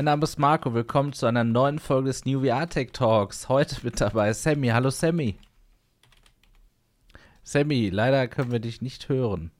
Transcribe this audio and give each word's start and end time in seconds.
Mein 0.00 0.06
Name 0.06 0.24
ist 0.24 0.38
Marco, 0.38 0.72
willkommen 0.72 1.12
zu 1.12 1.26
einer 1.26 1.44
neuen 1.44 1.78
Folge 1.78 2.06
des 2.08 2.24
New 2.24 2.40
VR 2.42 2.66
Tech 2.66 2.88
Talks. 2.94 3.50
Heute 3.50 3.76
mit 3.82 4.00
dabei 4.00 4.32
Sammy. 4.32 4.68
Hallo 4.68 4.88
Sammy. 4.88 5.36
Sammy, 7.42 7.90
leider 7.90 8.26
können 8.26 8.50
wir 8.50 8.60
dich 8.60 8.80
nicht 8.80 9.10
hören. 9.10 9.50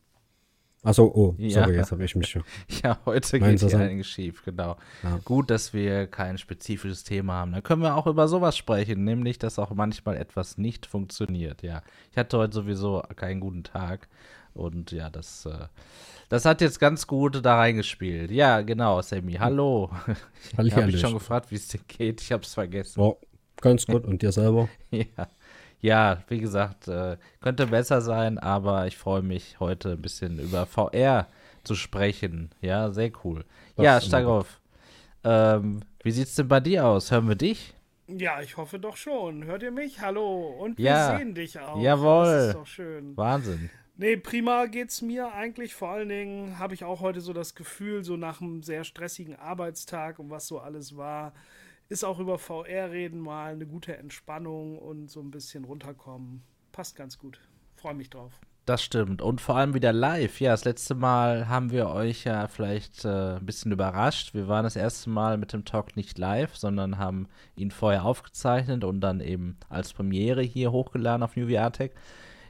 Achso, 0.83 1.13
oh, 1.15 1.35
Ja. 1.37 1.61
sorry, 1.63 1.75
jetzt 1.77 1.93
habe 1.93 2.07
ich 2.07 2.17
mich 2.17 2.29
schon. 2.29 2.43
Ja, 2.83 2.99
heute 3.05 3.39
geht 3.39 3.61
hier 3.61 3.75
ein- 3.75 3.83
einiges 3.83 4.07
schief, 4.07 4.43
genau. 4.43 4.79
Ja. 5.03 5.19
Gut, 5.27 5.51
dass 5.51 5.75
wir 5.75 6.07
kein 6.07 6.39
spezifisches 6.39 7.05
Thema 7.05 7.35
haben. 7.35 7.53
Dann 7.53 7.63
können 7.63 7.83
wir 7.83 7.95
auch 7.95 8.07
über 8.07 8.27
sowas 8.27 8.57
sprechen, 8.57 9.05
nämlich, 9.05 9.39
dass 9.39 9.59
auch 9.59 9.75
manchmal 9.75 10.17
etwas 10.17 10.57
nicht 10.57 10.87
funktioniert, 10.87 11.63
ja. 11.63 11.83
Ich 12.13 12.17
hatte 12.17 12.39
heute 12.39 12.55
sowieso 12.55 13.03
keinen 13.15 13.41
guten 13.41 13.63
Tag 13.63 14.09
und 14.55 14.93
ja, 14.93 15.11
das, 15.11 15.47
äh, 15.47 15.67
das 16.29 16.45
hat 16.45 16.61
jetzt 16.61 16.79
ganz 16.81 17.07
gut 17.07 17.45
da 17.45 17.57
reingespielt. 17.57 18.31
Ja, 18.31 18.61
genau, 18.63 19.01
Sammy, 19.03 19.35
hallo. 19.35 19.91
Ich 20.63 20.75
habe 20.75 20.87
mich 20.87 21.01
schon 21.01 21.15
gefragt, 21.15 21.51
wie 21.51 21.57
es 21.57 21.69
dir 21.69 21.81
geht. 21.87 22.21
Ich 22.21 22.33
habe 22.33 22.43
es 22.43 22.55
vergessen. 22.55 23.01
War 23.03 23.17
ganz 23.61 23.87
gut. 23.87 24.05
Und 24.05 24.23
dir 24.23 24.33
selber? 24.33 24.69
Ja. 24.91 25.29
ja, 25.81 26.23
wie 26.29 26.39
gesagt, 26.39 26.89
äh, 26.89 27.17
könnte 27.41 27.67
besser 27.67 28.01
sein, 28.01 28.39
aber 28.39 28.87
ich 28.87 28.97
freue 28.99 29.23
mich 29.23 29.59
heute 29.61 29.93
ein 29.93 30.03
bisschen 30.03 30.39
über 30.39 30.67
VR 30.67 31.27
zu 31.65 31.75
sprechen. 31.75 32.51
Ja, 32.61 32.91
sehr 32.91 33.13
cool. 33.25 33.45
Das 33.77 33.85
ja, 33.85 33.93
immer 33.93 34.01
Stagroff, 34.01 34.61
ähm, 35.25 35.81
wie 36.03 36.11
sieht's 36.11 36.35
denn 36.35 36.49
bei 36.49 36.61
dir 36.61 36.87
aus? 36.87 37.11
Hören 37.11 37.29
wir 37.29 37.35
dich? 37.37 37.75
Ja, 38.09 38.41
ich 38.43 38.57
hoffe 38.57 38.79
doch 38.79 38.97
schon. 38.97 39.45
Hört 39.45 39.63
ihr 39.63 39.71
mich? 39.71 40.01
Hallo. 40.01 40.49
Und 40.59 40.79
wir 40.79 40.85
Ja. 40.87 41.17
sehen 41.17 41.35
dich 41.35 41.59
auch. 41.61 41.81
Jawohl. 41.81 42.25
Das 42.25 42.47
ist 42.49 42.55
doch 42.57 42.67
schön. 42.67 43.17
Wahnsinn. 43.17 43.71
Nee, 44.01 44.17
prima 44.17 44.65
geht's 44.65 45.03
mir 45.03 45.35
eigentlich. 45.35 45.75
Vor 45.75 45.91
allen 45.91 46.09
Dingen 46.09 46.59
habe 46.59 46.73
ich 46.73 46.85
auch 46.85 47.03
heute 47.03 47.21
so 47.21 47.35
das 47.35 47.55
Gefühl, 47.55 48.03
so 48.03 48.17
nach 48.17 48.41
einem 48.41 48.63
sehr 48.63 48.85
stressigen 48.85 49.37
Arbeitstag 49.37 50.19
und 50.19 50.31
was 50.31 50.47
so 50.47 50.59
alles 50.59 50.97
war, 50.97 51.35
ist 51.91 52.03
auch 52.03 52.19
über 52.19 52.39
VR 52.39 52.93
reden 52.93 53.21
mal 53.21 53.53
eine 53.53 53.67
gute 53.67 53.95
Entspannung 53.99 54.79
und 54.79 55.11
so 55.11 55.21
ein 55.21 55.31
bisschen 55.31 55.65
runterkommen. 55.65 56.43
Passt 56.73 56.97
ganz 56.97 57.19
gut. 57.19 57.41
Freue 57.77 57.93
mich 57.93 58.09
drauf. 58.09 58.33
Das 58.65 58.83
stimmt. 58.83 59.21
Und 59.21 59.43
vor 59.43 59.57
allem 59.57 59.75
wieder 59.75 59.93
live. 59.93 60.41
Ja, 60.41 60.53
das 60.53 60.65
letzte 60.65 60.95
Mal 60.95 61.51
haben 61.51 61.71
wir 61.71 61.91
euch 61.91 62.25
ja 62.25 62.49
vielleicht 62.49 63.05
äh, 63.05 63.37
ein 63.37 63.45
bisschen 63.45 63.71
überrascht. 63.71 64.33
Wir 64.33 64.49
waren 64.49 64.65
das 64.65 64.77
erste 64.77 65.11
Mal 65.11 65.37
mit 65.37 65.53
dem 65.53 65.67
Talk 65.67 65.95
nicht 65.95 66.17
live, 66.17 66.57
sondern 66.57 66.97
haben 66.97 67.29
ihn 67.55 67.71
vorher 67.71 68.07
aufgezeichnet 68.07 68.83
und 68.83 69.03
dann 69.03 69.21
eben 69.21 69.59
als 69.69 69.93
Premiere 69.93 70.41
hier 70.41 70.73
hochgeladen 70.73 71.23
auf 71.23 71.37
New 71.37 71.51
VR 71.51 71.71
Tech. 71.71 71.91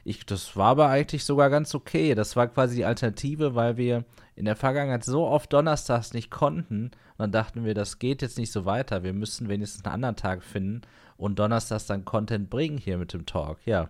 Ich, 0.03 0.25
das 0.25 0.55
war 0.55 0.69
aber 0.69 0.89
eigentlich 0.89 1.23
sogar 1.23 1.49
ganz 1.49 1.75
okay. 1.75 2.15
Das 2.15 2.35
war 2.35 2.47
quasi 2.47 2.77
die 2.77 2.85
Alternative, 2.85 3.55
weil 3.55 3.77
wir 3.77 4.05
in 4.35 4.45
der 4.45 4.55
Vergangenheit 4.55 5.03
so 5.03 5.27
oft 5.27 5.53
donnerstags 5.53 6.13
nicht 6.13 6.31
konnten. 6.31 6.85
Und 6.85 7.19
dann 7.19 7.31
dachten 7.31 7.63
wir, 7.65 7.73
das 7.73 7.99
geht 7.99 8.21
jetzt 8.21 8.37
nicht 8.37 8.51
so 8.51 8.65
weiter. 8.65 9.03
Wir 9.03 9.13
müssen 9.13 9.49
wenigstens 9.49 9.85
einen 9.85 9.93
anderen 9.93 10.15
Tag 10.15 10.43
finden 10.43 10.81
und 11.17 11.37
donnerstags 11.37 11.85
dann 11.85 12.05
Content 12.05 12.49
bringen 12.49 12.77
hier 12.77 12.97
mit 12.97 13.13
dem 13.13 13.25
Talk. 13.25 13.59
Ja. 13.65 13.89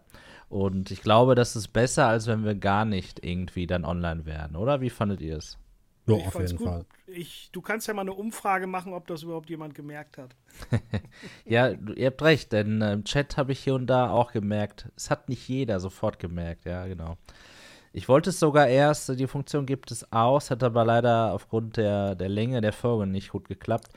Und 0.49 0.91
ich 0.91 1.01
glaube, 1.01 1.33
das 1.33 1.55
ist 1.55 1.69
besser, 1.69 2.07
als 2.07 2.27
wenn 2.27 2.43
wir 2.43 2.55
gar 2.55 2.83
nicht 2.83 3.23
irgendwie 3.23 3.67
dann 3.67 3.85
online 3.85 4.25
wären, 4.25 4.57
oder? 4.57 4.81
Wie 4.81 4.89
fandet 4.89 5.21
ihr 5.21 5.37
es? 5.37 5.57
Ja, 6.07 6.15
ich 6.17 6.27
auf 6.27 6.39
jeden 6.39 6.57
gut. 6.57 6.67
Fall. 6.67 6.85
Ich, 7.07 7.49
du 7.51 7.61
kannst 7.61 7.87
ja 7.87 7.93
mal 7.93 8.01
eine 8.01 8.13
Umfrage 8.13 8.67
machen, 8.67 8.93
ob 8.93 9.07
das 9.07 9.23
überhaupt 9.23 9.49
jemand 9.49 9.75
gemerkt 9.75 10.17
hat. 10.17 10.35
Ja, 11.45 11.69
ihr 11.69 12.07
habt 12.07 12.21
recht, 12.21 12.51
denn 12.53 12.81
äh, 12.81 12.93
im 12.93 13.03
Chat 13.03 13.37
habe 13.37 13.51
ich 13.51 13.59
hier 13.59 13.75
und 13.75 13.87
da 13.87 14.09
auch 14.09 14.31
gemerkt, 14.31 14.89
es 14.95 15.09
hat 15.09 15.29
nicht 15.29 15.47
jeder 15.47 15.79
sofort 15.79 16.19
gemerkt, 16.19 16.65
ja, 16.65 16.85
genau. 16.87 17.17
Ich 17.93 18.07
wollte 18.07 18.29
es 18.29 18.39
sogar 18.39 18.67
erst, 18.67 19.19
die 19.19 19.27
Funktion 19.27 19.65
gibt 19.65 19.91
es 19.91 20.11
aus, 20.13 20.49
hat 20.49 20.63
aber 20.63 20.85
leider 20.85 21.33
aufgrund 21.33 21.75
der, 21.77 22.15
der 22.15 22.29
Länge 22.29 22.61
der 22.61 22.71
Folge 22.71 23.05
nicht 23.05 23.31
gut 23.31 23.49
geklappt. 23.49 23.89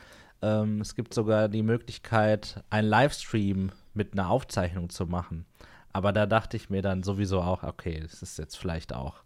Ähm, 0.43 0.81
es 0.81 0.97
gibt 0.97 1.15
sogar 1.15 1.49
die 1.49 1.63
Möglichkeit, 1.63 2.65
einen 2.71 2.89
Livestream 2.89 3.71
mit 3.95 4.13
einer 4.13 4.31
Aufzeichnung 4.31 4.91
zu 4.91 5.07
machen. 5.07 5.47
Aber 5.93 6.13
da 6.13 6.27
dachte 6.27 6.57
ich 6.57 6.71
mir 6.71 6.83
dann 6.83 7.05
sowieso 7.05 7.41
auch, 7.41 7.63
okay, 7.63 8.01
das 8.01 8.21
ist 8.21 8.37
jetzt 8.37 8.57
vielleicht 8.57 8.93
auch 8.93 9.23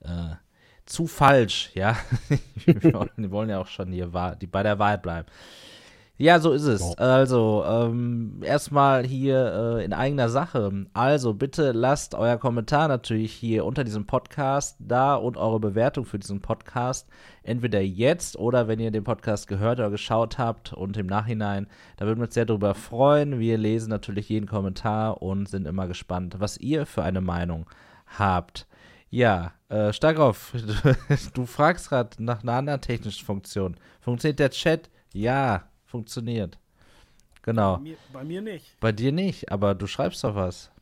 äh, 0.00 0.34
zu 0.86 1.06
falsch, 1.06 1.70
ja. 1.74 1.96
wir, 2.66 3.30
wollen, 3.30 3.50
ja 3.50 3.58
auch 3.58 3.66
schon 3.66 3.92
hier 3.92 4.12
wahr, 4.12 4.36
die, 4.36 4.46
bei 4.46 4.62
der 4.62 4.78
Wahrheit 4.78 5.02
bleiben. 5.02 5.28
Ja, 6.16 6.38
so 6.38 6.52
ist 6.52 6.62
es. 6.62 6.96
Also, 6.96 7.64
ähm, 7.66 8.40
erstmal 8.44 9.04
hier 9.04 9.78
äh, 9.78 9.84
in 9.84 9.92
eigener 9.92 10.28
Sache. 10.28 10.86
Also, 10.92 11.34
bitte 11.34 11.72
lasst 11.72 12.14
euer 12.14 12.36
Kommentar 12.36 12.86
natürlich 12.86 13.32
hier 13.32 13.64
unter 13.64 13.82
diesem 13.82 14.06
Podcast 14.06 14.76
da 14.78 15.16
und 15.16 15.36
eure 15.36 15.58
Bewertung 15.58 16.04
für 16.04 16.20
diesen 16.20 16.40
Podcast. 16.40 17.08
Entweder 17.42 17.80
jetzt 17.80 18.38
oder 18.38 18.68
wenn 18.68 18.78
ihr 18.78 18.92
den 18.92 19.02
Podcast 19.02 19.48
gehört 19.48 19.80
oder 19.80 19.90
geschaut 19.90 20.38
habt 20.38 20.72
und 20.72 20.96
im 20.96 21.08
Nachhinein. 21.08 21.66
Da 21.96 22.06
würden 22.06 22.20
wir 22.20 22.26
uns 22.26 22.34
sehr 22.34 22.46
darüber 22.46 22.74
freuen. 22.74 23.40
Wir 23.40 23.58
lesen 23.58 23.90
natürlich 23.90 24.28
jeden 24.28 24.46
Kommentar 24.46 25.20
und 25.20 25.48
sind 25.48 25.66
immer 25.66 25.88
gespannt, 25.88 26.36
was 26.38 26.58
ihr 26.58 26.86
für 26.86 27.02
eine 27.02 27.22
Meinung 27.22 27.66
habt. 28.06 28.68
Ja, 29.14 29.54
äh, 29.68 29.92
Stagroff, 29.92 30.50
du, 30.52 30.96
du 31.34 31.46
fragst 31.46 31.88
gerade 31.88 32.20
nach 32.20 32.42
einer 32.42 32.54
anderen 32.54 32.80
technischen 32.80 33.24
Funktion. 33.24 33.76
Funktioniert 34.00 34.40
der 34.40 34.50
Chat? 34.50 34.90
Ja, 35.12 35.70
funktioniert. 35.84 36.58
Genau. 37.42 37.76
Bei 37.76 37.82
mir, 37.82 37.96
bei 38.12 38.24
mir 38.24 38.42
nicht. 38.42 38.76
Bei 38.80 38.90
dir 38.90 39.12
nicht, 39.12 39.52
aber 39.52 39.76
du 39.76 39.86
schreibst 39.86 40.24
doch 40.24 40.34
was. 40.34 40.72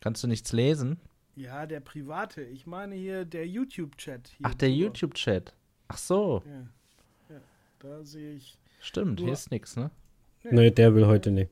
Kannst 0.00 0.22
du 0.22 0.28
nichts 0.28 0.52
lesen? 0.52 1.00
Ja, 1.34 1.66
der 1.66 1.80
private. 1.80 2.42
Ich 2.42 2.68
meine 2.68 2.94
hier 2.94 3.24
der 3.24 3.48
YouTube-Chat. 3.48 4.28
hier 4.28 4.46
Ach, 4.46 4.54
der. 4.54 4.70
YouTube-Chat. 4.70 5.52
Ach 5.88 5.98
so, 5.98 6.44
Ja. 6.46 7.34
ja, 7.34 7.40
da 7.80 8.04
sehe 8.04 8.34
ich. 8.34 8.58
stimmt, 8.78 9.18
hier 9.18 9.32
ist 9.32 9.50
nichts, 9.50 9.74
ne? 9.74 9.90
Nee, 10.44 10.70
der 10.70 10.94
will 10.94 11.06
heute 11.08 11.32
nicht. 11.32 11.50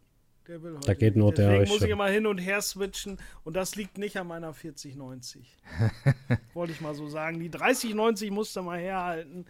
Der 0.50 0.61
will 0.65 0.75
heute 0.75 0.87
Da 0.88 0.94
geht 0.94 1.15
nur 1.15 1.33
der 1.33 1.49
Deswegen 1.49 1.71
muss 1.71 1.83
ich 1.83 1.91
immer 1.91 2.09
hin 2.09 2.27
und 2.27 2.38
her 2.38 2.61
switchen 2.61 3.19
und 3.44 3.55
das 3.55 3.77
liegt 3.77 3.99
nicht 3.99 4.16
an 4.16 4.27
meiner 4.27 4.53
4090. 4.53 5.56
Wollte 6.55 6.72
ich 6.72 6.81
mal 6.81 6.93
so 6.93 7.09
sagen. 7.09 7.38
Die 7.38 7.53
3090 7.53 8.33
musste 8.33 8.61
mal 8.61 8.81
herhalten, 8.81 9.47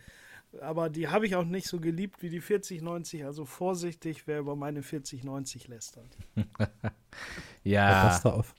aber 0.60 0.90
die 0.90 1.08
habe 1.08 1.26
ich 1.26 1.36
auch 1.36 1.44
nicht 1.44 1.68
so 1.68 1.80
geliebt 1.80 2.22
wie 2.22 2.28
die 2.28 2.42
4090. 2.42 3.24
Also 3.24 3.46
vorsichtig, 3.46 4.26
wer 4.26 4.40
über 4.40 4.56
meine 4.56 4.82
4090 4.82 5.68
lästert. 5.68 6.18
Ja, 7.62 8.18
da 8.22 8.30
auf. 8.30 8.54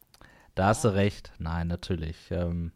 da 0.53 0.67
hast 0.67 0.83
du 0.83 0.89
recht. 0.89 1.31
Nein, 1.39 1.67
natürlich. 1.67 2.17
Ähm, 2.29 2.71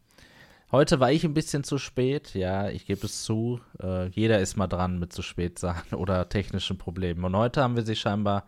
heute 0.72 0.98
war 0.98 1.12
ich 1.12 1.24
ein 1.24 1.34
bisschen 1.34 1.62
zu 1.62 1.78
spät, 1.78 2.34
ja, 2.34 2.68
ich 2.68 2.86
gebe 2.86 3.06
es 3.06 3.22
zu. 3.22 3.60
Äh, 3.80 4.06
jeder 4.08 4.40
ist 4.40 4.56
mal 4.56 4.66
dran 4.66 4.98
mit 4.98 5.12
zu 5.12 5.22
spät 5.22 5.58
sein 5.58 5.82
oder 5.92 6.28
technischen 6.28 6.78
Problemen. 6.78 7.24
Und 7.24 7.36
heute 7.36 7.62
haben 7.62 7.76
wir 7.76 7.84
sie 7.84 7.94
scheinbar 7.94 8.46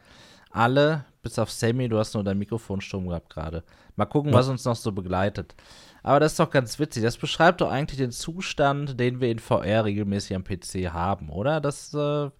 alle, 0.51 1.05
bis 1.23 1.39
auf 1.39 1.51
Sammy, 1.51 1.89
du 1.89 1.99
hast 1.99 2.15
nur 2.15 2.25
dein 2.25 2.39
Mikrofon 2.39 2.81
stumm 2.81 3.09
gehabt 3.09 3.31
gerade. 3.31 3.65
Mal 3.97 4.07
gucken, 4.07 4.33
Ja. 4.33 4.39
was 4.39 4.49
uns 4.49 4.65
noch 4.65 4.77
so 4.77 4.93
begleitet. 4.93 5.55
Aber 6.03 6.21
das 6.21 6.33
ist 6.33 6.41
doch 6.41 6.51
ganz 6.51 6.79
witzig. 6.79 7.03
Das 7.03 7.17
beschreibt 7.19 7.61
doch 7.61 7.71
eigentlich 7.71 7.99
den 7.99 8.13
Zustand, 8.13 8.99
den 9.01 9.21
wir 9.21 9.31
in 9.31 9.39
VR 9.41 9.85
regelmäßig 9.85 10.37
am 10.37 10.45
PC 10.45 10.91
haben, 10.93 11.29
oder? 11.29 11.61
Dass 11.61 11.93
äh, 11.93 12.31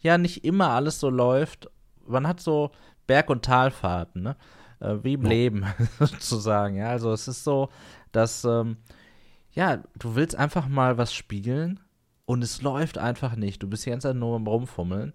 ja 0.00 0.18
nicht 0.18 0.44
immer 0.44 0.70
alles 0.70 1.00
so 1.00 1.10
läuft. 1.10 1.68
Man 2.06 2.26
hat 2.26 2.40
so 2.40 2.70
Berg- 3.06 3.30
und 3.30 3.44
Talfahrten, 3.44 4.22
ne? 4.22 4.36
Äh, 4.80 4.96
wie 5.02 5.14
im 5.14 5.22
Ja. 5.24 5.28
Leben, 5.28 5.66
sozusagen. 5.98 6.76
Ja, 6.76 6.90
also 6.90 7.12
es 7.12 7.26
ist 7.28 7.42
so, 7.44 7.68
dass 8.12 8.44
ähm, 8.44 8.76
ja, 9.52 9.78
du 9.98 10.14
willst 10.14 10.36
einfach 10.36 10.68
mal 10.68 10.96
was 10.98 11.12
spielen 11.12 11.80
und 12.26 12.42
es 12.42 12.62
läuft 12.62 12.96
einfach 12.98 13.34
nicht. 13.34 13.62
Du 13.62 13.68
bist 13.68 13.84
die 13.84 13.90
ganze 13.90 14.08
Zeit 14.08 14.16
nur 14.16 14.36
am 14.36 14.46
Rumfummeln. 14.46 15.12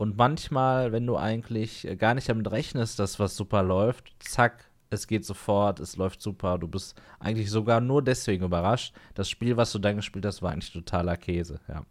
Und 0.00 0.16
manchmal, 0.16 0.92
wenn 0.92 1.06
du 1.06 1.18
eigentlich 1.18 1.86
äh, 1.86 1.94
gar 1.94 2.14
nicht 2.14 2.26
damit 2.30 2.50
rechnest, 2.50 2.98
dass 2.98 3.20
was 3.20 3.36
super 3.36 3.62
läuft, 3.62 4.14
zack, 4.20 4.70
es 4.88 5.06
geht 5.06 5.26
sofort, 5.26 5.78
es 5.78 5.96
läuft 5.96 6.22
super. 6.22 6.56
Du 6.56 6.68
bist 6.68 6.98
eigentlich 7.18 7.50
sogar 7.50 7.82
nur 7.82 8.02
deswegen 8.02 8.46
überrascht. 8.46 8.94
Das 9.12 9.28
Spiel, 9.28 9.58
was 9.58 9.72
du 9.72 9.78
dann 9.78 9.96
gespielt 9.96 10.24
hast, 10.24 10.40
war 10.40 10.52
eigentlich 10.52 10.72
totaler 10.72 11.18
Käse, 11.18 11.60
ja. 11.68 11.84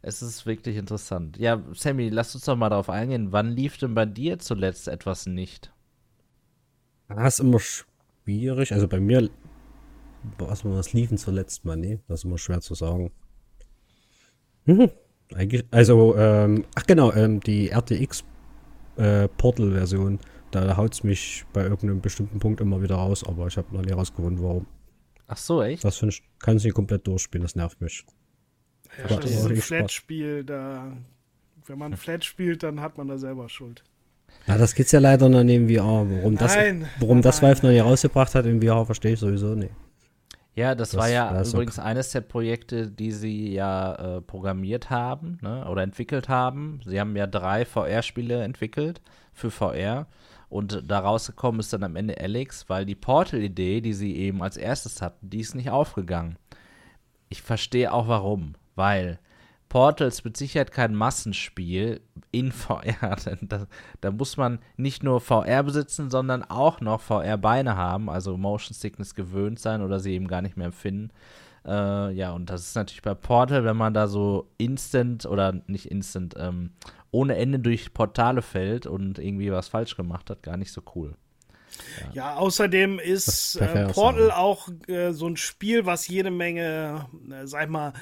Es 0.00 0.22
ist 0.22 0.46
wirklich 0.46 0.78
interessant. 0.78 1.36
Ja, 1.36 1.62
Sammy, 1.74 2.08
lass 2.08 2.34
uns 2.34 2.46
doch 2.46 2.56
mal 2.56 2.70
darauf 2.70 2.88
eingehen. 2.88 3.32
Wann 3.32 3.50
lief 3.50 3.76
denn 3.76 3.94
bei 3.94 4.06
dir 4.06 4.38
zuletzt 4.38 4.88
etwas 4.88 5.26
nicht? 5.26 5.70
Das 7.10 7.34
ist 7.34 7.40
immer 7.40 7.60
schwierig. 7.60 8.72
Also 8.72 8.88
bei 8.88 8.98
mir, 8.98 9.28
was, 10.38 10.64
was 10.64 10.94
liefen 10.94 11.18
zuletzt 11.18 11.66
mal? 11.66 11.76
Nee, 11.76 11.98
das 12.08 12.20
ist 12.20 12.24
immer 12.24 12.38
schwer 12.38 12.62
zu 12.62 12.74
sagen. 12.74 13.12
Mhm. 14.64 14.90
Eigentlich, 15.34 15.64
also, 15.70 16.16
ähm, 16.16 16.64
ach 16.74 16.84
genau, 16.86 17.12
ähm, 17.12 17.40
die 17.40 17.70
RTX 17.70 18.24
äh, 18.96 19.28
Portal-Version, 19.28 20.18
da 20.50 20.76
haut 20.76 20.94
es 20.94 21.04
mich 21.04 21.44
bei 21.52 21.62
irgendeinem 21.62 22.00
bestimmten 22.00 22.38
Punkt 22.38 22.60
immer 22.60 22.82
wieder 22.82 22.96
raus, 22.96 23.24
aber 23.26 23.46
ich 23.46 23.56
habe 23.56 23.74
noch 23.74 23.82
nie 23.82 23.92
rausgefunden, 23.92 24.42
warum. 24.42 24.66
Ach 25.28 25.36
so, 25.36 25.62
echt? 25.62 25.84
Das 25.84 25.98
finde 25.98 26.14
ich, 26.14 26.22
kann 26.40 26.56
ich 26.56 26.64
nicht 26.64 26.74
komplett 26.74 27.06
durchspielen, 27.06 27.42
das 27.44 27.54
nervt 27.54 27.80
mich. 27.80 28.04
Ja, 28.98 29.04
Aber 29.04 29.20
das 29.20 29.30
ist 29.30 29.46
ein. 29.46 29.56
Flat-Spiel. 29.56 30.44
Da, 30.44 30.96
wenn 31.66 31.78
man 31.78 31.96
Flat 31.96 32.24
spielt, 32.24 32.62
dann 32.62 32.80
hat 32.80 32.98
man 32.98 33.08
da 33.08 33.18
selber 33.18 33.48
Schuld. 33.48 33.84
Ja, 34.46 34.58
das 34.58 34.74
geht's 34.74 34.92
ja 34.92 35.00
leider 35.00 35.28
noch 35.28 35.40
in 35.40 35.68
VR. 35.68 36.06
Warum 36.08 36.36
das, 36.36 36.56
Nein, 36.56 36.88
warum 36.98 37.22
das 37.22 37.40
nein. 37.40 37.50
Valve 37.50 37.66
noch 37.66 37.72
nie 37.72 37.78
rausgebracht 37.78 38.34
hat 38.34 38.46
in 38.46 38.60
VR, 38.60 38.84
verstehe 38.84 39.12
ich 39.12 39.20
sowieso 39.20 39.54
nicht. 39.54 39.72
Ja, 40.54 40.74
das, 40.74 40.90
das 40.90 41.00
war 41.00 41.08
ja 41.08 41.32
das 41.32 41.52
übrigens 41.52 41.78
okay. 41.78 41.88
eines 41.88 42.10
der 42.10 42.22
Projekte, 42.22 42.90
die 42.90 43.12
sie 43.12 43.52
ja 43.52 43.94
äh, 43.94 44.20
programmiert 44.20 44.90
haben 44.90 45.38
ne, 45.42 45.66
oder 45.68 45.82
entwickelt 45.82 46.28
haben. 46.28 46.80
Sie 46.84 47.00
haben 47.00 47.16
ja 47.16 47.26
drei 47.26 47.64
VR-Spiele 47.64 48.42
entwickelt 48.42 49.00
für 49.32 49.50
VR 49.50 50.06
und 50.48 50.82
da 50.88 50.98
rausgekommen 50.98 51.60
ist 51.60 51.72
dann 51.72 51.84
am 51.84 51.94
Ende 51.94 52.20
Alex, 52.20 52.68
weil 52.68 52.84
die 52.84 52.96
Portal-Idee, 52.96 53.80
die 53.80 53.94
sie 53.94 54.16
eben 54.16 54.42
als 54.42 54.56
erstes 54.56 55.00
hatten, 55.00 55.30
die 55.30 55.40
ist 55.40 55.54
nicht 55.54 55.70
aufgegangen. 55.70 56.36
Ich 57.28 57.40
verstehe 57.40 57.92
auch 57.92 58.08
warum, 58.08 58.56
weil 58.74 59.20
Portal 59.70 60.08
ist 60.08 60.24
mit 60.24 60.36
Sicherheit 60.36 60.72
kein 60.72 60.94
Massenspiel 60.94 62.02
in 62.32 62.52
VR. 62.52 63.16
Da, 63.40 63.66
da, 64.02 64.10
muss 64.10 64.36
man 64.36 64.58
nicht 64.76 65.02
nur 65.02 65.20
VR 65.20 65.62
besitzen, 65.62 66.10
sondern 66.10 66.42
auch 66.42 66.82
noch 66.82 67.00
VR-Beine 67.00 67.76
haben, 67.76 68.10
also 68.10 68.36
Motion 68.36 68.74
Sickness 68.74 69.14
gewöhnt 69.14 69.58
sein 69.58 69.80
oder 69.80 70.00
sie 70.00 70.12
eben 70.12 70.28
gar 70.28 70.42
nicht 70.42 70.58
mehr 70.58 70.66
empfinden. 70.66 71.10
Äh, 71.64 72.12
ja, 72.12 72.32
und 72.32 72.50
das 72.50 72.62
ist 72.62 72.74
natürlich 72.74 73.02
bei 73.02 73.14
Portal, 73.14 73.64
wenn 73.64 73.76
man 73.76 73.94
da 73.94 74.08
so 74.08 74.50
instant 74.58 75.24
oder 75.24 75.62
nicht 75.66 75.86
instant, 75.86 76.34
ähm, 76.36 76.72
ohne 77.12 77.36
Ende 77.36 77.60
durch 77.60 77.94
Portale 77.94 78.42
fällt 78.42 78.86
und 78.86 79.18
irgendwie 79.18 79.52
was 79.52 79.68
falsch 79.68 79.96
gemacht 79.96 80.30
hat, 80.30 80.42
gar 80.42 80.56
nicht 80.56 80.72
so 80.72 80.82
cool. 80.96 81.14
Ja, 82.12 82.14
ja 82.14 82.36
außerdem 82.36 82.98
ist 82.98 83.56
äh, 83.56 83.86
Portal 83.86 84.30
auch 84.30 84.68
äh, 84.88 85.12
so 85.12 85.26
ein 85.26 85.36
Spiel, 85.36 85.86
was 85.86 86.08
jede 86.08 86.30
Menge, 86.30 87.06
äh, 87.30 87.46
sag 87.46 87.64
ich 87.64 87.70
mal, 87.70 87.92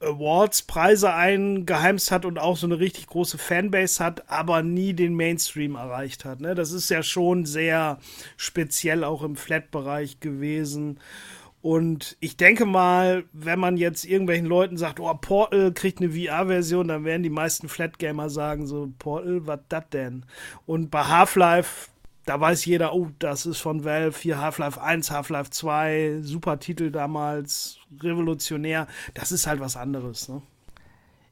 Awards, 0.00 0.62
Preise 0.62 1.12
eingeheimst 1.12 2.12
hat 2.12 2.24
und 2.24 2.38
auch 2.38 2.56
so 2.56 2.66
eine 2.66 2.78
richtig 2.78 3.06
große 3.08 3.38
Fanbase 3.38 4.04
hat, 4.04 4.30
aber 4.30 4.62
nie 4.62 4.92
den 4.92 5.14
Mainstream 5.14 5.74
erreicht 5.74 6.24
hat. 6.24 6.40
Ne? 6.40 6.54
Das 6.54 6.72
ist 6.72 6.88
ja 6.88 7.02
schon 7.02 7.44
sehr 7.46 7.98
speziell 8.36 9.02
auch 9.02 9.22
im 9.22 9.36
Flat-Bereich 9.36 10.20
gewesen. 10.20 11.00
Und 11.60 12.16
ich 12.20 12.36
denke 12.36 12.64
mal, 12.66 13.24
wenn 13.32 13.58
man 13.58 13.76
jetzt 13.76 14.04
irgendwelchen 14.04 14.46
Leuten 14.46 14.76
sagt, 14.76 15.00
oh, 15.00 15.12
Portal 15.14 15.72
kriegt 15.72 16.00
eine 16.00 16.10
VR-Version, 16.10 16.86
dann 16.86 17.04
werden 17.04 17.24
die 17.24 17.30
meisten 17.30 17.68
Flat-Gamer 17.68 18.30
sagen 18.30 18.66
so, 18.66 18.92
Portal, 18.98 19.46
was 19.46 19.60
das 19.68 19.84
denn? 19.92 20.24
Und 20.66 20.90
bei 20.90 21.02
Half-Life, 21.02 21.90
da 22.28 22.38
weiß 22.38 22.66
jeder, 22.66 22.92
oh, 22.92 23.08
das 23.18 23.46
ist 23.46 23.58
von 23.58 23.84
Valve, 23.84 24.18
hier 24.20 24.38
Half-Life 24.38 24.80
1, 24.80 25.10
Half-Life 25.10 25.50
2, 25.50 26.18
super 26.20 26.58
Titel 26.58 26.90
damals, 26.90 27.78
revolutionär. 28.02 28.86
Das 29.14 29.32
ist 29.32 29.46
halt 29.46 29.60
was 29.60 29.78
anderes, 29.78 30.28
ne? 30.28 30.42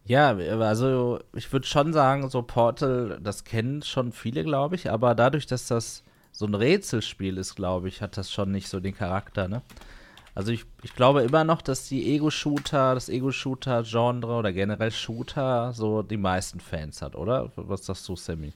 Ja, 0.07 0.37
also 0.37 1.19
ich 1.35 1.53
würde 1.53 1.67
schon 1.67 1.93
sagen, 1.93 2.31
so 2.31 2.41
Portal, 2.43 3.19
das 3.23 3.45
kennen 3.45 3.83
schon 3.83 4.13
viele, 4.13 4.43
glaube 4.43 4.77
ich, 4.77 4.89
aber 4.91 5.15
dadurch, 5.15 5.47
dass 5.47 5.67
das 5.67 6.03
so 6.33 6.47
ein 6.47 6.55
Rätselspiel 6.55 7.37
ist, 7.37 7.57
glaube 7.57 7.89
ich, 7.89 8.01
hat 8.01 8.17
das 8.17 8.31
schon 8.31 8.51
nicht 8.51 8.69
so 8.69 8.81
den 8.81 8.95
Charakter, 8.95 9.49
ne? 9.49 9.63
Also 10.35 10.53
ich, 10.53 10.65
ich 10.83 10.95
glaube 10.95 11.23
immer 11.23 11.45
noch, 11.45 11.61
dass 11.61 11.89
die 11.89 12.15
Ego-Shooter, 12.15 12.95
das 12.95 13.09
Ego-Shooter-Genre 13.09 14.35
oder 14.35 14.53
generell 14.53 14.93
Shooter 14.93 15.73
so 15.73 16.03
die 16.03 16.19
meisten 16.19 16.61
Fans 16.61 17.03
hat, 17.03 17.17
oder? 17.17 17.51
Was 17.57 17.87
sagst 17.87 18.09
du, 18.09 18.17
Sammy? 18.17 18.53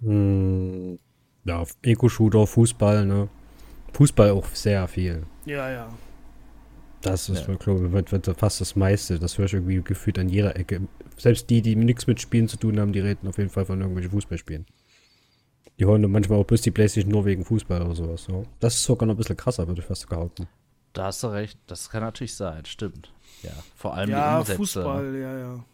Hm, 0.00 0.98
ja, 1.44 1.64
Ego-Shooter, 1.82 2.46
Fußball, 2.46 3.06
ne? 3.06 3.28
Fußball 3.92 4.30
auch 4.30 4.46
sehr 4.46 4.86
viel. 4.88 5.24
Ja, 5.46 5.70
ja. 5.70 5.88
Das 7.02 7.28
ist, 7.28 7.48
ja. 7.48 7.54
glaube 7.54 7.86
ich, 7.86 7.92
wird, 7.92 8.12
wird 8.12 8.38
fast 8.38 8.60
das 8.60 8.76
meiste. 8.76 9.18
Das 9.18 9.38
höre 9.38 9.46
ich 9.46 9.54
irgendwie 9.54 9.82
gefühlt 9.82 10.18
an 10.18 10.28
jeder 10.28 10.56
Ecke. 10.56 10.82
Selbst 11.16 11.48
die, 11.48 11.62
die 11.62 11.74
nichts 11.74 12.06
mit 12.06 12.20
Spielen 12.20 12.46
zu 12.46 12.56
tun 12.56 12.78
haben, 12.78 12.92
die 12.92 13.00
reden 13.00 13.26
auf 13.26 13.38
jeden 13.38 13.50
Fall 13.50 13.64
von 13.64 13.80
irgendwelchen 13.80 14.10
Fußballspielen. 14.10 14.66
Die 15.78 15.86
holen 15.86 16.10
manchmal 16.10 16.38
auch 16.38 16.44
bloß 16.44 16.60
die 16.60 16.70
Playstation 16.70 17.10
nur 17.10 17.24
wegen 17.24 17.44
Fußball 17.44 17.80
oder 17.80 17.94
sowas. 17.94 18.24
So. 18.24 18.44
Das 18.60 18.74
ist 18.74 18.84
sogar 18.84 19.06
noch 19.06 19.14
ein 19.14 19.16
bisschen 19.16 19.36
krasser, 19.36 19.66
würde 19.66 19.80
ich 19.80 19.86
fast 19.86 20.08
behaupten. 20.08 20.46
Da 20.92 21.06
hast 21.06 21.22
du 21.22 21.28
recht, 21.28 21.58
das 21.66 21.88
kann 21.88 22.02
natürlich 22.02 22.34
sein, 22.34 22.64
stimmt. 22.66 23.12
Ja, 23.42 23.52
vor 23.76 23.94
allem 23.94 24.10
ja, 24.10 24.34
die 24.34 24.40
Umsätze. 24.40 24.56
Fußball, 24.58 25.14
ja, 25.16 25.38
ja. 25.38 25.64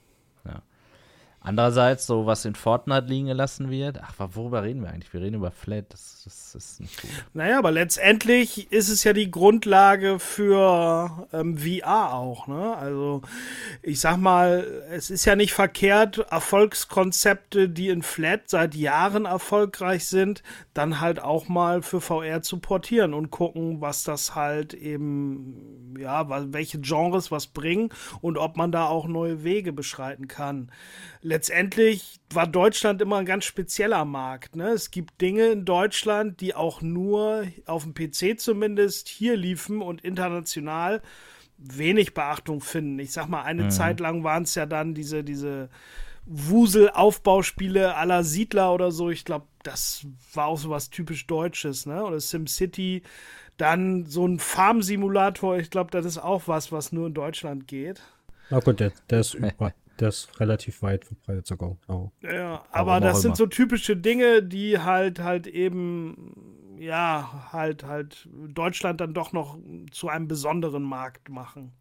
Andererseits, 1.47 2.09
so 2.09 2.27
was 2.27 2.45
in 2.45 2.57
Fortnite 2.57 3.07
liegen 3.07 3.27
gelassen 3.27 3.71
wird, 3.71 4.01
ach, 4.03 4.15
worüber 4.35 4.65
reden 4.65 4.83
wir 4.83 4.91
eigentlich? 4.91 5.13
Wir 5.13 5.21
reden 5.21 5.37
über 5.37 5.53
Flat, 5.53 5.85
das, 5.91 6.23
das 6.25 6.57
ist 6.57 6.81
nicht 6.81 7.01
gut. 7.01 7.11
Naja, 7.35 7.61
aber 7.61 7.71
letztendlich 7.71 8.73
ist 8.73 8.89
es 8.89 9.05
ja 9.05 9.13
die 9.13 9.31
Grundlage 9.31 10.19
für 10.19 11.29
ähm, 11.33 11.57
VR 11.57 12.15
auch, 12.15 12.49
ne? 12.49 12.77
Also, 12.77 13.23
ich 13.81 14.01
sag 14.01 14.17
mal, 14.17 14.67
es 14.91 15.09
ist 15.09 15.25
ja 15.25 15.37
nicht 15.37 15.53
verkehrt, 15.53 16.19
Erfolgskonzepte, 16.33 17.69
die 17.69 17.91
in 17.91 18.03
Flat 18.03 18.49
seit 18.51 18.75
Jahren 18.75 19.25
erfolgreich 19.25 20.07
sind, 20.07 20.43
dann 20.75 21.01
halt 21.01 21.21
auch 21.21 21.47
mal 21.47 21.81
für 21.83 22.01
VR 22.01 22.43
zu 22.43 22.59
portieren 22.59 23.15
und 23.15 23.31
gucken, 23.31 23.81
was 23.81 24.03
das 24.03 24.35
halt 24.35 24.75
eben, 24.75 25.95
ja, 25.97 26.29
welche 26.53 26.81
Genres 26.81 27.31
was 27.31 27.47
bringen 27.47 27.91
und 28.21 28.37
ob 28.37 28.57
man 28.57 28.73
da 28.73 28.87
auch 28.87 29.07
neue 29.07 29.45
Wege 29.45 29.73
beschreiten 29.73 30.27
kann 30.27 30.73
letztendlich 31.37 32.19
war 32.31 32.47
Deutschland 32.47 33.03
immer 33.03 33.19
ein 33.19 33.27
ganz 33.27 33.45
spezieller 33.45 34.07
Markt. 34.07 34.57
Ne? 34.57 34.71
Es 34.71 34.91
gibt 34.91 35.21
Dinge 35.21 35.49
in 35.49 35.67
Deutschland, 35.67 36.41
die 36.41 36.55
auch 36.55 36.81
nur 36.81 37.45
auf 37.67 37.83
dem 37.83 37.93
PC 37.93 38.41
zumindest 38.41 39.09
hier 39.09 39.37
liefen 39.37 39.83
und 39.83 40.01
international 40.01 41.03
wenig 41.59 42.15
Beachtung 42.15 42.63
finden. 42.63 42.99
Ich 43.01 43.13
sag 43.13 43.29
mal, 43.29 43.43
eine 43.43 43.65
mhm. 43.65 43.71
Zeit 43.71 44.01
lang 44.01 44.25
waren 44.25 44.45
es 44.45 44.55
ja 44.55 44.65
dann 44.65 44.95
diese, 44.95 45.25
diese 45.25 45.69
Wusel-Aufbauspiele 46.25 47.97
aller 47.97 48.25
Siedler 48.25 48.73
oder 48.73 48.91
so. 48.91 49.11
Ich 49.11 49.27
glaube, 49.27 49.45
das 49.63 50.07
war 50.33 50.47
auch 50.47 50.59
so 50.59 50.71
was 50.71 50.89
typisch 50.89 51.27
Deutsches, 51.27 51.85
ne? 51.85 52.03
Oder 52.03 52.19
SimCity. 52.19 53.03
Dann 53.59 54.07
so 54.07 54.27
ein 54.27 54.39
Farm-Simulator. 54.39 55.59
Ich 55.59 55.69
glaube, 55.69 55.91
das 55.91 56.07
ist 56.07 56.17
auch 56.17 56.45
was, 56.47 56.73
was 56.73 56.93
nur 56.93 57.09
in 57.09 57.15
Deutschland 57.15 57.69
geht. 57.69 58.01
Na 58.49 58.61
gut, 58.61 58.81
der, 58.81 58.93
der 59.11 59.21
ist 59.21 59.35
überall. 59.35 59.75
Ist 60.01 60.39
relativ 60.41 60.83
weit 60.83 61.05
verbreitet 61.05 61.47
sogar. 61.47 61.77
Oh. 61.89 62.11
Ja, 62.23 62.65
aber, 62.71 62.95
aber 62.95 63.01
das 63.01 63.23
sind 63.23 63.31
immer. 63.31 63.37
so 63.37 63.47
typische 63.47 63.97
Dinge, 63.97 64.43
die 64.43 64.79
halt 64.79 65.21
halt 65.21 65.47
eben 65.47 66.77
ja 66.79 67.49
halt 67.53 67.85
halt 67.85 68.29
Deutschland 68.49 69.01
dann 69.01 69.15
doch 69.15 69.33
noch 69.33 69.59
zu 69.91 70.09
einem 70.09 70.29
besonderen 70.29 70.83
Markt 70.83 71.29
machen. 71.29 71.73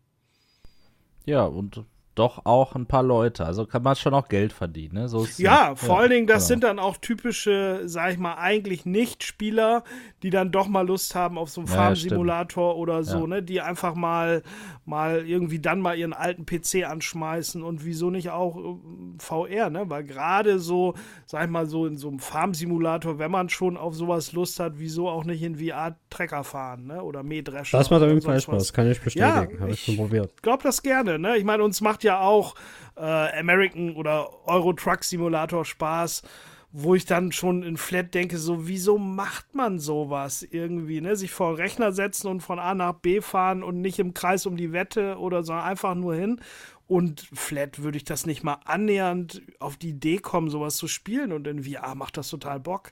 Ja, 1.26 1.44
und 1.46 1.84
doch 2.16 2.46
auch 2.46 2.76
ein 2.76 2.86
paar 2.86 3.04
Leute. 3.04 3.46
Also 3.46 3.66
kann 3.66 3.84
man 3.84 3.96
schon 3.96 4.14
auch 4.14 4.30
Geld 4.30 4.54
verdienen. 4.54 4.96
Ne? 4.96 5.10
So 5.10 5.26
ja, 5.38 5.70
ja, 5.70 5.76
vor 5.76 5.96
ja, 5.96 6.02
allen 6.02 6.10
Dingen, 6.10 6.28
das 6.28 6.44
genau. 6.44 6.48
sind 6.48 6.64
dann 6.64 6.80
auch 6.80 6.98
typische, 6.98 7.82
sag 7.86 8.14
ich 8.14 8.18
mal, 8.18 8.36
eigentlich 8.36 8.86
Nicht-Spieler, 8.86 9.84
die 10.24 10.30
dann 10.30 10.52
doch 10.52 10.68
mal 10.68 10.88
Lust 10.88 11.14
haben 11.14 11.38
auf 11.38 11.50
so 11.50 11.62
einen 11.62 11.70
ja, 11.70 11.76
Farm-Simulator 11.76 12.78
oder 12.78 13.04
so, 13.04 13.28
ne? 13.28 13.44
Die 13.44 13.60
einfach 13.60 13.96
mal, 13.96 14.44
mal 14.86 15.28
irgendwie 15.28 15.60
dann 15.60 15.82
mal 15.82 15.98
ihren 15.98 16.14
alten 16.14 16.46
PC 16.46 16.86
anschmeißen 16.90 17.62
und 17.62 17.84
wieso 17.84 18.10
nicht 18.10 18.30
auch 18.30 18.58
äh, 18.58 18.78
VR, 19.20 19.70
ne? 19.70 19.90
Weil 19.90 20.06
gerade 20.06 20.60
so, 20.60 20.94
sag 21.26 21.44
ich 21.44 21.50
mal, 21.50 21.66
so 21.66 21.86
in 21.86 21.98
so 21.98 22.08
einem 22.08 22.20
Farm-Simulator, 22.20 23.20
wenn 23.20 23.32
man 23.32 23.50
schon 23.50 23.76
auf 23.76 23.94
sowas 23.94 24.32
Lust 24.32 24.60
hat, 24.62 24.74
wieso 24.78 25.10
auch 25.10 25.26
nicht 25.26 25.44
in 25.44 25.58
VR-Trecker 25.58 26.46
fahren, 26.46 26.88
ne? 26.88 27.04
Oder 27.04 27.24
Mähdrescher. 27.24 27.78
Das 27.78 27.90
macht 27.90 28.02
auf 28.02 28.08
jeden 28.08 28.22
Fall 28.22 28.40
Spaß, 28.40 28.72
kann 28.72 28.90
ich 28.90 29.02
bestätigen. 29.02 29.56
Ja, 29.56 29.60
Habe 29.60 29.72
ich 29.72 29.84
schon 29.84 29.98
probiert. 29.98 30.32
Ich 30.34 30.42
glaube 30.42 30.64
das 30.64 30.82
gerne, 30.82 31.20
ne? 31.20 31.36
Ich 31.36 31.44
meine, 31.44 31.62
uns 31.62 31.82
macht 31.82 32.05
ja 32.06 32.22
auch 32.22 32.56
äh, 32.96 33.40
American 33.40 33.96
oder 33.96 34.48
Euro 34.48 34.74
Truck 34.74 35.04
Simulator 35.04 35.66
Spaß, 35.66 36.24
wo 36.72 36.96
ich 36.96 37.06
dann 37.06 37.32
schon 37.32 37.64
in 37.64 37.78
Flat 37.78 38.14
denke, 38.14 38.38
so, 38.38 38.68
wieso 38.68 38.98
macht 38.98 39.56
man 39.56 39.80
sowas 39.80 40.44
irgendwie, 40.44 41.00
ne? 41.00 41.16
Sich 41.16 41.32
vor 41.32 41.54
den 41.54 41.56
Rechner 41.58 41.92
setzen 41.92 42.28
und 42.28 42.42
von 42.42 42.60
A 42.60 42.74
nach 42.74 42.94
B 42.94 43.22
fahren 43.22 43.64
und 43.64 43.82
nicht 43.82 44.00
im 44.00 44.14
Kreis 44.14 44.46
um 44.46 44.58
die 44.58 44.74
Wette 44.74 45.18
oder 45.18 45.44
so 45.44 45.54
einfach 45.54 45.96
nur 45.96 46.16
hin. 46.16 46.42
Und 46.88 47.22
Flat 47.34 47.82
würde 47.82 47.98
ich 47.98 48.04
das 48.04 48.26
nicht 48.26 48.44
mal 48.44 48.60
annähernd 48.66 49.42
auf 49.60 49.78
die 49.78 49.90
Idee 49.90 50.18
kommen, 50.18 50.50
sowas 50.50 50.76
zu 50.76 50.88
spielen. 50.88 51.32
Und 51.32 51.48
in 51.48 51.64
VR 51.64 51.96
macht 51.96 52.18
das 52.18 52.30
total 52.30 52.60
Bock. 52.60 52.92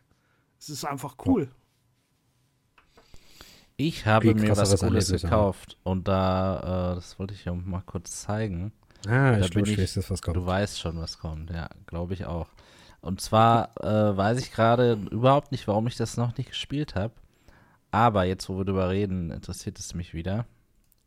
Es 0.60 0.70
ist 0.70 0.86
einfach 0.86 1.18
cool. 1.26 1.50
Ich 3.76 4.06
habe 4.06 4.34
mir 4.34 4.56
was 4.56 4.80
Cooles 4.80 5.12
gekauft 5.12 5.78
und 5.84 6.08
da, 6.08 6.92
äh, 6.92 6.96
das 6.96 7.20
wollte 7.20 7.34
ich 7.34 7.46
ja 7.46 7.54
mal 7.54 7.82
kurz 7.86 8.22
zeigen. 8.22 8.72
Ah, 9.08 9.38
da 9.38 9.48
bin 9.48 9.66
ich, 9.66 9.78
weiß, 9.78 10.10
was 10.10 10.22
kommt. 10.22 10.38
Du 10.38 10.46
weißt 10.46 10.80
schon, 10.80 10.98
was 10.98 11.20
kommt, 11.20 11.50
ja, 11.50 11.70
glaube 11.88 12.14
ich 12.14 12.26
auch. 12.26 12.48
Und 13.02 13.20
zwar 13.20 13.76
äh, 13.84 14.16
weiß 14.16 14.40
ich 14.40 14.52
gerade 14.52 14.94
überhaupt 15.12 15.52
nicht, 15.52 15.68
warum 15.68 15.88
ich 15.88 15.98
das 15.98 16.16
noch 16.16 16.38
nicht 16.38 16.50
gespielt 16.50 16.96
habe. 16.96 17.14
Aber 17.92 18.24
jetzt, 18.24 18.48
wo 18.48 18.58
wir 18.58 18.66
drüber 18.66 18.90
reden, 18.90 19.30
interessiert 19.30 19.78
es 19.78 19.94
mich 19.94 20.14
wieder. 20.14 20.46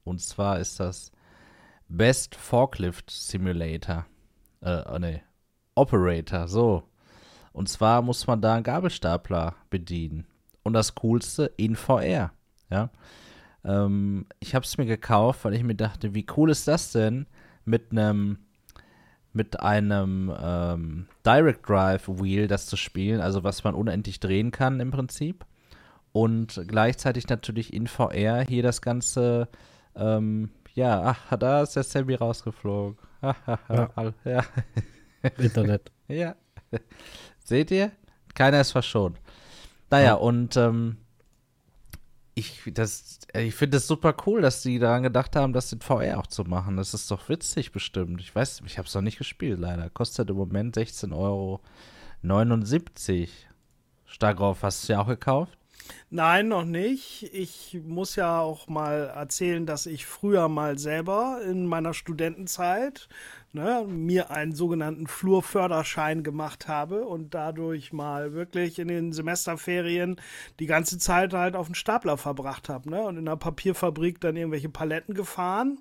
Und 0.04 0.20
zwar 0.20 0.60
ist 0.60 0.78
das 0.78 1.10
Best 1.88 2.34
Forklift 2.34 3.10
Simulator. 3.10 4.06
Äh, 4.60 4.82
oh 4.92 4.98
nee, 4.98 5.22
Operator, 5.74 6.48
so. 6.48 6.82
Und 7.52 7.68
zwar 7.68 8.02
muss 8.02 8.26
man 8.26 8.42
da 8.42 8.54
einen 8.54 8.64
Gabelstapler 8.64 9.54
bedienen. 9.70 10.26
Und 10.62 10.74
das 10.74 10.94
Coolste 10.94 11.52
in 11.56 11.76
VR. 11.76 12.32
Ja. 12.70 12.90
Ähm, 13.64 14.26
ich 14.40 14.54
habe 14.54 14.64
es 14.64 14.76
mir 14.76 14.86
gekauft, 14.86 15.44
weil 15.44 15.54
ich 15.54 15.62
mir 15.62 15.74
dachte, 15.74 16.14
wie 16.14 16.26
cool 16.36 16.50
ist 16.50 16.68
das 16.68 16.92
denn, 16.92 17.26
mit 17.66 17.92
einem 17.92 18.38
mit 19.32 19.60
einem 19.60 20.32
ähm, 20.42 21.08
Direct 21.26 21.68
Drive 21.68 22.08
Wheel 22.08 22.48
das 22.48 22.64
zu 22.64 22.76
spielen, 22.76 23.20
also 23.20 23.44
was 23.44 23.64
man 23.64 23.74
unendlich 23.74 24.18
drehen 24.18 24.50
kann 24.50 24.80
im 24.80 24.90
Prinzip. 24.90 25.44
und 26.12 26.62
gleichzeitig 26.66 27.28
natürlich 27.28 27.74
in 27.74 27.86
VR 27.86 28.40
hier 28.40 28.62
das 28.62 28.80
Ganze, 28.80 29.48
ähm, 29.94 30.48
ja, 30.74 31.02
ach, 31.02 31.36
da 31.36 31.60
ist 31.60 31.76
der 31.76 31.82
Sammy 31.82 32.14
rausgeflogen. 32.14 32.96
ja. 33.20 34.12
ja. 34.24 34.42
Internet. 35.38 35.92
ja. 36.08 36.34
Seht 37.44 37.70
ihr? 37.70 37.92
Keiner 38.34 38.62
ist 38.62 38.72
verschont. 38.72 39.18
Naja, 39.90 40.06
ja. 40.06 40.14
und 40.14 40.56
ähm, 40.56 40.96
ich, 42.38 42.66
ich 42.66 43.54
finde 43.54 43.76
es 43.78 43.86
super 43.86 44.14
cool, 44.26 44.42
dass 44.42 44.62
die 44.62 44.78
daran 44.78 45.02
gedacht 45.02 45.34
haben, 45.36 45.54
das 45.54 45.72
in 45.72 45.80
VR 45.80 46.20
auch 46.20 46.26
zu 46.26 46.44
machen. 46.44 46.76
Das 46.76 46.92
ist 46.92 47.10
doch 47.10 47.30
witzig 47.30 47.72
bestimmt. 47.72 48.20
Ich 48.20 48.34
weiß, 48.34 48.62
ich 48.66 48.76
habe 48.76 48.86
es 48.86 48.94
noch 48.94 49.00
nicht 49.00 49.16
gespielt, 49.16 49.58
leider. 49.58 49.88
Kostet 49.88 50.28
im 50.28 50.36
Moment 50.36 50.76
16,79 50.76 51.14
Euro. 51.14 51.62
Stark 54.04 54.38
hast 54.60 54.86
du 54.86 54.92
ja 54.92 55.00
auch 55.00 55.06
gekauft? 55.06 55.56
Nein, 56.10 56.48
noch 56.48 56.64
nicht. 56.64 57.30
Ich 57.32 57.80
muss 57.82 58.16
ja 58.16 58.38
auch 58.40 58.68
mal 58.68 59.06
erzählen, 59.14 59.64
dass 59.64 59.86
ich 59.86 60.04
früher 60.04 60.48
mal 60.48 60.78
selber 60.78 61.40
in 61.42 61.66
meiner 61.66 61.94
Studentenzeit 61.94 63.08
ne, 63.56 63.84
mir 63.88 64.30
einen 64.30 64.54
sogenannten 64.54 65.06
Flurförderschein 65.06 66.22
gemacht 66.22 66.68
habe 66.68 67.04
und 67.04 67.34
dadurch 67.34 67.92
mal 67.92 68.32
wirklich 68.32 68.78
in 68.78 68.88
den 68.88 69.12
Semesterferien 69.12 70.20
die 70.60 70.66
ganze 70.66 70.98
Zeit 70.98 71.32
halt 71.34 71.56
auf 71.56 71.66
dem 71.66 71.74
Stapler 71.74 72.16
verbracht 72.16 72.68
habe 72.68 72.90
ne, 72.90 73.02
und 73.02 73.16
in 73.16 73.24
der 73.24 73.36
Papierfabrik 73.36 74.20
dann 74.20 74.36
irgendwelche 74.36 74.68
Paletten 74.68 75.14
gefahren 75.14 75.80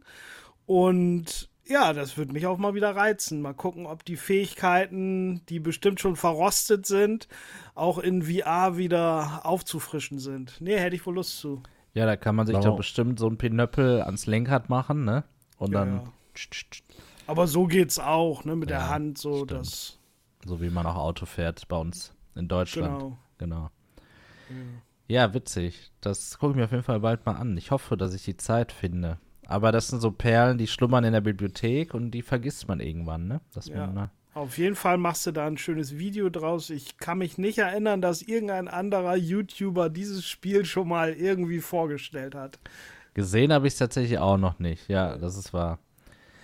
und 0.66 1.50
ja, 1.68 1.94
das 1.94 2.18
würde 2.18 2.34
mich 2.34 2.46
auch 2.46 2.58
mal 2.58 2.76
wieder 2.76 2.96
reizen. 2.96 3.42
Mal 3.42 3.54
gucken, 3.54 3.88
ob 3.88 4.06
die 4.06 4.18
Fähigkeiten, 4.18 5.42
die 5.50 5.60
bestimmt 5.60 6.00
schon 6.00 6.16
verrostet 6.16 6.86
sind, 6.86 7.28
auch 7.74 7.98
in 7.98 8.22
VR 8.22 8.78
wieder 8.78 9.42
aufzufrischen 9.46 10.20
sind. 10.20 10.62
Nee, 10.62 10.78
hätte 10.78 10.96
ich 10.96 11.06
wohl 11.06 11.16
Lust 11.16 11.40
zu. 11.40 11.64
Ja, 11.96 12.06
da 12.06 12.18
kann 12.18 12.36
man 12.36 12.46
sich 12.46 12.58
doch 12.58 12.76
bestimmt 12.76 13.18
so 13.20 13.28
ein 13.28 13.38
Pinöppel 13.38 14.02
ans 14.02 14.28
Lenkrad 14.28 14.70
machen, 14.70 15.06
ne? 15.06 15.24
Und 15.58 15.72
ja, 15.72 15.80
dann. 15.80 15.96
Ja. 15.96 16.04
Aber 17.28 17.48
so 17.48 17.66
geht's 17.66 18.00
auch, 18.00 18.46
ne? 18.46 18.56
Mit 18.56 18.70
ja, 18.70 18.78
der 18.78 18.90
Hand, 18.90 19.18
so 19.18 19.46
stimmt. 19.46 19.52
das. 19.52 20.00
So 20.46 20.62
wie 20.62 20.70
man 20.70 20.86
auch 20.86 20.96
Auto 20.96 21.26
fährt 21.26 21.68
bei 21.68 21.78
uns 21.78 22.14
in 22.36 22.48
Deutschland. 22.48 23.00
Genau. 23.00 23.18
genau. 23.38 23.70
Ja. 25.08 25.34
witzig. 25.34 25.92
Das 26.02 26.38
gucke 26.38 26.52
ich 26.52 26.58
mir 26.58 26.66
auf 26.66 26.72
jeden 26.72 26.84
Fall 26.84 27.00
bald 27.00 27.26
mal 27.26 27.36
an. 27.36 27.58
Ich 27.58 27.72
hoffe, 27.72 27.98
dass 27.98 28.14
ich 28.14 28.24
die 28.24 28.38
Zeit 28.38 28.72
finde. 28.72 29.18
Aber 29.48 29.72
das 29.72 29.88
sind 29.88 30.02
so 30.02 30.12
Perlen, 30.12 30.58
die 30.58 30.68
schlummern 30.68 31.04
in 31.04 31.14
der 31.14 31.22
Bibliothek 31.22 31.94
und 31.94 32.12
die 32.12 32.22
vergisst 32.22 32.68
man 32.68 32.80
irgendwann, 32.80 33.28
ne? 33.28 33.42
Dass 33.54 33.68
ja. 33.68 33.78
man, 33.78 33.94
ne? 33.94 34.12
Auf 34.34 34.58
jeden 34.58 34.76
Fall 34.76 34.98
machst 34.98 35.26
du 35.26 35.32
da 35.32 35.48
ein 35.48 35.58
schönes 35.58 35.98
Video 35.98 36.30
draus. 36.30 36.70
Ich 36.70 36.98
kann 36.98 37.20
mich 37.20 37.38
nicht 37.38 37.58
erinnern, 37.58 38.02
dass 38.02 38.22
irgendein 38.22 38.68
anderer 38.68 39.16
YouTuber 39.16 39.90
dieses 39.90 40.26
Spiel 40.26 40.66
schon 40.66 40.90
mal 40.90 41.14
irgendwie 41.14 41.62
vorgestellt 41.62 42.36
hat. 42.36 42.60
Gesehen 43.14 43.54
habe 43.54 43.68
ich 43.68 43.74
es 43.74 43.80
tatsächlich 43.80 44.20
auch 44.20 44.38
noch 44.38 44.60
nicht. 44.60 44.90
Ja, 44.90 45.18
das 45.18 45.38
ist 45.38 45.54
wahr. 45.54 45.80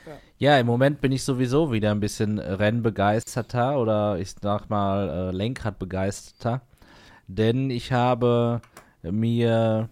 Ja. 0.05 0.53
ja. 0.53 0.59
im 0.59 0.67
Moment 0.67 1.01
bin 1.01 1.11
ich 1.11 1.23
sowieso 1.23 1.71
wieder 1.71 1.91
ein 1.91 1.99
bisschen 1.99 2.39
Rennbegeisterter 2.39 3.79
oder 3.79 4.17
ich 4.19 4.35
sag 4.41 4.69
mal 4.69 5.09
äh, 5.09 5.31
Lenkradbegeisterter. 5.31 6.61
Denn 7.27 7.69
ich 7.69 7.91
habe 7.91 8.61
mir 9.03 9.89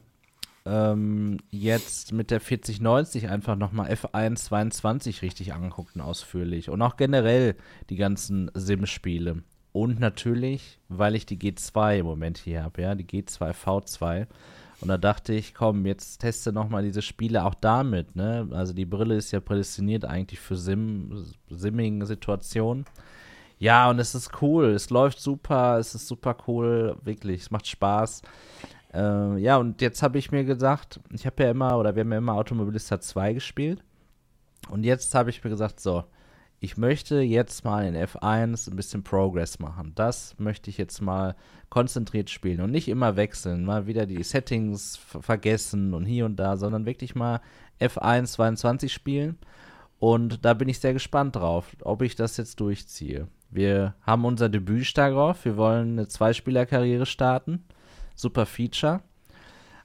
ähm, 0.65 1.37
jetzt 1.49 2.11
mit 2.11 2.31
der 2.31 2.39
4090 2.39 3.29
einfach 3.29 3.55
nochmal 3.55 3.91
F1 3.91 4.35
22 4.35 5.21
richtig 5.21 5.53
angeguckt 5.53 5.95
und 5.95 6.01
ausführlich. 6.01 6.69
Und 6.69 6.81
auch 6.81 6.97
generell 6.97 7.55
die 7.89 7.95
ganzen 7.95 8.51
Sim-Spiele. 8.53 9.43
Und 9.71 9.99
natürlich, 9.99 10.79
weil 10.89 11.15
ich 11.15 11.25
die 11.25 11.37
G2 11.37 11.99
im 11.99 12.05
Moment 12.05 12.37
hier 12.37 12.63
habe, 12.63 12.81
ja, 12.81 12.95
die 12.95 13.05
G2 13.05 13.53
V2. 13.53 14.27
Und 14.81 14.87
da 14.87 14.97
dachte 14.97 15.33
ich, 15.33 15.53
komm, 15.53 15.85
jetzt 15.85 16.19
teste 16.19 16.53
nochmal 16.53 16.83
diese 16.83 17.01
Spiele 17.01 17.43
auch 17.43 17.55
damit, 17.55 18.15
ne? 18.15 18.47
Also 18.51 18.73
die 18.73 18.85
Brille 18.85 19.15
ist 19.15 19.31
ja 19.31 19.41
prädestiniert 19.41 20.05
eigentlich 20.05 20.39
für 20.39 20.55
Sim, 20.55 21.25
Simming-Situationen. 21.49 22.85
Ja, 23.57 23.89
und 23.89 23.99
es 23.99 24.15
ist 24.15 24.41
cool, 24.41 24.67
es 24.67 24.89
läuft 24.89 25.19
super, 25.19 25.77
es 25.79 25.93
ist 25.93 26.07
super 26.07 26.37
cool, 26.47 26.95
wirklich, 27.03 27.41
es 27.41 27.51
macht 27.51 27.67
Spaß. 27.67 28.21
Äh, 28.93 29.37
ja, 29.39 29.57
und 29.57 29.81
jetzt 29.81 30.01
habe 30.01 30.17
ich 30.17 30.31
mir 30.31 30.45
gesagt, 30.45 31.01
ich 31.11 31.25
habe 31.25 31.43
ja 31.43 31.51
immer, 31.51 31.77
oder 31.77 31.93
wir 31.95 32.01
haben 32.01 32.11
ja 32.13 32.17
immer 32.19 32.35
Automobilista 32.35 33.01
2 33.01 33.33
gespielt. 33.33 33.83
Und 34.69 34.83
jetzt 34.85 35.13
habe 35.13 35.29
ich 35.29 35.43
mir 35.43 35.49
gesagt, 35.49 35.81
so, 35.81 36.05
ich 36.59 36.77
möchte 36.77 37.21
jetzt 37.21 37.63
mal 37.63 37.85
in 37.85 37.95
F1 37.95 38.69
ein 38.69 38.75
bisschen 38.75 39.03
Progress 39.03 39.59
machen. 39.59 39.93
Das 39.95 40.35
möchte 40.37 40.69
ich 40.69 40.77
jetzt 40.77 41.01
mal 41.01 41.35
konzentriert 41.69 42.29
spielen 42.29 42.61
und 42.61 42.71
nicht 42.71 42.87
immer 42.87 43.15
wechseln, 43.15 43.65
mal 43.65 43.87
wieder 43.87 44.05
die 44.05 44.23
Settings 44.23 44.97
vergessen 44.97 45.93
und 45.93 46.05
hier 46.05 46.25
und 46.25 46.35
da, 46.35 46.57
sondern 46.57 46.85
wirklich 46.85 47.15
mal 47.15 47.41
F1 47.79 48.25
22 48.25 48.91
spielen. 48.91 49.37
Und 49.99 50.45
da 50.45 50.53
bin 50.53 50.69
ich 50.69 50.79
sehr 50.79 50.93
gespannt 50.93 51.35
drauf, 51.35 51.75
ob 51.81 52.01
ich 52.01 52.15
das 52.15 52.37
jetzt 52.37 52.59
durchziehe. 52.59 53.27
Wir 53.49 53.95
haben 54.01 54.25
unser 54.25 54.49
Debüt 54.49 54.97
darauf. 54.97 55.43
Wir 55.45 55.57
wollen 55.57 55.93
eine 55.93 56.07
Zweispielerkarriere 56.07 57.05
starten 57.05 57.63
super 58.19 58.45
Feature. 58.45 59.01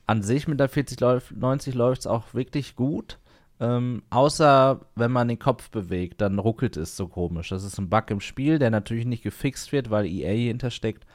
An 0.07 0.23
sich 0.23 0.49
mit 0.49 0.61
der 0.61 0.69
4090 0.69 1.75
läuft 1.75 2.01
es 2.01 2.07
auch 2.07 2.35
wirklich 2.35 2.77
gut. 2.77 3.19
Ähm, 3.65 4.03
außer 4.11 4.81
wenn 4.95 5.11
man 5.11 5.29
den 5.29 5.39
Kopf 5.39 5.71
bewegt, 5.71 6.21
dann 6.21 6.39
ruckelt 6.39 6.77
es 6.77 6.97
so 6.97 7.09
komisch. 7.09 7.49
Das 7.49 7.65
ist 7.65 7.79
ein 7.79 7.89
Bug 7.89 8.11
im 8.11 8.21
Spiel, 8.21 8.59
der 8.59 8.71
natürlich 8.71 9.07
nicht 9.07 9.23
gefixt 9.23 9.73
wird, 9.73 9.91
weil 9.91 10.07
EA 10.07 10.49
hinter 10.49 10.71
steckt. 10.71 11.07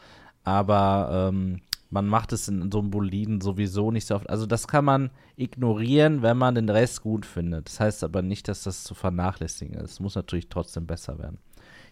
Aber 0.44 1.30
ähm, 1.32 1.62
man 1.92 2.08
macht 2.08 2.34
es 2.34 2.48
in 2.48 2.72
so 2.72 2.80
einem 2.80 2.90
Boliden 2.90 3.42
sowieso 3.42 3.92
nicht 3.92 4.08
so 4.08 4.16
oft. 4.16 4.30
Also 4.30 4.48
das 4.48 4.68
kann 4.68 4.86
man 4.86 5.12
ignorieren, 5.36 6.24
wenn 6.24 6.38
man 6.38 6.56
den 6.56 6.70
Rest 6.70 7.04
gut 7.04 7.26
findet. 7.26 7.68
Das 7.68 7.80
heißt 7.80 8.04
aber 8.04 8.22
nicht, 8.24 8.48
dass 8.48 8.64
das 8.64 8.84
zu 8.84 8.96
vernachlässigen 8.96 9.76
ist. 9.76 9.92
Es 9.92 10.00
muss 10.00 10.16
natürlich 10.16 10.50
trotzdem 10.50 10.88
besser 10.88 11.20
werden. 11.20 11.38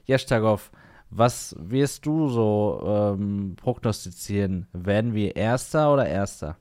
Jestagov, 0.05 0.71
was 1.09 1.55
wirst 1.59 2.05
du 2.05 2.29
so 2.29 2.81
ähm, 2.85 3.55
prognostizieren? 3.57 4.67
Werden 4.73 5.13
wir 5.13 5.35
Erster 5.35 5.93
oder 5.93 6.07
Erster? 6.07 6.57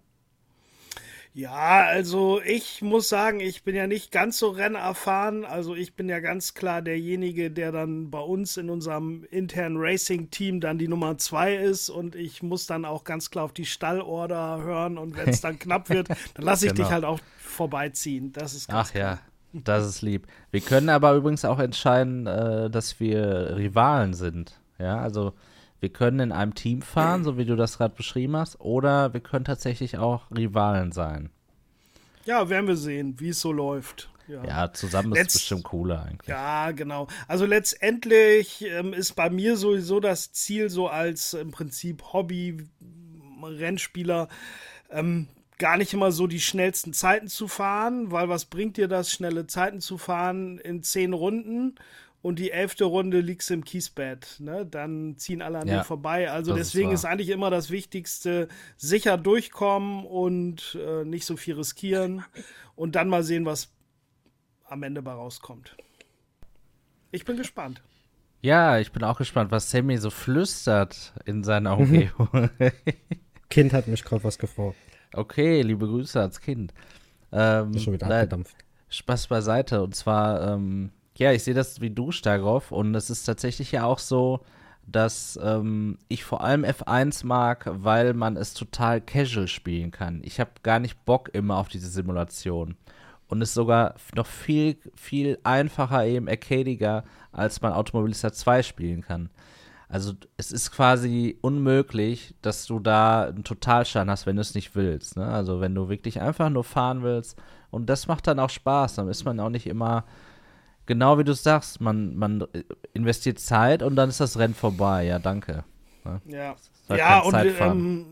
Ja, 1.37 1.85
also 1.85 2.41
ich 2.41 2.81
muss 2.81 3.11
sagen, 3.11 3.41
ich 3.41 3.63
bin 3.63 3.77
ja 3.77 3.87
nicht 3.87 4.11
ganz 4.11 4.39
so 4.39 4.49
rennerfahren. 4.49 5.45
Also 5.45 5.75
ich 5.75 5.93
bin 5.93 6.09
ja 6.09 6.21
ganz 6.21 6.55
klar 6.55 6.81
derjenige, 6.81 7.51
der 7.51 7.73
dann 7.73 8.11
bei 8.11 8.21
uns 8.21 8.57
in 8.57 8.71
unserem 8.71 9.23
internen 9.31 9.77
Racing-Team 9.77 10.63
dann 10.63 10.79
die 10.79 10.89
Nummer 10.89 11.19
zwei 11.19 11.55
ist 11.55 11.91
und 11.91 12.15
ich 12.15 12.43
muss 12.43 12.67
dann 12.67 12.87
auch 12.87 13.05
ganz 13.05 13.31
klar 13.31 13.45
auf 13.45 13.53
die 13.53 13.67
Stallorder 13.67 14.63
hören 14.63 14.97
und 14.97 15.15
wenn 15.15 15.29
es 15.29 15.43
dann 15.43 15.59
knapp 15.59 15.91
wird, 15.91 16.09
dann 16.35 16.47
lasse 16.47 16.69
ich 16.69 16.73
genau. 16.73 16.85
dich 16.85 16.95
halt 16.95 17.05
auch 17.05 17.21
vorbeiziehen. 17.37 18.33
Das 18.33 18.55
ist 18.55 18.69
ganz 18.69 18.89
Ach 18.89 18.93
klar. 18.93 19.21
ja, 19.53 19.61
das 19.63 19.87
ist 19.87 20.01
lieb. 20.01 20.27
Wir 20.53 20.63
können 20.63 20.89
aber 20.89 21.13
übrigens 21.13 21.45
auch 21.45 21.59
entscheiden, 21.59 22.27
äh, 22.27 22.71
dass 22.71 22.99
wir 22.99 23.57
Rivalen 23.59 24.15
sind. 24.15 24.59
Ja, 24.79 25.01
also 25.01 25.35
wir 25.87 25.93
können 25.93 26.19
in 26.19 26.33
einem 26.33 26.57
Team 26.57 26.83
fahren, 26.83 27.23
so 27.23 27.39
wie 27.39 27.45
du 27.45 27.55
das 27.55 27.79
gerade 27.79 27.95
beschrieben 27.95 28.37
hast, 28.37 28.59
oder 28.59 29.15
wir 29.15 29.21
können 29.21 29.45
tatsächlich 29.45 29.99
auch 29.99 30.29
Rivalen 30.37 30.91
sein. 30.91 31.31
Ja, 32.25 32.49
werden 32.49 32.67
wir 32.67 32.75
sehen, 32.75 33.21
wie 33.21 33.29
es 33.29 33.41
so 33.41 33.53
läuft. 33.53 34.11
Ja, 34.27 34.45
ja 34.45 34.73
zusammen 34.73 35.15
ist 35.15 35.29
es 35.29 35.35
bestimmt 35.35 35.63
cooler 35.63 36.03
eigentlich. 36.03 36.27
Ja, 36.27 36.73
genau. 36.73 37.07
Also 37.29 37.47
letztendlich 37.47 38.63
ähm, 38.63 38.93
ist 38.93 39.15
bei 39.15 39.31
mir 39.31 39.57
sowieso 39.57 40.01
das 40.01 40.33
Ziel, 40.33 40.71
so 40.71 40.89
als 40.89 41.35
im 41.35 41.53
Prinzip 41.53 42.03
Hobby-Rennspieler, 42.13 44.27
ähm, 44.91 45.29
gar 45.59 45.77
nicht 45.77 45.95
immer 45.95 46.11
so 46.11 46.27
die 46.27 46.41
schnellsten 46.41 46.95
Zeiten 46.95 47.29
zu 47.29 47.47
fahren, 47.47 48.11
weil 48.11 48.29
was 48.29 48.47
bringt 48.47 48.77
dir 48.77 48.89
das, 48.89 49.13
schnelle 49.13 49.47
Zeiten 49.47 49.81
zu 49.81 49.99
fahren 49.99 50.59
in 50.59 50.83
zehn 50.83 51.13
Runden 51.13 51.77
und 52.27 52.41
die 52.41 52.51
elfte 52.51 52.87
Runde 52.87 53.21
liegst 53.21 53.53
im 53.53 53.63
Kiesbett, 53.63 54.41
ne? 54.41 54.67
Dann 54.67 55.17
ziehen 55.17 55.43
alle 55.43 55.61
an 55.61 55.69
ja, 55.69 55.79
dir 55.79 55.85
vorbei. 55.85 56.29
Also 56.29 56.57
deswegen 56.57 56.91
ist, 56.91 57.01
ist, 57.01 57.05
eigentlich 57.05 57.29
immer 57.29 57.51
das 57.51 57.71
Wichtigste, 57.71 58.49
sicher 58.77 59.17
durchkommen 59.17 60.05
und 60.05 60.77
äh, 60.85 61.05
nicht 61.05 61.25
so 61.25 61.37
viel 61.37 61.55
riskieren 61.55 62.25
und 62.75 62.97
dann 62.97 63.09
mal 63.09 63.23
sehen, 63.23 63.47
was 63.47 63.73
am 64.65 64.83
Ende 64.83 65.03
bei 65.03 65.13
rauskommt. 65.13 65.77
Ich 67.13 67.25
bin 67.25 67.37
gespannt. 67.37 67.81
Ja, 68.43 68.81
ich 68.81 68.91
bin 68.91 69.05
auch 69.05 69.19
gespannt, 69.19 69.53
was 69.53 69.71
Sammy 69.71 69.97
so 69.99 70.11
flüstert 70.11 71.15
in 71.27 71.45
seiner 71.45 71.79
Umgebung. 71.79 72.51
kind 73.51 73.73
hat 73.73 73.87
mich 73.87 74.03
gerade 74.03 74.25
was 74.25 74.37
gefragt. 74.37 74.75
Okay, 75.13 75.63
liebe 75.63 75.87
Grüße 75.87 76.21
ans 76.21 76.41
Kind. 76.41 76.75
Ähm, 77.31 77.73
ist 77.73 77.85
schon 77.85 77.93
wieder 77.93 78.09
abgedampft. 78.09 78.57
Spaß 78.89 79.29
beiseite. 79.29 79.81
Und 79.81 79.95
zwar, 79.95 80.55
ähm, 80.55 80.91
ja, 81.17 81.33
ich 81.33 81.45
sehe 81.45 81.55
das 81.55 81.81
wie 81.81 81.91
du, 81.91 82.13
Stargroff. 82.13 82.73
Und 82.73 82.95
es 82.95 83.11
ist 83.11 83.25
tatsächlich 83.25 83.73
ja 83.73 83.85
auch 83.85 83.99
so, 83.99 84.41
dass 84.87 85.39
ähm, 85.43 85.99
ich 86.09 86.25
vor 86.25 86.43
allem 86.43 86.65
F1 86.65 87.27
mag, 87.27 87.69
weil 87.71 88.15
man 88.15 88.37
es 88.37 88.55
total 88.55 89.01
casual 89.01 89.49
spielen 89.49 89.91
kann. 89.91 90.21
Ich 90.25 90.39
habe 90.39 90.51
gar 90.63 90.79
nicht 90.79 91.05
Bock 91.05 91.31
immer 91.33 91.57
auf 91.57 91.69
diese 91.69 91.89
Simulation. 91.89 92.77
Und 93.29 93.43
es 93.43 93.49
ist 93.49 93.55
sogar 93.55 93.95
noch 94.15 94.27
viel, 94.27 94.77
viel 94.95 95.39
einfacher, 95.43 96.07
eben 96.07 96.29
arcadiger, 96.29 97.05
als 97.33 97.61
man 97.61 97.73
Automobilista 97.73 98.33
2 98.33 98.63
spielen 98.63 99.03
kann. 99.03 99.31
Also 99.89 100.15
es 100.37 100.53
ist 100.53 100.73
quasi 100.73 101.39
unmöglich, 101.43 102.35
dass 102.43 102.67
du 102.67 102.81
da 102.81 103.25
einen 103.25 103.45
Totalschaden 103.45 104.11
hast, 104.11 104.27
wenn 104.27 104.37
du 104.37 104.43
es 104.43 104.55
nicht 104.55 104.75
willst. 104.75 105.17
Ne? 105.17 105.27
Also 105.27 105.61
wenn 105.61 105.75
du 105.75 105.89
wirklich 105.89 106.21
einfach 106.21 106.51
nur 106.51 106.65
fahren 106.65 107.03
willst. 107.03 107.37
Und 107.71 107.87
das 107.87 108.07
macht 108.07 108.27
dann 108.27 108.41
auch 108.41 108.51
Spaß. 108.51 108.97
Dann 108.97 109.09
ist 109.09 109.25
man 109.25 109.39
auch 109.39 109.49
nicht 109.49 109.67
immer, 109.67 110.05
genau 110.87 111.19
wie 111.19 111.25
du 111.25 111.35
sagst, 111.35 111.81
man, 111.81 112.17
man 112.17 112.45
investiert 112.95 113.39
Zeit 113.39 113.83
und 113.83 113.97
dann 113.97 114.09
ist 114.09 114.21
das 114.21 114.39
Rennen 114.39 114.55
vorbei. 114.55 115.05
Ja, 115.05 115.19
danke. 115.19 115.65
Ne? 116.05 116.21
Ja, 116.27 116.57
halt 116.89 117.01
ja 117.01 117.19
und 117.21 117.35
ähm, 117.61 118.07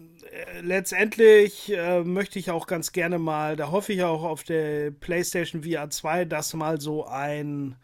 letztendlich 0.63 1.73
äh, 1.73 2.03
möchte 2.03 2.39
ich 2.39 2.51
auch 2.51 2.67
ganz 2.67 2.93
gerne 2.93 3.19
mal, 3.19 3.57
da 3.57 3.71
hoffe 3.71 3.93
ich 3.93 4.03
auch 4.03 4.25
auf 4.25 4.43
der 4.45 4.91
PlayStation 4.91 5.63
VR 5.63 5.91
2, 5.91 6.25
dass 6.25 6.55
mal 6.55 6.81
so 6.81 7.07
ein 7.07 7.77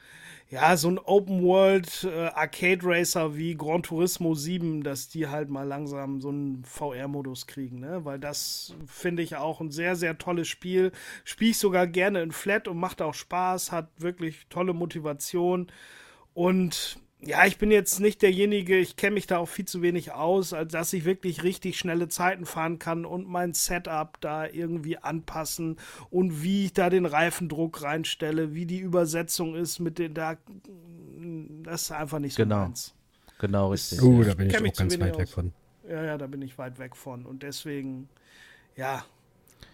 ja, 0.50 0.76
so 0.76 0.88
ein 0.88 0.98
Open 0.98 1.44
World 1.44 2.02
äh, 2.02 2.26
Arcade 2.26 2.80
Racer 2.82 3.36
wie 3.36 3.54
Gran 3.54 3.84
Turismo 3.84 4.34
7, 4.34 4.82
dass 4.82 5.08
die 5.08 5.28
halt 5.28 5.48
mal 5.48 5.62
langsam 5.62 6.20
so 6.20 6.30
einen 6.30 6.64
VR-Modus 6.64 7.46
kriegen, 7.46 7.78
ne? 7.78 8.04
Weil 8.04 8.18
das 8.18 8.74
finde 8.84 9.22
ich 9.22 9.36
auch 9.36 9.60
ein 9.60 9.70
sehr, 9.70 9.94
sehr 9.94 10.18
tolles 10.18 10.48
Spiel. 10.48 10.90
Spiele 11.22 11.52
ich 11.52 11.58
sogar 11.58 11.86
gerne 11.86 12.20
in 12.22 12.32
Flat 12.32 12.66
und 12.66 12.78
macht 12.78 13.00
auch 13.00 13.14
Spaß, 13.14 13.70
hat 13.70 13.90
wirklich 13.96 14.48
tolle 14.48 14.72
Motivation. 14.74 15.70
Und 16.34 16.98
ja, 17.22 17.44
ich 17.44 17.58
bin 17.58 17.70
jetzt 17.70 18.00
nicht 18.00 18.22
derjenige, 18.22 18.78
ich 18.78 18.96
kenne 18.96 19.14
mich 19.14 19.26
da 19.26 19.38
auch 19.38 19.48
viel 19.48 19.66
zu 19.66 19.82
wenig 19.82 20.12
aus, 20.12 20.54
als 20.54 20.72
dass 20.72 20.92
ich 20.92 21.04
wirklich 21.04 21.42
richtig 21.42 21.78
schnelle 21.78 22.08
Zeiten 22.08 22.46
fahren 22.46 22.78
kann 22.78 23.04
und 23.04 23.28
mein 23.28 23.52
Setup 23.52 24.18
da 24.20 24.46
irgendwie 24.46 24.96
anpassen 24.96 25.76
und 26.08 26.42
wie 26.42 26.66
ich 26.66 26.72
da 26.72 26.88
den 26.88 27.04
Reifendruck 27.04 27.82
reinstelle, 27.82 28.54
wie 28.54 28.64
die 28.64 28.78
Übersetzung 28.78 29.54
ist 29.54 29.80
mit 29.80 29.98
den 29.98 30.14
da. 30.14 30.36
Das 31.62 31.82
ist 31.82 31.92
einfach 31.92 32.20
nicht 32.20 32.36
so 32.36 32.42
genau. 32.42 32.60
meins. 32.60 32.94
Genau, 33.38 33.70
richtig. 33.70 34.00
Uh, 34.02 34.22
da 34.24 34.34
bin 34.34 34.48
ich, 34.48 34.54
ich 34.54 34.70
auch 34.70 34.74
ganz 34.74 34.98
weit 34.98 35.18
weg 35.18 35.28
von. 35.28 35.52
Ja, 35.88 36.04
ja, 36.04 36.18
da 36.18 36.26
bin 36.26 36.40
ich 36.40 36.56
weit 36.56 36.78
weg 36.78 36.96
von. 36.96 37.26
Und 37.26 37.42
deswegen, 37.42 38.08
ja, 38.76 39.04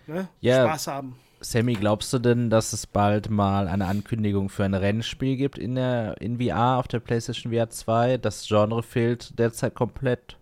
ne? 0.07 0.29
Yeah. 0.43 0.67
Spaß 0.67 0.87
haben. 0.89 1.17
Sammy, 1.41 1.75
glaubst 1.75 2.13
du 2.13 2.19
denn, 2.19 2.51
dass 2.51 2.73
es 2.73 2.87
bald 2.87 3.31
mal 3.31 3.69
eine 3.69 3.87
Ankündigung 3.87 4.49
für 4.49 4.65
ein 4.65 4.75
Rennspiel 4.75 5.37
gibt 5.37 5.59
in 5.59 5.75
der 5.75 6.21
in 6.21 6.41
VR 6.41 6.79
auf 6.79 6.89
der 6.89 7.01
PlayStation 7.01 7.53
VR 7.53 7.69
2? 7.69 8.19
Das 8.19 8.47
Genre 8.47 8.83
fehlt 8.83 9.39
derzeit 9.39 9.75
komplett. 9.75 10.39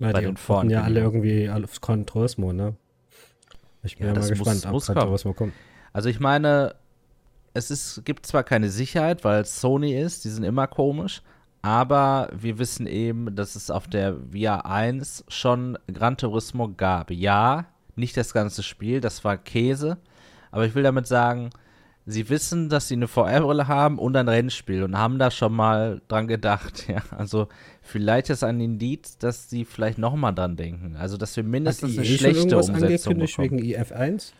Ja, 0.00 0.12
bei 0.12 0.20
die 0.20 0.26
den 0.26 0.70
ja 0.70 0.82
alle 0.82 1.00
irgendwie 1.00 1.50
aufs 1.50 1.80
Gran 1.80 2.06
Turismo, 2.06 2.52
ne? 2.52 2.74
Ich 3.82 3.96
bin 3.96 4.08
ja, 4.08 4.12
ja 4.12 4.20
mal 4.20 4.28
gespannt, 4.28 4.66
ob 4.66 4.82
Gran 4.82 5.06
Turismo 5.06 5.32
kommt. 5.32 5.52
Also 5.92 6.08
ich 6.08 6.20
meine, 6.20 6.74
es 7.54 7.70
ist, 7.70 8.04
gibt 8.04 8.26
zwar 8.26 8.44
keine 8.44 8.70
Sicherheit, 8.70 9.24
weil 9.24 9.42
es 9.42 9.60
Sony 9.60 9.98
ist, 9.98 10.24
die 10.24 10.30
sind 10.30 10.44
immer 10.44 10.66
komisch, 10.66 11.22
aber 11.62 12.30
wir 12.32 12.58
wissen 12.58 12.86
eben, 12.86 13.34
dass 13.34 13.56
es 13.56 13.70
auf 13.70 13.88
der 13.88 14.16
VR 14.32 14.66
1 14.66 15.24
schon 15.28 15.78
Gran 15.92 16.16
Turismo 16.16 16.68
gab. 16.68 17.10
Ja, 17.10 17.66
nicht 17.98 18.16
das 18.16 18.32
ganze 18.32 18.62
Spiel, 18.62 19.00
das 19.00 19.24
war 19.24 19.36
Käse. 19.36 19.98
Aber 20.50 20.64
ich 20.66 20.74
will 20.74 20.82
damit 20.82 21.06
sagen, 21.06 21.50
sie 22.06 22.30
wissen, 22.30 22.68
dass 22.68 22.88
sie 22.88 22.94
eine 22.94 23.06
VR-Brille 23.06 23.68
haben 23.68 23.98
und 23.98 24.16
ein 24.16 24.28
Rennspiel 24.28 24.82
und 24.82 24.96
haben 24.96 25.18
da 25.18 25.30
schon 25.30 25.52
mal 25.52 26.00
dran 26.08 26.26
gedacht, 26.26 26.86
ja. 26.88 27.02
Also 27.16 27.48
vielleicht 27.82 28.30
ist 28.30 28.42
ein 28.42 28.60
Indiz, 28.60 29.18
dass 29.18 29.50
sie 29.50 29.64
vielleicht 29.64 29.98
nochmal 29.98 30.34
dran 30.34 30.56
denken. 30.56 30.96
Also 30.96 31.16
dass 31.16 31.36
wir 31.36 31.44
mindestens 31.44 31.98
eine 31.98 32.06
schlechte 32.06 32.56
Umsetzung 32.56 33.18
bekommen. 33.18 33.38
wegen 33.38 33.58
IF1? 33.58 34.32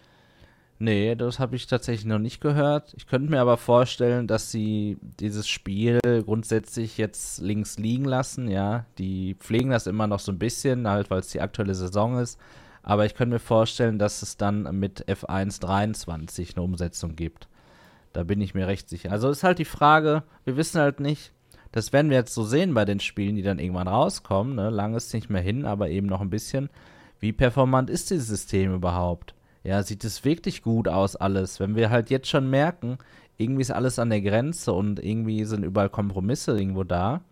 Nee, 0.80 1.16
das 1.16 1.40
habe 1.40 1.56
ich 1.56 1.66
tatsächlich 1.66 2.06
noch 2.06 2.20
nicht 2.20 2.40
gehört. 2.40 2.94
Ich 2.96 3.08
könnte 3.08 3.30
mir 3.30 3.40
aber 3.40 3.56
vorstellen, 3.56 4.28
dass 4.28 4.52
sie 4.52 4.96
dieses 5.18 5.48
Spiel 5.48 5.98
grundsätzlich 6.24 6.98
jetzt 6.98 7.40
links 7.40 7.78
liegen 7.78 8.04
lassen, 8.04 8.48
ja. 8.48 8.86
Die 8.96 9.34
pflegen 9.40 9.70
das 9.70 9.88
immer 9.88 10.06
noch 10.06 10.20
so 10.20 10.30
ein 10.30 10.38
bisschen, 10.38 10.86
halt, 10.88 11.10
weil 11.10 11.18
es 11.18 11.30
die 11.30 11.40
aktuelle 11.40 11.74
Saison 11.74 12.18
ist. 12.20 12.38
Aber 12.82 13.06
ich 13.06 13.14
könnte 13.14 13.34
mir 13.34 13.40
vorstellen, 13.40 13.98
dass 13.98 14.22
es 14.22 14.36
dann 14.36 14.78
mit 14.78 15.06
F1 15.08 15.60
23 15.60 16.56
eine 16.56 16.64
Umsetzung 16.64 17.16
gibt. 17.16 17.48
Da 18.12 18.24
bin 18.24 18.40
ich 18.40 18.54
mir 18.54 18.66
recht 18.66 18.88
sicher. 18.88 19.12
Also 19.12 19.28
ist 19.28 19.44
halt 19.44 19.58
die 19.58 19.64
Frage, 19.64 20.22
wir 20.44 20.56
wissen 20.56 20.80
halt 20.80 21.00
nicht, 21.00 21.32
das 21.72 21.92
werden 21.92 22.10
wir 22.10 22.16
jetzt 22.16 22.34
so 22.34 22.44
sehen 22.44 22.74
bei 22.74 22.84
den 22.84 23.00
Spielen, 23.00 23.36
die 23.36 23.42
dann 23.42 23.58
irgendwann 23.58 23.88
rauskommen. 23.88 24.54
Ne? 24.54 24.70
Lang 24.70 24.94
ist 24.94 25.12
nicht 25.12 25.28
mehr 25.28 25.42
hin, 25.42 25.66
aber 25.66 25.90
eben 25.90 26.06
noch 26.06 26.20
ein 26.20 26.30
bisschen. 26.30 26.70
Wie 27.20 27.32
performant 27.32 27.90
ist 27.90 28.10
dieses 28.10 28.28
System 28.28 28.74
überhaupt? 28.74 29.34
Ja, 29.64 29.82
sieht 29.82 30.04
es 30.04 30.24
wirklich 30.24 30.62
gut 30.62 30.88
aus 30.88 31.16
alles? 31.16 31.60
Wenn 31.60 31.76
wir 31.76 31.90
halt 31.90 32.10
jetzt 32.10 32.28
schon 32.28 32.48
merken, 32.48 32.98
irgendwie 33.36 33.62
ist 33.62 33.70
alles 33.70 33.98
an 33.98 34.10
der 34.10 34.22
Grenze 34.22 34.72
und 34.72 35.02
irgendwie 35.04 35.44
sind 35.44 35.64
überall 35.64 35.90
Kompromisse 35.90 36.58
irgendwo 36.58 36.84
da. 36.84 37.22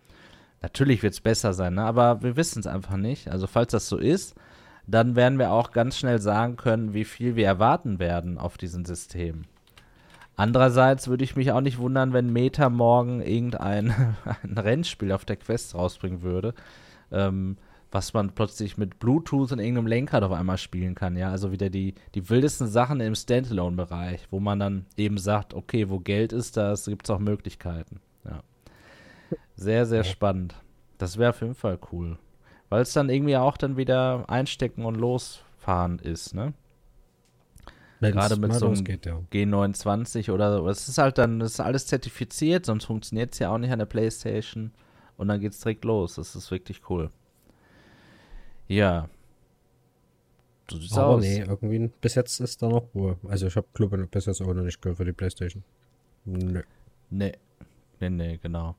Natürlich 0.60 1.02
wird 1.02 1.14
es 1.14 1.20
besser 1.20 1.52
sein, 1.52 1.74
ne? 1.74 1.82
aber 1.82 2.22
wir 2.22 2.36
wissen 2.36 2.60
es 2.60 2.66
einfach 2.66 2.96
nicht. 2.96 3.28
Also 3.28 3.46
falls 3.46 3.72
das 3.72 3.88
so 3.88 3.96
ist, 3.96 4.34
dann 4.86 5.16
werden 5.16 5.38
wir 5.38 5.50
auch 5.50 5.72
ganz 5.72 5.98
schnell 5.98 6.20
sagen 6.20 6.56
können, 6.56 6.94
wie 6.94 7.04
viel 7.04 7.36
wir 7.36 7.46
erwarten 7.46 7.98
werden 7.98 8.38
auf 8.38 8.56
diesem 8.56 8.84
System. 8.84 9.44
Andererseits 10.36 11.08
würde 11.08 11.24
ich 11.24 11.34
mich 11.34 11.50
auch 11.50 11.62
nicht 11.62 11.78
wundern, 11.78 12.12
wenn 12.12 12.32
Meta 12.32 12.68
morgen 12.68 13.20
irgendein 13.20 14.16
ein 14.42 14.58
Rennspiel 14.58 15.12
auf 15.12 15.24
der 15.24 15.36
Quest 15.36 15.74
rausbringen 15.74 16.22
würde, 16.22 16.54
ähm, 17.10 17.56
was 17.90 18.12
man 18.12 18.34
plötzlich 18.34 18.76
mit 18.76 18.98
Bluetooth 18.98 19.52
und 19.52 19.58
irgendeinem 19.58 19.86
Lenkrad 19.86 20.22
auf 20.22 20.32
einmal 20.32 20.58
spielen 20.58 20.94
kann. 20.94 21.16
Ja, 21.16 21.30
also 21.30 21.52
wieder 21.52 21.70
die, 21.70 21.94
die 22.14 22.28
wildesten 22.28 22.66
Sachen 22.66 23.00
im 23.00 23.14
Standalone-Bereich, 23.14 24.28
wo 24.30 24.38
man 24.38 24.60
dann 24.60 24.86
eben 24.96 25.16
sagt, 25.16 25.54
okay, 25.54 25.88
wo 25.88 26.00
Geld 26.00 26.32
ist, 26.32 26.58
da 26.58 26.74
gibt 26.86 27.06
es 27.06 27.10
auch 27.10 27.18
Möglichkeiten. 27.18 28.00
Ja. 28.24 28.42
Sehr, 29.56 29.86
sehr 29.86 30.04
spannend. 30.04 30.54
Das 30.98 31.16
wäre 31.16 31.30
auf 31.30 31.40
jeden 31.40 31.54
Fall 31.54 31.78
cool. 31.92 32.18
Weil 32.68 32.82
es 32.82 32.92
dann 32.92 33.08
irgendwie 33.08 33.36
auch 33.36 33.56
dann 33.56 33.76
wieder 33.76 34.28
einstecken 34.28 34.84
und 34.84 34.96
losfahren 34.96 35.98
ist, 35.98 36.34
ne? 36.34 36.52
Gerade 38.00 38.36
mit 38.36 38.52
so 38.52 38.66
einem 38.66 38.84
ja. 38.84 39.20
G29 39.32 40.30
oder 40.30 40.58
so. 40.58 40.68
Es 40.68 40.88
ist 40.88 40.98
halt 40.98 41.18
dann, 41.18 41.38
das 41.40 41.52
ist 41.52 41.60
alles 41.60 41.86
zertifiziert, 41.86 42.66
sonst 42.66 42.84
funktioniert 42.84 43.32
es 43.32 43.38
ja 43.38 43.50
auch 43.50 43.58
nicht 43.58 43.70
an 43.70 43.78
der 43.78 43.86
Playstation. 43.86 44.72
Und 45.16 45.28
dann 45.28 45.40
geht's 45.40 45.60
direkt 45.60 45.84
los. 45.84 46.16
Das 46.16 46.36
ist 46.36 46.50
wirklich 46.50 46.82
cool. 46.90 47.10
Ja. 48.68 49.08
So 50.70 50.78
sieht's 50.78 50.96
Aber 50.98 51.06
aus. 51.06 51.22
nee, 51.22 51.40
irgendwie 51.40 51.90
bis 52.00 52.16
jetzt 52.16 52.40
ist 52.40 52.60
da 52.60 52.68
noch 52.68 52.94
Ruhe. 52.94 53.16
Also 53.28 53.46
ich 53.46 53.56
habe 53.56 53.66
Club 53.72 54.10
bis 54.10 54.26
jetzt 54.26 54.42
auch 54.42 54.52
noch 54.52 54.62
nicht 54.62 54.82
gehört 54.82 54.98
für 54.98 55.04
die 55.04 55.12
Playstation. 55.12 55.62
Nö. 56.24 56.62
Nee. 57.08 57.32
Nee, 58.00 58.10
nee, 58.10 58.38
genau. 58.42 58.74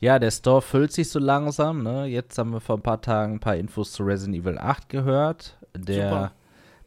Ja, 0.00 0.18
der 0.18 0.30
Store 0.30 0.60
füllt 0.60 0.92
sich 0.92 1.08
so 1.08 1.18
langsam. 1.18 1.82
Ne? 1.82 2.06
Jetzt 2.06 2.36
haben 2.36 2.50
wir 2.50 2.60
vor 2.60 2.76
ein 2.76 2.82
paar 2.82 3.00
Tagen 3.00 3.34
ein 3.34 3.40
paar 3.40 3.56
Infos 3.56 3.92
zu 3.92 4.02
Resident 4.02 4.36
Evil 4.36 4.58
8 4.58 4.88
gehört. 4.88 5.58
Der 5.76 6.08
Super. 6.08 6.32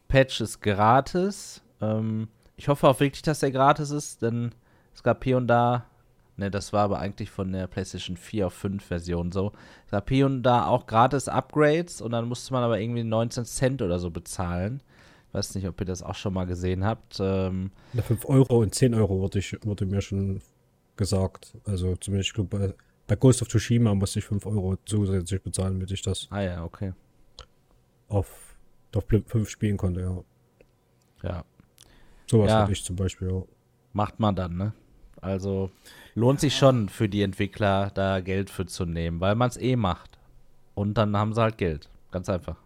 Patch 0.08 0.40
ist 0.40 0.60
gratis. 0.60 1.62
Ähm, 1.80 2.28
ich 2.56 2.68
hoffe 2.68 2.88
auch 2.88 3.00
wirklich, 3.00 3.22
dass 3.22 3.40
der 3.40 3.52
gratis 3.52 3.90
ist, 3.90 4.22
denn 4.22 4.52
es 4.94 5.02
gab 5.02 5.22
hier 5.22 5.36
und 5.36 5.46
da, 5.46 5.86
ne, 6.36 6.50
das 6.50 6.72
war 6.72 6.82
aber 6.84 6.98
eigentlich 6.98 7.30
von 7.30 7.52
der 7.52 7.66
PlayStation 7.66 8.16
4 8.16 8.48
auf 8.48 8.54
5 8.54 8.84
Version 8.84 9.30
so. 9.30 9.52
Es 9.84 9.92
gab 9.92 10.08
hier 10.08 10.26
und 10.26 10.42
da 10.42 10.66
auch 10.66 10.86
gratis 10.86 11.28
Upgrades 11.28 12.00
und 12.00 12.10
dann 12.12 12.26
musste 12.26 12.52
man 12.52 12.64
aber 12.64 12.80
irgendwie 12.80 13.04
19 13.04 13.44
Cent 13.44 13.82
oder 13.82 13.98
so 13.98 14.10
bezahlen. 14.10 14.82
Ich 15.28 15.34
weiß 15.34 15.54
nicht, 15.54 15.68
ob 15.68 15.78
ihr 15.80 15.86
das 15.86 16.02
auch 16.02 16.14
schon 16.14 16.34
mal 16.34 16.46
gesehen 16.46 16.84
habt. 16.84 17.18
Ähm, 17.20 17.70
5 17.94 18.26
Euro 18.26 18.60
und 18.62 18.74
10 18.74 18.94
Euro 18.94 19.20
wurde, 19.20 19.38
ich, 19.38 19.56
wurde 19.64 19.86
mir 19.86 20.00
schon 20.00 20.40
gesagt. 20.96 21.56
Also 21.64 21.94
zumindest, 21.96 22.30
ich 22.30 22.34
glaube, 22.34 22.74
bei 23.08 23.16
Ghost 23.16 23.42
of 23.42 23.48
Tsushima 23.48 23.94
musste 23.94 24.20
ich 24.20 24.26
5 24.26 24.46
Euro 24.46 24.76
zusätzlich 24.84 25.42
bezahlen, 25.42 25.74
damit 25.74 25.90
ich 25.90 26.02
das 26.02 26.28
ah, 26.30 26.42
ja, 26.42 26.62
okay. 26.62 26.92
auf 28.08 28.54
Top 28.92 29.06
5 29.08 29.48
spielen 29.48 29.76
konnte, 29.76 30.00
ja. 30.00 30.24
Ja. 31.28 31.44
Sowas 32.30 32.50
ja. 32.50 32.62
hatte 32.62 32.72
ich 32.72 32.84
zum 32.84 32.94
Beispiel, 32.94 33.30
ja. 33.30 33.42
Macht 33.94 34.20
man 34.20 34.36
dann, 34.36 34.56
ne? 34.56 34.72
Also 35.20 35.70
lohnt 36.14 36.38
sich 36.38 36.56
schon 36.56 36.88
für 36.88 37.08
die 37.08 37.22
Entwickler, 37.22 37.90
da 37.94 38.20
Geld 38.20 38.50
für 38.50 38.66
zu 38.66 38.84
nehmen, 38.84 39.20
weil 39.20 39.34
man 39.34 39.48
es 39.48 39.56
eh 39.56 39.74
macht. 39.74 40.18
Und 40.74 40.94
dann 40.94 41.16
haben 41.16 41.34
sie 41.34 41.40
halt 41.40 41.58
Geld. 41.58 41.88
Ganz 42.12 42.28
einfach. 42.28 42.56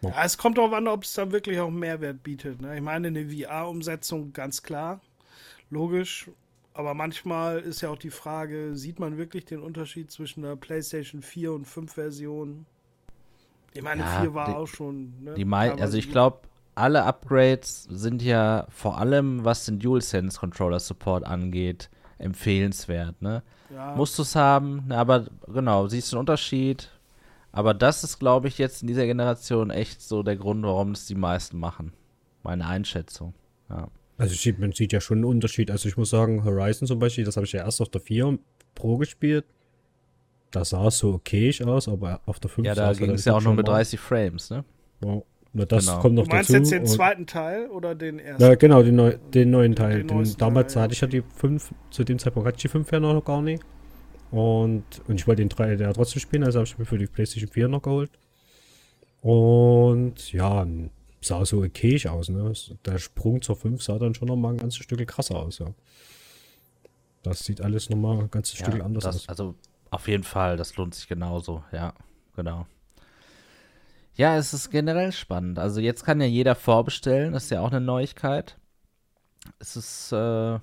Ja, 0.00 0.24
es 0.24 0.38
kommt 0.38 0.56
darauf 0.56 0.72
an, 0.72 0.88
ob 0.88 1.02
es 1.02 1.12
dann 1.12 1.32
wirklich 1.32 1.58
auch 1.58 1.70
Mehrwert 1.70 2.22
bietet. 2.22 2.62
Ne? 2.62 2.76
Ich 2.76 2.80
meine, 2.80 3.08
eine 3.08 3.28
VR-Umsetzung, 3.28 4.32
ganz 4.32 4.62
klar. 4.62 5.00
Logisch. 5.68 6.30
Aber 6.72 6.94
manchmal 6.94 7.58
ist 7.58 7.80
ja 7.80 7.90
auch 7.90 7.98
die 7.98 8.10
Frage, 8.10 8.76
sieht 8.76 9.00
man 9.00 9.18
wirklich 9.18 9.44
den 9.44 9.60
Unterschied 9.60 10.10
zwischen 10.10 10.42
der 10.42 10.56
PlayStation 10.56 11.20
4 11.22 11.52
und 11.52 11.64
5 11.66 11.92
Version? 11.92 12.66
Ich 13.72 13.82
meine, 13.82 14.02
ja, 14.02 14.20
4 14.20 14.34
war 14.34 14.46
die, 14.46 14.52
auch 14.52 14.66
schon. 14.66 15.12
Ne? 15.22 15.34
Die 15.34 15.44
also 15.52 15.98
ich 15.98 16.10
glaube, 16.10 16.40
alle 16.74 17.04
Upgrades 17.04 17.84
sind 17.84 18.22
ja 18.22 18.66
vor 18.70 18.98
allem, 18.98 19.44
was 19.44 19.66
den 19.66 19.78
DualSense 19.78 20.38
Controller 20.38 20.80
Support 20.80 21.26
angeht, 21.26 21.90
empfehlenswert. 22.18 23.20
Ne? 23.20 23.42
Ja. 23.70 23.94
Musst 23.96 24.18
du 24.18 24.22
es 24.22 24.36
haben, 24.36 24.90
aber 24.90 25.26
genau, 25.46 25.88
siehst 25.88 26.12
du 26.12 26.16
einen 26.16 26.20
Unterschied. 26.20 26.90
Aber 27.52 27.74
das 27.74 28.04
ist, 28.04 28.20
glaube 28.20 28.48
ich, 28.48 28.58
jetzt 28.58 28.82
in 28.82 28.88
dieser 28.88 29.06
Generation 29.06 29.70
echt 29.70 30.02
so 30.02 30.22
der 30.22 30.36
Grund, 30.36 30.62
warum 30.62 30.92
es 30.92 31.06
die 31.06 31.16
meisten 31.16 31.58
machen. 31.58 31.92
Meine 32.44 32.66
Einschätzung. 32.66 33.34
Ja. 33.68 33.88
Also 34.20 34.50
man 34.58 34.72
sieht 34.72 34.92
ja 34.92 35.00
schon 35.00 35.18
einen 35.18 35.24
Unterschied. 35.24 35.70
Also 35.70 35.88
ich 35.88 35.96
muss 35.96 36.10
sagen, 36.10 36.44
Horizon 36.44 36.86
zum 36.86 36.98
Beispiel, 36.98 37.24
das 37.24 37.36
habe 37.36 37.46
ich 37.46 37.52
ja 37.52 37.64
erst 37.64 37.80
auf 37.80 37.88
der 37.88 38.00
4 38.02 38.38
Pro 38.74 38.96
gespielt. 38.98 39.44
das 40.50 40.70
sah 40.70 40.90
so 40.90 41.14
okay 41.14 41.54
aus, 41.64 41.88
aber 41.88 42.20
auf 42.26 42.38
der 42.40 42.50
5 42.50 42.66
Ja, 42.66 42.74
da 42.74 42.92
ging 42.92 43.10
es 43.10 43.24
ja 43.24 43.34
auch 43.34 43.40
nur 43.42 43.54
mit 43.54 43.66
30 43.68 43.98
Frames, 44.00 44.50
ne? 44.50 44.64
Ja. 45.04 45.22
Na, 45.52 45.64
das 45.64 45.86
Genau. 45.86 46.00
kommt 46.00 46.14
noch 46.16 46.24
Du 46.28 46.30
meinst 46.34 46.50
dazu. 46.50 46.58
jetzt 46.58 46.70
den 46.72 46.86
zweiten 46.86 47.26
Teil 47.26 47.66
oder 47.68 47.94
den 47.94 48.18
ersten? 48.18 48.42
Ja, 48.42 48.54
genau, 48.56 48.82
den, 48.82 48.94
neu, 48.96 49.16
den 49.32 49.50
neuen 49.50 49.74
Teil. 49.74 50.04
Den 50.04 50.22
Den 50.22 50.36
damals 50.38 50.74
Teil, 50.74 50.82
hatte 50.84 50.92
ich 50.94 51.00
ja 51.00 51.08
die 51.08 51.22
5, 51.36 51.72
zu 51.90 52.04
dem 52.04 52.18
Zeitpunkt 52.18 52.46
hatte 52.46 52.56
ich 52.56 52.62
die 52.62 52.68
5 52.68 52.90
ja 52.92 53.00
noch 53.00 53.24
gar 53.24 53.42
nicht. 53.42 53.62
Und, 54.30 54.84
und 55.08 55.14
ich 55.18 55.26
wollte 55.26 55.42
den 55.42 55.48
3 55.48 55.74
ja 55.74 55.92
trotzdem 55.92 56.20
spielen, 56.20 56.44
also 56.44 56.58
habe 56.60 56.66
ich 56.68 56.78
mir 56.78 56.84
für 56.84 56.98
die 56.98 57.06
PlayStation 57.06 57.50
4 57.50 57.66
noch 57.68 57.82
geholt. 57.82 58.10
Und 59.22 60.32
ja, 60.32 60.66
sah 61.20 61.44
so 61.44 61.62
okay 61.62 62.00
aus, 62.08 62.28
ne? 62.28 62.52
Der 62.84 62.98
Sprung 62.98 63.42
zur 63.42 63.56
5 63.56 63.82
sah 63.82 63.98
dann 63.98 64.14
schon 64.14 64.28
noch 64.28 64.36
mal 64.36 64.52
ein 64.52 64.58
ganzes 64.58 64.82
Stück 64.82 65.06
krasser 65.06 65.36
aus, 65.36 65.58
ja. 65.58 65.72
Das 67.22 67.44
sieht 67.44 67.60
alles 67.60 67.90
noch 67.90 67.98
mal 67.98 68.18
ein 68.18 68.30
ganzes 68.30 68.56
Stück 68.56 68.80
anders 68.80 69.04
das, 69.04 69.16
aus. 69.16 69.28
Also 69.28 69.54
auf 69.90 70.08
jeden 70.08 70.24
Fall, 70.24 70.56
das 70.56 70.76
lohnt 70.76 70.94
sich 70.94 71.08
genauso, 71.08 71.62
ja, 71.72 71.92
genau. 72.34 72.66
Ja, 74.14 74.36
es 74.36 74.52
ist 74.52 74.70
generell 74.70 75.12
spannend. 75.12 75.58
Also 75.58 75.80
jetzt 75.80 76.04
kann 76.04 76.20
ja 76.20 76.26
jeder 76.26 76.54
vorbestellen, 76.54 77.32
das 77.32 77.44
ist 77.44 77.50
ja 77.50 77.60
auch 77.60 77.70
eine 77.70 77.80
Neuigkeit. 77.80 78.58
Es 79.58 79.76
ist, 79.76 80.12
äh, 80.12 80.58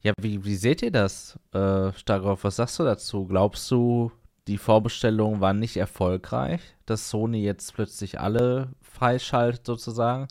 ja, 0.00 0.12
wie, 0.20 0.44
wie 0.44 0.56
seht 0.56 0.82
ihr 0.82 0.90
das, 0.90 1.38
äh, 1.52 1.92
Starkov, 1.92 2.44
was 2.44 2.56
sagst 2.56 2.78
du 2.78 2.84
dazu? 2.84 3.26
Glaubst 3.26 3.70
du, 3.70 4.12
die 4.46 4.58
Vorbestellungen 4.58 5.40
waren 5.40 5.58
nicht 5.58 5.76
erfolgreich, 5.76 6.60
dass 6.86 7.08
Sony 7.08 7.42
jetzt 7.42 7.74
plötzlich 7.74 8.20
alle 8.20 8.68
freischaltet 8.94 9.66
sozusagen? 9.66 10.28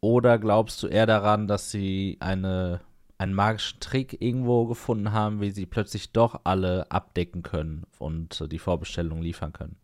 Oder 0.00 0.38
glaubst 0.38 0.82
du 0.82 0.86
eher 0.86 1.06
daran, 1.06 1.46
dass 1.46 1.70
sie 1.70 2.16
eine, 2.20 2.80
einen 3.18 3.34
magischen 3.34 3.80
Trick 3.80 4.20
irgendwo 4.20 4.66
gefunden 4.66 5.12
haben, 5.12 5.40
wie 5.40 5.50
sie 5.50 5.66
plötzlich 5.66 6.12
doch 6.12 6.40
alle 6.44 6.90
abdecken 6.90 7.42
können 7.42 7.84
und 7.98 8.40
äh, 8.40 8.48
die 8.48 8.58
Vorbestellung 8.58 9.22
liefern 9.22 9.52
können? 9.52 9.76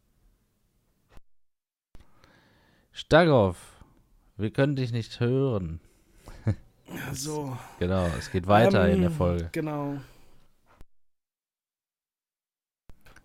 Starkov, 2.92 3.56
wir 4.37 4.50
können 4.50 4.74
dich 4.74 4.92
nicht 4.92 5.20
hören. 5.20 5.80
so. 7.12 7.56
Genau, 7.78 8.06
es 8.18 8.30
geht 8.32 8.48
weiter 8.48 8.88
in 8.88 9.02
der 9.02 9.11
Ähm, 9.11 9.16
Folge. 9.16 9.48
Genau. 9.52 9.98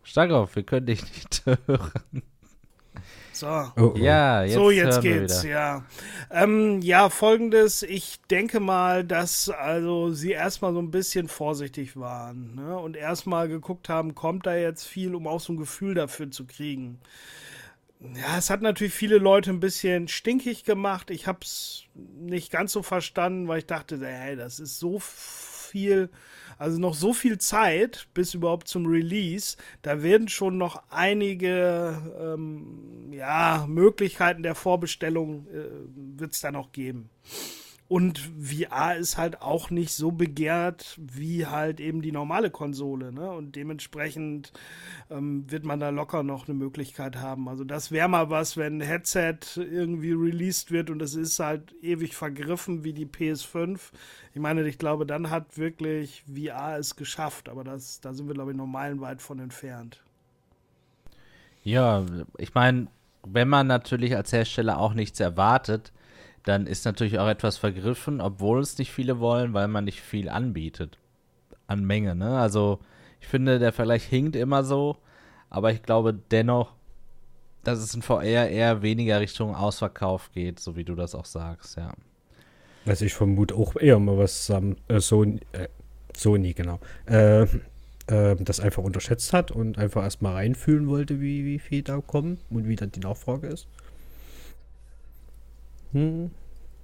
Starkov, 0.04 0.56
wir 0.56 0.64
können 0.64 0.86
dich 0.86 1.02
nicht 1.02 1.44
hören. 1.68 2.24
So. 3.34 3.48
Oh, 3.48 3.72
oh. 3.78 3.94
Ja, 3.98 4.44
jetzt, 4.44 4.54
so, 4.54 4.70
jetzt 4.70 5.02
geht's, 5.02 5.44
ja. 5.44 5.84
Ähm, 6.30 6.82
ja, 6.82 7.10
folgendes, 7.10 7.82
ich 7.82 8.22
denke 8.30 8.60
mal, 8.60 9.04
dass 9.04 9.50
also 9.50 10.12
sie 10.14 10.32
erstmal 10.32 10.74
so 10.74 10.80
ein 10.80 10.92
bisschen 10.92 11.28
vorsichtig 11.28 11.98
waren 11.98 12.56
ne? 12.56 12.78
und 12.78 12.96
erstmal 12.96 13.48
geguckt 13.48 13.90
haben, 13.90 14.14
kommt 14.14 14.46
da 14.46 14.56
jetzt 14.56 14.86
viel, 14.86 15.16
um 15.16 15.28
auch 15.28 15.40
so 15.40 15.54
ein 15.54 15.58
Gefühl 15.58 15.96
dafür 15.96 16.30
zu 16.30 16.46
kriegen. 16.46 17.00
Ja, 18.00 18.38
es 18.38 18.50
hat 18.50 18.62
natürlich 18.62 18.94
viele 18.94 19.18
Leute 19.18 19.50
ein 19.50 19.62
bisschen 19.62 20.08
stinkig 20.08 20.66
gemacht. 20.66 21.10
Ich 21.10 21.26
hab's 21.26 21.86
nicht 21.96 22.52
ganz 22.52 22.74
so 22.74 22.84
verstanden, 22.84 23.48
weil 23.48 23.60
ich 23.60 23.66
dachte, 23.66 24.00
hey, 24.06 24.36
das 24.36 24.60
ist 24.60 24.78
so 24.78 25.00
viel, 25.00 26.10
also 26.58 26.80
noch 26.80 26.94
so 26.94 27.14
viel 27.14 27.38
Zeit 27.38 28.08
bis 28.14 28.34
überhaupt 28.34 28.68
zum 28.68 28.86
Release. 28.86 29.58
Da 29.82 30.04
werden 30.04 30.28
schon 30.28 30.58
noch 30.58 30.84
einige 30.90 32.02
ähm, 32.20 33.12
ja, 33.12 33.66
Möglichkeiten 33.68 34.44
der 34.44 34.56
Vorbestellung 34.56 35.48
äh, 35.48 36.20
wird 36.20 36.34
es 36.34 36.42
da 36.42 36.52
noch 36.52 36.72
geben. 36.72 37.10
Und 37.94 38.18
VR 38.42 38.96
ist 38.96 39.20
halt 39.20 39.44
auch 39.44 39.70
nicht 39.70 39.94
so 39.94 40.12
begehrt 40.12 40.98
wie 40.98 41.46
halt 41.46 41.80
eben 41.80 42.02
die 42.02 42.12
normale 42.12 42.50
Konsole. 42.50 43.14
Ne? 43.14 43.30
Und 43.30 43.56
dementsprechend 43.56 44.52
ähm, 45.12 45.46
wird 45.52 45.64
man 45.64 45.80
da 45.80 45.90
locker 45.90 46.24
noch 46.24 46.48
eine 46.48 46.58
Möglichkeit 46.58 47.18
haben. 47.18 47.48
Also 47.48 47.64
das 47.64 47.92
wäre 47.92 48.08
mal 48.08 48.32
was, 48.32 48.58
wenn 48.58 48.80
ein 48.80 48.82
Headset 48.82 49.38
irgendwie 49.58 50.14
released 50.14 50.72
wird 50.72 50.90
und 50.90 51.04
es 51.04 51.14
ist 51.14 51.40
halt 51.40 51.76
ewig 51.84 52.16
vergriffen 52.16 52.84
wie 52.84 52.94
die 52.94 53.06
PS5. 53.06 53.80
Ich 54.34 54.42
meine, 54.42 54.68
ich 54.68 54.80
glaube, 54.80 55.06
dann 55.06 55.30
hat 55.30 55.60
wirklich 55.60 56.24
VR 56.24 56.80
es 56.80 56.96
geschafft. 56.96 57.48
Aber 57.48 57.64
das, 57.64 58.02
da 58.02 58.12
sind 58.14 58.26
wir, 58.26 58.34
glaube 58.34 58.54
ich, 58.54 58.58
noch 58.58 58.66
meilenweit 58.66 59.22
von 59.22 59.38
entfernt. 59.38 60.02
Ja, 61.64 62.04
ich 62.40 62.56
meine, 62.56 62.88
wenn 63.24 63.50
man 63.50 63.68
natürlich 63.68 64.16
als 64.16 64.34
Hersteller 64.34 64.80
auch 64.80 64.96
nichts 64.96 65.20
erwartet, 65.20 65.94
dann 66.44 66.68
ist 66.68 66.86
natürlich 66.86 67.20
auch 67.20 67.28
etwas 67.28 67.58
vergriffen, 67.58 68.22
obwohl 68.22 68.60
es 68.60 68.78
nicht 68.78 68.92
viele 68.92 69.20
wollen, 69.20 69.54
weil 69.54 69.68
man 69.68 69.86
nicht 69.86 70.02
viel 70.02 70.30
anbietet. 70.30 70.98
An 71.68 71.86
Menge, 71.86 72.16
ne? 72.16 72.38
Also, 72.38 72.80
ich 73.22 73.28
finde, 73.28 73.60
der 73.60 73.72
Vergleich 73.72 74.04
hinkt 74.04 74.36
immer 74.36 74.64
so, 74.64 74.98
aber 75.50 75.72
ich 75.72 75.82
glaube 75.82 76.14
dennoch, 76.32 76.74
dass 77.64 77.80
es 77.80 77.94
in 77.94 78.02
VR 78.02 78.50
eher 78.50 78.82
weniger 78.82 79.22
Richtung 79.22 79.56
Ausverkauf 79.56 80.32
geht, 80.34 80.60
so 80.60 80.76
wie 80.76 80.84
du 80.84 80.96
das 80.96 81.16
auch 81.16 81.26
sagst, 81.26 81.78
ja. 81.78 81.94
Also 82.86 83.06
ich 83.06 83.14
vermute 83.14 83.56
auch 83.56 83.78
eher 83.78 83.98
mal 84.00 84.18
was 84.18 84.46
Sam 84.46 84.76
äh, 84.90 85.00
Sony, 85.00 85.40
äh, 85.54 85.70
Sony, 86.16 86.54
genau. 86.54 86.80
Äh, 87.06 87.44
äh, 88.08 88.36
das 88.38 88.60
einfach 88.60 88.84
unterschätzt 88.84 89.32
hat 89.32 89.52
und 89.52 89.78
einfach 89.78 90.04
erstmal 90.04 90.34
reinfühlen 90.34 90.88
wollte, 90.88 91.22
wie, 91.22 91.46
wie 91.46 91.60
viel 91.60 91.82
da 91.82 92.02
kommen 92.02 92.40
und 92.50 92.68
wie 92.68 92.76
dann 92.76 92.92
die 92.92 93.00
Nachfrage 93.00 93.48
ist. 93.48 93.68
Hm, 95.94 96.32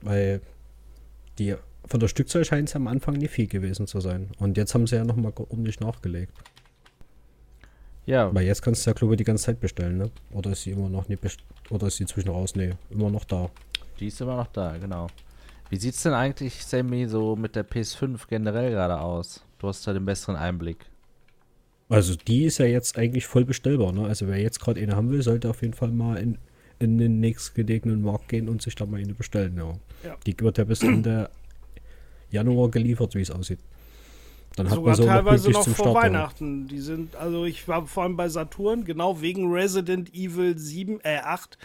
weil 0.01 0.41
die 1.37 1.55
von 1.85 1.99
der 1.99 2.07
Stückzahl 2.07 2.45
scheint 2.45 2.69
es 2.69 2.75
am 2.75 2.87
Anfang 2.87 3.15
nicht 3.15 3.31
viel 3.31 3.47
gewesen 3.47 3.87
zu 3.87 3.99
sein. 3.99 4.29
Und 4.39 4.57
jetzt 4.57 4.73
haben 4.73 4.87
sie 4.87 4.95
ja 4.95 5.03
nochmal 5.03 5.33
ordentlich 5.37 5.79
nachgelegt. 5.79 6.33
Ja, 8.05 8.33
Weil 8.33 8.45
jetzt 8.45 8.61
kannst 8.63 8.85
du 8.85 8.89
ja, 8.89 8.93
glaube 8.95 9.13
ich, 9.13 9.17
die 9.19 9.23
ganze 9.23 9.43
Zeit 9.45 9.59
bestellen, 9.59 9.97
ne? 9.97 10.09
Oder 10.31 10.51
ist 10.51 10.63
sie 10.63 10.71
immer 10.71 10.89
noch 10.89 11.07
nicht 11.09 11.21
Oder 11.69 11.87
ist 11.87 11.97
sie 11.97 12.05
zwischen 12.07 12.29
raus? 12.29 12.55
Nee, 12.55 12.73
immer 12.89 13.09
noch 13.11 13.23
da. 13.23 13.51
die 13.99 14.07
ist 14.07 14.19
immer 14.19 14.35
noch 14.37 14.47
da, 14.47 14.77
genau. 14.77 15.07
Wie 15.69 15.75
sieht's 15.77 16.01
denn 16.01 16.13
eigentlich, 16.13 16.65
Sammy, 16.65 17.07
so 17.07 17.35
mit 17.35 17.55
der 17.55 17.67
PS5 17.69 18.21
generell 18.27 18.71
gerade 18.71 18.99
aus? 18.99 19.45
Du 19.59 19.67
hast 19.67 19.85
da 19.85 19.93
den 19.93 20.05
besseren 20.05 20.35
Einblick. 20.37 20.85
Also 21.87 22.15
die 22.15 22.45
ist 22.45 22.57
ja 22.57 22.65
jetzt 22.65 22.97
eigentlich 22.97 23.27
voll 23.27 23.45
bestellbar, 23.45 23.91
ne? 23.91 24.05
Also 24.05 24.27
wer 24.27 24.37
jetzt 24.37 24.59
gerade 24.59 24.81
eine 24.81 24.95
haben 24.95 25.11
will, 25.11 25.21
sollte 25.21 25.47
auf 25.49 25.61
jeden 25.61 25.73
Fall 25.75 25.89
mal 25.91 26.17
in, 26.17 26.39
in 26.79 26.97
den 26.97 27.19
nächstgelegenen 27.19 28.01
Markt 28.01 28.29
gehen 28.29 28.49
und 28.49 28.61
sich 28.61 28.75
da 28.75 28.85
mal 28.85 28.99
eine 28.99 29.13
bestellen, 29.13 29.55
ja. 29.57 29.73
Ja. 30.03 30.15
Die 30.25 30.39
wird 30.39 30.57
ja 30.57 30.63
bis 30.63 30.81
Ende 30.81 31.29
Januar 32.31 32.69
geliefert, 32.69 33.15
wie 33.15 33.21
es 33.21 33.31
aussieht. 33.31 33.59
Dann 34.55 34.69
hat 34.69 34.75
Sogar 34.75 34.89
man 34.89 34.95
so 34.97 35.03
noch 35.03 35.09
teilweise 35.09 35.51
noch 35.51 35.63
zum 35.63 35.75
vor 35.75 35.91
Start. 35.91 36.05
Weihnachten. 36.05 36.67
Die 36.67 36.79
sind, 36.79 37.15
also 37.15 37.45
ich 37.45 37.67
war 37.67 37.85
vor 37.85 38.03
allem 38.03 38.17
bei 38.17 38.27
Saturn, 38.29 38.83
genau 38.83 39.21
wegen 39.21 39.51
Resident 39.51 40.13
Evil 40.13 40.57
7, 40.57 40.99
äh 41.03 41.19
8. 41.19 41.57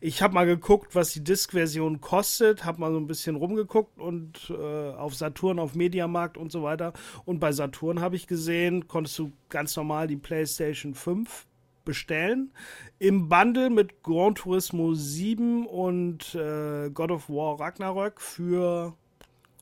Ich 0.00 0.22
habe 0.22 0.34
mal 0.34 0.46
geguckt, 0.46 0.94
was 0.94 1.12
die 1.12 1.22
Disk-Version 1.22 2.00
kostet, 2.00 2.64
habe 2.64 2.80
mal 2.80 2.92
so 2.92 2.98
ein 2.98 3.06
bisschen 3.06 3.36
rumgeguckt 3.36 3.98
und 3.98 4.50
äh, 4.50 4.54
auf 4.92 5.14
Saturn, 5.14 5.58
auf 5.58 5.74
Mediamarkt 5.74 6.38
und 6.38 6.52
so 6.52 6.62
weiter. 6.62 6.92
Und 7.24 7.40
bei 7.40 7.52
Saturn 7.52 8.00
habe 8.00 8.16
ich 8.16 8.26
gesehen, 8.26 8.88
konntest 8.88 9.18
du 9.18 9.32
ganz 9.48 9.76
normal 9.76 10.06
die 10.06 10.16
PlayStation 10.16 10.94
5 10.94 11.47
bestellen. 11.88 12.52
Im 12.98 13.28
Bundle 13.30 13.70
mit 13.70 14.02
Gran 14.02 14.34
Turismo 14.34 14.92
7 14.92 15.66
und 15.66 16.34
äh, 16.34 16.90
God 16.90 17.10
of 17.10 17.28
War 17.30 17.58
Ragnarök 17.58 18.20
für 18.20 18.92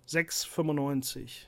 6,95. 0.09 1.45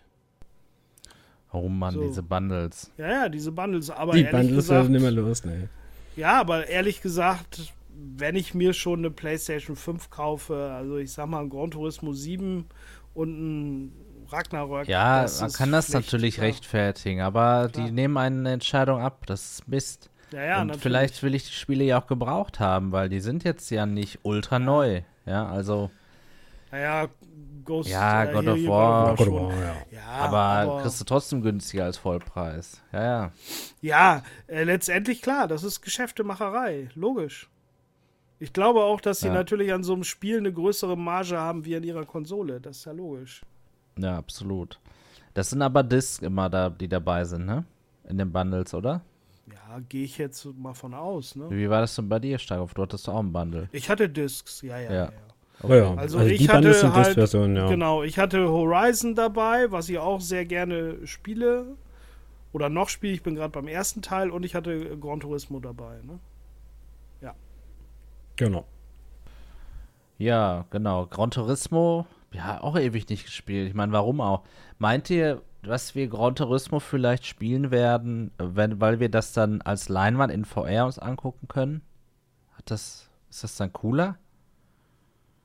Oh 1.52 1.68
Mann, 1.68 1.94
So. 1.94 2.02
diese 2.06 2.22
Bundles. 2.22 2.92
Ja, 2.96 3.08
ja, 3.10 3.28
diese 3.28 3.50
Bundles. 3.50 3.90
Aber 3.90 4.12
Die 4.12 4.22
Bundles 4.22 4.66
gesagt, 4.66 4.82
werden 4.82 4.92
nicht 4.92 5.02
mehr 5.02 5.10
los, 5.10 5.44
ne? 5.44 5.68
ja, 6.16 6.38
aber 6.38 6.68
ehrlich 6.68 7.02
gesagt, 7.02 7.72
wenn 8.16 8.36
ich 8.36 8.54
mir 8.54 8.72
schon 8.72 9.00
eine 9.00 9.10
PlayStation 9.10 9.74
5 9.74 10.10
kaufe, 10.10 10.70
also 10.72 10.98
ich 10.98 11.10
sag 11.12 11.26
mal 11.28 11.40
ein 11.40 11.50
Gran 11.50 11.72
Turismo 11.72 12.12
7 12.12 12.66
und 13.14 13.28
ein 13.30 13.92
Ragnarök. 14.28 14.86
Ja, 14.86 15.22
das 15.22 15.40
man 15.40 15.50
kann 15.52 15.72
das 15.72 15.86
Pflicht, 15.86 16.06
natürlich 16.06 16.34
klar. 16.36 16.46
rechtfertigen, 16.46 17.20
aber 17.22 17.70
Klar. 17.72 17.86
die 17.86 17.92
nehmen 17.92 18.16
eine 18.18 18.52
Entscheidung 18.52 19.00
ab. 19.00 19.26
Das 19.26 19.52
ist 19.52 19.68
Mist. 19.68 20.10
Ja, 20.32 20.42
ja, 20.44 20.60
Und 20.60 20.68
natürlich. 20.68 20.82
vielleicht 20.82 21.22
will 21.22 21.34
ich 21.34 21.44
die 21.46 21.52
Spiele 21.52 21.84
ja 21.84 22.00
auch 22.00 22.06
gebraucht 22.06 22.60
haben, 22.60 22.92
weil 22.92 23.08
die 23.08 23.20
sind 23.20 23.44
jetzt 23.44 23.70
ja 23.70 23.86
nicht 23.86 24.20
ultra 24.22 24.58
neu. 24.58 25.02
Ja, 25.26 25.46
also, 25.46 25.90
Naja, 26.70 27.08
Ghost. 27.64 27.88
Ja, 27.90 28.24
äh, 28.24 28.32
God 28.32 28.46
of 28.48 28.66
War. 28.66 29.14
Gott, 29.16 29.26
schon. 29.26 29.34
oh, 29.46 29.50
ja. 29.50 29.76
Ja, 29.90 30.06
aber, 30.06 30.38
aber, 30.38 30.82
kriegst 30.82 31.00
du 31.00 31.04
trotzdem 31.04 31.42
günstiger 31.42 31.84
als 31.84 31.98
Vollpreis. 31.98 32.82
Ja, 32.92 33.02
ja. 33.02 33.32
ja 33.80 34.22
äh, 34.46 34.64
letztendlich 34.64 35.22
klar, 35.22 35.48
das 35.48 35.64
ist 35.64 35.80
Geschäftemacherei, 35.82 36.88
logisch. 36.94 37.48
Ich 38.38 38.52
glaube 38.52 38.80
auch, 38.82 39.00
dass 39.00 39.20
sie 39.20 39.26
Ja. 39.28 39.34
natürlich 39.34 39.72
an 39.72 39.82
so 39.82 39.94
einem 39.94 40.04
Spiel 40.04 40.38
eine 40.38 40.52
größere 40.52 40.96
Marge 40.96 41.38
haben 41.38 41.64
wie 41.64 41.74
an 41.76 41.82
ihrer 41.82 42.04
Konsole. 42.06 42.60
Das 42.60 42.78
ist 42.78 42.84
ja 42.84 42.92
logisch. 42.92 43.42
Ja, 43.98 44.16
absolut. 44.16 44.78
Das 45.34 45.50
sind 45.50 45.60
aber 45.60 45.82
Discs 45.82 46.20
immer 46.20 46.48
da, 46.48 46.70
die 46.70 46.88
dabei 46.88 47.24
sind, 47.24 47.46
ne? 47.46 47.64
In 48.08 48.16
den 48.18 48.32
Bundles, 48.32 48.72
oder? 48.74 49.02
Ja, 49.68 49.80
gehe 49.80 50.04
ich 50.04 50.16
jetzt 50.16 50.46
mal 50.56 50.72
von 50.72 50.94
aus. 50.94 51.36
Ne? 51.36 51.46
Wie 51.50 51.68
war 51.68 51.82
das 51.82 51.94
denn 51.94 52.08
bei 52.08 52.18
dir, 52.18 52.38
Starkov? 52.38 52.72
Du 52.72 52.82
hattest 52.82 53.08
auch 53.08 53.18
einen 53.18 53.32
Bundle. 53.32 53.68
Ich 53.72 53.90
hatte 53.90 54.08
Discs, 54.08 54.62
ja, 54.62 54.78
ja. 54.78 54.92
Ja. 54.92 55.04
ja. 55.04 55.10
Ja. 55.62 55.94
Also, 55.94 56.18
Also, 56.18 56.30
ich 56.30 56.48
hatte 56.48 56.72
sind 56.72 56.94
halt, 56.94 57.16
ja. 57.16 57.68
Genau, 57.68 58.02
ich 58.02 58.18
hatte 58.18 58.48
Horizon 58.48 59.14
dabei, 59.14 59.70
was 59.70 59.88
ich 59.88 59.98
auch 59.98 60.20
sehr 60.20 60.46
gerne 60.46 61.06
spiele. 61.06 61.76
Oder 62.52 62.70
noch 62.70 62.88
spiele 62.88 63.12
ich 63.12 63.22
bin 63.22 63.34
gerade 63.34 63.50
beim 63.50 63.68
ersten 63.68 64.00
Teil 64.00 64.30
und 64.30 64.44
ich 64.44 64.54
hatte 64.54 64.96
Gran 64.98 65.20
Turismo 65.20 65.60
dabei. 65.60 65.96
Ne? 66.02 66.18
Ja. 67.20 67.34
Genau. 68.36 68.64
Ja, 70.16 70.64
genau. 70.70 71.06
Gran 71.06 71.30
Turismo, 71.30 72.06
ja, 72.32 72.62
auch 72.62 72.78
ewig 72.78 73.08
nicht 73.08 73.26
gespielt. 73.26 73.68
Ich 73.68 73.74
meine, 73.74 73.92
warum 73.92 74.20
auch? 74.20 74.44
Meint 74.78 75.10
ihr, 75.10 75.42
dass 75.68 75.94
wir 75.94 76.08
Gran 76.08 76.34
Turismo 76.34 76.80
vielleicht 76.80 77.26
spielen 77.26 77.70
werden, 77.70 78.32
wenn, 78.38 78.80
weil 78.80 79.00
wir 79.00 79.08
das 79.08 79.32
dann 79.32 79.62
als 79.62 79.88
Leinwand 79.88 80.32
in 80.32 80.44
VR 80.44 80.86
uns 80.86 80.98
angucken 80.98 81.48
können? 81.48 81.82
Hat 82.54 82.70
das, 82.70 83.08
ist 83.30 83.44
das 83.44 83.56
dann 83.56 83.72
cooler? 83.72 84.18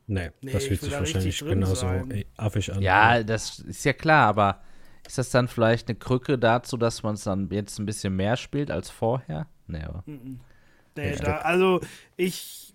Nee, 0.08 0.32
Nee, 0.42 0.52
das 0.52 0.66
fühlt 0.66 0.82
will 0.82 0.90
sich 0.90 0.92
da 0.92 1.00
wahrscheinlich 1.00 1.40
genauso 1.40 1.76
sein. 1.76 2.26
affig 2.38 2.74
an. 2.74 2.82
Ja, 2.82 3.24
das 3.24 3.60
ist 3.60 3.86
ja 3.86 3.94
klar, 3.94 4.28
aber 4.28 4.62
ist 5.08 5.18
das 5.18 5.30
dann 5.30 5.48
vielleicht 5.48 5.88
eine 5.90 5.98
Krücke 5.98 6.38
dazu, 6.38 6.78
dass 6.78 7.04
man 7.04 7.16
es 7.16 7.24
dann 7.24 7.50
jetzt 7.52 7.80
ein 7.80 7.86
bisschen 7.86 8.16
mehr 8.16 8.36
spielt 8.38 8.72
als 8.72 8.90
vorher? 8.90 9.48
Nee, 9.68 9.84
aber. 9.84 10.04
Nee, 10.06 11.14
Ich 11.14 11.20
da, 11.22 11.38
also 11.40 11.82
ich 12.18 12.74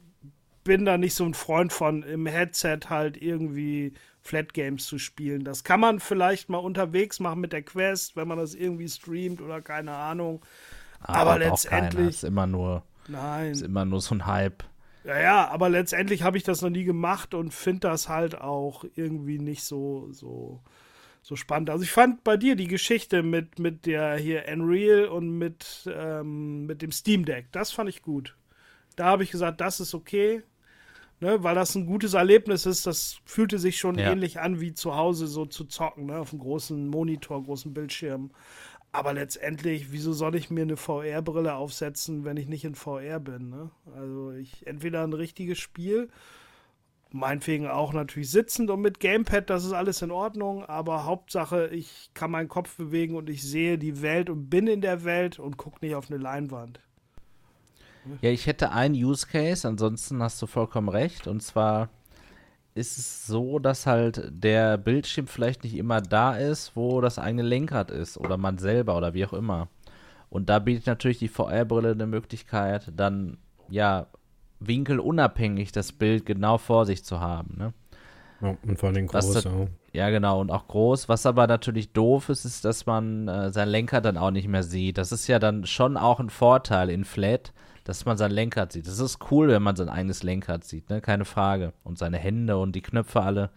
bin 0.64 0.84
da 0.84 0.98
nicht 0.98 1.14
so 1.14 1.24
ein 1.24 1.34
Freund 1.34 1.72
von, 1.72 2.02
im 2.02 2.26
Headset 2.26 2.80
halt 2.88 3.20
irgendwie 3.20 3.92
Flat 4.28 4.52
Games 4.52 4.84
zu 4.86 4.98
spielen. 4.98 5.42
Das 5.44 5.64
kann 5.64 5.80
man 5.80 6.00
vielleicht 6.00 6.48
mal 6.50 6.58
unterwegs 6.58 7.18
machen 7.18 7.40
mit 7.40 7.52
der 7.52 7.62
Quest, 7.62 8.14
wenn 8.14 8.28
man 8.28 8.36
das 8.38 8.54
irgendwie 8.54 8.88
streamt 8.88 9.40
oder 9.40 9.62
keine 9.62 9.92
Ahnung. 9.94 10.42
Aber 11.00 11.14
hat 11.14 11.26
auch 11.26 11.38
keiner. 11.38 11.50
letztendlich- 11.50 12.08
Ist 12.08 12.24
immer 12.24 12.46
nur, 12.46 12.82
ist 13.04 13.08
Nein. 13.08 13.54
immer 13.64 13.84
nur 13.84 14.00
so 14.00 14.14
ein 14.14 14.26
Hype. 14.26 14.64
Ja, 15.04 15.18
ja, 15.18 15.48
aber 15.48 15.70
letztendlich 15.70 16.22
habe 16.22 16.36
ich 16.36 16.42
das 16.42 16.60
noch 16.60 16.68
nie 16.70 16.84
gemacht 16.84 17.32
und 17.32 17.54
finde 17.54 17.88
das 17.88 18.08
halt 18.10 18.38
auch 18.38 18.84
irgendwie 18.96 19.38
nicht 19.38 19.62
so, 19.62 20.08
so, 20.12 20.60
so 21.22 21.34
spannend. 21.36 21.70
Also 21.70 21.84
ich 21.84 21.90
fand 21.92 22.22
bei 22.24 22.36
dir 22.36 22.56
die 22.56 22.66
Geschichte 22.68 23.22
mit, 23.22 23.58
mit 23.58 23.86
der 23.86 24.16
hier 24.16 24.44
Unreal 24.52 25.06
und 25.06 25.30
mit, 25.38 25.88
ähm, 25.90 26.66
mit 26.66 26.82
dem 26.82 26.92
Steam 26.92 27.24
Deck, 27.24 27.46
das 27.52 27.70
fand 27.70 27.88
ich 27.88 28.02
gut. 28.02 28.36
Da 28.96 29.06
habe 29.06 29.22
ich 29.22 29.30
gesagt, 29.30 29.60
das 29.62 29.80
ist 29.80 29.94
okay, 29.94 30.42
ne, 31.20 31.42
weil 31.42 31.54
das 31.54 31.74
ein 31.74 31.86
gutes 31.86 32.14
Erlebnis 32.14 32.66
ist. 32.66 32.86
Das 32.86 33.18
fühlte 33.24 33.58
sich 33.58 33.78
schon 33.78 33.98
Ja. 33.98 34.10
ähnlich 34.12 34.40
an 34.40 34.60
wie 34.60 34.74
zu 34.74 34.96
Hause 34.96 35.26
so 35.26 35.46
zu 35.46 35.64
zocken, 35.64 36.06
ne, 36.06 36.18
auf 36.18 36.32
einem 36.32 36.40
großen 36.40 36.88
Monitor, 36.88 37.42
großen 37.42 37.74
Bildschirm. 37.74 38.30
Aber 38.90 39.12
letztendlich, 39.12 39.92
wieso 39.92 40.12
soll 40.14 40.34
ich 40.34 40.50
mir 40.50 40.62
eine 40.62 40.76
VR-Brille 40.78 41.54
aufsetzen, 41.54 42.24
wenn 42.24 42.38
ich 42.38 42.48
nicht 42.48 42.64
in 42.64 42.74
VR 42.74 43.20
bin? 43.20 43.50
Ne? 43.50 43.70
Also 43.94 44.32
ich 44.32 44.66
entweder 44.66 45.04
ein 45.04 45.12
richtiges 45.12 45.58
Spiel, 45.58 46.08
meinetwegen 47.10 47.66
auch 47.66 47.92
natürlich 47.92 48.30
sitzend 48.30 48.70
und 48.70 48.80
mit 48.80 48.98
Gamepad, 48.98 49.50
das 49.50 49.64
ist 49.64 49.72
alles 49.72 50.00
in 50.02 50.10
Ordnung, 50.10 50.64
aber 50.64 51.04
Hauptsache, 51.04 51.68
ich 51.68 52.10
kann 52.14 52.30
meinen 52.30 52.48
Kopf 52.48 52.76
bewegen 52.76 53.14
und 53.14 53.28
ich 53.28 53.42
sehe 53.42 53.76
die 53.78 54.00
Welt 54.02 54.30
und 54.30 54.48
bin 54.48 54.66
in 54.66 54.80
der 54.80 55.04
Welt 55.04 55.38
und 55.38 55.58
gucke 55.58 55.84
nicht 55.84 55.94
auf 55.94 56.10
eine 56.10 56.18
Leinwand. 56.18 56.80
Ja, 58.20 58.30
ich 58.30 58.46
hätte 58.46 58.72
einen 58.72 58.94
Use 58.94 59.26
Case, 59.26 59.66
ansonsten 59.66 60.22
hast 60.22 60.40
du 60.40 60.46
vollkommen 60.46 60.88
recht. 60.88 61.26
Und 61.26 61.42
zwar 61.42 61.88
ist 62.74 62.98
es 62.98 63.26
so, 63.26 63.58
dass 63.58 63.86
halt 63.86 64.30
der 64.30 64.78
Bildschirm 64.78 65.26
vielleicht 65.26 65.64
nicht 65.64 65.76
immer 65.76 66.00
da 66.00 66.36
ist, 66.36 66.76
wo 66.76 67.00
das 67.00 67.18
eigene 67.18 67.42
Lenkrad 67.42 67.90
ist 67.90 68.18
oder 68.18 68.36
man 68.36 68.58
selber 68.58 68.96
oder 68.96 69.14
wie 69.14 69.26
auch 69.26 69.32
immer. 69.32 69.68
Und 70.30 70.48
da 70.48 70.58
bietet 70.58 70.86
natürlich 70.86 71.18
die 71.18 71.28
VR-Brille 71.28 71.92
eine 71.92 72.06
Möglichkeit, 72.06 72.92
dann 72.94 73.38
ja 73.68 74.06
winkelunabhängig 74.60 75.72
das 75.72 75.92
Bild 75.92 76.26
genau 76.26 76.58
vor 76.58 76.86
sich 76.86 77.04
zu 77.04 77.20
haben. 77.20 77.56
Ne? 77.56 77.72
Ja, 78.40 78.56
und 78.62 78.78
vor 78.78 78.90
allem 78.90 79.06
groß, 79.06 79.44
ja. 79.44 79.66
Ja, 79.92 80.10
genau, 80.10 80.40
und 80.40 80.50
auch 80.50 80.68
groß. 80.68 81.08
Was 81.08 81.26
aber 81.26 81.46
natürlich 81.46 81.92
doof 81.92 82.28
ist, 82.28 82.44
ist, 82.44 82.64
dass 82.64 82.86
man 82.86 83.26
äh, 83.26 83.50
sein 83.50 83.68
Lenkrad 83.68 84.04
dann 84.04 84.16
auch 84.16 84.30
nicht 84.30 84.46
mehr 84.46 84.62
sieht. 84.62 84.98
Das 84.98 85.12
ist 85.12 85.26
ja 85.26 85.38
dann 85.38 85.66
schon 85.66 85.96
auch 85.96 86.20
ein 86.20 86.30
Vorteil 86.30 86.90
in 86.90 87.04
Flat, 87.04 87.52
dass 87.88 88.04
man 88.04 88.18
sein 88.18 88.32
Lenkrad 88.32 88.70
sieht. 88.70 88.86
Das 88.86 88.98
ist 88.98 89.18
cool, 89.30 89.48
wenn 89.48 89.62
man 89.62 89.74
sein 89.74 89.88
eigenes 89.88 90.22
Lenkrad 90.22 90.62
sieht, 90.62 90.90
ne? 90.90 91.00
Keine 91.00 91.24
Frage. 91.24 91.72
Und 91.84 91.96
seine 91.96 92.18
Hände 92.18 92.58
und 92.58 92.72
die 92.72 92.82
Knöpfe 92.82 93.22
alle. 93.22 93.48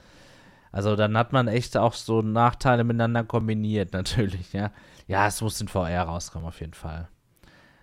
Also 0.72 0.96
dann 0.96 1.18
hat 1.18 1.34
man 1.34 1.50
echt 1.50 1.76
auch 1.76 1.92
so 1.92 2.22
Nachteile 2.22 2.86
miteinander 2.86 3.26
kombiniert, 3.26 3.92
natürlich, 3.94 4.54
ja. 4.54 4.72
Ja, 5.06 5.28
es 5.28 5.42
muss 5.42 5.60
in 5.60 5.68
VR 5.68 6.04
rauskommen, 6.04 6.48
auf 6.48 6.62
jeden 6.62 6.74
Fall. 6.74 7.10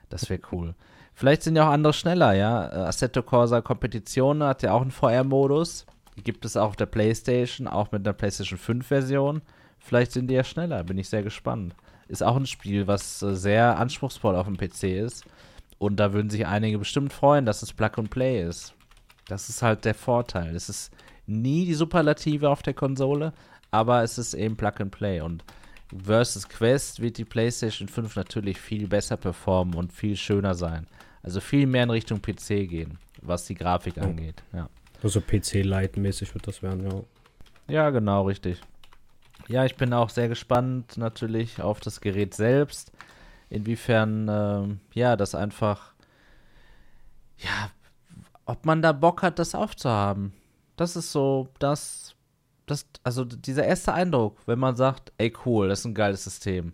Das 0.09 0.31
wäre 0.31 0.41
cool. 0.51 0.75
Vielleicht 1.13 1.43
sind 1.43 1.55
ja 1.55 1.69
auch 1.69 1.73
andere 1.73 1.93
schneller, 1.93 2.33
ja. 2.33 2.67
Äh, 2.67 2.87
Assetto 2.87 3.23
Corsa 3.23 3.61
Competizione 3.61 4.47
hat 4.47 4.63
ja 4.63 4.73
auch 4.73 4.81
einen 4.81 4.91
VR-Modus. 4.91 5.85
Gibt 6.25 6.47
es 6.47 6.57
auch 6.57 6.69
auf 6.69 6.77
der 6.77 6.87
PlayStation, 6.87 7.69
auch 7.69 7.93
mit 7.93 8.07
einer 8.07 8.15
PlayStation 8.15 8.59
5-Version. 8.59 9.43
Vielleicht 9.79 10.13
sind 10.13 10.29
die 10.29 10.35
ja 10.35 10.45
schneller, 10.45 10.83
bin 10.83 10.97
ich 10.97 11.11
sehr 11.11 11.23
gespannt. 11.23 11.75
Ist 12.09 12.23
auch 12.23 12.37
ein 12.37 12.47
Spiel, 12.47 12.87
was 12.87 13.21
äh, 13.21 13.35
sehr 13.35 13.79
anspruchsvoll 13.79 14.35
auf 14.35 14.47
dem 14.47 14.57
PC 14.57 14.85
ist. 14.85 15.27
Und 15.79 15.97
da 15.97 16.13
würden 16.13 16.31
sich 16.31 16.47
einige 16.47 16.79
bestimmt 16.79 17.13
freuen, 17.13 17.47
dass 17.47 17.63
es 17.63 17.73
Plug 17.73 17.91
and 17.97 18.11
Play 18.11 18.43
ist. 18.43 18.75
Das 19.27 19.49
ist 19.49 19.63
halt 19.63 19.85
der 19.85 19.95
Vorteil. 19.95 20.57
Es 20.57 20.69
ist 20.69 20.93
nie 21.27 21.67
die 21.67 21.75
Superlative 21.75 22.49
auf 22.51 22.63
der 22.63 22.75
Konsole, 22.75 23.33
aber 23.71 24.03
es 24.03 24.19
ist 24.19 24.35
eben 24.35 24.57
Plug 24.57 24.73
and 24.81 24.91
Play. 24.91 25.21
Und 25.21 25.45
versus 26.05 26.49
Quest 26.49 27.01
wird 27.01 27.19
die 27.19 27.25
PlayStation 27.25 27.89
5 27.89 28.17
natürlich 28.17 28.59
viel 28.61 28.89
besser 28.89 29.17
performen 29.17 29.75
und 29.75 29.93
viel 29.93 30.17
schöner 30.17 30.55
sein. 30.55 30.87
Also 31.23 31.41
viel 31.41 31.67
mehr 31.67 31.85
in 31.85 31.91
Richtung 31.91 32.21
PC 32.21 32.69
gehen, 32.69 32.99
was 33.23 33.45
die 33.47 33.55
Grafik 33.55 33.99
angeht. 33.99 34.43
Ja. 34.53 34.69
Also 35.03 35.21
PC-Lite-mäßig 35.21 36.35
wird 36.35 36.47
das 36.47 36.63
werden, 36.63 36.91
ja. 36.91 37.03
Ja, 37.69 37.91
genau, 37.91 38.23
richtig. 38.23 38.61
Ja, 39.47 39.65
ich 39.65 39.77
bin 39.77 39.93
auch 39.93 40.11
sehr 40.11 40.29
gespannt 40.29 40.97
natürlich 40.97 41.61
auf 41.61 41.81
das 41.81 42.01
Gerät 42.01 42.35
selbst. 42.35 42.93
Inwiefern, 43.51 44.29
ähm, 44.31 44.81
ja, 44.95 45.17
das 45.17 45.35
einfach, 45.35 45.95
ja, 47.39 47.71
ob 48.45 48.67
man 48.67 48.83
da 48.83 48.93
Bock 48.93 49.23
hat, 49.23 49.39
das 49.39 49.55
aufzuhaben. 49.55 50.33
Das 50.77 50.97
ist 50.97 51.13
so, 51.13 51.49
das, 51.59 52.15
das, 52.67 52.87
also 53.03 53.25
dieser 53.25 53.65
erste 53.65 53.93
Eindruck, 53.93 54.39
wenn 54.47 54.59
man 54.59 54.77
sagt, 54.77 55.13
ey, 55.19 55.33
cool, 55.45 55.69
das 55.69 55.81
ist 55.81 55.87
ein 55.87 55.95
geiles 55.95 56.25
System. 56.25 56.73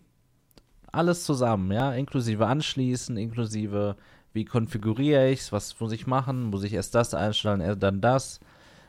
Alles 0.92 1.24
zusammen, 1.24 1.72
ja, 1.72 1.92
inklusive 1.92 2.46
Anschließen, 2.46 3.16
inklusive, 3.16 3.96
wie 4.32 4.44
konfiguriere 4.44 5.30
ich 5.30 5.40
es, 5.40 5.52
was 5.52 5.78
muss 5.80 5.92
ich 5.92 6.06
machen, 6.06 6.44
muss 6.44 6.64
ich 6.64 6.72
erst 6.72 6.94
das 6.94 7.14
einstellen, 7.14 7.78
dann 7.78 8.00
das. 8.00 8.40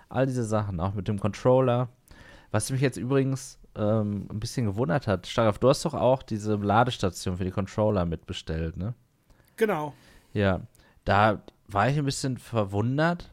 All 0.09 0.25
diese 0.25 0.43
Sachen, 0.43 0.79
auch 0.79 0.93
mit 0.93 1.07
dem 1.07 1.19
Controller. 1.19 1.89
Was 2.51 2.71
mich 2.71 2.81
jetzt 2.81 2.97
übrigens 2.97 3.59
ähm, 3.75 4.27
ein 4.31 4.39
bisschen 4.39 4.65
gewundert 4.65 5.07
hat, 5.07 5.27
Starov, 5.27 5.59
du 5.59 5.69
hast 5.69 5.85
doch 5.85 5.93
auch 5.93 6.23
diese 6.23 6.55
Ladestation 6.55 7.37
für 7.37 7.43
die 7.43 7.51
Controller 7.51 8.05
mitbestellt, 8.05 8.77
ne? 8.77 8.93
Genau. 9.57 9.93
Ja, 10.33 10.61
da 11.05 11.41
war 11.67 11.89
ich 11.89 11.97
ein 11.97 12.05
bisschen 12.05 12.37
verwundert. 12.37 13.31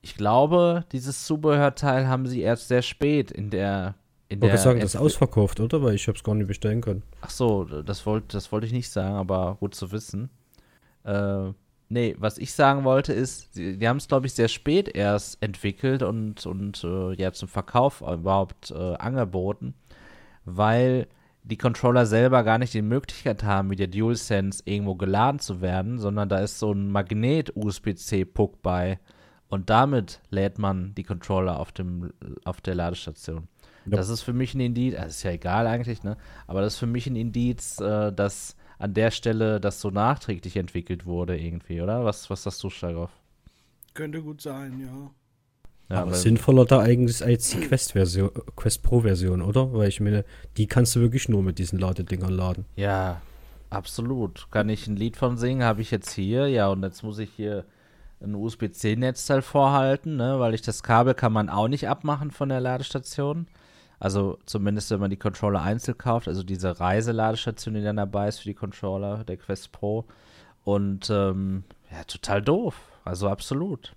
Ich 0.00 0.14
glaube, 0.14 0.84
dieses 0.92 1.24
Zubehörteil 1.24 2.08
haben 2.08 2.26
sie 2.26 2.40
erst 2.40 2.68
sehr 2.68 2.82
spät 2.82 3.30
in 3.30 3.50
der. 3.50 3.94
In 4.28 4.38
Ich 4.38 4.42
wollte 4.42 4.58
sagen, 4.58 4.80
das 4.80 4.94
ist 4.94 5.00
ausverkauft, 5.00 5.58
oder? 5.58 5.82
Weil 5.82 5.94
ich 5.94 6.06
hab's 6.06 6.22
gar 6.22 6.34
nicht 6.34 6.48
bestellen 6.48 6.80
können. 6.80 7.02
Ach 7.22 7.30
so, 7.30 7.64
das 7.64 8.04
wollte 8.04 8.28
das 8.36 8.52
wollte 8.52 8.66
ich 8.66 8.72
nicht 8.72 8.90
sagen, 8.90 9.16
aber 9.16 9.56
gut 9.58 9.74
zu 9.74 9.90
wissen. 9.90 10.30
Äh, 11.04 11.52
nee, 11.88 12.14
was 12.18 12.38
ich 12.38 12.52
sagen 12.52 12.84
wollte 12.84 13.12
ist, 13.12 13.54
sie, 13.54 13.78
die 13.78 13.88
haben 13.88 13.96
es, 13.96 14.08
glaube 14.08 14.26
ich, 14.26 14.34
sehr 14.34 14.48
spät 14.48 14.88
erst 14.88 15.42
entwickelt 15.42 16.02
und, 16.02 16.46
und 16.46 16.84
äh, 16.84 17.14
ja 17.14 17.32
zum 17.32 17.48
Verkauf 17.48 18.00
überhaupt 18.00 18.70
äh, 18.70 18.94
angeboten, 18.96 19.74
weil 20.44 21.08
die 21.42 21.56
Controller 21.56 22.04
selber 22.04 22.44
gar 22.44 22.58
nicht 22.58 22.74
die 22.74 22.82
Möglichkeit 22.82 23.42
haben, 23.42 23.70
wie 23.70 23.76
der 23.76 23.86
DualSense 23.86 24.62
irgendwo 24.66 24.96
geladen 24.96 25.40
zu 25.40 25.60
werden, 25.60 25.98
sondern 25.98 26.28
da 26.28 26.38
ist 26.38 26.58
so 26.58 26.72
ein 26.72 26.90
Magnet-USB-C-Puck 26.90 28.60
bei 28.62 28.98
und 29.48 29.70
damit 29.70 30.20
lädt 30.30 30.58
man 30.58 30.94
die 30.94 31.04
Controller 31.04 31.58
auf, 31.58 31.72
dem, 31.72 32.12
auf 32.44 32.60
der 32.60 32.74
Ladestation. 32.74 33.48
Ja. 33.86 33.96
Das 33.96 34.10
ist 34.10 34.20
für 34.20 34.34
mich 34.34 34.54
ein 34.54 34.60
Indiz, 34.60 34.94
also 34.94 35.08
ist 35.08 35.22
ja 35.22 35.30
egal 35.30 35.66
eigentlich, 35.66 36.02
ne? 36.02 36.18
Aber 36.46 36.60
das 36.60 36.74
ist 36.74 36.78
für 36.78 36.86
mich 36.86 37.06
ein 37.06 37.16
Indiz, 37.16 37.80
äh, 37.80 38.12
dass 38.12 38.56
an 38.78 38.94
der 38.94 39.10
Stelle 39.10 39.60
das 39.60 39.80
so 39.80 39.90
nachträglich 39.90 40.56
entwickelt 40.56 41.06
wurde 41.06 41.38
irgendwie, 41.38 41.80
oder? 41.80 42.04
Was, 42.04 42.30
was 42.30 42.44
sagst 42.44 42.62
du, 42.62 42.70
Starov? 42.70 43.10
Könnte 43.94 44.22
gut 44.22 44.40
sein, 44.40 44.80
ja. 44.80 45.10
Ja, 45.90 46.02
Aber 46.02 46.14
sinnvoller 46.14 46.66
da 46.66 46.80
eigentlich 46.80 47.24
als 47.24 47.50
die 47.50 47.60
Quest-Version, 47.60 48.30
Quest 48.56 48.82
Pro-Version, 48.82 49.40
oder? 49.40 49.72
Weil 49.72 49.88
ich 49.88 50.00
meine, 50.00 50.24
die 50.58 50.66
kannst 50.66 50.94
du 50.94 51.00
wirklich 51.00 51.28
nur 51.28 51.42
mit 51.42 51.58
diesen 51.58 51.78
Ladedingern 51.78 52.32
laden. 52.32 52.66
Ja, 52.76 53.22
absolut. 53.70 54.48
Kann 54.50 54.68
ich 54.68 54.86
ein 54.86 54.96
Lied 54.96 55.16
von 55.16 55.38
singen, 55.38 55.64
habe 55.64 55.80
ich 55.80 55.90
jetzt 55.90 56.12
hier. 56.12 56.46
Ja, 56.46 56.68
und 56.68 56.82
jetzt 56.82 57.02
muss 57.02 57.18
ich 57.18 57.30
hier 57.34 57.64
ein 58.20 58.34
USB-C-Netzteil 58.34 59.40
vorhalten, 59.40 60.16
ne? 60.16 60.38
Weil 60.38 60.52
ich 60.52 60.60
das 60.62 60.82
Kabel 60.82 61.14
kann 61.14 61.32
man 61.32 61.48
auch 61.48 61.68
nicht 61.68 61.88
abmachen 61.88 62.32
von 62.32 62.50
der 62.50 62.60
Ladestation. 62.60 63.46
Also 64.00 64.38
zumindest, 64.46 64.90
wenn 64.90 65.00
man 65.00 65.10
die 65.10 65.16
Controller 65.16 65.60
einzeln 65.60 65.98
kauft, 65.98 66.28
also 66.28 66.42
diese 66.42 66.78
Reiseladestation, 66.78 67.74
die 67.74 67.82
dann 67.82 67.96
dabei 67.96 68.28
ist 68.28 68.38
für 68.38 68.48
die 68.48 68.54
Controller, 68.54 69.24
der 69.24 69.36
Quest 69.36 69.72
Pro. 69.72 70.04
Und 70.64 71.10
ähm, 71.10 71.64
ja, 71.90 72.04
total 72.04 72.42
doof. 72.42 72.76
Also 73.04 73.28
absolut. 73.28 73.94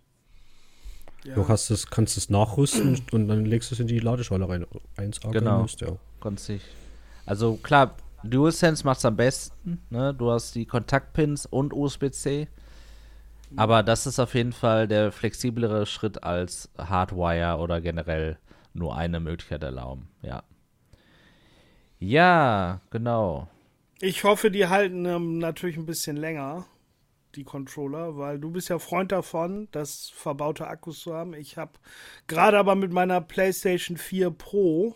ja. 1.23 1.35
Du 1.35 1.47
hast 1.47 1.69
es, 1.69 1.87
kannst 1.87 2.17
es 2.17 2.29
nachrüsten 2.29 3.01
und 3.11 3.27
dann 3.27 3.45
legst 3.45 3.69
du 3.69 3.75
es 3.75 3.79
in 3.79 3.87
die 3.87 3.99
Ladeschale 3.99 4.47
rein. 4.47 4.65
1A 4.97 5.31
Genau. 5.31 5.61
müsste 5.61 5.85
ja. 5.85 5.91
Ganz 6.19 6.45
sich. 6.45 6.63
Also 7.25 7.57
klar, 7.57 7.95
DualSense 8.23 8.83
macht 8.83 8.99
es 8.99 9.05
am 9.05 9.15
besten. 9.15 9.81
Ne? 9.89 10.13
Du 10.13 10.31
hast 10.31 10.55
die 10.55 10.65
Kontaktpins 10.65 11.45
und 11.45 11.73
USB-C. 11.73 12.47
Aber 13.57 13.83
das 13.83 14.07
ist 14.07 14.17
auf 14.17 14.33
jeden 14.33 14.53
Fall 14.53 14.87
der 14.87 15.11
flexiblere 15.11 15.85
Schritt 15.85 16.23
als 16.23 16.69
Hardwire 16.77 17.57
oder 17.57 17.81
generell 17.81 18.37
nur 18.73 18.95
eine 18.95 19.19
Möglichkeit 19.19 19.63
erlauben. 19.63 20.09
Ja. 20.21 20.43
Ja, 21.99 22.81
genau. 22.89 23.47
Ich 23.99 24.23
hoffe, 24.23 24.49
die 24.49 24.67
halten 24.67 25.05
ähm, 25.05 25.37
natürlich 25.37 25.77
ein 25.77 25.85
bisschen 25.85 26.17
länger, 26.17 26.65
die 27.35 27.43
Controller, 27.43 28.17
weil 28.17 28.39
du 28.39 28.49
bist 28.49 28.69
ja 28.69 28.79
Freund 28.79 29.11
davon, 29.11 29.67
das 29.71 30.09
verbaute 30.09 30.67
Akkus 30.67 31.01
zu 31.01 31.13
haben. 31.13 31.33
Ich 31.35 31.57
habe 31.57 31.73
gerade 32.27 32.57
aber 32.57 32.75
mit 32.75 32.91
meiner 32.91 33.21
PlayStation 33.21 33.97
4 33.97 34.31
Pro, 34.31 34.95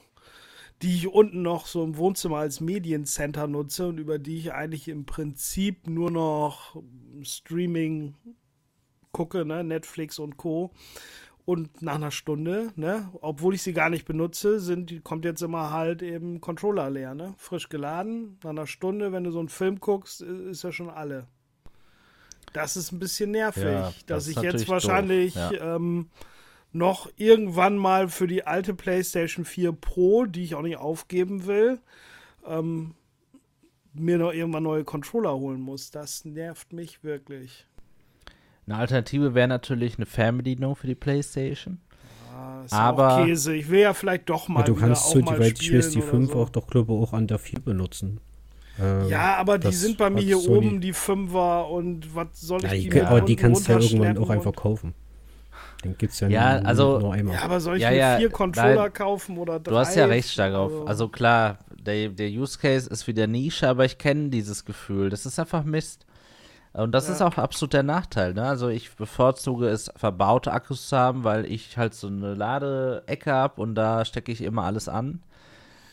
die 0.82 0.96
ich 0.96 1.08
unten 1.08 1.44
noch 1.44 1.68
so 1.68 1.84
im 1.84 1.98
Wohnzimmer 1.98 2.38
als 2.38 2.60
Mediencenter 2.60 3.48
nutze 3.48 3.88
und 3.88 4.00
über 4.00 4.18
die 4.18 4.38
ich 4.38 4.54
eigentlich 4.54 4.88
im 4.88 5.06
Prinzip 5.06 5.88
nur 5.88 6.10
noch 6.10 6.82
Streaming 7.22 8.16
gucke, 9.12 9.46
ne, 9.46 9.64
Netflix 9.64 10.20
und 10.20 10.36
Co. 10.38 10.72
Und 11.46 11.84
nach 11.84 11.96
einer 11.96 12.10
Stunde, 12.10 12.72
ne, 12.76 13.08
obwohl 13.22 13.54
ich 13.54 13.62
sie 13.62 13.74
gar 13.74 13.92
nicht 13.92 14.06
benutze, 14.06 14.60
sind, 14.60 15.04
kommt 15.04 15.26
jetzt 15.26 15.44
immer 15.44 15.70
halt 15.70 16.02
eben 16.02 16.42
Controller 16.42 16.90
leer, 16.90 17.14
ne? 17.14 17.36
Frisch 17.38 17.70
geladen. 17.70 18.40
Nach 18.44 18.50
einer 18.50 18.66
Stunde, 18.66 19.12
wenn 19.12 19.24
du 19.24 19.32
so 19.32 19.40
einen 19.40 19.50
Film 19.50 19.80
guckst, 19.80 20.22
ist 20.22 20.64
ja 20.64 20.72
schon 20.72 20.90
alle. 20.90 21.28
Das 22.52 22.76
ist 22.76 22.92
ein 22.92 23.00
bisschen 23.00 23.32
nervig, 23.32 23.64
Ja, 23.64 23.94
dass 24.08 24.26
das 24.26 24.28
ich 24.30 24.38
ist 24.38 24.44
jetzt 24.44 24.70
wahrscheinlich 24.70 25.36
doof, 25.36 25.54
ähm, 25.60 26.10
noch 26.72 27.10
irgendwann 27.16 27.78
mal 27.78 28.10
für 28.10 28.28
die 28.28 28.46
alte 28.48 28.74
PlayStation 28.74 29.46
4 29.46 29.72
Pro, 29.72 30.26
die 30.26 30.44
ich 30.44 30.56
auch 30.56 30.62
nicht 30.62 30.78
aufgeben 30.78 31.46
will, 31.46 31.80
ähm, 32.46 32.96
mir 33.94 34.18
noch 34.18 34.34
irgendwann 34.34 34.64
neue 34.64 34.84
Controller 34.84 35.36
holen 35.36 35.62
muss. 35.62 35.92
Das 35.92 36.26
nervt 36.26 36.74
mich 36.74 37.04
wirklich. 37.04 37.68
Eine 38.67 38.78
Alternative 38.78 39.34
wäre 39.36 39.47
natürlich 39.47 39.97
eine 39.97 40.06
Fernbedienung 40.06 40.75
für 40.75 40.88
die 40.88 40.95
PlayStation. 40.95 41.80
Ah, 42.36 42.63
ist 42.65 42.73
Aber- 42.73 43.17
auch 43.21 43.25
Käse. 43.25 43.56
Ich 43.56 43.69
will 43.69 43.82
ja 43.82 43.93
vielleicht 43.93 44.30
doch 44.30 44.47
mal 44.47 44.62
Ja, 44.62 44.65
du 44.65 44.75
kannst 44.75 45.10
so, 45.10 45.19
mal 45.19 45.34
ich 45.36 45.39
weiß, 45.39 45.54
die 45.56 45.65
spielen 45.65 45.82
5 45.84 46.13
oder 46.30 46.34
so. 46.38 46.41
auch 46.43 46.49
doch, 46.49 46.67
glaube 46.67 46.93
ich, 46.93 46.99
auch 46.99 47.13
an 47.13 47.28
der 47.28 47.39
4 47.39 47.60
benutzen. 47.60 48.19
Ähm, 48.82 49.08
Ja, 49.08 49.36
aber 49.38 49.58
die 49.58 49.71
sind 49.71 49.97
bei 49.97 50.10
mir 50.10 50.21
hier 50.21 50.38
Sony- 50.38 50.49
oben, 50.58 50.82
die 50.82 50.91
Fünfer 50.93 51.69
und 51.69 52.13
was 52.13 52.28
soll 52.41 52.58
ich 52.58 52.63
Ja, 52.63 52.69
die 52.75 52.89
die, 52.89 52.95
mir 52.95 53.08
aber 53.08 53.21
die 53.21 53.36
kannst 53.38 53.67
du 53.67 53.71
ja 53.73 53.80
irgendwann 53.80 54.17
auch 54.17 54.30
einfach 54.30 54.54
kaufen. 54.54 54.93
Den 55.84 55.97
gibt's 55.97 56.19
ja, 56.19 56.28
Ja, 56.28 56.60
nur, 56.60 56.67
also- 56.67 56.99
nur 56.99 57.13
einmal. 57.13 57.36
Ja, 57.36 57.43
aber 57.43 57.60
soll 57.62 57.78
ich 57.78 57.84
Ja, 57.84 57.91
mir 57.91 57.97
ja, 57.97 58.17
vier 58.17 58.30
Controller 58.32 58.75
nein. 58.84 58.93
kaufen 58.93 59.38
oder 59.38 59.60
drei? 59.60 59.71
Du 59.71 59.78
hast 59.78 59.95
ja 59.95 60.06
recht 60.08 60.30
stark 60.30 60.54
auf. 60.56 60.71
Also- 60.71 60.86
Also 60.88 61.08
klar, 61.10 61.60
der, 61.80 62.10
der 62.10 62.30
Use 62.30 62.58
Case 62.60 62.89
ist 62.89 63.06
wieder 63.08 63.28
Nische, 63.28 63.69
aber 63.69 63.86
ich 63.86 63.97
kenne 63.97 64.30
dieses 64.30 64.65
Gefühl. 64.65 65.10
Das 65.10 65.25
ist 65.25 65.39
einfach 65.39 65.63
Mist. 65.63 66.06
Und 66.76 66.92
das 66.92 67.08
Ja. 67.08 67.14
ist 67.14 67.22
auch 67.22 67.38
absolut 67.38 67.74
der 67.74 67.84
Nachteil. 67.84 68.34
Ne? 68.34 68.44
Also 68.44 68.68
ich 68.70 68.96
bevorzuge 68.96 69.68
es, 69.68 69.92
verbaute 69.96 70.52
Akkus 70.52 70.90
zu 70.90 70.98
haben, 70.98 71.24
weil 71.24 71.46
ich 71.46 71.78
halt 71.78 71.94
so 71.94 72.08
eine 72.08 72.34
Ladeecke 72.34 73.32
habe 73.32 73.62
und 73.62 73.76
da 73.76 74.04
stecke 74.06 74.32
ich 74.32 74.42
immer 74.42 74.64
alles 74.64 74.90
an. 74.90 75.22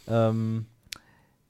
Ähm, 0.08 0.66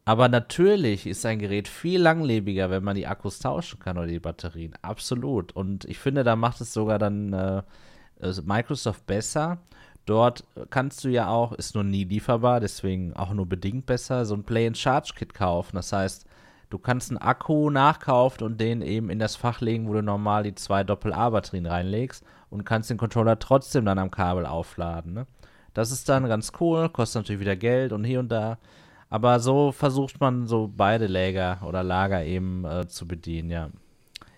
aber 0.04 0.28
natürlich 0.28 1.06
ist 1.06 1.24
ein 1.24 1.38
Gerät 1.38 1.68
viel 1.68 2.00
langlebiger, 2.00 2.70
wenn 2.70 2.82
man 2.84 2.96
die 2.96 3.06
Akkus 3.06 3.38
tauschen 3.38 3.78
kann 3.78 3.96
oder 3.96 4.08
die 4.08 4.18
Batterien. 4.18 4.74
Absolut. 4.82 5.52
Und 5.52 5.84
ich 5.86 5.98
finde, 5.98 6.24
da 6.24 6.36
macht 6.36 6.60
es 6.60 6.72
sogar 6.74 6.98
dann 6.98 7.32
äh, 7.32 7.62
also 8.20 8.42
Microsoft 8.42 9.06
besser. 9.06 9.58
Dort 10.04 10.42
kannst 10.70 11.04
du 11.04 11.08
ja 11.08 11.28
auch, 11.28 11.52
ist 11.52 11.74
nur 11.76 11.84
nie 11.84 12.04
lieferbar, 12.04 12.58
deswegen 12.58 13.14
auch 13.14 13.32
nur 13.32 13.46
bedingt 13.46 13.86
besser, 13.86 14.24
so 14.26 14.34
ein 14.34 14.42
Play-and-Charge-Kit 14.42 15.32
kaufen. 15.32 15.76
Das 15.76 15.92
heißt, 15.92 16.26
du 16.72 16.78
kannst 16.78 17.10
einen 17.10 17.18
Akku 17.18 17.68
nachkaufen 17.68 18.44
und 18.46 18.60
den 18.60 18.80
eben 18.80 19.10
in 19.10 19.18
das 19.18 19.36
Fach 19.36 19.60
legen, 19.60 19.88
wo 19.88 19.92
du 19.92 20.02
normal 20.02 20.42
die 20.42 20.54
zwei 20.54 20.84
Doppel-A-Batterien 20.84 21.66
reinlegst 21.66 22.24
und 22.48 22.64
kannst 22.64 22.88
den 22.88 22.96
Controller 22.96 23.38
trotzdem 23.38 23.84
dann 23.84 23.98
am 23.98 24.10
Kabel 24.10 24.46
aufladen. 24.46 25.12
Ne? 25.12 25.26
Das 25.74 25.92
ist 25.92 26.08
dann 26.08 26.26
ganz 26.28 26.52
cool, 26.60 26.88
kostet 26.88 27.22
natürlich 27.22 27.40
wieder 27.40 27.56
Geld 27.56 27.92
und 27.92 28.04
hier 28.04 28.20
und 28.20 28.30
da. 28.30 28.58
Aber 29.10 29.38
so 29.40 29.72
versucht 29.72 30.18
man 30.20 30.46
so 30.46 30.70
beide 30.74 31.06
Lager 31.06 31.60
oder 31.66 31.82
Lager 31.82 32.24
eben 32.24 32.64
äh, 32.64 32.88
zu 32.88 33.06
bedienen, 33.06 33.50
ja. 33.50 33.68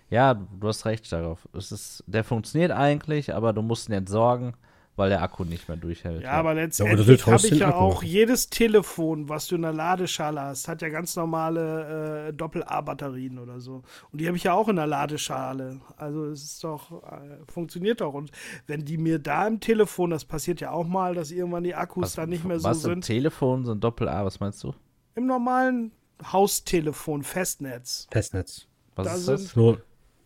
Ja, 0.09 0.33
du 0.35 0.67
hast 0.67 0.85
recht 0.85 1.11
darauf. 1.11 1.47
Es 1.53 1.71
ist, 1.71 2.03
der 2.05 2.23
funktioniert 2.23 2.71
eigentlich, 2.71 3.33
aber 3.33 3.53
du 3.53 3.63
musst 3.63 3.89
ihn 3.89 3.93
entsorgen, 3.93 4.53
weil 4.97 5.09
der 5.09 5.21
Akku 5.21 5.43
nicht 5.43 5.67
mehr 5.67 5.77
durchhält. 5.77 6.23
Ja, 6.23 6.31
aber 6.31 6.51
oder 6.51 6.61
letztendlich 6.61 7.21
du 7.23 7.31
habe 7.31 7.47
ich 7.47 7.59
ja 7.59 7.67
Akku. 7.69 7.79
auch 7.79 8.03
jedes 8.03 8.49
Telefon, 8.49 9.27
was 9.27 9.47
du 9.47 9.55
in 9.55 9.63
der 9.63 9.73
Ladeschale 9.73 10.39
hast, 10.41 10.67
hat 10.67 10.81
ja 10.81 10.89
ganz 10.89 11.15
normale 11.15 12.27
äh, 12.29 12.33
Doppel-A-Batterien 12.33 13.39
oder 13.39 13.59
so. 13.59 13.83
Und 14.11 14.21
die 14.21 14.27
habe 14.27 14.37
ich 14.37 14.43
ja 14.43 14.53
auch 14.53 14.67
in 14.69 14.77
der 14.77 14.87
Ladeschale. 14.87 15.81
Also 15.97 16.25
es 16.27 16.43
ist 16.43 16.63
doch, 16.63 17.03
äh, 17.03 17.37
funktioniert 17.51 17.99
doch. 18.01 18.13
Und 18.13 18.31
wenn 18.67 18.85
die 18.85 18.97
mir 18.97 19.19
da 19.19 19.47
im 19.47 19.59
Telefon, 19.59 20.11
das 20.11 20.23
passiert 20.25 20.61
ja 20.61 20.71
auch 20.71 20.87
mal, 20.87 21.13
dass 21.15 21.31
irgendwann 21.31 21.63
die 21.65 21.75
Akkus 21.75 22.03
was, 22.03 22.13
dann 22.15 22.29
nicht 22.29 22.45
mehr 22.45 22.59
so 22.59 22.69
was 22.69 22.83
im 22.85 22.91
sind. 22.93 23.05
Telefon 23.05 23.65
so 23.65 23.71
ein 23.73 23.79
Doppel-A, 23.79 24.23
was 24.25 24.39
meinst 24.39 24.63
du? 24.63 24.73
Im 25.15 25.25
normalen 25.27 25.91
Haustelefon, 26.31 27.23
Festnetz. 27.23 28.07
Festnetz. 28.11 28.67
Was 28.95 29.07
Da 29.07 29.13
ist 29.15 29.25
sind- 29.25 29.39
das? 29.39 29.51
Schnur, 29.51 29.81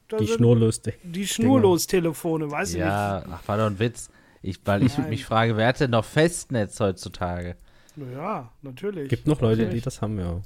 Da 0.09 0.17
die 0.17 0.25
sind 0.25 0.37
schnurlos. 0.37 0.81
die 1.03 1.25
Schnurlos-Telefone, 1.27 2.51
weiß 2.51 2.73
ich 2.73 2.79
Ja, 2.79 3.23
ach, 3.31 3.47
war 3.47 3.57
doch 3.57 3.65
ein 3.65 3.79
Witz. 3.79 4.09
Ich, 4.41 4.59
weil 4.65 4.83
ich 4.83 4.97
Nein. 4.97 5.09
mich 5.09 5.25
frage, 5.25 5.57
wer 5.57 5.67
hat 5.67 5.79
denn 5.79 5.91
noch 5.91 6.05
Festnetz 6.05 6.79
heutzutage? 6.79 7.55
nicht. 7.95 8.11
Ja, 8.13 8.49
natürlich. 8.61 9.09
Gibt 9.09 9.27
noch 9.27 9.41
Leute, 9.41 9.63
Okay. 9.65 9.73
die 9.75 9.81
das 9.81 10.01
haben, 10.01 10.17
ja. 10.19 10.39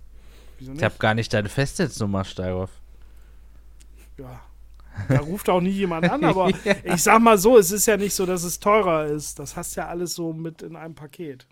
Wieso 0.58 0.74
Ich 0.74 0.84
habe 0.84 0.96
gar 0.98 1.14
nicht 1.14 1.32
deine 1.34 1.50
Festnetznummer, 1.50 2.24
Steiroff. 2.24 2.72
Ja. 4.18 4.42
Da 5.10 5.20
ruft 5.20 5.50
auch 5.50 5.62
nie 5.62 5.70
jemand 5.72 6.10
an, 6.10 6.24
aber 6.24 6.50
ich 6.84 7.02
sag 7.04 7.20
mal 7.22 7.38
so, 7.38 7.58
es 7.58 7.72
ist 7.72 7.86
ja 7.88 7.98
nicht 7.98 8.14
so, 8.14 8.26
dass 8.26 8.44
es 8.44 8.60
teurer 8.60 9.06
ist. 9.06 9.40
Das 9.40 9.56
hast 9.56 9.76
ja 9.76 9.88
alles 9.88 10.14
so 10.16 10.34
mit 10.34 10.62
in 10.62 10.76
einem 10.76 10.96
Paket. 10.96 11.48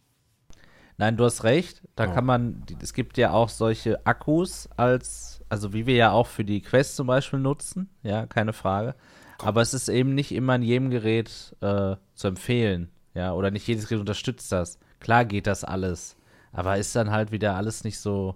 Nein, 0.98 1.18
du 1.18 1.26
hast 1.26 1.44
recht. 1.44 1.82
Da 1.96 2.08
Oh. 2.10 2.14
kann 2.14 2.26
man, 2.26 2.64
es 2.82 2.94
gibt 2.94 3.18
ja 3.18 3.32
auch 3.32 3.50
solche 3.50 4.06
Akkus 4.06 4.70
als, 4.78 5.42
also 5.50 5.74
wie 5.74 5.86
wir 5.88 5.96
ja 5.96 6.12
auch 6.12 6.28
für 6.28 6.46
die 6.46 6.62
Quest 6.62 6.96
zum 6.96 7.08
Beispiel 7.08 7.40
nutzen, 7.40 7.90
ja, 8.04 8.26
keine 8.28 8.54
Frage. 8.54 8.96
Aber 9.44 9.62
es 9.62 9.74
ist 9.74 9.90
eben 9.90 10.14
nicht 10.16 10.32
immer 10.32 10.56
in 10.56 10.64
jedem 10.64 10.90
Gerät 10.90 11.56
äh, 11.62 11.96
zu 12.16 12.28
empfehlen, 12.28 12.90
ja, 13.14 13.34
oder 13.34 13.52
nicht 13.52 13.68
jedes 13.68 13.88
Gerät 13.88 14.02
unterstützt 14.02 14.52
das. 14.52 14.80
Klar 15.00 15.26
geht 15.26 15.48
das 15.48 15.64
alles, 15.64 16.16
aber 16.52 16.78
ist 16.78 16.96
dann 16.96 17.12
halt 17.12 17.32
wieder 17.32 17.56
alles 17.56 17.84
nicht 17.84 18.00
so 18.00 18.36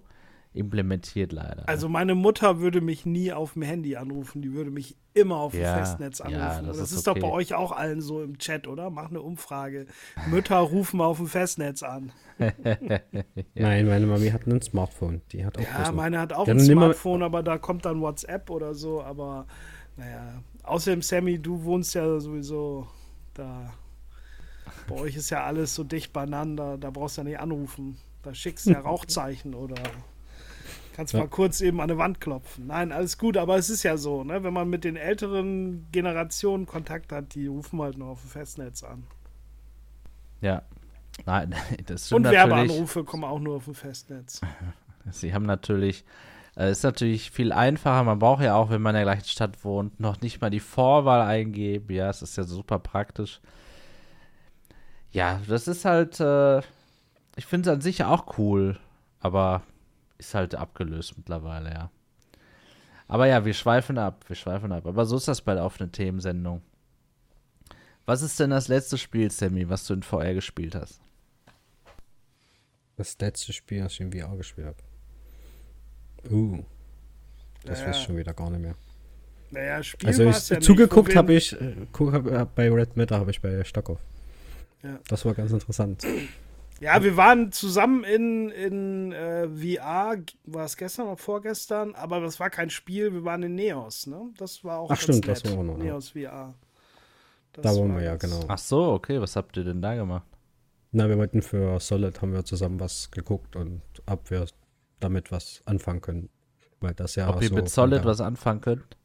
implementiert 0.52 1.32
leider. 1.32 1.68
Also 1.68 1.88
meine 1.88 2.14
Mutter 2.14 2.60
würde 2.60 2.80
mich 2.80 3.04
nie 3.04 3.32
auf 3.32 3.52
dem 3.52 3.62
Handy 3.62 3.96
anrufen, 3.96 4.40
die 4.40 4.52
würde 4.54 4.70
mich 4.70 4.96
immer 5.12 5.36
auf 5.36 5.52
dem 5.52 5.60
Ja, 5.62 5.76
Festnetz 5.78 6.18
ja, 6.18 6.24
anrufen. 6.24 6.66
das 6.66 6.78
das 6.78 6.90
ist 6.92 6.98
ist, 6.98 7.06
doch 7.06 7.14
bei 7.14 7.26
okay. 7.26 7.32
euch 7.36 7.54
auch 7.54 7.72
allen 7.72 8.00
so 8.00 8.22
im 8.22 8.38
Chat, 8.38 8.66
oder? 8.66 8.88
Mach 8.90 9.10
eine 9.10 9.20
Umfrage. 9.20 9.86
Mütter 10.28 10.56
rufen 10.56 11.00
auf 11.02 11.18
dem 11.18 11.26
Festnetz 11.26 11.82
an. 11.82 12.12
Nein, 13.54 13.86
meine 13.86 14.06
Mami 14.06 14.30
hat 14.30 14.46
ein 14.46 14.60
Smartphone. 14.62 15.20
Die 15.32 15.44
hat 15.44 15.58
auch 15.58 15.62
Ja, 15.62 15.92
meine 15.92 16.20
hat 16.20 16.32
auch 16.32 16.46
Ja, 16.46 16.54
ein 16.54 16.60
Smartphone, 16.60 17.22
aber 17.22 17.42
da 17.42 17.58
kommt 17.58 17.84
dann 17.84 18.00
WhatsApp 18.00 18.50
oder 18.50 18.74
so. 18.74 19.02
Aber 19.02 19.46
naja, 19.96 20.42
außerdem, 20.66 21.02
Sammy, 21.02 21.38
du 21.38 21.62
wohnst 21.64 21.94
ja 21.94 22.18
sowieso 22.20 22.86
da. 23.34 23.72
Bei 24.88 24.94
euch 25.00 25.16
ist 25.16 25.30
ja 25.30 25.44
alles 25.44 25.74
so 25.74 25.84
dicht 25.84 26.12
beieinander, 26.12 26.78
da 26.78 26.90
brauchst 26.90 27.16
du 27.16 27.20
ja 27.22 27.24
nicht 27.24 27.40
anrufen. 27.40 27.96
Da 28.22 28.34
schickst 28.34 28.66
du 28.66 28.70
ja 28.70 28.80
Rauchzeichen 28.90 29.54
oder 29.54 29.76
kannst 30.94 31.12
Ja. 31.12 31.20
mal 31.20 31.28
kurz 31.28 31.60
eben 31.60 31.80
an 31.80 31.90
eine 31.90 31.98
Wand 31.98 32.20
klopfen. 32.20 32.66
Nein, 32.68 32.90
alles 32.92 33.18
gut, 33.18 33.36
aber 33.36 33.56
es 33.56 33.68
ist 33.70 33.82
ja 33.82 33.96
so, 33.96 34.24
ne? 34.24 34.42
wenn 34.42 34.52
man 34.54 34.68
mit 34.70 34.82
den 34.84 34.96
älteren 34.96 35.86
Generationen 35.92 36.66
Kontakt 36.66 37.12
hat, 37.12 37.34
die 37.34 37.46
rufen 37.46 37.80
halt 37.82 37.98
noch 37.98 38.08
auf 38.08 38.20
dem 38.22 38.30
Festnetz 38.30 38.82
an. 38.82 39.04
ja. 40.40 40.62
Nein, 41.24 41.54
das 41.86 42.12
Und 42.12 42.26
stimmt 42.26 42.34
natürlich. 42.34 42.50
Werbeanrufe 42.50 43.02
kommen 43.04 43.24
auch 43.24 43.38
nur 43.38 43.56
auf 43.56 43.64
dem 43.64 43.74
Festnetz. 43.74 44.42
Sie 45.10 45.32
haben 45.32 45.46
natürlich, 45.46 46.04
äh, 46.56 46.70
ist 46.70 46.82
natürlich 46.82 47.30
viel 47.30 47.52
einfacher. 47.52 48.04
Man 48.04 48.18
braucht 48.18 48.42
ja 48.42 48.54
auch, 48.54 48.70
wenn 48.70 48.82
man 48.82 48.94
in 48.94 49.04
der 49.04 49.14
gleichen 49.14 49.28
Stadt 49.28 49.64
wohnt, 49.64 50.00
noch 50.00 50.20
nicht 50.20 50.40
mal 50.40 50.50
die 50.50 50.60
Vorwahl 50.60 51.22
eingeben. 51.22 51.92
Ja, 51.94 52.10
es 52.10 52.22
ist 52.22 52.36
ja 52.36 52.44
super 52.44 52.78
praktisch. 52.78 53.40
Ja, 55.12 55.40
das 55.48 55.68
ist 55.68 55.84
halt, 55.84 56.20
äh, 56.20 56.58
ich 57.36 57.46
finde 57.46 57.70
es 57.70 57.74
an 57.76 57.80
sich 57.80 58.04
auch 58.04 58.38
cool, 58.38 58.78
aber 59.20 59.62
ist 60.18 60.34
halt 60.34 60.54
abgelöst 60.54 61.14
mittlerweile, 61.16 61.70
ja. 61.70 61.90
Aber 63.08 63.26
ja, 63.26 63.44
wir 63.44 63.54
schweifen 63.54 63.98
ab, 63.98 64.24
wir 64.26 64.36
schweifen 64.36 64.72
ab. 64.72 64.86
Aber 64.86 65.04
so 65.06 65.16
ist 65.16 65.28
das 65.28 65.42
bei 65.42 65.54
der 65.54 65.64
offenen 65.64 65.92
Themensendung. 65.92 66.62
Was 68.04 68.22
ist 68.22 68.38
denn 68.40 68.50
das 68.50 68.68
letzte 68.68 68.98
Spiel, 68.98 69.30
Sammy, 69.30 69.68
was 69.68 69.86
du 69.86 69.94
in 69.94 70.02
VR 70.02 70.34
gespielt 70.34 70.74
hast? 70.74 71.00
Das 72.96 73.18
letzte 73.18 73.52
Spiel, 73.52 73.82
das 73.82 73.92
ich 73.92 74.00
in 74.00 74.12
VR 74.12 74.36
gespielt 74.36 74.68
habe. 74.68 74.85
Uh. 76.30 76.64
Das 77.64 77.80
Ja, 77.80 77.88
weiß 77.88 77.96
ich 77.96 78.02
schon 78.04 78.16
wieder 78.16 78.32
gar 78.34 78.50
nicht 78.50 78.62
mehr. 78.62 78.74
Naja, 79.50 79.82
Spiel 79.82 80.08
Also 80.08 80.24
ich, 80.24 80.48
ja 80.48 80.60
zugeguckt 80.60 81.14
habe 81.14 81.34
ich, 81.34 81.52
äh, 81.60 81.74
guck, 81.92 82.12
hab, 82.12 82.26
äh, 82.26 82.46
bei 82.54 82.70
Red 82.70 82.96
Matter 82.96 83.18
habe 83.18 83.30
ich 83.30 83.40
bei 83.40 83.62
Stockhoff. 83.64 84.00
Ja. 84.82 84.98
Das 85.08 85.24
war 85.24 85.34
ganz 85.34 85.52
interessant. 85.52 86.04
Ja, 86.80 87.02
wir 87.02 87.16
waren 87.16 87.52
zusammen 87.52 88.04
in, 88.04 88.50
in 88.50 89.12
äh, 89.12 89.48
VR, 89.48 90.18
war 90.44 90.64
es 90.66 90.76
gestern 90.76 91.06
oder 91.06 91.16
vorgestern, 91.16 91.94
aber 91.94 92.20
das 92.20 92.38
war 92.38 92.50
kein 92.50 92.68
Spiel, 92.68 93.14
wir 93.14 93.24
waren 93.24 93.42
in 93.42 93.54
Neos, 93.54 94.06
ne? 94.06 94.28
Das 94.36 94.62
war 94.62 94.80
auch 94.80 94.90
Ach 94.90 95.00
stimmt, 95.00 95.26
das 95.26 95.44
war 95.46 95.58
auch 95.58 95.62
noch. 95.62 95.78
Neos 95.78 96.10
VR. 96.10 96.54
Das 97.54 97.62
Da 97.62 97.70
waren 97.70 97.94
war 97.94 98.00
wir 98.00 98.04
ja, 98.04 98.16
genau. 98.16 98.40
Ach 98.48 98.58
so, 98.58 98.92
okay, 98.92 99.20
was 99.20 99.36
habt 99.36 99.56
ihr 99.56 99.64
denn 99.64 99.80
da 99.80 99.94
gemacht? 99.94 100.26
Na, 100.92 101.08
wir 101.08 101.16
wollten 101.16 101.40
für 101.40 101.80
Solid 101.80 102.20
haben 102.20 102.34
wir 102.34 102.44
zusammen 102.44 102.78
was 102.78 103.10
geguckt 103.10 103.56
und 103.56 103.80
ob 104.04 104.30
wir 104.30 104.46
damit 105.00 105.32
was 105.32 105.62
anfangen 105.66 106.00
können. 106.00 106.28
Weil 106.80 106.94
das 106.94 107.14
ja 107.14 107.28
Ob 107.28 107.42
ihr 107.42 107.48
so 107.48 107.54
mit 107.56 107.68
Solid 107.68 108.04
was 108.04 108.20
anfangen 108.20 108.60
könnt? 108.60 108.96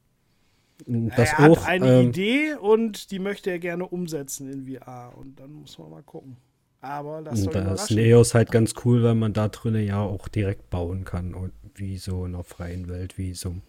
Das 0.88 1.34
er 1.34 1.50
auch. 1.50 1.58
hat 1.62 1.68
eine 1.68 2.00
ähm, 2.02 2.10
Idee 2.10 2.56
und 2.56 3.12
die 3.12 3.20
möchte 3.20 3.52
er 3.52 3.60
gerne 3.60 3.88
umsetzen 3.88 4.52
in 4.52 4.66
VR 4.68 5.14
und 5.16 5.40
dann 5.40 5.52
muss 5.54 5.78
man 5.78 5.90
mal 5.90 6.04
gucken. 6.04 6.38
Aber 6.82 7.22
das 7.22 7.44
soll 7.44 7.54
Da 7.54 7.74
ist. 7.74 7.92
Neos 7.92 8.34
halt 8.34 8.52
ganz 8.52 8.74
cool, 8.84 9.04
weil 9.04 9.14
man 9.16 9.34
da 9.34 9.48
drinnen 9.48 9.86
ja 9.86 10.00
auch 10.02 10.28
direkt 10.28 10.70
bauen 10.72 11.04
kann 11.06 11.36
und 11.36 11.54
wie 11.76 11.98
so 11.98 12.26
in 12.26 12.34
einer 12.34 12.44
freien 12.44 12.90
Welt, 12.90 13.18
wie 13.20 13.34
so 13.36 13.50
ein 13.50 13.62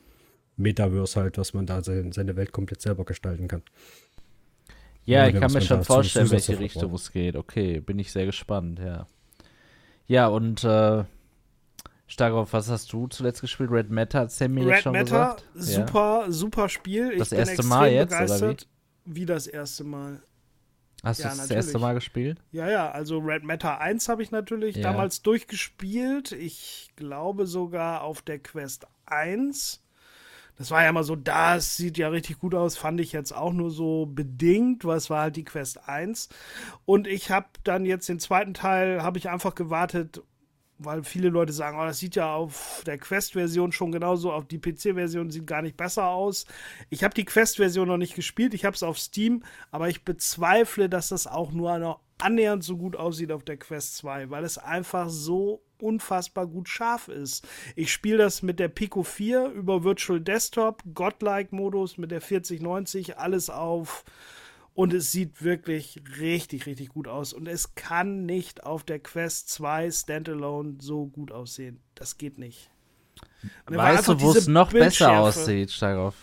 Metaverse 0.56 1.20
halt, 1.20 1.36
was 1.38 1.52
man 1.52 1.66
da 1.66 1.82
sein- 1.84 2.12
seine 2.12 2.36
Welt 2.36 2.52
komplett 2.52 2.80
selber 2.80 3.04
gestalten 3.04 3.48
kann. 3.48 3.62
Ja, 5.04 5.26
ich 5.26 5.34
kann 5.34 5.52
mir 5.52 5.60
schon 5.60 5.84
vorstellen, 5.84 6.30
welche 6.30 6.58
Richtung 6.58 6.94
es 6.94 7.12
geht. 7.12 7.36
Okay, 7.36 7.80
bin 7.80 7.98
ich 7.98 8.12
sehr 8.12 8.24
gespannt, 8.26 8.78
ja. 8.78 9.06
Ja, 10.06 10.28
und 10.28 10.64
äh, 10.64 11.04
Starkov, 12.12 12.52
was 12.52 12.68
hast 12.68 12.92
du 12.92 13.06
zuletzt 13.08 13.40
gespielt? 13.40 13.70
Red 13.70 13.90
Matter 13.90 14.20
hat 14.20 14.32
Sammy 14.32 14.60
jetzt 14.62 14.70
Red 14.70 14.82
schon 14.82 14.92
Matter, 14.92 15.04
gesagt. 15.04 15.44
Ja. 15.54 15.62
super, 15.62 16.24
super 16.28 16.68
Spiel. 16.68 17.10
Ich 17.12 17.18
Das 17.18 17.32
erste 17.32 17.62
Mal 17.62 17.90
jetzt, 17.90 18.12
oder 18.12 18.20
begeistert. 18.24 18.68
Wie 19.06 19.24
das 19.26 19.46
erste 19.46 19.84
Mal. 19.84 20.22
Hast 21.02 21.18
du 21.18 21.22
Ja, 21.24 21.28
das, 21.30 21.38
das 21.38 21.48
natürlich. 21.48 21.56
erste 21.66 21.78
Mal 21.78 21.94
gespielt? 21.94 22.38
Ja, 22.52 22.70
ja, 22.70 22.90
also 22.90 23.18
Red 23.18 23.44
Matter 23.44 23.80
1 23.80 24.08
habe 24.08 24.22
ich 24.22 24.30
natürlich 24.30 24.76
Ja. 24.76 24.82
damals 24.82 25.22
durchgespielt. 25.22 26.32
Ich 26.32 26.90
glaube 26.96 27.46
sogar 27.46 28.02
auf 28.02 28.20
der 28.22 28.38
Quest 28.38 28.86
1. 29.06 29.82
Das 30.58 30.70
war 30.70 30.84
ja 30.84 30.92
mal 30.92 31.02
so, 31.02 31.16
das 31.16 31.78
sieht 31.78 31.96
ja 31.96 32.08
richtig 32.08 32.38
gut 32.38 32.54
aus, 32.54 32.76
fand 32.76 33.00
ich 33.00 33.12
jetzt 33.12 33.32
auch 33.34 33.54
nur 33.54 33.70
so 33.70 34.04
bedingt, 34.06 34.84
weil 34.84 34.98
es 34.98 35.08
war 35.08 35.22
halt 35.22 35.36
die 35.36 35.44
Quest 35.44 35.88
1. 35.88 36.28
Und 36.84 37.06
ich 37.06 37.30
habe 37.30 37.46
dann 37.64 37.86
jetzt 37.86 38.08
den 38.08 38.20
zweiten 38.20 38.52
Teil, 38.52 39.02
habe 39.02 39.16
ich 39.16 39.30
einfach 39.30 39.54
gewartet, 39.54 40.22
weil 40.84 41.04
viele 41.04 41.28
Leute 41.28 41.52
sagen, 41.52 41.78
oh, 41.78 41.84
das 41.84 41.98
sieht 41.98 42.16
ja 42.16 42.34
auf 42.34 42.82
der 42.86 42.98
Quest-Version 42.98 43.72
schon 43.72 43.92
genauso, 43.92 44.32
auf 44.32 44.46
die 44.46 44.58
PC-Version 44.58 45.30
sieht 45.30 45.46
gar 45.46 45.62
nicht 45.62 45.76
besser 45.76 46.08
aus. 46.08 46.46
Ich 46.90 47.04
habe 47.04 47.14
die 47.14 47.24
Quest-Version 47.24 47.88
noch 47.88 47.96
nicht 47.96 48.14
gespielt, 48.14 48.54
ich 48.54 48.64
habe 48.64 48.74
es 48.74 48.82
auf 48.82 48.98
Steam, 48.98 49.42
aber 49.70 49.88
ich 49.88 50.04
bezweifle, 50.04 50.88
dass 50.88 51.08
das 51.08 51.26
auch 51.26 51.52
nur 51.52 51.78
noch 51.78 52.00
annähernd 52.18 52.62
so 52.62 52.76
gut 52.76 52.96
aussieht 52.96 53.32
auf 53.32 53.44
der 53.44 53.56
Quest 53.56 53.96
2, 53.96 54.30
weil 54.30 54.44
es 54.44 54.58
einfach 54.58 55.08
so 55.08 55.62
unfassbar 55.80 56.46
gut 56.46 56.68
scharf 56.68 57.08
ist. 57.08 57.46
Ich 57.74 57.92
spiele 57.92 58.18
das 58.18 58.42
mit 58.42 58.60
der 58.60 58.68
Pico 58.68 59.02
4 59.02 59.46
über 59.46 59.82
Virtual 59.82 60.20
Desktop, 60.20 60.82
Godlike-Modus 60.94 61.98
mit 61.98 62.10
der 62.12 62.20
4090, 62.20 63.18
alles 63.18 63.50
auf 63.50 64.04
und 64.74 64.92
es 64.92 65.12
sieht 65.12 65.42
wirklich 65.42 66.00
richtig, 66.18 66.66
richtig 66.66 66.88
gut 66.90 67.08
aus. 67.08 67.32
Und 67.32 67.46
es 67.46 67.74
kann 67.74 68.24
nicht 68.24 68.64
auf 68.64 68.84
der 68.84 68.98
Quest 68.98 69.50
2 69.50 69.90
Standalone 69.90 70.76
so 70.80 71.06
gut 71.06 71.30
aussehen. 71.32 71.80
Das 71.94 72.16
geht 72.16 72.38
nicht. 72.38 72.70
War 73.66 73.94
Weißt 73.94 74.08
du, 74.08 74.20
wo 74.20 74.32
es 74.32 74.46
noch 74.46 74.72
besser 74.72 75.18
aussieht, 75.18 75.70
Starkov? 75.70 76.14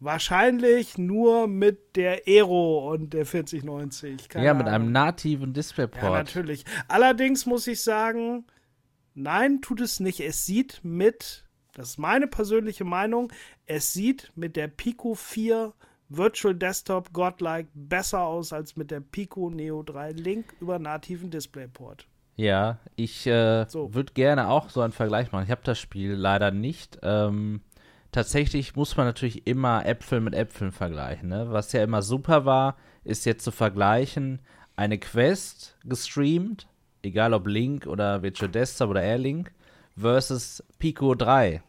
Wahrscheinlich 0.00 0.96
nur 0.96 1.48
mit 1.48 1.96
der 1.96 2.22
Aero 2.26 2.92
und 2.92 3.14
der 3.14 3.26
4090. 3.26 4.28
Keine 4.28 4.46
Ja, 4.46 4.54
mit 4.54 4.68
einem 4.68 4.92
nativen 4.92 5.48
Ja, 5.48 5.54
Displayport. 5.54 6.12
natürlich. 6.12 6.64
Allerdings 6.86 7.46
muss 7.46 7.66
ich 7.66 7.82
sagen, 7.82 8.46
nein, 9.14 9.60
tut 9.60 9.80
es 9.80 9.98
nicht. 9.98 10.20
Es 10.20 10.46
sieht 10.46 10.80
mit, 10.84 11.44
das 11.74 11.90
ist 11.90 11.98
meine 11.98 12.28
persönliche 12.28 12.84
Meinung, 12.84 13.32
es 13.66 13.92
sieht 13.92 14.30
mit 14.36 14.54
der 14.54 14.68
Pico 14.68 15.16
4 15.16 15.74
Virtual 16.08 16.54
Desktop 16.54 17.12
Godlike 17.12 17.68
besser 17.74 18.20
aus 18.22 18.52
als 18.52 18.76
mit 18.76 18.90
der 18.90 19.00
Pico 19.00 19.50
Neo 19.50 19.82
3 19.82 20.12
Link 20.12 20.54
über 20.60 20.78
nativen 20.78 21.30
Displayport. 21.30 22.06
Ja, 22.36 22.78
ich 22.96 23.26
äh, 23.26 23.66
So. 23.68 23.94
würde 23.94 24.12
gerne 24.14 24.48
auch 24.48 24.70
so 24.70 24.80
einen 24.80 24.92
Vergleich 24.92 25.32
machen. 25.32 25.44
Ich 25.44 25.50
habe 25.50 25.60
das 25.64 25.78
Spiel 25.78 26.12
leider 26.14 26.50
nicht. 26.50 26.98
Ähm, 27.02 27.60
tatsächlich 28.12 28.76
muss 28.76 28.96
man 28.96 29.06
natürlich 29.06 29.46
immer 29.46 29.84
Äpfel 29.84 30.20
mit 30.20 30.34
Äpfeln 30.34 30.72
vergleichen. 30.72 31.28
Ne? 31.28 31.48
Was 31.50 31.72
ja 31.72 31.82
immer 31.82 32.00
super 32.00 32.44
war, 32.44 32.76
ist 33.04 33.26
jetzt 33.26 33.44
zu 33.44 33.50
vergleichen, 33.50 34.40
eine 34.76 34.98
Quest 34.98 35.76
gestreamt, 35.84 36.68
egal 37.02 37.34
ob 37.34 37.46
Link 37.48 37.86
oder 37.86 38.22
Virtual 38.22 38.50
Desktop 38.50 38.90
oder 38.90 39.02
Airlink, 39.02 39.52
versus 39.96 40.62
Pico 40.78 41.14
3. 41.16 41.60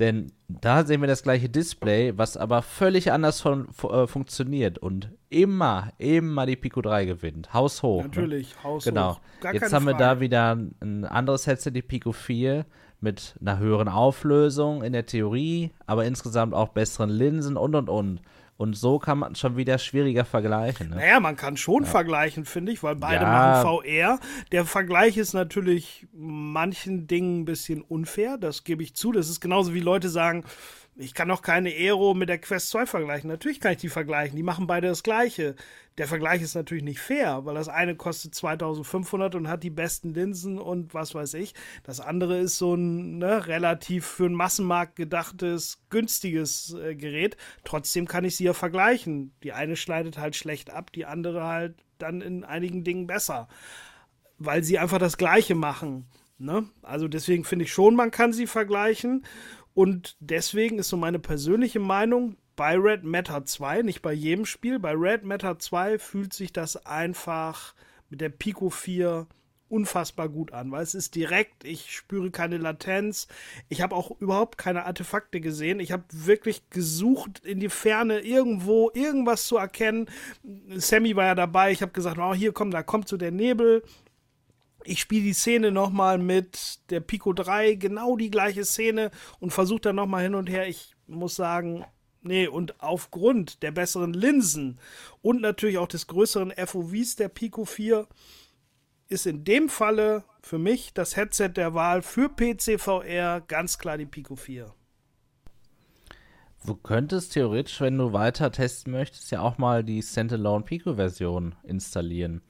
Denn 0.00 0.32
da 0.48 0.84
sehen 0.84 1.02
wir 1.02 1.08
das 1.08 1.22
gleiche 1.22 1.48
Display, 1.50 2.16
was 2.16 2.36
aber 2.38 2.62
völlig 2.62 3.12
anders 3.12 3.40
von, 3.40 3.68
äh, 3.82 4.06
funktioniert 4.06 4.78
und 4.78 5.10
immer, 5.28 5.92
immer 5.98 6.46
die 6.46 6.56
Pico 6.56 6.80
3 6.80 7.04
gewinnt. 7.04 7.52
Haushoch. 7.52 7.98
Ne? 8.02 8.08
Natürlich, 8.08 8.54
Haus 8.64 8.84
Genau. 8.84 9.12
hoch. 9.16 9.20
Gar 9.40 9.54
Jetzt 9.54 9.72
haben 9.72 9.84
wir 9.84 9.92
Frage. 9.92 10.04
da 10.16 10.20
wieder 10.20 10.54
ein, 10.56 10.74
ein 10.80 11.04
anderes 11.04 11.46
Headset, 11.46 11.70
die 11.72 11.82
Pico 11.82 12.12
4, 12.12 12.64
mit 13.02 13.34
einer 13.40 13.58
höheren 13.58 13.88
Auflösung 13.88 14.82
in 14.82 14.92
der 14.92 15.06
Theorie, 15.06 15.70
aber 15.86 16.04
insgesamt 16.04 16.54
auch 16.54 16.68
besseren 16.68 17.10
Linsen 17.10 17.56
und 17.56 17.74
und 17.74 17.88
und. 17.88 18.20
Und 18.60 18.76
so 18.76 18.98
kann 18.98 19.16
man 19.18 19.36
schon 19.36 19.56
wieder 19.56 19.78
schwieriger 19.78 20.26
vergleichen. 20.26 20.90
Ne? 20.90 20.96
Naja, 20.96 21.18
man 21.18 21.34
kann 21.34 21.56
schon 21.56 21.86
vergleichen, 21.86 22.44
finde 22.44 22.72
ich, 22.72 22.82
weil 22.82 22.94
beide 22.94 23.24
Ja. 23.24 23.30
machen 23.62 23.62
VR. 23.62 24.20
Der 24.52 24.66
Vergleich 24.66 25.16
ist 25.16 25.32
natürlich 25.32 26.06
manchen 26.12 27.06
Dingen 27.06 27.40
ein 27.40 27.44
bisschen 27.46 27.80
unfair, 27.80 28.36
das 28.36 28.62
gebe 28.64 28.82
ich 28.82 28.94
zu. 28.94 29.12
Das 29.12 29.30
ist 29.30 29.40
genauso 29.40 29.72
wie 29.72 29.80
Leute 29.80 30.10
sagen, 30.10 30.44
ich 31.00 31.14
kann 31.14 31.28
doch 31.28 31.40
keine 31.40 31.70
Aero 31.70 32.12
mit 32.12 32.28
der 32.28 32.38
Quest 32.38 32.68
2 32.70 32.84
vergleichen. 32.84 33.30
Natürlich 33.30 33.58
kann 33.58 33.72
ich 33.72 33.78
die 33.78 33.88
vergleichen, 33.88 34.36
die 34.36 34.42
machen 34.42 34.66
beide 34.66 34.88
das 34.88 35.02
Gleiche. 35.02 35.56
Der 35.96 36.06
Vergleich 36.06 36.42
ist 36.42 36.54
natürlich 36.54 36.84
nicht 36.84 37.00
fair, 37.00 37.46
weil 37.46 37.54
das 37.54 37.68
eine 37.68 37.96
kostet 37.96 38.34
2500 38.34 39.34
und 39.34 39.48
hat 39.48 39.62
die 39.62 39.70
besten 39.70 40.12
Linsen 40.12 40.58
und 40.58 40.92
was 40.92 41.14
weiß 41.14 41.34
ich. 41.34 41.54
Das 41.84 42.00
andere 42.00 42.38
ist 42.38 42.58
so 42.58 42.74
ein 42.74 43.18
ne, 43.18 43.46
relativ 43.46 44.06
für 44.06 44.28
den 44.28 44.34
Massenmarkt 44.34 44.96
gedachtes, 44.96 45.82
günstiges 45.88 46.74
äh, 46.74 46.94
Gerät. 46.94 47.38
Trotzdem 47.64 48.06
kann 48.06 48.24
ich 48.24 48.36
sie 48.36 48.44
ja 48.44 48.52
vergleichen. 48.52 49.32
Die 49.42 49.52
eine 49.52 49.76
schneidet 49.76 50.18
halt 50.18 50.36
schlecht 50.36 50.70
ab, 50.70 50.92
die 50.92 51.06
andere 51.06 51.44
halt 51.44 51.76
dann 51.96 52.20
in 52.20 52.44
einigen 52.44 52.84
Dingen 52.84 53.06
besser. 53.06 53.48
Weil 54.36 54.62
sie 54.62 54.78
einfach 54.78 54.98
das 54.98 55.16
Gleiche 55.16 55.54
machen. 55.54 56.06
Ne? 56.40 56.66
Also 56.80 57.06
deswegen 57.06 57.44
finde 57.44 57.66
ich 57.66 57.72
schon, 57.72 57.94
man 57.94 58.10
kann 58.10 58.32
sie 58.32 58.46
vergleichen. 58.46 59.26
Und 59.74 60.16
deswegen 60.20 60.78
ist 60.78 60.88
so 60.88 60.96
meine 60.96 61.18
persönliche 61.18 61.80
Meinung, 61.80 62.36
bei 62.56 62.76
Red 62.76 63.04
Matter 63.04 63.46
2, 63.46 63.82
nicht 63.82 64.02
bei 64.02 64.12
jedem 64.12 64.44
Spiel, 64.44 64.78
bei 64.78 64.92
Red 64.92 65.24
Matter 65.24 65.58
2 65.58 65.98
fühlt 65.98 66.34
sich 66.34 66.52
das 66.52 66.84
einfach 66.84 67.74
mit 68.10 68.20
der 68.20 68.28
Pico 68.28 68.68
4 68.68 69.26
unfassbar 69.70 70.28
gut 70.28 70.52
an, 70.52 70.70
weil 70.72 70.82
es 70.82 70.94
ist 70.94 71.14
direkt, 71.14 71.64
ich 71.64 71.94
spüre 71.94 72.30
keine 72.30 72.58
Latenz, 72.58 73.28
ich 73.68 73.80
habe 73.80 73.94
auch 73.94 74.10
überhaupt 74.20 74.58
keine 74.58 74.84
Artefakte 74.84 75.40
gesehen, 75.40 75.80
ich 75.80 75.92
habe 75.92 76.04
wirklich 76.10 76.68
gesucht 76.70 77.38
in 77.44 77.60
die 77.60 77.68
Ferne 77.68 78.20
irgendwo 78.20 78.90
irgendwas 78.92 79.46
zu 79.46 79.56
erkennen. 79.56 80.10
Sammy 80.74 81.14
war 81.14 81.26
ja 81.26 81.34
dabei, 81.36 81.70
ich 81.70 81.82
habe 81.82 81.92
gesagt, 81.92 82.18
oh, 82.18 82.34
hier 82.34 82.52
komm, 82.52 82.72
da 82.72 82.82
kommt 82.82 83.08
so 83.08 83.16
der 83.16 83.30
Nebel, 83.30 83.84
ich 84.84 85.00
spiele 85.00 85.24
die 85.24 85.32
Szene 85.32 85.70
nochmal 85.70 86.18
mit 86.18 86.80
der 86.90 87.00
Pico 87.00 87.32
3, 87.32 87.74
genau 87.74 88.16
die 88.16 88.30
gleiche 88.30 88.64
Szene 88.64 89.10
und 89.38 89.52
versuche 89.52 89.80
dann 89.80 89.96
nochmal 89.96 90.22
hin 90.22 90.34
und 90.34 90.48
her. 90.48 90.68
Ich 90.68 90.94
muss 91.06 91.36
sagen, 91.36 91.84
nee, 92.22 92.46
und 92.46 92.80
aufgrund 92.80 93.62
der 93.62 93.72
besseren 93.72 94.12
Linsen 94.12 94.78
und 95.22 95.40
natürlich 95.40 95.78
auch 95.78 95.88
des 95.88 96.06
größeren 96.06 96.52
FOVs 96.52 97.16
der 97.16 97.28
Pico 97.28 97.64
4 97.64 98.06
ist 99.08 99.26
in 99.26 99.44
dem 99.44 99.68
Falle 99.68 100.24
für 100.40 100.58
mich 100.58 100.94
das 100.94 101.16
Headset 101.16 101.50
der 101.50 101.74
Wahl 101.74 102.02
für 102.02 102.28
PC 102.28 102.80
VR 102.80 103.40
ganz 103.40 103.78
klar 103.78 103.98
die 103.98 104.06
Pico 104.06 104.36
4. 104.36 104.72
Du 106.66 106.74
könntest 106.74 107.32
theoretisch, 107.32 107.80
wenn 107.80 107.96
du 107.96 108.12
weiter 108.12 108.52
testen 108.52 108.92
möchtest, 108.92 109.30
ja 109.30 109.40
auch 109.40 109.56
mal 109.56 109.82
die 109.82 110.02
Standalone 110.02 110.62
Pico-Version 110.62 111.54
installieren 111.64 112.42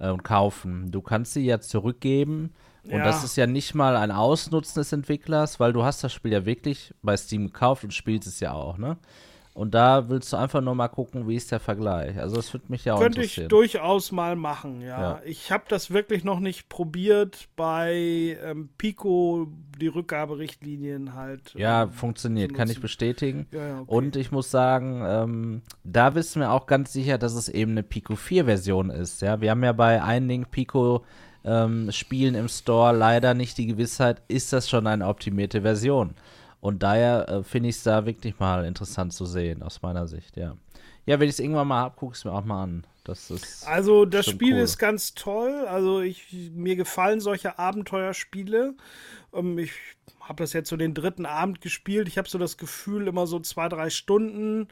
äh, 0.00 0.08
und 0.10 0.24
kaufen. 0.24 0.90
Du 0.90 1.00
kannst 1.02 1.34
sie 1.34 1.44
ja 1.44 1.60
zurückgeben 1.60 2.52
und 2.84 2.92
Ja. 2.98 3.04
das 3.04 3.22
ist 3.24 3.36
ja 3.36 3.46
nicht 3.46 3.74
mal 3.74 3.96
ein 3.96 4.10
Ausnutzen 4.10 4.80
des 4.80 4.92
Entwicklers, 4.92 5.60
weil 5.60 5.72
du 5.72 5.84
hast 5.84 6.02
das 6.02 6.12
Spiel 6.12 6.32
ja 6.32 6.44
wirklich 6.46 6.92
bei 7.02 7.16
Steam 7.16 7.46
gekauft 7.46 7.84
und 7.84 7.92
spielst 7.94 8.26
es 8.26 8.40
ja 8.40 8.52
auch, 8.52 8.78
ne? 8.78 8.96
Und 9.60 9.74
da 9.74 10.08
willst 10.08 10.32
du 10.32 10.38
einfach 10.38 10.62
nur 10.62 10.74
mal 10.74 10.88
gucken, 10.88 11.28
wie 11.28 11.36
ist 11.36 11.52
der 11.52 11.60
Vergleich. 11.60 12.18
Also 12.18 12.36
das 12.36 12.50
würde 12.54 12.64
mich 12.68 12.86
ja 12.86 12.94
auch 12.94 12.98
Könnte 12.98 13.20
ich 13.20 13.36
interessieren. 13.36 13.50
durchaus 13.50 14.10
mal 14.10 14.34
machen, 14.34 14.80
ja. 14.80 15.00
Ja. 15.00 15.20
Ich 15.26 15.52
habe 15.52 15.64
das 15.68 15.90
wirklich 15.90 16.24
noch 16.24 16.40
nicht 16.40 16.70
probiert 16.70 17.46
bei 17.56 18.38
ähm, 18.42 18.70
Pico, 18.78 19.48
die 19.78 19.88
Rückgaberichtlinien 19.88 21.14
halt. 21.14 21.52
Ja, 21.52 21.82
ähm, 21.82 21.92
funktioniert, 21.92 22.52
zu 22.52 22.56
kann 22.56 22.70
ich 22.70 22.80
bestätigen. 22.80 23.48
Ja, 23.52 23.66
ja, 23.66 23.80
okay. 23.80 23.94
Und 23.94 24.16
ich 24.16 24.32
muss 24.32 24.50
sagen, 24.50 25.04
ähm, 25.06 25.62
da 25.84 26.14
wissen 26.14 26.40
wir 26.40 26.52
auch 26.52 26.64
ganz 26.64 26.94
sicher, 26.94 27.18
dass 27.18 27.34
es 27.34 27.50
eben 27.50 27.72
eine 27.72 27.82
Pico 27.82 28.16
4 28.16 28.46
Version 28.46 28.88
ist. 28.88 29.20
Ja, 29.20 29.42
wir 29.42 29.50
haben 29.50 29.62
ja 29.62 29.72
bei 29.72 30.02
einigen 30.02 30.46
Pico 30.46 31.04
ähm, 31.44 31.92
Spielen 31.92 32.34
im 32.34 32.48
Store 32.48 32.96
leider 32.96 33.34
nicht 33.34 33.58
die 33.58 33.66
Gewissheit, 33.66 34.22
ist 34.26 34.54
das 34.54 34.70
schon 34.70 34.86
eine 34.86 35.06
optimierte 35.06 35.60
Version. 35.60 36.14
Und 36.60 36.82
daher 36.82 37.28
äh, 37.28 37.42
finde 37.42 37.70
ich 37.70 37.76
es 37.76 37.82
da 37.82 38.04
wirklich 38.06 38.38
mal 38.38 38.64
interessant 38.64 39.12
zu 39.12 39.24
sehen, 39.24 39.62
aus 39.62 39.82
meiner 39.82 40.06
Sicht, 40.06 40.36
ja. 40.36 40.56
Ja, 41.06 41.18
wenn 41.18 41.28
ich 41.28 41.34
es 41.34 41.40
irgendwann 41.40 41.68
mal 41.68 41.80
habe, 41.80 41.96
gucke 41.96 42.12
ich 42.12 42.18
es 42.18 42.24
mir 42.24 42.32
auch 42.32 42.44
mal 42.44 42.62
an. 42.62 42.86
Das 43.04 43.30
ist 43.30 43.66
also 43.66 44.04
das 44.04 44.26
Spiel 44.26 44.54
cool. 44.54 44.60
ist 44.60 44.78
ganz 44.78 45.14
toll. 45.14 45.66
Also 45.66 46.00
ich, 46.00 46.50
mir 46.52 46.76
gefallen 46.76 47.20
solche 47.20 47.58
Abenteuerspiele. 47.58 48.74
Ähm, 49.32 49.58
ich 49.58 49.72
habe 50.20 50.42
das 50.42 50.52
jetzt 50.52 50.68
so 50.68 50.76
den 50.76 50.94
dritten 50.94 51.26
Abend 51.26 51.60
gespielt. 51.60 52.06
Ich 52.06 52.18
habe 52.18 52.28
so 52.28 52.38
das 52.38 52.58
Gefühl, 52.58 53.08
immer 53.08 53.26
so 53.26 53.40
zwei, 53.40 53.68
drei 53.68 53.90
Stunden 53.90 54.68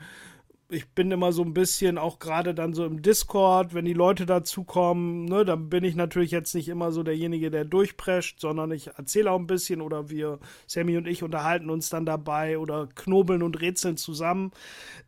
ich 0.71 0.87
bin 0.91 1.11
immer 1.11 1.33
so 1.33 1.43
ein 1.43 1.55
bisschen 1.55 1.97
auch 1.97 2.19
gerade 2.19 2.55
dann 2.55 2.75
so 2.75 2.85
im 2.85 3.01
Discord, 3.01 3.73
wenn 3.73 3.87
die 3.87 3.95
Leute 3.95 4.27
dazukommen, 4.27 5.25
ne, 5.25 5.47
dann 5.47 5.71
bin 5.71 5.83
ich 5.83 5.97
natürlich 5.97 6.31
jetzt 6.31 6.55
nicht 6.55 6.69
immer 6.69 6.93
so 6.93 7.03
derjenige, 7.03 7.51
der 7.51 7.64
durchprescht, 7.64 8.39
sondern 8.39 8.71
ich 8.73 8.89
erzähle 8.89 9.31
auch 9.31 9.39
ein 9.39 9.47
bisschen 9.47 9.81
oder 9.81 10.11
wir, 10.11 10.39
Sammy 10.66 10.99
und 10.99 11.07
ich, 11.07 11.23
unterhalten 11.23 11.71
uns 11.71 11.89
dann 11.89 12.05
dabei 12.05 12.59
oder 12.59 12.87
knobeln 12.95 13.43
und 13.43 13.61
rätseln 13.61 13.97
zusammen. 13.97 14.53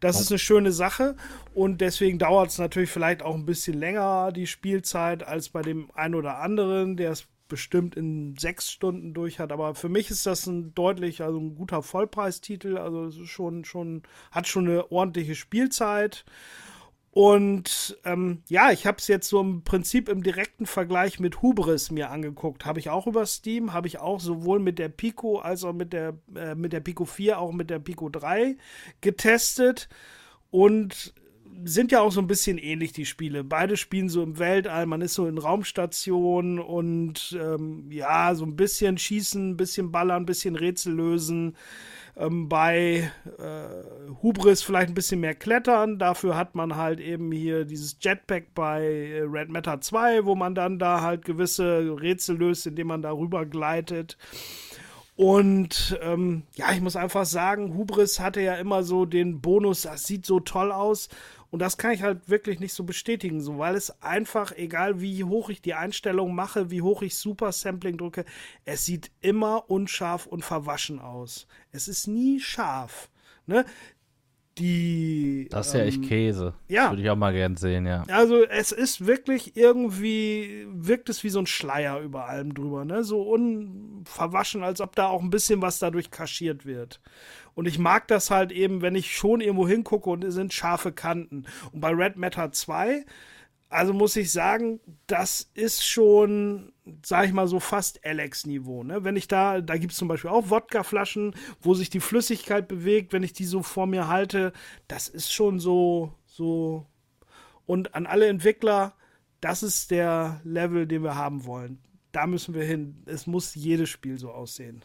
Das 0.01 0.19
ist 0.19 0.31
eine 0.31 0.39
schöne 0.39 0.73
Sache 0.73 1.15
und 1.53 1.83
deswegen 1.83 2.19
dauert 2.19 2.49
es 2.49 2.59
natürlich 2.59 2.91
vielleicht 2.91 3.23
auch 3.23 3.35
ein 3.35 3.45
bisschen 3.45 3.79
länger, 3.79 4.33
die 4.33 4.47
Spielzeit, 4.47 5.23
als 5.23 5.51
bei 5.51 5.61
dem 5.61 5.91
einen 5.95 6.15
oder 6.15 6.39
anderen, 6.39 6.97
der 6.97 7.11
es 7.11 7.27
bestimmt 7.51 7.95
in 7.97 8.35
sechs 8.39 8.71
Stunden 8.71 9.13
durch 9.13 9.39
hat. 9.39 9.53
Aber 9.53 9.75
für 9.75 9.91
mich 9.91 10.11
ist 10.11 10.25
das 10.25 10.47
ein 10.47 10.75
deutlich, 10.75 11.23
also 11.23 11.39
ein 11.39 11.55
guter 11.55 11.83
Vollpreistitel. 11.83 12.79
Also 12.79 13.05
es 13.05 13.19
ist 13.19 13.29
schon, 13.29 13.67
schon, 13.67 14.03
hat 14.31 14.49
schon 14.49 14.67
eine 14.67 14.91
ordentliche 14.91 15.35
Spielzeit. 15.35 16.25
Und 17.13 17.99
ähm, 18.05 18.43
ja, 18.49 18.71
ich 18.71 18.87
habe 18.87 18.99
es 18.99 19.09
jetzt 19.09 19.29
so 19.29 19.41
im 19.41 19.65
Prinzip 19.65 20.09
im 20.09 20.23
direkten 20.23 20.65
Vergleich 20.65 21.19
mit 21.19 21.43
Hubris 21.43 21.91
mir 21.91 22.11
angeguckt. 22.11 22.65
Habe 22.65 22.79
ich 22.79 22.89
auch 22.89 23.07
über 23.07 23.27
Steam, 23.27 23.73
habe 23.73 23.89
ich 23.89 23.99
auch 23.99 24.21
sowohl 24.21 24.61
mit 24.61 24.79
der 24.79 24.89
Pico 24.89 25.39
als 25.39 25.65
auch 25.65 25.73
mit 25.73 25.93
der, 25.93 26.17
äh, 26.37 26.55
mit 26.55 26.73
der 26.73 26.81
Pico 26.81 27.05
4, 27.05 27.41
auch 27.41 27.53
mit 27.53 27.69
der 27.69 27.81
Pico 27.81 28.09
3 28.09 28.57
getestet. 29.01 29.89
Und 30.51 31.13
sind 31.65 31.93
ja 31.93 32.01
auch 32.01 32.13
so 32.13 32.21
ein 32.21 32.27
bisschen 32.27 32.59
ähnlich, 32.59 32.93
die 32.93 33.07
Spiele. 33.07 33.45
Beide 33.45 33.77
spielen 33.77 34.09
so 34.09 34.23
im 34.23 34.39
Weltall, 34.39 34.87
man 34.87 35.01
ist 35.01 35.15
so 35.15 35.27
in 35.27 35.39
Raumstationen 35.39 36.59
und 36.59 37.39
ähm, 37.41 37.91
ja, 37.91 38.35
so 38.35 38.45
ein 38.45 38.57
bisschen 38.57 38.99
schießen, 38.99 39.51
ein 39.51 39.57
bisschen 39.57 39.91
ballern, 39.91 40.23
ein 40.23 40.27
bisschen 40.27 40.57
Rätsel 40.57 40.95
lösen. 40.95 41.57
Ähm, 42.17 42.49
bei 42.49 43.11
äh, 43.39 44.13
Hubris 44.23 44.63
vielleicht 44.63 44.89
ein 44.89 44.95
bisschen 44.95 45.21
mehr 45.21 45.35
klettern. 45.35 45.99
Dafür 45.99 46.37
hat 46.37 46.55
man 46.55 46.77
halt 46.77 47.01
eben 47.01 47.31
hier 47.33 47.65
dieses 47.65 47.97
Jetpack 48.01 48.55
bei 48.55 48.85
äh, 48.85 49.23
Red 49.23 49.49
Matter 49.49 49.81
2, 49.81 50.25
wo 50.25 50.35
man 50.35 50.55
dann 50.55 50.79
da 50.79 51.01
halt 51.01 51.25
gewisse 51.25 51.97
Rätsel 52.01 52.37
löst, 52.37 52.67
indem 52.67 52.89
man 52.89 53.03
darüber 53.03 53.47
gleitet. 53.47 54.17
Und 55.21 55.99
ähm, 56.01 56.45
ja, 56.55 56.73
ich 56.73 56.81
muss 56.81 56.97
einfach 56.97 57.27
sagen, 57.27 57.75
Hubris 57.75 58.21
hatte 58.21 58.41
ja 58.41 58.55
immer 58.55 58.83
so 58.83 59.05
den 59.05 59.43
Bonus, 59.43 59.83
das 59.83 60.05
sieht 60.05 60.25
so 60.25 60.41
toll 60.41 60.73
aus. 60.73 61.11
Und 61.51 61.61
das 61.61 61.77
kann 61.77 61.91
ich 61.93 62.03
halt 62.03 62.29
wirklich 62.29 62.61
nicht 62.61 62.73
so 62.73 62.85
bestätigen, 62.85 63.41
so, 63.41 63.59
weil 63.59 63.75
es 63.75 64.03
einfach, 64.03 64.53
egal 64.53 65.01
wie 65.01 65.25
hoch 65.25 65.51
ich 65.51 65.61
die 65.61 65.75
Einstellung 65.75 66.35
mache, 66.35 66.71
wie 66.71 66.83
hoch 66.83 67.03
ich 67.03 67.17
Super 67.17 67.51
Sampling 67.53 67.97
drücke, 67.97 68.25
es 68.65 68.85
sieht 68.85 69.11
immer 69.21 69.69
unscharf 69.69 70.27
und 70.27 70.45
verwaschen 70.45 71.01
aus. 71.01 71.47
Es 71.73 71.89
ist 71.89 72.07
nie 72.07 72.41
scharf. 72.41 73.11
Ne? 73.47 73.65
die. 74.61 75.49
Das 75.51 75.69
ist 75.69 75.75
ja 75.75 75.81
echt 75.81 76.03
ähm, 76.03 76.09
Käse. 76.09 76.55
Ja. 76.69 76.91
Würde 76.91 77.03
ich 77.03 77.11
auch 77.11 77.17
mal 77.17 77.33
gern 77.33 77.57
sehen, 77.57 77.87
ja. 77.87 78.05
Also 78.09 78.45
es 78.45 78.73
ist 78.73 79.07
wirklich 79.07 79.57
irgendwie, 79.57 80.67
wirkt 80.71 81.09
es 81.09 81.25
wie 81.25 81.31
so 81.31 81.41
ein 81.41 81.47
Schleier 81.47 82.01
über 82.01 82.27
allem 82.27 82.55
drüber, 82.55 82.85
ne? 82.85 83.03
So 83.03 83.23
unverwaschen, 83.23 84.63
als 84.63 84.81
ob 84.81 84.95
da 84.95 85.07
auch 85.07 85.23
ein 85.23 85.31
bisschen 85.31 85.63
was 85.63 85.79
dadurch 85.79 86.11
kaschiert 86.11 86.67
wird. 86.67 87.01
Und 87.55 87.67
ich 87.67 87.79
mag 87.79 88.09
das 88.09 88.31
halt 88.31 88.53
eben, 88.53 88.83
wenn 88.83 88.95
ich 88.95 89.17
schon 89.17 89.41
irgendwo 89.41 89.67
hingucke 89.69 90.11
und 90.11 90.25
es 90.25 90.35
sind 90.35 90.53
scharfe 90.53 90.93
Kanten. 90.93 91.45
Und 91.73 91.81
bei 91.81 91.91
Red 91.91 92.17
Matter 92.17 92.53
2 92.53 93.05
also 93.71 93.93
muss 93.95 94.17
ich 94.17 94.33
sagen, 94.33 94.81
das 95.07 95.49
ist 95.55 95.87
schon, 95.87 96.73
sag 97.05 97.27
ich 97.27 97.33
mal 97.33 97.47
so, 97.47 97.61
fast 97.61 98.05
Alex-Niveau. 98.05 98.83
Ne? 98.83 99.05
Wenn 99.05 99.15
ich 99.15 99.29
da, 99.29 99.61
da 99.61 99.79
gibt 99.79 99.93
es 99.93 99.99
zum 99.99 100.09
Beispiel 100.09 100.31
auch 100.31 100.51
Wodkaflaschen, 100.51 101.35
wo 101.61 101.75
sich 101.75 101.89
die 101.89 102.01
Flüssigkeit 102.01 102.67
bewegt, 102.67 103.13
wenn 103.13 103.23
ich 103.23 103.33
die 103.33 103.45
so 103.45 103.63
vor 103.63 103.87
mir 103.87 104.09
halte, 104.09 104.53
das 104.89 105.09
ist 105.09 105.33
schon 105.33 105.61
so, 105.61 106.13
so. 106.27 106.85
Und 107.65 107.95
an 107.95 108.07
alle 108.07 108.27
Entwickler, 108.27 108.95
das 109.41 109.63
ist 109.63 109.93
der 109.93 110.41
Level, 110.43 110.89
den 110.89 111.05
wir 111.05 111.15
haben 111.15 111.47
wollen. 111.47 111.79
Da 112.11 112.27
müssen 112.27 112.55
wir 112.55 112.65
hin. 112.65 113.05
Es 113.07 113.29
muss 113.29 113.55
jedes 113.55 113.89
Spiel 113.89 114.19
so 114.19 114.33
aussehen. 114.33 114.85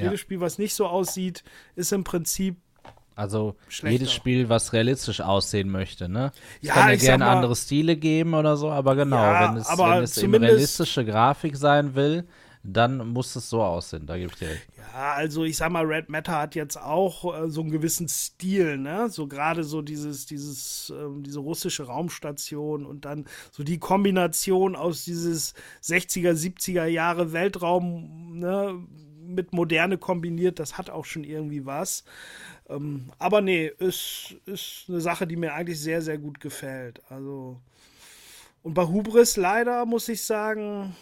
Ja. 0.00 0.06
Jedes 0.06 0.20
Spiel, 0.20 0.40
was 0.40 0.58
nicht 0.58 0.74
so 0.74 0.86
aussieht, 0.86 1.44
ist 1.76 1.92
im 1.92 2.04
Prinzip 2.04 2.56
also 3.16 3.54
Schlechter. 3.68 3.92
jedes 3.92 4.12
Spiel, 4.12 4.48
was 4.48 4.72
realistisch 4.72 5.20
aussehen 5.20 5.70
möchte, 5.70 6.08
ne? 6.08 6.32
Es 6.62 6.68
ja, 6.68 6.74
kann 6.74 6.88
ja 6.88 6.96
gerne 6.96 7.24
mal, 7.24 7.36
andere 7.36 7.54
Stile 7.54 7.96
geben 7.96 8.32
oder 8.32 8.56
so, 8.56 8.70
aber 8.70 8.96
genau, 8.96 9.16
ja, 9.16 9.50
wenn 9.50 9.58
es, 9.58 9.68
wenn 9.68 10.02
es 10.02 10.16
eben 10.16 10.34
realistische 10.34 11.04
Grafik 11.04 11.56
sein 11.56 11.94
will, 11.94 12.24
dann 12.62 13.08
muss 13.08 13.36
es 13.36 13.48
so 13.48 13.62
aussehen, 13.62 14.06
da 14.06 14.16
gebe 14.16 14.30
ich 14.32 14.38
dir 14.38 14.48
recht. 14.48 14.66
Ja, 14.76 15.12
also 15.14 15.44
ich 15.44 15.56
sag 15.56 15.70
mal, 15.70 15.84
Red 15.84 16.10
Matter 16.10 16.38
hat 16.38 16.54
jetzt 16.54 16.76
auch 16.76 17.44
äh, 17.44 17.50
so 17.50 17.62
einen 17.62 17.70
gewissen 17.70 18.08
Stil, 18.08 18.76
ne? 18.76 19.08
So 19.08 19.26
gerade 19.26 19.64
so 19.64 19.80
dieses, 19.80 20.26
dieses, 20.26 20.92
ähm, 20.94 21.22
diese 21.22 21.40
russische 21.40 21.84
Raumstation 21.84 22.84
und 22.84 23.06
dann 23.06 23.26
so 23.50 23.62
die 23.62 23.78
Kombination 23.78 24.76
aus 24.76 25.04
dieses 25.04 25.54
60er, 25.82 26.32
70er 26.32 26.84
Jahre 26.84 27.32
Weltraum, 27.32 28.38
ne? 28.38 28.78
Mit 29.34 29.52
Moderne 29.52 29.98
kombiniert, 29.98 30.58
das 30.58 30.78
hat 30.78 30.90
auch 30.90 31.04
schon 31.04 31.24
irgendwie 31.24 31.66
was. 31.66 32.04
Ähm, 32.68 33.06
aber 33.18 33.40
nee, 33.40 33.70
ist, 33.78 34.36
ist 34.46 34.84
eine 34.88 35.00
Sache, 35.00 35.26
die 35.26 35.36
mir 35.36 35.54
eigentlich 35.54 35.80
sehr, 35.80 36.02
sehr 36.02 36.18
gut 36.18 36.40
gefällt. 36.40 37.02
Also. 37.08 37.60
Und 38.62 38.74
bei 38.74 38.86
Hubris 38.86 39.36
leider 39.36 39.86
muss 39.86 40.08
ich 40.08 40.22
sagen, 40.22 40.94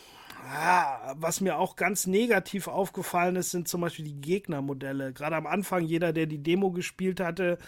ah, 0.46 1.14
was 1.16 1.40
mir 1.40 1.58
auch 1.58 1.76
ganz 1.76 2.06
negativ 2.06 2.68
aufgefallen 2.68 3.36
ist, 3.36 3.50
sind 3.50 3.68
zum 3.68 3.80
Beispiel 3.80 4.04
die 4.04 4.20
Gegnermodelle. 4.20 5.12
Gerade 5.12 5.36
am 5.36 5.46
Anfang, 5.46 5.82
jeder, 5.84 6.12
der 6.12 6.26
die 6.26 6.42
Demo 6.42 6.70
gespielt 6.70 7.20
hatte, 7.20 7.58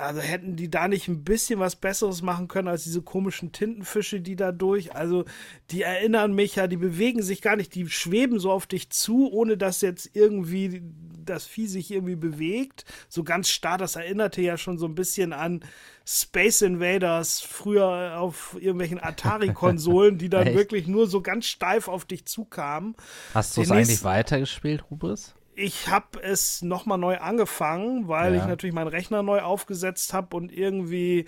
also 0.00 0.20
hätten 0.20 0.56
die 0.56 0.70
da 0.70 0.88
nicht 0.88 1.08
ein 1.08 1.24
bisschen 1.24 1.60
was 1.60 1.76
Besseres 1.76 2.22
machen 2.22 2.48
können 2.48 2.68
als 2.68 2.84
diese 2.84 3.02
komischen 3.02 3.52
Tintenfische, 3.52 4.20
die 4.20 4.36
da 4.36 4.52
durch. 4.52 4.94
Also 4.94 5.24
die 5.70 5.82
erinnern 5.82 6.34
mich 6.34 6.56
ja, 6.56 6.66
die 6.66 6.76
bewegen 6.76 7.22
sich 7.22 7.42
gar 7.42 7.56
nicht, 7.56 7.74
die 7.74 7.88
schweben 7.88 8.38
so 8.38 8.50
auf 8.50 8.66
dich 8.66 8.90
zu, 8.90 9.30
ohne 9.30 9.56
dass 9.56 9.80
jetzt 9.80 10.10
irgendwie 10.14 10.82
das 11.24 11.46
Vieh 11.46 11.66
sich 11.66 11.90
irgendwie 11.90 12.16
bewegt. 12.16 12.84
So 13.08 13.24
ganz 13.24 13.48
starr, 13.48 13.78
das 13.78 13.96
erinnerte 13.96 14.42
ja 14.42 14.56
schon 14.56 14.78
so 14.78 14.86
ein 14.86 14.94
bisschen 14.94 15.32
an 15.32 15.64
Space 16.06 16.62
Invaders 16.62 17.40
früher 17.40 18.18
auf 18.18 18.56
irgendwelchen 18.58 19.02
Atari-Konsolen, 19.02 20.18
die 20.18 20.28
dann 20.28 20.46
wirklich 20.54 20.86
nur 20.86 21.06
so 21.06 21.20
ganz 21.20 21.46
steif 21.46 21.88
auf 21.88 22.04
dich 22.04 22.26
zukamen. 22.26 22.96
Hast 23.34 23.56
du 23.56 23.62
es 23.62 23.70
eigentlich 23.70 24.02
weitergespielt, 24.02 24.90
Rubris? 24.90 25.34
Ich 25.54 25.88
habe 25.88 26.22
es 26.22 26.62
nochmal 26.62 26.98
neu 26.98 27.18
angefangen, 27.18 28.08
weil 28.08 28.34
ja. 28.34 28.42
ich 28.42 28.48
natürlich 28.48 28.74
meinen 28.74 28.88
Rechner 28.88 29.22
neu 29.22 29.40
aufgesetzt 29.40 30.14
habe 30.14 30.36
und 30.36 30.52
irgendwie, 30.52 31.26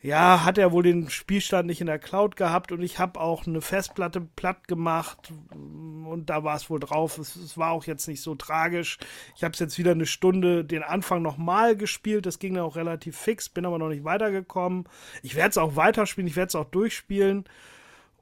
ja, 0.00 0.44
hat 0.44 0.58
er 0.58 0.72
wohl 0.72 0.82
den 0.82 1.10
Spielstand 1.10 1.66
nicht 1.66 1.80
in 1.80 1.86
der 1.86 1.98
Cloud 1.98 2.36
gehabt 2.36 2.72
und 2.72 2.82
ich 2.82 2.98
habe 2.98 3.20
auch 3.20 3.46
eine 3.46 3.60
Festplatte 3.60 4.20
platt 4.20 4.68
gemacht 4.68 5.32
und 5.50 6.26
da 6.26 6.44
war 6.44 6.56
es 6.56 6.70
wohl 6.70 6.80
drauf. 6.80 7.18
Es, 7.18 7.36
es, 7.36 7.58
war 7.58 7.72
auch 7.72 7.84
jetzt 7.84 8.08
nicht 8.08 8.22
so 8.22 8.34
tragisch. 8.34 8.98
Ich 9.36 9.44
habe 9.44 9.52
es 9.52 9.58
jetzt 9.58 9.78
wieder 9.78 9.92
eine 9.92 10.06
Stunde 10.06 10.64
den 10.64 10.82
Anfang 10.82 11.22
nochmal 11.22 11.76
gespielt. 11.76 12.26
Das 12.26 12.38
ging 12.38 12.54
dann 12.54 12.64
auch 12.64 12.76
relativ 12.76 13.16
fix, 13.16 13.48
bin 13.48 13.66
aber 13.66 13.78
noch 13.78 13.88
nicht 13.88 14.04
weitergekommen. 14.04 14.84
Ich 15.22 15.34
werde 15.34 15.50
es 15.50 15.58
auch 15.58 15.76
weiterspielen, 15.76 16.28
ich 16.28 16.36
werde 16.36 16.48
es 16.48 16.54
auch 16.54 16.70
durchspielen. 16.70 17.44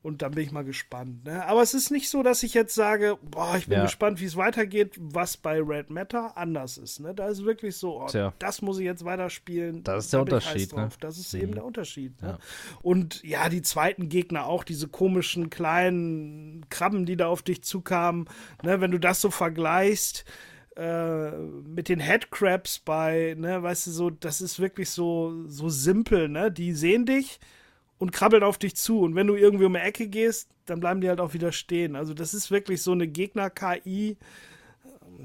Und 0.07 0.23
dann 0.23 0.31
bin 0.31 0.45
ich 0.45 0.53
mal 0.53 0.63
gespannt. 0.63 1.25
Ne? 1.25 1.45
Aber 1.47 1.63
es 1.63 1.75
ist 1.75 1.91
nicht 1.91 2.09
so, 2.09 2.23
dass 2.23 2.45
ich 2.45 2.55
jetzt 2.55 2.77
sage, 2.77 3.19
boah, 3.29 3.57
ich 3.57 3.67
bin 3.67 3.79
ja. 3.79 3.83
gespannt, 3.83 4.21
wie 4.21 4.25
es 4.27 4.37
weitergeht, 4.37 4.95
was 5.01 5.37
bei 5.37 5.61
Red 5.61 5.91
Matter 5.91 6.37
anders 6.37 6.79
ist. 6.79 7.01
Ne? 7.01 7.13
Da 7.13 7.27
ist 7.27 7.45
wirklich 7.45 7.77
so, 7.77 8.03
oh, 8.03 8.31
das 8.39 8.63
muss 8.63 8.79
ich 8.79 8.85
jetzt 8.85 9.05
weiterspielen. 9.05 9.83
Das 9.83 10.05
ist 10.05 10.13
der 10.13 10.21
Unterschied. 10.21 10.73
Ne? 10.77 10.91
Das 11.01 11.19
ist 11.19 11.35
mhm. 11.35 11.41
eben 11.41 11.55
der 11.55 11.65
Unterschied. 11.65 12.23
Ne? 12.23 12.29
Ja. 12.29 12.39
Und 12.83 13.21
ja, 13.25 13.49
die 13.49 13.63
zweiten 13.63 14.09
Gegner 14.09 14.47
auch, 14.47 14.63
diese 14.63 14.87
komischen 14.87 15.51
kleinen 15.51 16.65
Krabben, 16.71 17.05
die 17.05 17.17
da 17.17 17.27
auf 17.27 17.43
dich 17.43 17.65
zukamen. 17.65 18.29
Ne? 18.63 18.81
Wenn 18.81 18.93
du 18.93 19.01
das 19.01 19.21
so 19.21 19.33
vergleichst, 19.33 20.25
äh, 20.77 21.31
mit 21.33 21.89
den 21.89 21.99
Headcrabs 21.99 22.79
bei, 22.79 23.35
ne, 23.37 23.61
weißt 23.61 23.89
du, 23.89 23.91
so, 23.91 24.11
das 24.11 24.41
ist 24.41 24.61
wirklich 24.61 24.91
so, 24.91 25.49
so 25.49 25.69
simpel, 25.69 26.29
ne? 26.29 26.53
Die 26.53 26.75
sehen 26.75 27.07
dich, 27.07 27.41
und 27.99 28.13
krabbeln 28.13 28.43
auf 28.43 28.59
dich 28.59 28.77
zu. 28.77 29.01
Und 29.01 29.15
wenn 29.15 29.27
du 29.27 29.35
irgendwie 29.35 29.65
um 29.65 29.75
die 29.75 29.81
Ecke 29.81 30.09
gehst, 30.09 30.51
dann 30.67 30.81
bleiben 30.81 31.01
die 31.01 31.09
halt 31.09 31.21
auch 31.21 31.35
wieder 31.35 31.53
stehen. 31.53 31.97
Also 31.97 32.15
das 32.15 32.35
ist 32.35 32.51
wirklich 32.51 32.83
so 32.83 32.93
eine 32.93 33.09
Gegner-KI, 33.09 34.17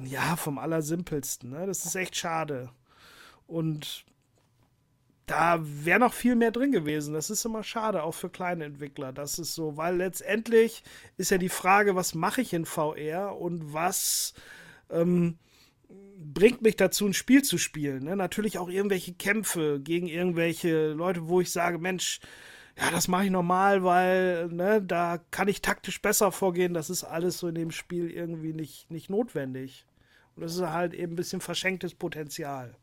ja, 0.06 0.36
vom 0.36 0.58
Allersimpelsten. 0.58 1.50
Ne? 1.50 1.66
Das 1.66 1.86
ist 1.86 1.96
echt 1.96 2.16
schade. 2.16 2.70
Und 3.48 4.06
da 5.26 5.60
wäre 5.62 6.00
noch 6.00 6.14
viel 6.14 6.36
mehr 6.36 6.52
drin 6.52 6.72
gewesen. 6.72 7.14
Das 7.14 7.30
ist 7.30 7.46
immer 7.46 7.64
schade, 7.64 8.04
auch 8.04 8.14
für 8.14 8.30
kleine 8.30 8.66
Entwickler. 8.66 9.14
Das 9.14 9.40
ist 9.40 9.56
so, 9.56 9.78
weil 9.78 9.98
letztendlich 9.98 10.84
ist 11.18 11.32
ja 11.32 11.38
die 11.38 11.50
Frage, 11.50 11.96
was 11.96 12.16
mache 12.16 12.42
ich 12.42 12.54
in 12.54 12.66
VR 12.66 13.38
und 13.38 13.74
was 13.74 14.34
ähm, 14.90 15.38
bringt 16.18 16.62
mich 16.62 16.76
dazu, 16.76 17.06
ein 17.06 17.14
Spiel 17.14 17.44
zu 17.44 17.58
spielen. 17.58 18.04
Ne? 18.04 18.16
Natürlich 18.16 18.58
auch 18.58 18.70
irgendwelche 18.70 19.14
Kämpfe 19.14 19.80
gegen 19.82 20.08
irgendwelche 20.08 20.92
Leute, 20.92 21.28
wo 21.28 21.42
ich 21.42 21.52
sage, 21.52 21.80
Mensch, 21.80 22.20
ja, 22.78 22.92
das 22.92 23.08
mache 23.08 23.26
ich 23.26 23.32
normal, 23.32 23.84
weil 23.84 24.48
ne, 24.48 24.82
da 24.82 25.20
kann 25.32 25.48
ich 25.48 25.62
taktisch 25.62 26.02
besser 26.02 26.32
vorgehen. 26.32 26.74
Das 26.74 26.90
ist 26.90 27.04
alles 27.04 27.40
so 27.40 27.48
in 27.48 27.56
dem 27.56 27.72
Spiel 27.72 28.10
irgendwie 28.10 28.54
nicht, 28.54 28.90
nicht 28.90 29.10
notwendig. 29.10 29.86
Und 30.36 30.44
das 30.44 30.56
ist 30.56 30.62
halt 30.62 30.94
eben 30.94 31.14
ein 31.14 31.18
bisschen 31.18 31.42
verschenktes 31.42 31.94
Potenzial. 31.94 32.76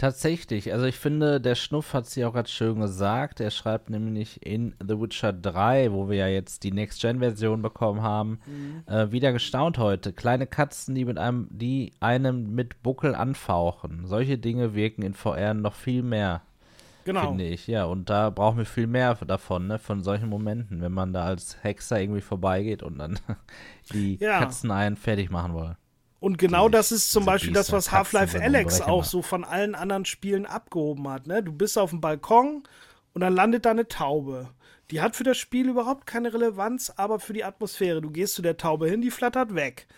Tatsächlich, 0.00 0.72
also 0.72 0.86
ich 0.86 0.96
finde, 0.96 1.42
der 1.42 1.54
Schnuff 1.54 1.92
hat 1.92 2.06
sie 2.06 2.24
auch 2.24 2.32
ganz 2.32 2.50
schön 2.50 2.80
gesagt. 2.80 3.38
Er 3.38 3.50
schreibt 3.50 3.90
nämlich 3.90 4.44
in 4.44 4.74
The 4.80 4.98
Witcher 4.98 5.34
3, 5.34 5.92
wo 5.92 6.08
wir 6.08 6.16
ja 6.16 6.26
jetzt 6.26 6.64
die 6.64 6.72
Next-Gen-Version 6.72 7.60
bekommen 7.60 8.00
haben, 8.00 8.40
mhm. 8.46 8.82
äh, 8.86 9.12
wieder 9.12 9.30
gestaunt 9.34 9.76
heute. 9.76 10.14
Kleine 10.14 10.46
Katzen, 10.46 10.94
die 10.94 11.04
mit 11.04 11.18
einem, 11.18 11.48
die 11.50 11.92
einem 12.00 12.54
mit 12.54 12.82
Buckel 12.82 13.14
anfauchen. 13.14 14.06
Solche 14.06 14.38
Dinge 14.38 14.74
wirken 14.74 15.02
in 15.02 15.12
VR 15.12 15.52
noch 15.52 15.74
viel 15.74 16.02
mehr. 16.02 16.40
Genau. 17.10 17.30
Finde 17.30 17.44
ich, 17.44 17.66
ja. 17.66 17.86
Und 17.86 18.08
da 18.08 18.30
brauchen 18.30 18.58
wir 18.58 18.64
viel 18.64 18.86
mehr 18.86 19.16
davon, 19.16 19.66
ne? 19.66 19.80
Von 19.80 20.04
solchen 20.04 20.28
Momenten, 20.28 20.80
wenn 20.80 20.92
man 20.92 21.12
da 21.12 21.24
als 21.24 21.58
Hexer 21.60 22.00
irgendwie 22.00 22.20
vorbeigeht 22.20 22.84
und 22.84 22.98
dann 22.98 23.18
die 23.92 24.16
ja. 24.20 24.38
Katzen 24.38 24.70
einen 24.70 24.96
fertig 24.96 25.28
machen 25.28 25.56
will. 25.56 25.76
Und 26.20 26.38
genau 26.38 26.68
die, 26.68 26.72
das 26.72 26.92
ist 26.92 27.10
zum 27.10 27.24
Beispiel 27.24 27.52
das, 27.52 27.72
was 27.72 27.90
Half-Life 27.90 28.40
Alex 28.40 28.80
auch 28.80 29.02
so 29.02 29.22
von 29.22 29.42
allen 29.42 29.74
anderen 29.74 30.04
Spielen 30.04 30.46
abgehoben 30.46 31.08
hat. 31.08 31.26
Ne? 31.26 31.42
Du 31.42 31.52
bist 31.52 31.76
auf 31.76 31.90
dem 31.90 32.00
Balkon 32.00 32.62
und 33.12 33.20
dann 33.22 33.34
landet 33.34 33.64
da 33.64 33.72
eine 33.72 33.88
Taube. 33.88 34.50
Die 34.92 35.00
hat 35.00 35.16
für 35.16 35.24
das 35.24 35.38
Spiel 35.38 35.68
überhaupt 35.68 36.06
keine 36.06 36.32
Relevanz, 36.32 36.92
aber 36.94 37.18
für 37.18 37.32
die 37.32 37.42
Atmosphäre. 37.42 38.00
Du 38.00 38.10
gehst 38.10 38.34
zu 38.34 38.42
der 38.42 38.56
Taube 38.56 38.88
hin, 38.88 39.00
die 39.00 39.10
flattert 39.10 39.56
weg. 39.56 39.88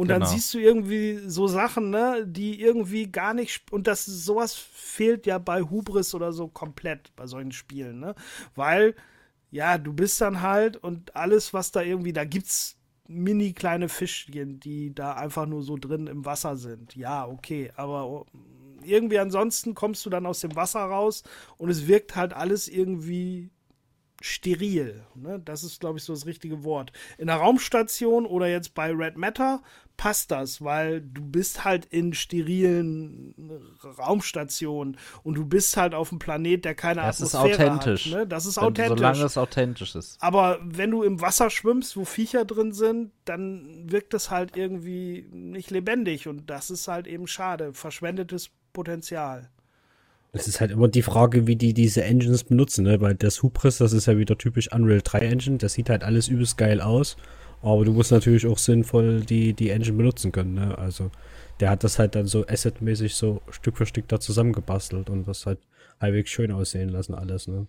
Und 0.00 0.08
genau. 0.08 0.20
dann 0.20 0.28
siehst 0.30 0.54
du 0.54 0.58
irgendwie 0.58 1.18
so 1.26 1.46
Sachen, 1.46 1.90
ne, 1.90 2.24
die 2.26 2.58
irgendwie 2.58 3.12
gar 3.12 3.34
nicht. 3.34 3.70
Und 3.70 3.86
das 3.86 4.06
sowas 4.06 4.54
fehlt 4.54 5.26
ja 5.26 5.36
bei 5.36 5.60
Hubris 5.60 6.14
oder 6.14 6.32
so 6.32 6.48
komplett 6.48 7.14
bei 7.16 7.26
solchen 7.26 7.52
Spielen, 7.52 8.00
ne? 8.00 8.14
Weil, 8.54 8.94
ja, 9.50 9.76
du 9.76 9.92
bist 9.92 10.18
dann 10.22 10.40
halt 10.40 10.78
und 10.78 11.14
alles, 11.14 11.52
was 11.52 11.70
da 11.70 11.82
irgendwie, 11.82 12.14
da 12.14 12.24
gibt's 12.24 12.78
mini 13.08 13.52
kleine 13.52 13.90
Fischchen, 13.90 14.58
die 14.58 14.94
da 14.94 15.12
einfach 15.12 15.44
nur 15.44 15.62
so 15.62 15.76
drin 15.76 16.06
im 16.06 16.24
Wasser 16.24 16.56
sind. 16.56 16.96
Ja, 16.96 17.26
okay, 17.26 17.70
aber 17.76 18.24
irgendwie 18.82 19.18
ansonsten 19.18 19.74
kommst 19.74 20.06
du 20.06 20.08
dann 20.08 20.24
aus 20.24 20.40
dem 20.40 20.56
Wasser 20.56 20.80
raus 20.80 21.24
und 21.58 21.68
es 21.68 21.86
wirkt 21.86 22.16
halt 22.16 22.32
alles 22.32 22.68
irgendwie 22.68 23.50
steril. 24.20 25.02
Ne? 25.14 25.40
Das 25.40 25.64
ist, 25.64 25.80
glaube 25.80 25.98
ich, 25.98 26.04
so 26.04 26.12
das 26.12 26.26
richtige 26.26 26.62
Wort. 26.62 26.92
In 27.18 27.28
der 27.28 27.36
Raumstation 27.36 28.26
oder 28.26 28.48
jetzt 28.48 28.74
bei 28.74 28.92
Red 28.92 29.16
Matter 29.16 29.62
passt 30.00 30.30
das, 30.30 30.64
weil 30.64 31.02
du 31.02 31.20
bist 31.20 31.66
halt 31.66 31.84
in 31.84 32.14
sterilen 32.14 33.34
Raumstationen 33.98 34.96
und 35.24 35.34
du 35.34 35.44
bist 35.44 35.76
halt 35.76 35.94
auf 35.94 36.10
einem 36.10 36.18
Planet, 36.18 36.64
der 36.64 36.74
keine 36.74 37.02
das 37.02 37.16
Atmosphäre 37.20 37.50
ist 37.50 37.60
authentisch. 37.60 38.06
hat. 38.06 38.12
Ne? 38.12 38.26
Das 38.26 38.46
ist 38.46 38.56
authentisch. 38.56 38.96
Solange 38.96 39.24
es 39.24 39.36
authentisch 39.36 39.94
ist. 39.94 40.16
Aber 40.22 40.58
wenn 40.64 40.90
du 40.90 41.02
im 41.02 41.20
Wasser 41.20 41.50
schwimmst, 41.50 41.98
wo 41.98 42.06
Viecher 42.06 42.46
drin 42.46 42.72
sind, 42.72 43.12
dann 43.26 43.92
wirkt 43.92 44.14
es 44.14 44.30
halt 44.30 44.56
irgendwie 44.56 45.28
nicht 45.32 45.70
lebendig 45.70 46.28
und 46.28 46.48
das 46.48 46.70
ist 46.70 46.88
halt 46.88 47.06
eben 47.06 47.26
schade. 47.26 47.74
Verschwendetes 47.74 48.48
Potenzial. 48.72 49.50
Es 50.32 50.48
ist 50.48 50.62
halt 50.62 50.70
immer 50.70 50.88
die 50.88 51.02
Frage, 51.02 51.46
wie 51.46 51.56
die 51.56 51.74
diese 51.74 52.04
Engines 52.04 52.44
benutzen, 52.44 52.84
ne? 52.84 53.02
Weil 53.02 53.16
das 53.16 53.42
Hubris, 53.42 53.76
das 53.76 53.92
ist 53.92 54.06
ja 54.06 54.16
wieder 54.16 54.38
typisch 54.38 54.72
Unreal 54.72 55.02
3 55.04 55.18
Engine, 55.18 55.58
das 55.58 55.74
sieht 55.74 55.90
halt 55.90 56.04
alles 56.04 56.28
übelst 56.28 56.56
geil 56.56 56.80
aus. 56.80 57.18
Aber 57.62 57.84
du 57.84 57.92
musst 57.92 58.10
natürlich 58.10 58.46
auch 58.46 58.58
sinnvoll 58.58 59.20
die, 59.20 59.52
die 59.52 59.70
Engine 59.70 59.96
benutzen 59.96 60.32
können, 60.32 60.54
ne? 60.54 60.78
Also 60.78 61.10
der 61.60 61.70
hat 61.70 61.84
das 61.84 61.98
halt 61.98 62.14
dann 62.14 62.26
so 62.26 62.46
assetmäßig 62.46 63.14
so 63.14 63.42
Stück 63.50 63.76
für 63.76 63.86
Stück 63.86 64.08
da 64.08 64.18
zusammengebastelt 64.18 65.10
und 65.10 65.28
das 65.28 65.44
halt 65.46 65.58
halbwegs 66.00 66.30
schön 66.30 66.52
aussehen 66.52 66.88
lassen, 66.88 67.14
alles, 67.14 67.48
ne? 67.48 67.66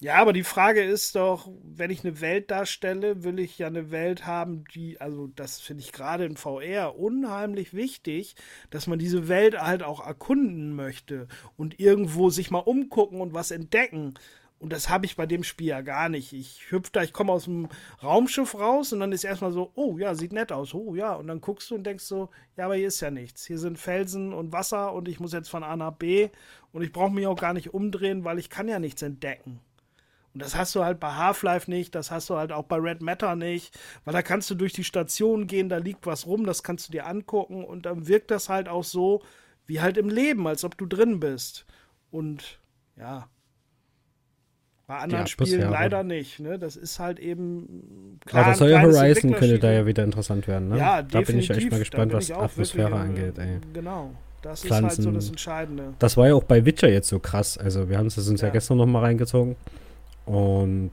Ja, 0.00 0.14
aber 0.16 0.32
die 0.32 0.44
Frage 0.44 0.84
ist 0.84 1.16
doch, 1.16 1.50
wenn 1.64 1.90
ich 1.90 2.04
eine 2.04 2.20
Welt 2.20 2.52
darstelle, 2.52 3.24
will 3.24 3.40
ich 3.40 3.58
ja 3.58 3.66
eine 3.66 3.90
Welt 3.90 4.26
haben, 4.26 4.62
die, 4.72 5.00
also 5.00 5.26
das 5.26 5.58
finde 5.60 5.82
ich 5.82 5.90
gerade 5.90 6.24
in 6.24 6.36
VR 6.36 6.96
unheimlich 6.96 7.74
wichtig, 7.74 8.36
dass 8.70 8.86
man 8.86 9.00
diese 9.00 9.26
Welt 9.26 9.60
halt 9.60 9.82
auch 9.82 10.06
erkunden 10.06 10.72
möchte 10.76 11.26
und 11.56 11.80
irgendwo 11.80 12.30
sich 12.30 12.52
mal 12.52 12.60
umgucken 12.60 13.20
und 13.20 13.34
was 13.34 13.50
entdecken. 13.50 14.14
Und 14.60 14.72
das 14.72 14.88
habe 14.88 15.06
ich 15.06 15.14
bei 15.14 15.26
dem 15.26 15.44
Spiel 15.44 15.68
ja 15.68 15.82
gar 15.82 16.08
nicht. 16.08 16.32
Ich 16.32 16.70
hüpfe 16.70 16.90
da, 16.92 17.02
ich 17.02 17.12
komme 17.12 17.32
aus 17.32 17.44
dem 17.44 17.68
Raumschiff 18.02 18.56
raus 18.56 18.92
und 18.92 18.98
dann 18.98 19.12
ist 19.12 19.22
erstmal 19.22 19.52
so, 19.52 19.70
oh 19.76 19.98
ja, 19.98 20.16
sieht 20.16 20.32
nett 20.32 20.50
aus, 20.50 20.74
oh 20.74 20.96
ja. 20.96 21.14
Und 21.14 21.28
dann 21.28 21.40
guckst 21.40 21.70
du 21.70 21.76
und 21.76 21.84
denkst 21.84 22.04
so, 22.04 22.30
ja, 22.56 22.64
aber 22.64 22.74
hier 22.74 22.88
ist 22.88 23.00
ja 23.00 23.10
nichts. 23.12 23.46
Hier 23.46 23.58
sind 23.58 23.78
Felsen 23.78 24.32
und 24.32 24.52
Wasser 24.52 24.92
und 24.92 25.06
ich 25.06 25.20
muss 25.20 25.32
jetzt 25.32 25.48
von 25.48 25.62
A 25.62 25.76
nach 25.76 25.92
B 25.92 26.30
und 26.72 26.82
ich 26.82 26.92
brauche 26.92 27.12
mich 27.12 27.26
auch 27.28 27.38
gar 27.38 27.52
nicht 27.52 27.72
umdrehen, 27.72 28.24
weil 28.24 28.40
ich 28.40 28.50
kann 28.50 28.66
ja 28.66 28.80
nichts 28.80 29.02
entdecken. 29.02 29.60
Und 30.34 30.42
das 30.42 30.56
hast 30.56 30.74
du 30.74 30.84
halt 30.84 30.98
bei 30.98 31.12
Half-Life 31.12 31.70
nicht, 31.70 31.94
das 31.94 32.10
hast 32.10 32.28
du 32.28 32.36
halt 32.36 32.52
auch 32.52 32.64
bei 32.64 32.76
Red 32.76 33.00
Matter 33.00 33.36
nicht, 33.36 33.78
weil 34.04 34.12
da 34.12 34.22
kannst 34.22 34.50
du 34.50 34.56
durch 34.56 34.72
die 34.72 34.84
Station 34.84 35.46
gehen, 35.46 35.68
da 35.68 35.78
liegt 35.78 36.04
was 36.04 36.26
rum, 36.26 36.44
das 36.44 36.62
kannst 36.62 36.88
du 36.88 36.92
dir 36.92 37.06
angucken 37.06 37.64
und 37.64 37.86
dann 37.86 38.08
wirkt 38.08 38.30
das 38.30 38.48
halt 38.48 38.68
auch 38.68 38.84
so 38.84 39.22
wie 39.66 39.80
halt 39.80 39.96
im 39.96 40.08
Leben, 40.08 40.46
als 40.46 40.64
ob 40.64 40.76
du 40.76 40.86
drin 40.86 41.20
bist. 41.20 41.64
Und 42.10 42.58
ja, 42.96 43.28
bei 44.88 44.96
anderen 44.96 45.26
Spielen 45.26 45.70
leider 45.70 46.02
nicht. 46.02 46.40
Ne? 46.40 46.58
Das 46.58 46.74
ist 46.74 46.98
halt 46.98 47.20
eben 47.20 48.18
klar. 48.24 48.42
Aber 48.42 48.52
das 48.52 48.60
neue 48.60 48.80
Horizon 48.80 49.34
könnte 49.34 49.58
da 49.58 49.70
ja 49.70 49.84
wieder 49.84 50.02
interessant 50.02 50.48
werden. 50.48 50.70
Ne? 50.70 50.78
Ja, 50.78 51.02
da 51.02 51.20
bin 51.20 51.38
ich 51.38 51.50
echt 51.50 51.70
mal 51.70 51.78
gespannt, 51.78 52.14
was 52.14 52.30
Atmosphäre 52.30 52.94
angeht. 52.94 53.38
Ey. 53.38 53.58
Genau. 53.74 54.12
Das 54.40 54.62
Pflanzen. 54.62 54.86
ist 54.86 54.96
halt 54.96 55.02
so 55.02 55.10
das 55.10 55.28
Entscheidende. 55.28 55.94
Das 55.98 56.16
war 56.16 56.28
ja 56.28 56.34
auch 56.34 56.44
bei 56.44 56.64
Witcher 56.64 56.88
jetzt 56.88 57.08
so 57.08 57.18
krass. 57.18 57.58
Also 57.58 57.90
wir 57.90 57.98
haben 57.98 58.06
es 58.06 58.16
uns 58.16 58.40
ja. 58.40 58.46
ja 58.46 58.52
gestern 58.52 58.78
noch 58.78 58.86
mal 58.86 59.00
reingezogen. 59.00 59.56
Und 60.24 60.92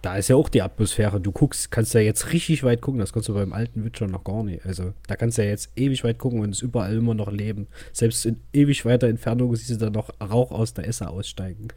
da 0.00 0.16
ist 0.16 0.28
ja 0.28 0.36
auch 0.36 0.48
die 0.48 0.62
Atmosphäre. 0.62 1.20
Du 1.20 1.30
guckst, 1.30 1.70
kannst 1.70 1.92
ja 1.92 2.00
jetzt 2.00 2.32
richtig 2.32 2.64
weit 2.64 2.80
gucken. 2.80 3.00
Das 3.00 3.12
kannst 3.12 3.28
du 3.28 3.34
beim 3.34 3.52
alten 3.52 3.84
Witcher 3.84 4.06
noch 4.06 4.24
gar 4.24 4.44
nicht. 4.44 4.64
Also 4.64 4.94
da 5.08 5.16
kannst 5.16 5.36
du 5.36 5.42
ja 5.42 5.50
jetzt 5.50 5.72
ewig 5.76 6.04
weit 6.04 6.16
gucken 6.16 6.40
und 6.40 6.50
es 6.54 6.62
überall 6.62 6.96
immer 6.96 7.12
noch 7.12 7.30
leben. 7.30 7.66
Selbst 7.92 8.24
in 8.24 8.40
ewig 8.54 8.86
weiter 8.86 9.08
Entfernung 9.08 9.54
siehst 9.54 9.72
du 9.72 9.76
da 9.76 9.90
noch 9.90 10.08
Rauch 10.22 10.52
aus 10.52 10.72
der 10.72 10.88
Esse 10.88 11.10
aussteigen. 11.10 11.68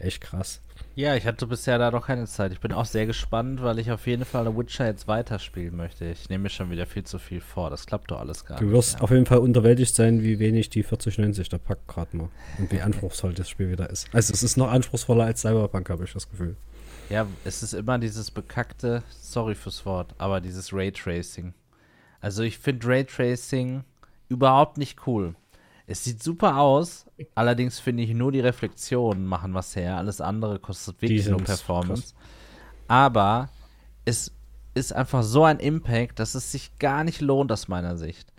Echt 0.00 0.20
krass. 0.20 0.60
Ja, 0.94 1.16
ich 1.16 1.26
hatte 1.26 1.46
bisher 1.46 1.78
da 1.78 1.90
noch 1.90 2.06
keine 2.06 2.26
Zeit. 2.26 2.52
Ich 2.52 2.60
bin 2.60 2.72
auch 2.72 2.84
sehr 2.84 3.06
gespannt, 3.06 3.62
weil 3.62 3.78
ich 3.78 3.90
auf 3.90 4.06
jeden 4.06 4.26
Fall 4.26 4.44
The 4.44 4.54
Witcher 4.56 4.86
jetzt 4.86 5.08
weiterspielen 5.08 5.74
möchte. 5.74 6.04
Ich 6.04 6.28
nehme 6.28 6.42
mir 6.42 6.48
schon 6.50 6.70
wieder 6.70 6.84
viel 6.84 7.04
zu 7.04 7.18
viel 7.18 7.40
vor. 7.40 7.70
Das 7.70 7.86
klappt 7.86 8.10
doch 8.10 8.20
alles 8.20 8.44
gar 8.44 8.56
nicht. 8.60 8.68
Du 8.68 8.76
wirst 8.76 8.94
ja. 8.96 9.00
auf 9.00 9.10
jeden 9.10 9.24
Fall 9.24 9.38
unterwältigt 9.38 9.94
sein, 9.94 10.22
wie 10.22 10.38
wenig 10.38 10.68
die 10.68 10.82
4090 10.82 11.48
da 11.48 11.56
packt 11.56 11.88
gerade 11.88 12.14
mal. 12.16 12.28
Und 12.58 12.70
wie 12.70 12.80
anspruchsvoll 12.82 13.32
das 13.32 13.48
Spiel 13.48 13.70
wieder 13.70 13.88
ist. 13.88 14.06
Also 14.12 14.34
es 14.34 14.42
ist 14.42 14.58
noch 14.58 14.70
anspruchsvoller 14.70 15.24
als 15.24 15.40
Cyberpunk, 15.40 15.88
habe 15.88 16.04
ich 16.04 16.12
das 16.12 16.28
Gefühl. 16.28 16.56
Ja, 17.08 17.26
es 17.44 17.62
ist 17.62 17.72
immer 17.72 17.98
dieses 17.98 18.30
bekackte, 18.30 19.02
sorry 19.10 19.54
fürs 19.54 19.86
Wort, 19.86 20.14
aber 20.18 20.42
dieses 20.42 20.74
Raytracing. 20.74 21.54
Also 22.20 22.42
ich 22.42 22.58
finde 22.58 22.86
Raytracing 22.86 23.84
überhaupt 24.28 24.76
nicht 24.76 25.06
cool. 25.06 25.34
Es 25.86 26.04
sieht 26.04 26.22
super 26.22 26.58
aus, 26.58 27.06
allerdings 27.34 27.80
finde 27.80 28.02
ich 28.02 28.14
nur 28.14 28.32
die 28.32 28.40
Reflexionen 28.40 29.26
machen 29.26 29.54
was 29.54 29.74
her. 29.76 29.96
Alles 29.96 30.20
andere 30.20 30.58
kostet 30.58 31.02
wirklich 31.02 31.26
nur 31.26 31.42
Performance. 31.42 32.14
Krass. 32.14 32.14
Aber 32.88 33.48
es 34.04 34.32
ist 34.74 34.92
einfach 34.92 35.22
so 35.22 35.44
ein 35.44 35.58
Impact, 35.58 36.18
dass 36.18 36.34
es 36.34 36.52
sich 36.52 36.78
gar 36.78 37.04
nicht 37.04 37.20
lohnt 37.20 37.52
aus 37.52 37.68
meiner 37.68 37.96
Sicht. 37.96 38.32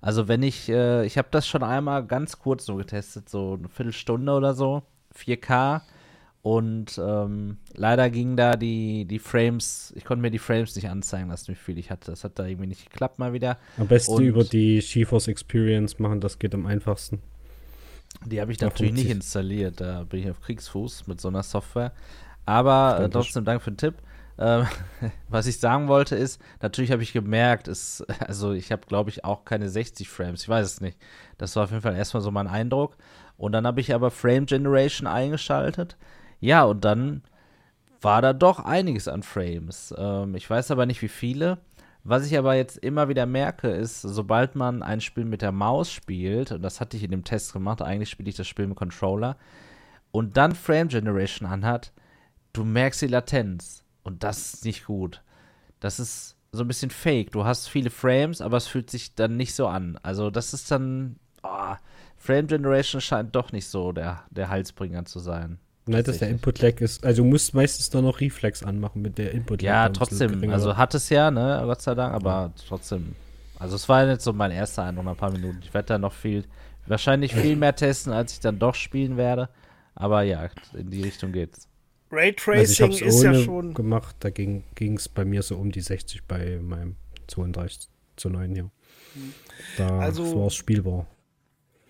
Also 0.00 0.28
wenn 0.28 0.42
ich, 0.42 0.68
äh, 0.68 1.04
ich 1.06 1.18
habe 1.18 1.28
das 1.30 1.46
schon 1.46 1.62
einmal 1.62 2.04
ganz 2.04 2.38
kurz 2.38 2.66
so 2.66 2.76
getestet, 2.76 3.28
so 3.28 3.54
eine 3.58 3.68
Viertelstunde 3.68 4.32
oder 4.32 4.54
so, 4.54 4.82
4K 5.16 5.80
und 6.42 7.00
ähm, 7.04 7.58
leider 7.74 8.10
ging 8.10 8.36
da 8.36 8.56
die, 8.56 9.04
die 9.06 9.18
Frames, 9.18 9.92
ich 9.96 10.04
konnte 10.04 10.22
mir 10.22 10.30
die 10.30 10.38
Frames 10.38 10.76
nicht 10.76 10.88
anzeigen 10.88 11.28
lassen, 11.28 11.48
wie 11.48 11.56
viel 11.56 11.78
ich 11.78 11.90
hatte. 11.90 12.10
Das 12.12 12.22
hat 12.22 12.38
da 12.38 12.46
irgendwie 12.46 12.68
nicht 12.68 12.90
geklappt 12.90 13.18
mal 13.18 13.32
wieder. 13.32 13.58
Am 13.76 13.88
besten 13.88 14.12
und 14.12 14.24
über 14.24 14.44
die 14.44 14.78
GeForce 14.78 15.28
Experience 15.28 15.98
machen, 15.98 16.20
das 16.20 16.38
geht 16.38 16.54
am 16.54 16.66
einfachsten. 16.66 17.20
Die 18.24 18.40
habe 18.40 18.52
ich 18.52 18.60
natürlich 18.60 18.92
nicht 18.92 19.10
installiert, 19.10 19.80
da 19.80 20.04
bin 20.04 20.20
ich 20.20 20.30
auf 20.30 20.40
Kriegsfuß 20.40 21.06
mit 21.06 21.20
so 21.20 21.28
einer 21.28 21.42
Software. 21.42 21.92
Aber 22.46 23.00
äh, 23.00 23.10
trotzdem 23.10 23.44
Dank 23.44 23.60
für 23.60 23.72
den 23.72 23.76
Tipp. 23.76 23.94
Ähm, 24.38 24.66
was 25.28 25.46
ich 25.46 25.58
sagen 25.58 25.88
wollte 25.88 26.14
ist, 26.14 26.40
natürlich 26.62 26.92
habe 26.92 27.02
ich 27.02 27.12
gemerkt, 27.12 27.68
ist, 27.68 28.06
also 28.20 28.52
ich 28.52 28.70
habe 28.70 28.86
glaube 28.86 29.10
ich 29.10 29.24
auch 29.24 29.44
keine 29.44 29.68
60 29.68 30.08
Frames, 30.08 30.42
ich 30.42 30.48
weiß 30.48 30.66
es 30.66 30.80
nicht. 30.80 30.98
Das 31.36 31.56
war 31.56 31.64
auf 31.64 31.70
jeden 31.70 31.82
Fall 31.82 31.96
erstmal 31.96 32.22
so 32.22 32.30
mein 32.30 32.46
Eindruck. 32.46 32.96
Und 33.36 33.52
dann 33.52 33.66
habe 33.66 33.80
ich 33.80 33.92
aber 33.92 34.10
Frame 34.10 34.46
Generation 34.46 35.06
eingeschaltet 35.06 35.96
ja, 36.40 36.64
und 36.64 36.84
dann 36.84 37.22
war 38.00 38.22
da 38.22 38.32
doch 38.32 38.60
einiges 38.60 39.08
an 39.08 39.22
Frames. 39.22 39.94
Ähm, 39.96 40.34
ich 40.34 40.48
weiß 40.48 40.70
aber 40.70 40.86
nicht, 40.86 41.02
wie 41.02 41.08
viele, 41.08 41.58
Was 42.04 42.26
ich 42.26 42.38
aber 42.38 42.54
jetzt 42.54 42.78
immer 42.78 43.08
wieder 43.08 43.26
merke, 43.26 43.68
ist, 43.68 44.00
sobald 44.00 44.54
man 44.54 44.82
ein 44.82 45.02
Spiel 45.02 45.26
mit 45.26 45.42
der 45.42 45.52
Maus 45.52 45.92
spielt, 45.92 46.52
und 46.52 46.62
das 46.62 46.80
hatte 46.80 46.96
ich 46.96 47.02
in 47.02 47.10
dem 47.10 47.22
Test 47.24 47.52
gemacht, 47.52 47.82
eigentlich 47.82 48.08
spiele 48.08 48.30
ich 48.30 48.36
das 48.36 48.46
Spiel 48.46 48.66
mit 48.66 48.78
Controller, 48.78 49.36
und 50.10 50.36
dann 50.38 50.54
Frame 50.54 50.88
Generation 50.88 51.46
anhat, 51.46 51.92
du 52.54 52.64
merkst 52.64 53.02
die 53.02 53.08
Latenz. 53.08 53.84
Und 54.04 54.24
das 54.24 54.54
ist 54.54 54.64
nicht 54.64 54.86
gut. 54.86 55.22
Das 55.80 56.00
ist 56.00 56.36
so 56.50 56.64
ein 56.64 56.68
bisschen 56.68 56.90
fake. 56.90 57.32
Du 57.32 57.44
hast 57.44 57.68
viele 57.68 57.90
Frames, 57.90 58.40
aber 58.40 58.56
es 58.56 58.66
fühlt 58.68 58.90
sich 58.90 59.14
dann 59.14 59.36
nicht 59.36 59.54
so 59.54 59.66
an. 59.66 59.98
Also, 60.02 60.30
das 60.30 60.54
ist 60.54 60.70
dann. 60.70 61.16
Oh, 61.42 61.74
Frame 62.16 62.46
Generation 62.46 63.02
scheint 63.02 63.36
doch 63.36 63.52
nicht 63.52 63.68
so 63.68 63.92
der, 63.92 64.24
der 64.30 64.48
Halsbringer 64.48 65.04
zu 65.04 65.18
sein. 65.18 65.58
Nein, 65.88 66.04
dass 66.04 66.18
der 66.18 66.28
Input-Lag 66.28 66.80
ist. 66.80 67.04
Also, 67.04 67.22
du 67.22 67.28
musst 67.28 67.54
meistens 67.54 67.90
dann 67.90 68.04
noch 68.04 68.20
Reflex 68.20 68.62
anmachen 68.62 69.02
mit 69.02 69.18
der 69.18 69.32
Input-Lag. 69.32 69.66
Ja, 69.66 69.88
trotzdem. 69.88 70.50
Also, 70.50 70.76
hat 70.76 70.94
es 70.94 71.08
ja, 71.08 71.30
ne, 71.30 71.62
Gott 71.64 71.82
sei 71.82 71.94
Dank, 71.94 72.14
aber 72.14 72.30
ja. 72.30 72.52
trotzdem. 72.68 73.14
Also, 73.58 73.76
es 73.76 73.88
war 73.88 74.06
jetzt 74.06 74.24
so 74.24 74.32
mein 74.32 74.50
erster 74.50 74.84
Eindruck 74.84 75.04
nach 75.04 75.12
ein 75.12 75.18
paar 75.18 75.32
Minuten. 75.32 75.60
Ich 75.62 75.74
werde 75.74 75.88
da 75.88 75.98
noch 75.98 76.12
viel, 76.12 76.44
wahrscheinlich 76.86 77.34
viel 77.34 77.56
mehr 77.56 77.74
testen, 77.74 78.12
als 78.12 78.34
ich 78.34 78.40
dann 78.40 78.58
doch 78.58 78.74
spielen 78.74 79.16
werde. 79.16 79.48
Aber 79.94 80.22
ja, 80.22 80.48
in 80.74 80.90
die 80.90 81.02
Richtung 81.02 81.32
geht's. 81.32 81.68
Raytracing 82.10 82.90
also 82.90 83.04
ist 83.04 83.22
ja 83.22 83.34
schon. 83.34 83.74
gemacht, 83.74 84.16
da 84.20 84.30
ging 84.30 84.64
es 84.78 85.08
bei 85.08 85.24
mir 85.24 85.42
so 85.42 85.56
um 85.56 85.72
die 85.72 85.80
60 85.80 86.24
bei 86.24 86.58
meinem 86.62 86.96
32 87.26 87.88
zu 88.16 88.30
9 88.30 88.54
hier. 88.54 88.62
Hm. 88.62 88.70
Da 89.76 89.98
also, 89.98 90.40
war 90.40 90.46
es 90.46 90.54
spielbar 90.54 91.06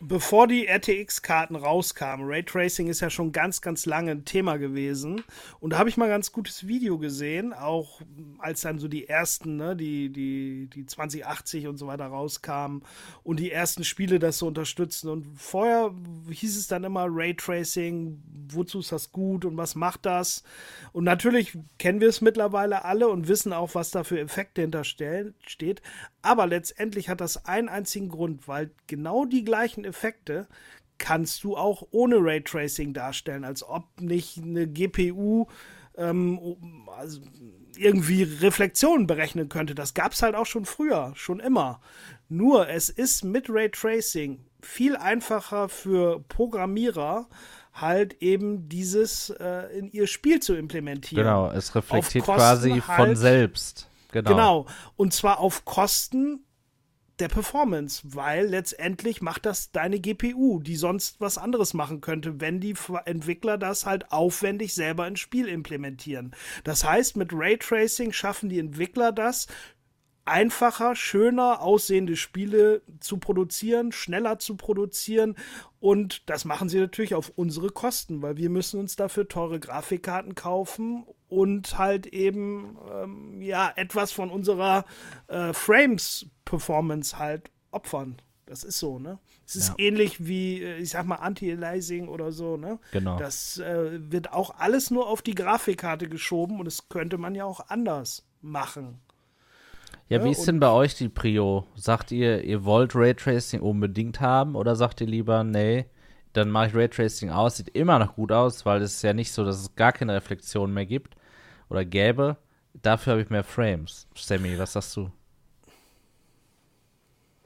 bevor 0.00 0.46
die 0.46 0.66
RTX-Karten 0.66 1.56
rauskamen, 1.56 2.26
Raytracing 2.26 2.88
ist 2.88 3.00
ja 3.00 3.10
schon 3.10 3.32
ganz, 3.32 3.60
ganz 3.60 3.86
lange 3.86 4.12
ein 4.12 4.24
Thema 4.24 4.56
gewesen. 4.56 5.24
Und 5.60 5.72
da 5.72 5.78
habe 5.78 5.88
ich 5.88 5.96
mal 5.96 6.06
ein 6.06 6.10
ganz 6.10 6.32
gutes 6.32 6.66
Video 6.66 6.98
gesehen, 6.98 7.52
auch 7.52 8.00
als 8.38 8.60
dann 8.60 8.78
so 8.78 8.88
die 8.88 9.08
ersten, 9.08 9.56
ne, 9.56 9.76
die, 9.76 10.10
die, 10.10 10.68
die 10.72 10.86
2080 10.86 11.66
und 11.66 11.76
so 11.76 11.86
weiter 11.86 12.06
rauskamen 12.06 12.82
und 13.22 13.40
die 13.40 13.50
ersten 13.50 13.84
Spiele 13.84 14.18
das 14.18 14.38
so 14.38 14.46
unterstützen. 14.46 15.08
Und 15.08 15.26
vorher 15.36 15.92
hieß 16.30 16.56
es 16.56 16.68
dann 16.68 16.84
immer 16.84 17.06
Raytracing, 17.08 18.22
wozu 18.50 18.80
ist 18.80 18.92
das 18.92 19.12
gut 19.12 19.44
und 19.44 19.56
was 19.56 19.74
macht 19.74 20.06
das? 20.06 20.42
Und 20.92 21.04
natürlich 21.04 21.58
kennen 21.78 22.00
wir 22.00 22.08
es 22.08 22.20
mittlerweile 22.20 22.84
alle 22.84 23.08
und 23.08 23.28
wissen 23.28 23.52
auch, 23.52 23.74
was 23.74 23.90
da 23.90 24.04
für 24.04 24.20
Effekte 24.20 24.62
hintersteht. 24.62 25.82
Aber 26.22 26.46
letztendlich 26.46 27.08
hat 27.08 27.20
das 27.20 27.44
einen 27.46 27.68
einzigen 27.68 28.08
Grund, 28.08 28.48
weil 28.48 28.70
genau 28.86 29.24
die 29.24 29.44
gleichen 29.44 29.84
Effekte 29.84 30.46
kannst 30.98 31.44
du 31.44 31.56
auch 31.56 31.86
ohne 31.90 32.16
Raytracing 32.16 32.92
darstellen, 32.92 33.44
als 33.44 33.62
ob 33.62 33.84
nicht 34.00 34.38
eine 34.38 34.66
GPU 34.66 35.46
ähm, 35.96 36.56
also 36.96 37.20
irgendwie 37.76 38.22
Reflexionen 38.22 39.06
berechnen 39.06 39.48
könnte. 39.48 39.74
Das 39.74 39.94
gab 39.94 40.12
es 40.12 40.22
halt 40.22 40.34
auch 40.34 40.46
schon 40.46 40.64
früher, 40.64 41.12
schon 41.14 41.40
immer. 41.40 41.80
Nur 42.28 42.68
es 42.68 42.88
ist 42.88 43.24
mit 43.24 43.48
Raytracing 43.48 44.40
viel 44.60 44.96
einfacher 44.96 45.68
für 45.68 46.20
Programmierer, 46.28 47.28
halt 47.72 48.20
eben 48.20 48.68
dieses 48.68 49.30
äh, 49.30 49.78
in 49.78 49.90
ihr 49.92 50.06
Spiel 50.06 50.40
zu 50.40 50.54
implementieren. 50.56 51.24
Genau, 51.24 51.50
es 51.50 51.74
reflektiert 51.74 52.24
quasi 52.24 52.82
halt, 52.86 53.00
von 53.00 53.16
selbst. 53.16 53.88
Genau. 54.12 54.30
genau. 54.30 54.66
Und 54.96 55.12
zwar 55.12 55.40
auf 55.40 55.64
Kosten 55.64 56.44
der 57.18 57.28
Performance, 57.28 58.02
weil 58.04 58.46
letztendlich 58.46 59.20
macht 59.20 59.44
das 59.44 59.72
deine 59.72 59.98
GPU, 59.98 60.60
die 60.60 60.76
sonst 60.76 61.20
was 61.20 61.36
anderes 61.36 61.74
machen 61.74 62.00
könnte, 62.00 62.40
wenn 62.40 62.60
die 62.60 62.74
Entwickler 63.06 63.58
das 63.58 63.86
halt 63.86 64.12
aufwendig 64.12 64.74
selber 64.74 65.06
ins 65.08 65.20
Spiel 65.20 65.48
implementieren. 65.48 66.34
Das 66.64 66.84
heißt, 66.84 67.16
mit 67.16 67.30
Raytracing 67.32 68.12
schaffen 68.12 68.48
die 68.48 68.60
Entwickler 68.60 69.12
das, 69.12 69.48
einfacher, 70.28 70.94
schöner 70.94 71.62
aussehende 71.62 72.14
Spiele 72.14 72.82
zu 73.00 73.16
produzieren, 73.16 73.92
schneller 73.92 74.38
zu 74.38 74.56
produzieren. 74.56 75.36
Und 75.80 76.28
das 76.28 76.44
machen 76.44 76.68
sie 76.68 76.78
natürlich 76.78 77.14
auf 77.14 77.32
unsere 77.34 77.70
Kosten, 77.70 78.22
weil 78.22 78.36
wir 78.36 78.50
müssen 78.50 78.78
uns 78.78 78.94
dafür 78.94 79.26
teure 79.26 79.58
Grafikkarten 79.58 80.34
kaufen 80.34 81.04
und 81.28 81.78
halt 81.78 82.06
eben 82.06 82.76
ähm, 82.92 83.40
ja 83.42 83.72
etwas 83.76 84.12
von 84.12 84.30
unserer 84.30 84.84
äh, 85.28 85.52
Frames-Performance 85.52 87.18
halt 87.18 87.50
opfern. 87.70 88.16
Das 88.46 88.64
ist 88.64 88.78
so, 88.78 88.98
ne? 88.98 89.18
Es 89.46 89.56
ist 89.56 89.68
ja. 89.68 89.74
ähnlich 89.78 90.26
wie, 90.26 90.62
äh, 90.62 90.78
ich 90.78 90.90
sag 90.90 91.04
mal, 91.04 91.16
Anti-Aliasing 91.16 92.08
oder 92.08 92.32
so, 92.32 92.56
ne? 92.56 92.78
Genau. 92.92 93.18
Das 93.18 93.58
äh, 93.58 94.10
wird 94.10 94.32
auch 94.32 94.58
alles 94.58 94.90
nur 94.90 95.06
auf 95.06 95.20
die 95.20 95.34
Grafikkarte 95.34 96.08
geschoben 96.08 96.58
und 96.58 96.64
das 96.64 96.88
könnte 96.88 97.18
man 97.18 97.34
ja 97.34 97.44
auch 97.44 97.68
anders 97.68 98.26
machen. 98.40 99.00
Ja, 100.08 100.24
wie 100.24 100.30
ist 100.30 100.46
denn 100.46 100.58
bei 100.58 100.70
euch 100.70 100.94
die 100.94 101.10
Prio? 101.10 101.66
Sagt 101.74 102.10
ihr, 102.12 102.42
ihr 102.42 102.64
wollt 102.64 102.96
Raytracing 102.96 103.60
unbedingt 103.60 104.22
haben 104.22 104.56
oder 104.56 104.74
sagt 104.74 105.02
ihr 105.02 105.06
lieber, 105.06 105.44
nee, 105.44 105.84
dann 106.32 106.50
mache 106.50 106.68
ich 106.68 106.74
Raytracing 106.74 107.28
aus, 107.28 107.58
sieht 107.58 107.68
immer 107.68 107.98
noch 107.98 108.14
gut 108.14 108.32
aus, 108.32 108.64
weil 108.64 108.80
es 108.80 108.94
ist 108.94 109.02
ja 109.02 109.12
nicht 109.12 109.32
so, 109.32 109.44
dass 109.44 109.60
es 109.60 109.76
gar 109.76 109.92
keine 109.92 110.14
Reflexion 110.14 110.72
mehr 110.72 110.86
gibt 110.86 111.17
oder 111.68 111.84
gäbe. 111.84 112.36
Dafür 112.74 113.12
habe 113.12 113.22
ich 113.22 113.30
mehr 113.30 113.44
Frames. 113.44 114.06
Sammy, 114.14 114.58
was 114.58 114.74
sagst 114.74 114.96
du? 114.96 115.10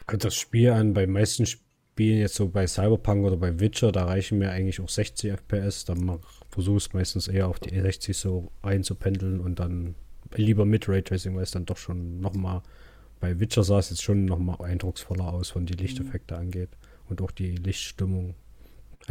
Das 0.07 0.35
Spiel 0.35 0.70
an 0.70 0.95
bei 0.95 1.07
meisten 1.07 1.47
Spielen, 1.47 2.18
jetzt 2.18 2.35
so 2.35 2.49
bei 2.49 2.66
Cyberpunk 2.66 3.25
oder 3.25 3.37
bei 3.37 3.61
Witcher, 3.61 3.93
da 3.93 4.05
reichen 4.05 4.39
mir 4.39 4.51
eigentlich 4.51 4.81
auch 4.81 4.89
60 4.89 5.33
FPS. 5.33 5.85
Dann 5.85 6.18
versuchst 6.51 6.93
meistens 6.93 7.29
eher 7.29 7.49
auf 7.49 7.61
die 7.61 7.81
60 7.81 8.16
so 8.16 8.51
einzupendeln 8.62 9.41
und 9.41 9.61
dann 9.61 9.95
lieber 10.35 10.64
mit 10.64 10.89
Raytracing, 10.89 11.35
weil 11.37 11.45
es 11.45 11.51
dann 11.51 11.66
doch 11.66 11.77
schon 11.77 12.20
nochmal 12.20 12.62
bei 13.23 13.39
Witcher 13.39 13.62
sah 13.62 13.79
es 13.79 13.91
jetzt 13.91 14.03
schon 14.03 14.25
nochmal 14.25 14.61
eindrucksvoller 14.61 15.33
aus, 15.33 15.51
von 15.51 15.64
die 15.64 15.75
Lichteffekte 15.75 16.35
mhm. 16.35 16.41
angeht 16.41 16.70
und 17.09 17.23
auch 17.23 17.31
die 17.31 17.55
Lichtstimmung. 17.55 18.35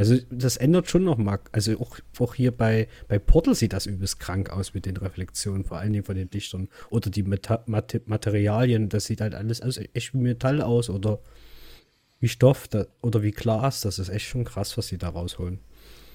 Also 0.02 0.18
das 0.32 0.58
ändert 0.58 0.90
schon 0.90 1.04
nochmal, 1.04 1.42
also 1.52 1.80
auch, 1.80 2.00
auch 2.18 2.34
hier 2.34 2.52
bei, 2.52 2.88
bei 3.08 3.20
Portal 3.20 3.54
sieht 3.54 3.72
das 3.72 3.86
übelst 3.86 4.20
krank 4.20 4.50
aus 4.50 4.74
mit 4.74 4.88
den 4.88 4.98
Reflexionen, 4.98 5.64
vor 5.64 5.78
allen 5.78 5.94
Dingen 5.94 6.04
von 6.04 6.16
den 6.16 6.28
Lichtern. 6.32 6.70
Oder 6.90 7.12
die 7.12 7.22
Meta 7.22 7.62
Mat 7.68 8.02
Materialien, 8.08 8.90
das 8.90 9.06
sieht 9.06 9.22
halt 9.22 9.36
alles 9.36 9.62
aus, 9.62 9.80
echt 9.94 10.16
wie 10.16 10.18
Metall 10.18 10.64
aus 10.64 10.90
oder 10.90 11.20
wie 12.20 12.30
Stoff 12.30 12.68
da, 12.68 12.88
oder 13.04 13.22
wie 13.22 13.30
Glas. 13.30 13.82
Das 13.82 14.00
ist 14.00 14.10
echt 14.10 14.26
schon 14.26 14.44
krass, 14.44 14.76
was 14.76 14.88
sie 14.88 14.98
da 14.98 15.10
rausholen. 15.10 15.60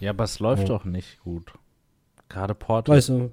Ja, 0.00 0.10
aber 0.10 0.24
es 0.24 0.40
läuft 0.40 0.62
ja. 0.62 0.68
doch 0.68 0.84
nicht 0.84 1.20
gut. 1.20 1.52
Gerade 2.28 2.56
Portal. 2.56 2.96
Also, 2.96 3.30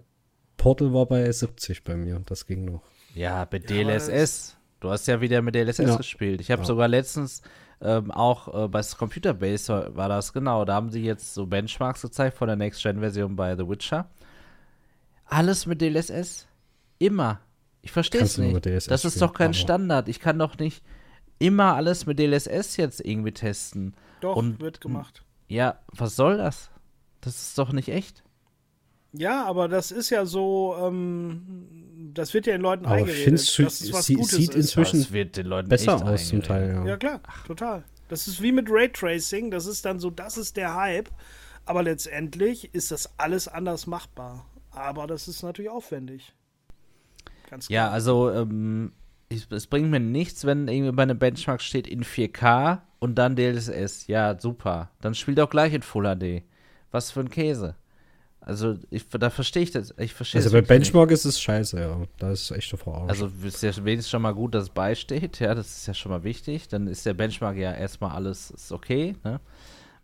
Portal 0.57 0.93
war 0.93 1.07
bei 1.07 1.31
70 1.31 1.83
bei 1.83 1.95
mir, 1.95 2.21
das 2.27 2.45
ging 2.45 2.63
noch. 2.65 2.83
Ja, 3.15 3.45
bei 3.45 3.57
DLSS. 3.57 4.55
Du 4.81 4.91
hast 4.91 5.07
ja 5.07 5.19
wieder 5.19 5.41
mit 5.41 5.55
DLSS 5.55 5.79
ja. 5.79 5.97
gespielt. 5.97 6.41
Ich 6.41 6.51
habe 6.51 6.61
ja. 6.61 6.67
sogar 6.67 6.87
letztens 6.87 7.41
ähm, 7.81 8.11
auch 8.11 8.65
äh, 8.65 8.67
bei 8.67 8.81
Computer 8.81 9.33
Base 9.33 9.71
war, 9.71 9.95
war 9.95 10.09
das 10.09 10.33
genau. 10.33 10.65
Da 10.65 10.75
haben 10.75 10.89
sie 10.89 11.03
jetzt 11.03 11.33
so 11.33 11.45
Benchmarks 11.45 12.01
gezeigt 12.01 12.37
von 12.37 12.47
der 12.47 12.55
Next-Gen-Version 12.55 13.35
bei 13.35 13.55
The 13.55 13.67
Witcher. 13.67 14.09
Alles 15.25 15.65
mit 15.65 15.81
DLSS. 15.81 16.47
Immer. 16.99 17.39
Ich 17.81 17.91
verstehe 17.91 18.21
es 18.21 18.37
nicht. 18.37 18.65
Das 18.65 19.05
ist 19.05 19.21
doch 19.21 19.33
kein 19.33 19.53
Standard. 19.53 20.07
Ich 20.07 20.19
kann 20.19 20.39
doch 20.39 20.57
nicht 20.57 20.83
immer 21.39 21.75
alles 21.75 22.05
mit 22.05 22.19
DLSS 22.19 22.77
jetzt 22.77 23.05
irgendwie 23.05 23.33
testen. 23.33 23.95
Doch, 24.21 24.37
Und, 24.37 24.61
wird 24.61 24.79
gemacht. 24.79 25.23
Ja, 25.47 25.79
was 25.87 26.15
soll 26.15 26.37
das? 26.37 26.71
Das 27.21 27.35
ist 27.35 27.57
doch 27.57 27.73
nicht 27.73 27.89
echt. 27.89 28.23
Ja, 29.13 29.45
aber 29.45 29.67
das 29.67 29.91
ist 29.91 30.09
ja 30.09 30.25
so, 30.25 30.75
ähm, 30.79 32.11
das 32.13 32.33
wird 32.33 32.47
ja 32.47 32.53
den 32.53 32.61
Leuten 32.61 32.85
aber 32.85 32.95
eingeredet. 32.95 33.57
Du, 33.57 33.63
dass 33.63 33.81
es 33.81 33.93
was 33.93 34.05
sie, 34.05 34.15
Gutes 34.15 34.31
sieht 34.31 34.49
ist. 34.49 34.55
inzwischen 34.55 34.99
das 34.99 35.11
wird 35.11 35.37
den 35.37 35.45
Leuten 35.45 35.69
besser 35.69 36.03
aus 36.03 36.27
zum 36.27 36.41
Teil. 36.41 36.73
Ja. 36.73 36.85
ja, 36.85 36.97
klar, 36.97 37.21
total. 37.45 37.83
Das 38.09 38.27
ist 38.27 38.41
wie 38.41 38.51
mit 38.51 38.69
Raytracing, 38.69 39.51
das 39.51 39.65
ist 39.65 39.85
dann 39.85 39.99
so, 39.99 40.09
das 40.09 40.37
ist 40.37 40.57
der 40.57 40.75
Hype. 40.75 41.09
Aber 41.65 41.83
letztendlich 41.83 42.73
ist 42.73 42.91
das 42.91 43.17
alles 43.17 43.47
anders 43.47 43.87
machbar. 43.87 44.45
Aber 44.71 45.07
das 45.07 45.27
ist 45.27 45.43
natürlich 45.43 45.71
aufwendig. 45.71 46.33
Ganz 47.49 47.67
klar. 47.67 47.87
Ja, 47.87 47.91
also 47.91 48.31
ähm, 48.31 48.91
ich, 49.29 49.49
es 49.49 49.67
bringt 49.67 49.89
mir 49.89 49.99
nichts, 49.99 50.45
wenn 50.45 50.67
irgendwie 50.67 50.91
bei 50.91 51.03
einem 51.03 51.17
Benchmark 51.17 51.61
steht 51.61 51.87
in 51.87 52.03
4K 52.03 52.81
und 52.99 53.15
dann 53.15 53.35
DLSS. 53.35 54.07
Ja, 54.07 54.37
super. 54.39 54.91
Dann 55.01 55.15
spielt 55.15 55.39
auch 55.39 55.49
gleich 55.49 55.73
in 55.73 55.83
Full 55.83 56.03
HD. 56.03 56.43
Was 56.91 57.11
für 57.11 57.21
ein 57.21 57.29
Käse. 57.29 57.75
Also, 58.45 58.77
ich, 58.89 59.07
da 59.09 59.29
verstehe 59.29 59.63
ich 59.63 59.71
das. 59.71 59.93
Ich 59.97 60.13
verstehe 60.13 60.41
also, 60.41 60.51
bei 60.51 60.61
Benchmark 60.61 61.09
nicht. 61.09 61.19
ist 61.19 61.25
es 61.25 61.41
scheiße, 61.41 61.79
ja. 61.79 62.01
Da 62.17 62.31
ist 62.31 62.51
echt 62.51 62.69
so 62.69 62.77
Verarsch. 62.77 63.09
Also, 63.09 63.31
ist 63.43 63.63
ja 63.63 63.73
wenigstens 63.77 64.09
schon 64.09 64.21
mal 64.21 64.33
gut, 64.33 64.53
dass 64.53 64.63
es 64.63 64.69
beisteht. 64.69 65.39
Ja, 65.39 65.55
das 65.55 65.77
ist 65.77 65.87
ja 65.87 65.93
schon 65.93 66.11
mal 66.11 66.23
wichtig. 66.23 66.67
Dann 66.67 66.87
ist 66.87 67.05
der 67.05 67.13
Benchmark 67.13 67.57
ja 67.57 67.73
erstmal 67.73 68.11
alles 68.11 68.51
ist 68.51 68.71
okay. 68.71 69.15
Ne? 69.23 69.39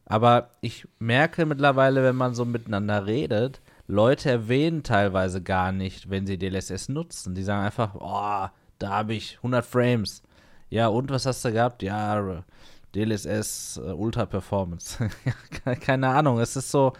Aber 0.05 0.51
ich 0.61 0.87
merke 0.99 1.45
mittlerweile, 1.45 2.03
wenn 2.03 2.15
man 2.15 2.33
so 2.33 2.45
miteinander 2.45 3.05
redet, 3.05 3.61
Leute 3.87 4.29
erwähnen 4.29 4.83
teilweise 4.83 5.41
gar 5.41 5.71
nicht, 5.71 6.09
wenn 6.09 6.25
sie 6.25 6.37
DLSS 6.37 6.89
nutzen. 6.89 7.35
Die 7.35 7.43
sagen 7.43 7.65
einfach, 7.65 7.95
oh, 7.95 8.47
da 8.79 8.89
habe 8.89 9.13
ich 9.13 9.37
100 9.37 9.65
Frames. 9.65 10.23
Ja, 10.69 10.87
und 10.87 11.09
was 11.09 11.25
hast 11.25 11.43
du 11.43 11.51
gehabt? 11.51 11.83
Ja, 11.83 12.43
DLSS 12.95 13.79
uh, 13.83 13.93
Ultra 13.93 14.25
Performance. 14.25 15.09
Keine 15.81 16.07
Ahnung, 16.07 16.39
es 16.39 16.55
ist 16.55 16.71
so 16.71 16.93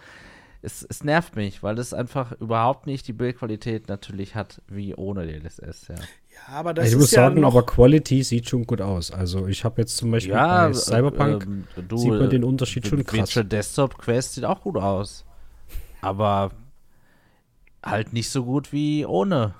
es, 0.62 0.86
es 0.88 1.04
nervt 1.04 1.36
mich, 1.36 1.62
weil 1.62 1.78
es 1.78 1.94
einfach 1.94 2.32
überhaupt 2.40 2.86
nicht 2.86 3.08
die 3.08 3.12
Bildqualität 3.12 3.88
natürlich 3.88 4.34
hat 4.34 4.60
wie 4.68 4.94
ohne 4.94 5.26
DLSS, 5.26 5.88
ja. 5.88 5.94
Ja, 5.94 6.54
aber 6.54 6.74
das 6.74 6.86
ich 6.86 6.92
ist 6.92 6.98
muss 6.98 7.10
ja 7.10 7.28
sagen, 7.28 7.44
aber 7.44 7.64
Quality 7.64 8.22
sieht 8.22 8.48
schon 8.48 8.66
gut 8.66 8.80
aus. 8.80 9.10
Also 9.10 9.46
ich 9.46 9.64
habe 9.64 9.80
jetzt 9.80 9.96
zum 9.96 10.10
Beispiel 10.10 10.32
Ja, 10.32 10.68
bei 10.68 10.74
Cyberpunk 10.74 11.44
ähm, 11.44 11.64
du, 11.88 11.96
sieht 11.96 12.10
man 12.10 12.30
den 12.30 12.42
äh, 12.42 12.46
Unterschied 12.46 12.86
schon 12.86 13.04
krass. 13.04 13.18
Virtual 13.18 13.44
Desktop 13.44 13.98
Quest 13.98 14.34
sieht 14.34 14.44
auch 14.44 14.62
gut 14.62 14.76
aus. 14.76 15.24
Aber 16.00 16.50
halt 17.82 18.12
nicht 18.12 18.30
so 18.30 18.44
gut 18.44 18.72
wie 18.72 19.04
ohne. 19.04 19.54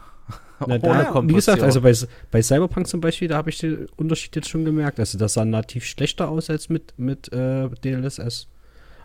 Na, 0.67 0.79
da, 0.79 1.23
wie 1.27 1.33
gesagt, 1.33 1.63
also 1.63 1.81
bei, 1.81 1.95
bei 2.31 2.43
Cyberpunk 2.43 2.87
zum 2.87 3.01
Beispiel, 3.01 3.29
da 3.29 3.37
habe 3.37 3.49
ich 3.49 3.59
den 3.59 3.89
Unterschied 3.97 4.37
jetzt 4.37 4.49
schon 4.51 4.65
gemerkt. 4.65 5.01
Also 5.01 5.17
das 5.17 5.35
sah 5.35 5.45
nativ 5.45 5.85
schlechter 5.85 6.29
aus 6.29 6.51
als 6.51 6.69
mit, 6.69 6.95
mit 6.99 7.33
äh, 7.33 7.69
DLSS. 7.69 8.47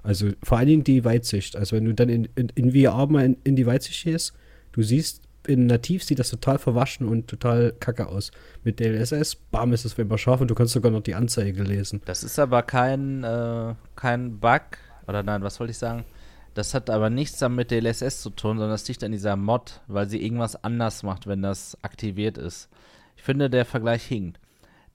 Also 0.05 0.29
vor 0.43 0.59
allen 0.59 0.67
Dingen 0.67 0.83
die 0.83 1.03
Weitsicht. 1.03 1.55
Also 1.55 1.75
wenn 1.75 1.85
du 1.85 1.93
dann 1.93 2.09
in, 2.09 2.29
in, 2.35 2.49
in 2.55 2.71
VR 2.71 3.07
mal 3.07 3.25
in, 3.25 3.37
in 3.43 3.55
die 3.55 3.65
Weitsicht 3.65 4.03
gehst, 4.03 4.33
du 4.71 4.83
siehst, 4.83 5.21
in 5.47 5.65
nativ 5.67 6.03
sieht 6.03 6.19
das 6.19 6.29
total 6.29 6.57
verwaschen 6.57 7.07
und 7.07 7.27
total 7.27 7.73
kacke 7.79 8.07
aus. 8.07 8.31
Mit 8.63 8.79
DLSS, 8.79 9.35
bam, 9.35 9.73
ist 9.73 9.85
es 9.85 9.97
immer 9.97 10.17
scharf 10.17 10.41
und 10.41 10.49
du 10.49 10.55
kannst 10.55 10.73
sogar 10.73 10.91
noch 10.91 11.01
die 11.01 11.15
Anzeige 11.15 11.63
lesen. 11.63 12.01
Das 12.05 12.23
ist 12.23 12.39
aber 12.39 12.63
kein, 12.63 13.23
äh, 13.23 13.73
kein 13.95 14.39
Bug, 14.39 14.61
oder 15.07 15.23
nein, 15.23 15.43
was 15.43 15.59
wollte 15.59 15.71
ich 15.71 15.77
sagen? 15.77 16.05
Das 16.53 16.73
hat 16.73 16.89
aber 16.89 17.09
nichts 17.09 17.37
dann 17.39 17.55
mit 17.55 17.69
DLSS 17.69 18.21
zu 18.21 18.29
tun, 18.29 18.57
sondern 18.57 18.71
das 18.71 18.87
liegt 18.87 19.03
an 19.03 19.11
dieser 19.11 19.35
Mod, 19.35 19.81
weil 19.87 20.07
sie 20.07 20.23
irgendwas 20.23 20.63
anders 20.63 21.03
macht, 21.03 21.27
wenn 21.27 21.41
das 21.41 21.77
aktiviert 21.81 22.37
ist. 22.37 22.69
Ich 23.17 23.23
finde, 23.23 23.49
der 23.49 23.65
Vergleich 23.65 24.05
hinkt. 24.05 24.39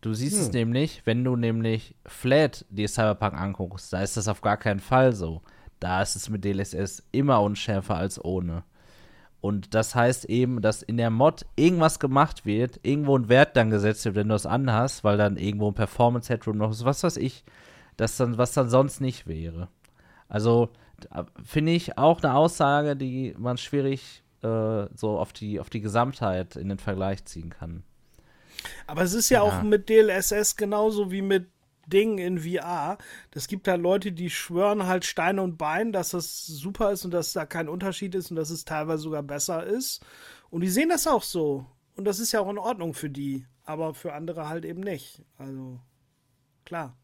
Du 0.00 0.14
siehst 0.14 0.38
es 0.38 0.46
Hm. 0.46 0.52
nämlich, 0.52 1.02
wenn 1.04 1.24
du 1.24 1.36
nämlich 1.36 1.94
Flat 2.06 2.64
dir 2.70 2.88
Cyberpunk 2.88 3.34
anguckst, 3.34 3.92
da 3.92 4.02
ist 4.02 4.16
das 4.16 4.28
auf 4.28 4.40
gar 4.40 4.56
keinen 4.56 4.80
Fall 4.80 5.12
so. 5.14 5.42
Da 5.78 6.02
ist 6.02 6.16
es 6.16 6.28
mit 6.28 6.44
DLSS 6.44 7.02
immer 7.12 7.42
unschärfer 7.42 7.96
als 7.96 8.22
ohne. 8.22 8.64
Und 9.40 9.74
das 9.74 9.94
heißt 9.94 10.26
eben, 10.26 10.60
dass 10.60 10.82
in 10.82 10.98
der 10.98 11.08
Mod 11.10 11.46
irgendwas 11.56 11.98
gemacht 11.98 12.44
wird, 12.44 12.80
irgendwo 12.82 13.16
ein 13.16 13.30
Wert 13.30 13.56
dann 13.56 13.70
gesetzt 13.70 14.04
wird, 14.04 14.14
wenn 14.14 14.28
du 14.28 14.34
es 14.34 14.44
anhast, 14.44 15.02
weil 15.02 15.16
dann 15.16 15.36
irgendwo 15.38 15.68
ein 15.70 15.74
Performance 15.74 16.30
Headroom 16.30 16.58
noch 16.58 16.70
ist, 16.70 16.84
was 16.84 17.02
weiß 17.02 17.16
ich, 17.16 17.44
das 17.96 18.16
dann, 18.18 18.36
was 18.36 18.52
dann 18.52 18.68
sonst 18.68 19.00
nicht 19.00 19.26
wäre. 19.26 19.68
Also 20.28 20.68
da 21.00 21.26
finde 21.42 21.72
ich 21.72 21.96
auch 21.96 22.22
eine 22.22 22.34
Aussage, 22.34 22.96
die 22.96 23.34
man 23.38 23.56
schwierig 23.56 24.22
äh, 24.42 24.86
so 24.94 25.18
auf 25.18 25.32
die, 25.32 25.58
auf 25.58 25.70
die 25.70 25.80
Gesamtheit 25.80 26.56
in 26.56 26.68
den 26.68 26.78
Vergleich 26.78 27.24
ziehen 27.24 27.48
kann. 27.50 27.82
Aber 28.86 29.02
es 29.02 29.14
ist 29.14 29.28
ja, 29.30 29.44
Ja. 29.44 29.60
auch 29.60 29.62
mit 29.62 29.88
DLSS 29.88 30.56
genauso 30.56 31.10
wie 31.10 31.22
mit 31.22 31.48
Dingen 31.86 32.18
in 32.18 32.38
VR. 32.38 32.98
Es 33.34 33.48
gibt 33.48 33.66
da 33.66 33.74
Leute, 33.74 34.12
die 34.12 34.30
schwören 34.30 34.86
halt 34.86 35.04
Stein 35.04 35.38
und 35.38 35.58
Bein, 35.58 35.92
dass 35.92 36.10
das 36.10 36.46
super 36.46 36.92
ist 36.92 37.04
und 37.04 37.10
dass 37.12 37.32
da 37.32 37.46
kein 37.46 37.68
Unterschied 37.68 38.14
ist 38.14 38.30
und 38.30 38.36
dass 38.36 38.50
es 38.50 38.64
teilweise 38.64 39.02
sogar 39.02 39.22
besser 39.22 39.64
ist. 39.64 40.04
Und 40.50 40.62
die 40.62 40.68
sehen 40.68 40.88
das 40.88 41.06
auch 41.06 41.22
so. 41.22 41.66
Und 41.96 42.04
das 42.04 42.20
ist 42.20 42.32
ja 42.32 42.40
auch 42.40 42.50
in 42.50 42.58
Ordnung 42.58 42.94
für 42.94 43.10
die, 43.10 43.46
aber 43.64 43.94
für 43.94 44.14
andere 44.14 44.48
halt 44.48 44.64
eben 44.64 44.80
nicht. 44.80 45.22
Also, 45.36 45.80
klar. 46.64 46.96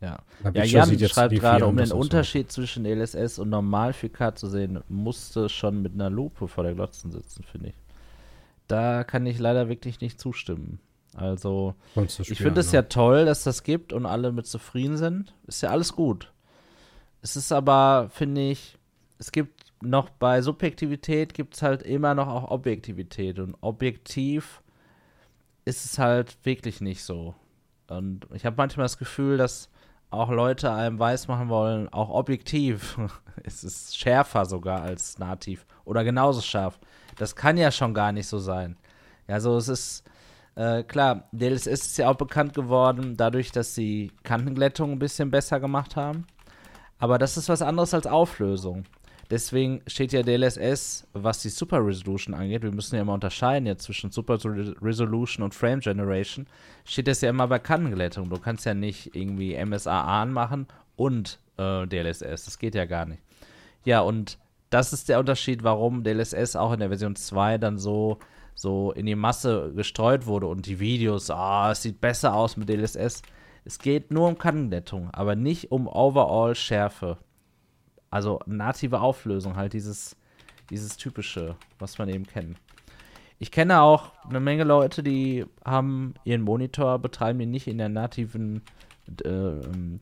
Ja, 0.00 0.18
ja 0.52 0.64
Jan 0.64 0.98
schreibt 1.08 1.32
die 1.32 1.38
gerade, 1.38 1.66
um 1.66 1.76
den 1.76 1.92
Unterschied 1.92 2.52
zwischen 2.52 2.84
LSS 2.84 3.38
und 3.38 3.48
Normal 3.48 3.92
4K 3.92 4.34
zu 4.34 4.48
sehen, 4.48 4.80
musste 4.88 5.48
schon 5.48 5.80
mit 5.80 5.94
einer 5.94 6.10
Lupe 6.10 6.46
vor 6.46 6.64
der 6.64 6.74
Glotze 6.74 7.10
sitzen, 7.10 7.42
finde 7.44 7.70
ich. 7.70 7.74
Da 8.68 9.04
kann 9.04 9.26
ich 9.26 9.38
leider 9.38 9.68
wirklich 9.68 10.00
nicht 10.00 10.18
zustimmen. 10.18 10.80
Also, 11.14 11.74
ich 11.94 12.38
finde 12.38 12.60
es 12.60 12.72
ne? 12.72 12.78
ja 12.78 12.82
toll, 12.82 13.24
dass 13.24 13.44
das 13.44 13.62
gibt 13.62 13.92
und 13.92 14.04
alle 14.04 14.32
mit 14.32 14.46
zufrieden 14.46 14.96
sind. 14.96 15.34
Ist 15.46 15.62
ja 15.62 15.70
alles 15.70 15.94
gut. 15.94 16.32
Es 17.22 17.36
ist 17.36 17.52
aber, 17.52 18.08
finde 18.10 18.40
ich, 18.50 18.76
es 19.18 19.30
gibt 19.30 19.64
noch 19.80 20.10
bei 20.10 20.42
Subjektivität 20.42 21.34
gibt 21.34 21.54
es 21.54 21.62
halt 21.62 21.82
immer 21.82 22.14
noch 22.14 22.28
auch 22.28 22.50
Objektivität. 22.50 23.38
Und 23.38 23.54
objektiv 23.60 24.62
ist 25.64 25.84
es 25.84 25.98
halt 25.98 26.36
wirklich 26.44 26.80
nicht 26.80 27.04
so. 27.04 27.34
Und 27.88 28.26
ich 28.32 28.44
habe 28.46 28.56
manchmal 28.56 28.84
das 28.84 28.98
Gefühl, 28.98 29.36
dass 29.36 29.70
auch 30.10 30.30
Leute 30.30 30.72
einem 30.72 30.98
weismachen 30.98 31.48
wollen, 31.48 31.92
auch 31.92 32.08
objektiv 32.08 32.98
es 33.42 33.64
ist 33.64 33.96
schärfer 33.96 34.46
sogar 34.46 34.82
als 34.82 35.18
nativ 35.18 35.66
oder 35.84 36.04
genauso 36.04 36.40
scharf. 36.40 36.78
Das 37.16 37.36
kann 37.36 37.56
ja 37.56 37.70
schon 37.70 37.94
gar 37.94 38.12
nicht 38.12 38.26
so 38.26 38.38
sein. 38.38 38.76
Ja, 39.28 39.40
so 39.40 39.56
es 39.56 39.68
ist 39.68 40.04
äh, 40.56 40.82
klar, 40.84 41.28
DLSS 41.32 41.66
ist 41.66 41.98
ja 41.98 42.08
auch 42.08 42.16
bekannt 42.16 42.54
geworden 42.54 43.16
dadurch, 43.16 43.50
dass 43.52 43.74
sie 43.74 44.12
Kantenglättung 44.22 44.92
ein 44.92 44.98
bisschen 44.98 45.30
besser 45.30 45.60
gemacht 45.60 45.96
haben. 45.96 46.26
Aber 46.98 47.18
das 47.18 47.36
ist 47.36 47.48
was 47.48 47.62
anderes 47.62 47.92
als 47.92 48.06
Auflösung. 48.06 48.84
Deswegen 49.30 49.82
steht 49.86 50.12
ja 50.12 50.22
DLSS, 50.22 51.08
was 51.14 51.40
die 51.40 51.48
Super 51.48 51.84
Resolution 51.84 52.34
angeht, 52.34 52.62
wir 52.62 52.72
müssen 52.72 52.94
ja 52.94 53.00
immer 53.02 53.14
unterscheiden 53.14 53.66
jetzt 53.66 53.84
zwischen 53.84 54.10
Super 54.10 54.38
Re- 54.44 54.76
Resolution 54.82 55.42
und 55.42 55.54
Frame 55.54 55.80
Generation, 55.80 56.46
steht 56.84 57.08
das 57.08 57.22
ja 57.22 57.30
immer 57.30 57.48
bei 57.48 57.58
Kantenglättung. 57.58 58.28
Du 58.28 58.38
kannst 58.38 58.66
ja 58.66 58.74
nicht 58.74 59.16
irgendwie 59.16 59.56
MSAA 59.64 60.22
anmachen 60.22 60.66
und 60.96 61.40
äh, 61.56 61.86
DLSS. 61.86 62.44
Das 62.44 62.58
geht 62.58 62.74
ja 62.74 62.84
gar 62.84 63.06
nicht. 63.06 63.22
Ja, 63.84 64.00
und 64.00 64.38
das 64.74 64.92
ist 64.92 65.08
der 65.08 65.20
Unterschied, 65.20 65.62
warum 65.62 66.02
DLSS 66.02 66.56
auch 66.56 66.72
in 66.72 66.80
der 66.80 66.88
Version 66.88 67.14
2 67.14 67.58
dann 67.58 67.78
so, 67.78 68.18
so 68.56 68.90
in 68.90 69.06
die 69.06 69.14
Masse 69.14 69.72
gestreut 69.72 70.26
wurde 70.26 70.48
und 70.48 70.66
die 70.66 70.80
Videos, 70.80 71.30
ah, 71.30 71.70
es 71.70 71.82
sieht 71.82 72.00
besser 72.00 72.34
aus 72.34 72.56
mit 72.56 72.68
DLSS. 72.68 73.22
Es 73.64 73.78
geht 73.78 74.10
nur 74.10 74.26
um 74.26 74.36
Kantenglättung, 74.36 75.10
aber 75.12 75.36
nicht 75.36 75.70
um 75.70 75.86
Overall 75.86 76.56
Schärfe. 76.56 77.18
Also 78.10 78.40
native 78.46 79.00
Auflösung, 79.00 79.54
halt 79.54 79.74
dieses, 79.74 80.16
dieses 80.70 80.96
typische, 80.96 81.54
was 81.78 81.96
man 81.98 82.08
eben 82.08 82.26
kennt. 82.26 82.58
Ich 83.38 83.52
kenne 83.52 83.80
auch 83.80 84.10
eine 84.28 84.40
Menge 84.40 84.64
Leute, 84.64 85.04
die 85.04 85.46
haben 85.64 86.14
ihren 86.24 86.42
Monitor, 86.42 86.98
betreiben 86.98 87.38
ihn 87.38 87.52
nicht 87.52 87.68
in 87.68 87.78
der 87.78 87.90
nativen 87.90 88.62
äh, 89.24 89.52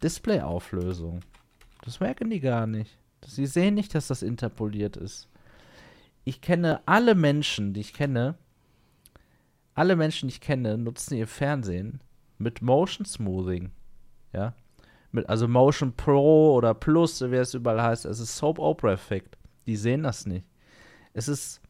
Display-Auflösung. 0.03 1.20
Das 1.85 2.01
merken 2.01 2.31
die 2.31 2.41
gar 2.41 2.66
nicht. 2.66 3.01
Sie 3.27 3.47
sehen 3.47 3.75
nicht, 3.75 3.95
dass 3.95 4.09
das 4.09 4.23
interpoliert 4.23 4.97
ist. 4.97 5.29
Ich 6.25 6.41
kenne 6.41 6.81
alle 6.87 7.14
Menschen, 7.14 7.73
die 7.73 7.81
ich 7.81 7.93
kenne, 7.93 8.37
alle 9.75 9.97
Menschen, 9.97 10.29
die 10.29 10.35
ich 10.35 10.41
kenne, 10.41 10.77
nutzen 10.77 11.14
ihr 11.14 11.27
Fernsehen 11.27 12.01
mit 12.39 12.62
Motion 12.62 13.07
Smoothing. 13.07 13.70
Ja. 14.33 14.55
Mit, 15.12 15.29
also 15.29 15.49
Motion 15.49 15.95
Pro 15.95 16.55
oder 16.55 16.75
Plus, 16.75 17.20
wie 17.23 17.37
es 17.37 17.55
überall 17.55 17.83
heißt. 17.83 18.05
Es 18.05 18.20
ist 18.20 18.37
Soap 18.37 18.59
Opera 18.59 18.93
Effekt. 18.93 19.37
Die 19.66 19.77
sehen 19.77 20.03
das 20.03 20.27
nicht. 20.27 20.47
Es 21.12 21.29
ist 21.29 21.61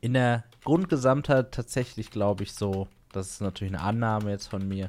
in 0.00 0.14
der 0.14 0.44
Grundgesamtheit 0.64 1.52
tatsächlich, 1.52 2.10
glaube 2.10 2.44
ich, 2.44 2.52
so, 2.52 2.88
das 3.12 3.30
ist 3.30 3.40
natürlich 3.40 3.74
eine 3.74 3.82
Annahme 3.82 4.30
jetzt 4.30 4.48
von 4.48 4.66
mir, 4.66 4.88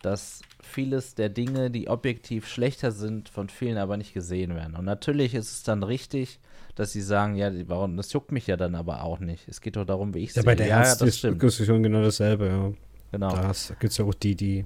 dass 0.00 0.42
vieles 0.64 1.14
der 1.14 1.28
Dinge, 1.28 1.70
die 1.70 1.88
objektiv 1.88 2.48
schlechter 2.48 2.92
sind, 2.92 3.28
von 3.28 3.48
vielen 3.48 3.76
aber 3.78 3.96
nicht 3.96 4.14
gesehen 4.14 4.54
werden. 4.54 4.76
Und 4.76 4.84
natürlich 4.84 5.34
ist 5.34 5.52
es 5.52 5.62
dann 5.62 5.82
richtig, 5.82 6.40
dass 6.74 6.92
sie 6.92 7.02
sagen, 7.02 7.34
ja, 7.36 7.50
warum, 7.68 7.96
das 7.96 8.12
juckt 8.12 8.32
mich 8.32 8.46
ja 8.46 8.56
dann 8.56 8.74
aber 8.74 9.02
auch 9.04 9.20
nicht. 9.20 9.46
Es 9.48 9.60
geht 9.60 9.76
doch 9.76 9.84
darum, 9.84 10.14
wie 10.14 10.20
ich 10.20 10.30
Ja, 10.30 10.34
sehe. 10.34 10.44
bei 10.44 10.54
der 10.54 10.66
ja. 10.68 10.94
Diskussion 10.94 11.82
genau 11.82 12.02
dasselbe, 12.02 12.46
ja. 12.46 12.72
Genau. 13.12 13.28
Da 13.30 13.52
gibt 13.78 13.92
es 13.92 13.98
ja 13.98 14.04
auch 14.06 14.14
die, 14.14 14.34
die 14.34 14.64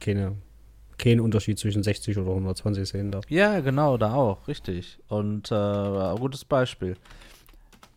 keine, 0.00 0.36
keinen 0.96 1.20
Unterschied 1.20 1.58
zwischen 1.58 1.82
60 1.82 2.16
oder 2.16 2.30
120 2.30 2.88
sehen 2.88 3.10
darf. 3.10 3.24
Ja, 3.28 3.60
genau, 3.60 3.98
da 3.98 4.14
auch, 4.14 4.48
richtig. 4.48 4.98
Und 5.08 5.52
äh, 5.52 6.14
gutes 6.18 6.44
Beispiel. 6.46 6.96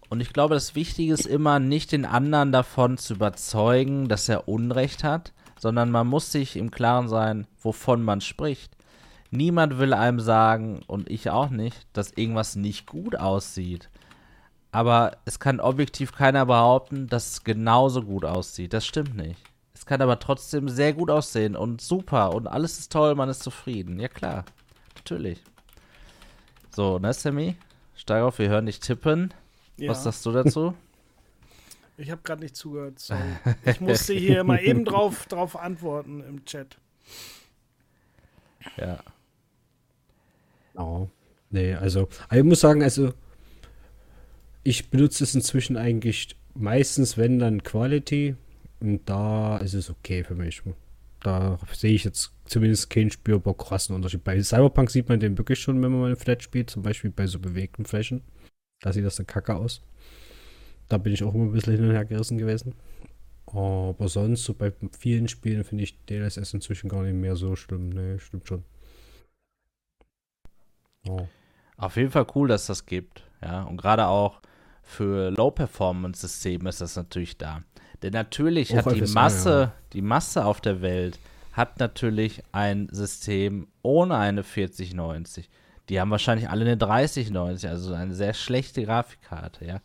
Und 0.09 0.21
ich 0.21 0.33
glaube, 0.33 0.55
das 0.55 0.75
Wichtige 0.75 1.13
ist 1.13 1.25
immer, 1.25 1.59
nicht 1.59 1.91
den 1.91 2.05
anderen 2.05 2.51
davon 2.51 2.97
zu 2.97 3.13
überzeugen, 3.15 4.07
dass 4.07 4.27
er 4.29 4.47
Unrecht 4.47 5.03
hat, 5.03 5.33
sondern 5.57 5.91
man 5.91 6.07
muss 6.07 6.31
sich 6.31 6.55
im 6.55 6.71
Klaren 6.71 7.07
sein, 7.07 7.47
wovon 7.61 8.03
man 8.03 8.21
spricht. 8.21 8.75
Niemand 9.29 9.77
will 9.77 9.93
einem 9.93 10.19
sagen, 10.19 10.81
und 10.87 11.09
ich 11.09 11.29
auch 11.29 11.49
nicht, 11.49 11.85
dass 11.93 12.11
irgendwas 12.11 12.55
nicht 12.55 12.85
gut 12.85 13.17
aussieht. 13.17 13.89
Aber 14.71 15.17
es 15.25 15.39
kann 15.39 15.59
objektiv 15.59 16.13
keiner 16.13 16.45
behaupten, 16.45 17.07
dass 17.07 17.31
es 17.31 17.43
genauso 17.43 18.03
gut 18.03 18.25
aussieht. 18.25 18.73
Das 18.73 18.85
stimmt 18.85 19.15
nicht. 19.15 19.41
Es 19.73 19.85
kann 19.85 20.01
aber 20.01 20.19
trotzdem 20.19 20.69
sehr 20.69 20.93
gut 20.93 21.09
aussehen 21.09 21.55
und 21.55 21.81
super 21.81 22.33
und 22.33 22.47
alles 22.47 22.79
ist 22.79 22.91
toll, 22.91 23.15
man 23.15 23.29
ist 23.29 23.43
zufrieden. 23.43 23.99
Ja 23.99 24.07
klar, 24.07 24.45
natürlich. 24.95 25.41
So, 26.71 26.99
ne, 26.99 27.13
Sammy? 27.13 27.55
Steig 27.95 28.23
auf, 28.23 28.39
wir 28.39 28.49
hören 28.49 28.65
dich 28.65 28.79
tippen. 28.79 29.33
Ja, 29.77 29.91
Was 29.91 30.03
sagst 30.03 30.25
du 30.25 30.31
dazu? 30.31 30.73
Ich 31.97 32.11
habe 32.11 32.21
gerade 32.23 32.43
nicht 32.43 32.55
zugehört. 32.55 32.99
Sorry. 32.99 33.21
Ich 33.65 33.81
musste 33.81 34.13
hier 34.13 34.43
mal 34.43 34.59
eben 34.63 34.85
drauf, 34.85 35.25
drauf 35.25 35.55
antworten 35.55 36.21
im 36.21 36.45
Chat. 36.45 36.77
ja. 38.77 39.03
Oh. 40.75 41.09
Nee, 41.49 41.73
also, 41.73 42.09
aber 42.27 42.37
ich 42.37 42.43
muss 42.43 42.59
sagen, 42.59 42.83
also, 42.83 43.13
ich 44.63 44.89
benutze 44.89 45.23
es 45.23 45.33
inzwischen 45.33 45.77
eigentlich 45.77 46.35
meistens, 46.53 47.17
wenn 47.17 47.39
dann 47.39 47.63
Quality. 47.63 48.35
Und 48.79 49.09
da 49.09 49.57
ist 49.57 49.73
es 49.73 49.89
okay 49.89 50.23
für 50.23 50.35
mich. 50.35 50.61
Da 51.21 51.57
sehe 51.73 51.93
ich 51.93 52.03
jetzt 52.03 52.31
zumindest 52.45 52.89
keinen 52.89 53.09
spürbar 53.09 53.55
krassen 53.55 53.95
Unterschied. 53.95 54.23
Bei 54.23 54.41
Cyberpunk 54.41 54.91
sieht 54.91 55.09
man 55.09 55.19
den 55.19 55.37
wirklich 55.37 55.59
schon, 55.59 55.81
wenn 55.81 55.91
man 55.91 56.01
mal 56.01 56.15
Flat 56.15 56.43
spielt, 56.43 56.69
zum 56.69 56.83
Beispiel 56.83 57.09
bei 57.09 57.25
so 57.25 57.39
bewegten 57.39 57.85
Flächen. 57.85 58.21
Da 58.81 58.93
sieht 58.93 59.05
das 59.05 59.15
dann 59.15 59.25
kacke 59.25 59.55
aus. 59.55 59.81
Da 60.89 60.97
bin 60.97 61.13
ich 61.13 61.23
auch 61.23 61.33
immer 61.33 61.45
ein 61.45 61.51
bisschen 61.51 61.75
hin 61.75 61.85
und 61.85 61.91
her 61.91 62.05
gerissen 62.05 62.37
gewesen. 62.37 62.75
Aber 63.47 64.09
sonst, 64.09 64.43
so 64.43 64.53
bei 64.53 64.73
vielen 64.97 65.27
Spielen 65.27 65.63
finde 65.63 65.83
ich 65.85 66.03
DLSS 66.05 66.53
inzwischen 66.53 66.89
gar 66.89 67.03
nicht 67.03 67.15
mehr 67.15 67.35
so 67.35 67.55
schlimm. 67.55 67.89
Ne, 67.89 68.19
stimmt 68.19 68.47
schon. 68.47 68.63
Oh. 71.07 71.27
Auf 71.77 71.95
jeden 71.95 72.11
Fall 72.11 72.27
cool, 72.35 72.47
dass 72.47 72.65
das 72.65 72.85
gibt. 72.85 73.23
Ja, 73.41 73.63
und 73.63 73.77
gerade 73.77 74.07
auch 74.07 74.41
für 74.81 75.29
Low-Performance-Systeme 75.31 76.69
ist 76.69 76.81
das 76.81 76.95
natürlich 76.95 77.37
da. 77.37 77.63
Denn 78.01 78.13
natürlich 78.13 78.73
Auch 78.73 78.85
hat 78.85 78.95
die 78.95 79.13
Masse, 79.13 79.59
ja. 79.59 79.73
die 79.93 80.01
Masse 80.01 80.45
auf 80.45 80.61
der 80.61 80.81
Welt 80.81 81.19
hat 81.53 81.79
natürlich 81.79 82.43
ein 82.51 82.87
System 82.91 83.67
ohne 83.81 84.15
eine 84.17 84.43
4090. 84.43 85.49
Die 85.89 85.99
haben 85.99 86.11
wahrscheinlich 86.11 86.49
alle 86.49 86.65
eine 86.65 86.77
3090, 86.77 87.69
also 87.69 87.93
eine 87.93 88.13
sehr 88.13 88.33
schlechte 88.33 88.83
Grafikkarte, 88.83 89.65
ja. 89.65 89.81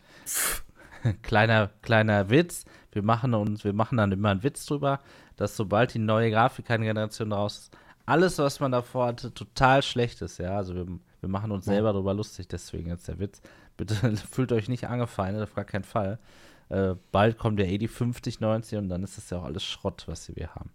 kleiner, 1.22 1.70
kleiner 1.82 2.30
Witz. 2.30 2.64
Wir 2.92 3.02
machen 3.02 3.34
uns, 3.34 3.64
wir 3.64 3.72
machen 3.72 3.98
dann 3.98 4.12
immer 4.12 4.30
einen 4.30 4.42
Witz 4.42 4.66
drüber, 4.66 5.00
dass 5.36 5.56
sobald 5.56 5.94
die 5.94 5.98
neue 5.98 6.30
Grafikkartengeneration 6.30 7.32
raus 7.32 7.58
ist, 7.58 7.76
alles, 8.04 8.38
was 8.38 8.60
man 8.60 8.72
davor 8.72 9.06
hatte, 9.06 9.32
total 9.32 9.82
schlecht 9.82 10.22
ist, 10.22 10.38
ja. 10.38 10.56
Also 10.56 10.74
wir, 10.74 10.86
wir 11.20 11.28
machen 11.28 11.52
uns 11.52 11.64
selber 11.64 11.92
darüber 11.92 12.14
lustig, 12.14 12.48
deswegen 12.48 12.88
jetzt 12.88 13.08
der 13.08 13.18
Witz. 13.18 13.40
Bitte 13.76 13.94
fühlt 14.30 14.52
euch 14.52 14.68
nicht 14.68 14.88
angefeindet, 14.88 15.42
auf 15.42 15.54
gar 15.54 15.64
keinen 15.64 15.84
Fall. 15.84 16.18
Äh, 16.68 16.94
bald 17.12 17.38
kommt 17.38 17.60
ja 17.60 17.66
eh 17.66 17.78
die 17.78 17.88
5090 17.88 18.78
und 18.78 18.88
dann 18.88 19.04
ist 19.04 19.18
das 19.18 19.30
ja 19.30 19.38
auch 19.38 19.44
alles 19.44 19.64
Schrott, 19.64 20.04
was 20.06 20.34
wir 20.34 20.54
haben. 20.54 20.70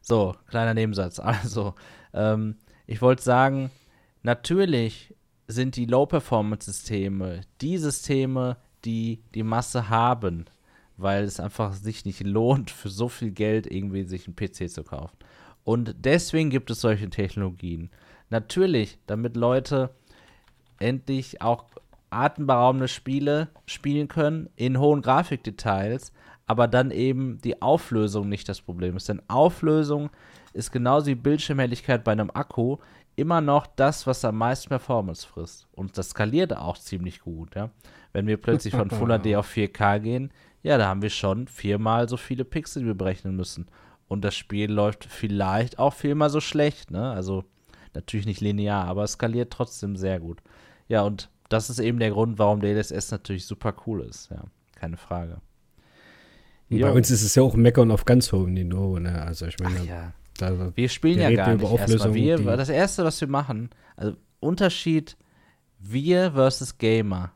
So, 0.00 0.34
kleiner 0.48 0.74
Nebensatz. 0.74 1.18
Also, 1.24 1.74
ähm, 2.12 2.56
ich 2.86 3.02
wollte 3.02 3.22
sagen, 3.22 3.70
natürlich 4.22 5.14
sind 5.48 5.76
die 5.76 5.86
Low-Performance-Systeme 5.86 7.42
die 7.60 7.78
Systeme, 7.78 8.56
die 8.84 9.20
die 9.34 9.42
Masse 9.42 9.88
haben, 9.88 10.46
weil 10.96 11.24
es 11.24 11.40
einfach 11.40 11.72
sich 11.72 12.04
nicht 12.04 12.24
lohnt, 12.24 12.70
für 12.70 12.88
so 12.88 13.08
viel 13.08 13.30
Geld 13.30 13.66
irgendwie 13.66 14.04
sich 14.04 14.26
einen 14.26 14.36
PC 14.36 14.70
zu 14.70 14.84
kaufen. 14.84 15.16
Und 15.64 15.94
deswegen 15.98 16.50
gibt 16.50 16.70
es 16.70 16.80
solche 16.80 17.10
Technologien. 17.10 17.90
Natürlich, 18.30 18.98
damit 19.06 19.36
Leute 19.36 19.90
endlich 20.78 21.42
auch 21.42 21.64
atemberaubende 22.10 22.88
Spiele 22.88 23.48
spielen 23.66 24.08
können 24.08 24.48
in 24.56 24.78
hohen 24.78 25.02
Grafikdetails, 25.02 26.12
aber 26.46 26.68
dann 26.68 26.90
eben 26.90 27.40
die 27.42 27.60
Auflösung 27.60 28.28
nicht 28.28 28.48
das 28.48 28.60
Problem 28.60 28.96
ist. 28.96 29.08
Denn 29.08 29.22
Auflösung 29.28 30.10
ist 30.52 30.70
genauso 30.70 31.06
wie 31.06 31.14
Bildschirmhelligkeit 31.16 32.04
bei 32.04 32.12
einem 32.12 32.30
Akku 32.32 32.78
immer 33.16 33.40
noch 33.40 33.66
das, 33.66 34.06
was 34.06 34.24
am 34.24 34.36
meisten 34.38 34.68
Performance 34.68 35.26
frisst. 35.26 35.66
Und 35.72 35.98
das 35.98 36.10
skaliert 36.10 36.56
auch 36.56 36.78
ziemlich 36.78 37.20
gut, 37.20 37.54
ja. 37.54 37.70
Wenn 38.16 38.26
wir 38.26 38.38
plötzlich 38.38 38.74
von 38.74 38.88
Full 38.90 39.10
HD 39.10 39.36
auf 39.36 39.54
4K 39.54 39.98
gehen, 39.98 40.30
ja, 40.62 40.78
da 40.78 40.86
haben 40.86 41.02
wir 41.02 41.10
schon 41.10 41.48
viermal 41.48 42.08
so 42.08 42.16
viele 42.16 42.46
Pixel, 42.46 42.80
die 42.80 42.86
wir 42.86 42.94
berechnen 42.94 43.36
müssen. 43.36 43.66
Und 44.08 44.24
das 44.24 44.34
Spiel 44.34 44.72
läuft 44.72 45.04
vielleicht 45.04 45.78
auch 45.78 45.92
viermal 45.92 46.30
so 46.30 46.40
schlecht, 46.40 46.90
ne? 46.90 47.10
Also 47.10 47.44
natürlich 47.92 48.24
nicht 48.24 48.40
linear, 48.40 48.86
aber 48.86 49.04
es 49.04 49.12
skaliert 49.12 49.52
trotzdem 49.52 49.96
sehr 49.96 50.18
gut. 50.18 50.40
Ja, 50.88 51.02
und 51.02 51.28
das 51.50 51.68
ist 51.68 51.78
eben 51.78 51.98
der 51.98 52.10
Grund, 52.10 52.38
warum 52.38 52.62
DLSS 52.62 53.10
natürlich 53.10 53.44
super 53.44 53.74
cool 53.86 54.00
ist. 54.00 54.30
Ja, 54.30 54.44
keine 54.76 54.96
Frage. 54.96 55.42
Bei 56.70 56.90
uns 56.90 57.10
ist 57.10 57.22
es 57.22 57.34
ja 57.34 57.42
auch 57.42 57.54
Meckern 57.54 57.90
auf 57.90 58.06
ganz 58.06 58.32
hohem 58.32 58.54
Niveau. 58.54 58.98
Ne? 58.98 59.20
Also 59.20 59.44
ich 59.44 59.58
meine, 59.58 59.84
ja. 59.84 60.14
da, 60.38 60.74
wir 60.74 60.88
spielen 60.88 61.20
ja 61.20 61.30
gar 61.32 61.54
nicht 61.54 61.70
erstmal. 61.70 62.14
Wir, 62.14 62.38
das 62.38 62.70
erste, 62.70 63.04
was 63.04 63.20
wir 63.20 63.28
machen, 63.28 63.68
also 63.94 64.16
Unterschied 64.40 65.18
wir 65.78 66.32
versus 66.32 66.78
Gamer. 66.78 67.35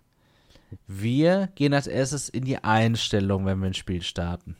Wir 0.86 1.48
gehen 1.54 1.74
als 1.74 1.86
erstes 1.86 2.28
in 2.28 2.44
die 2.44 2.62
Einstellung, 2.62 3.46
wenn 3.46 3.58
wir 3.60 3.66
ein 3.66 3.74
Spiel 3.74 4.02
starten. 4.02 4.56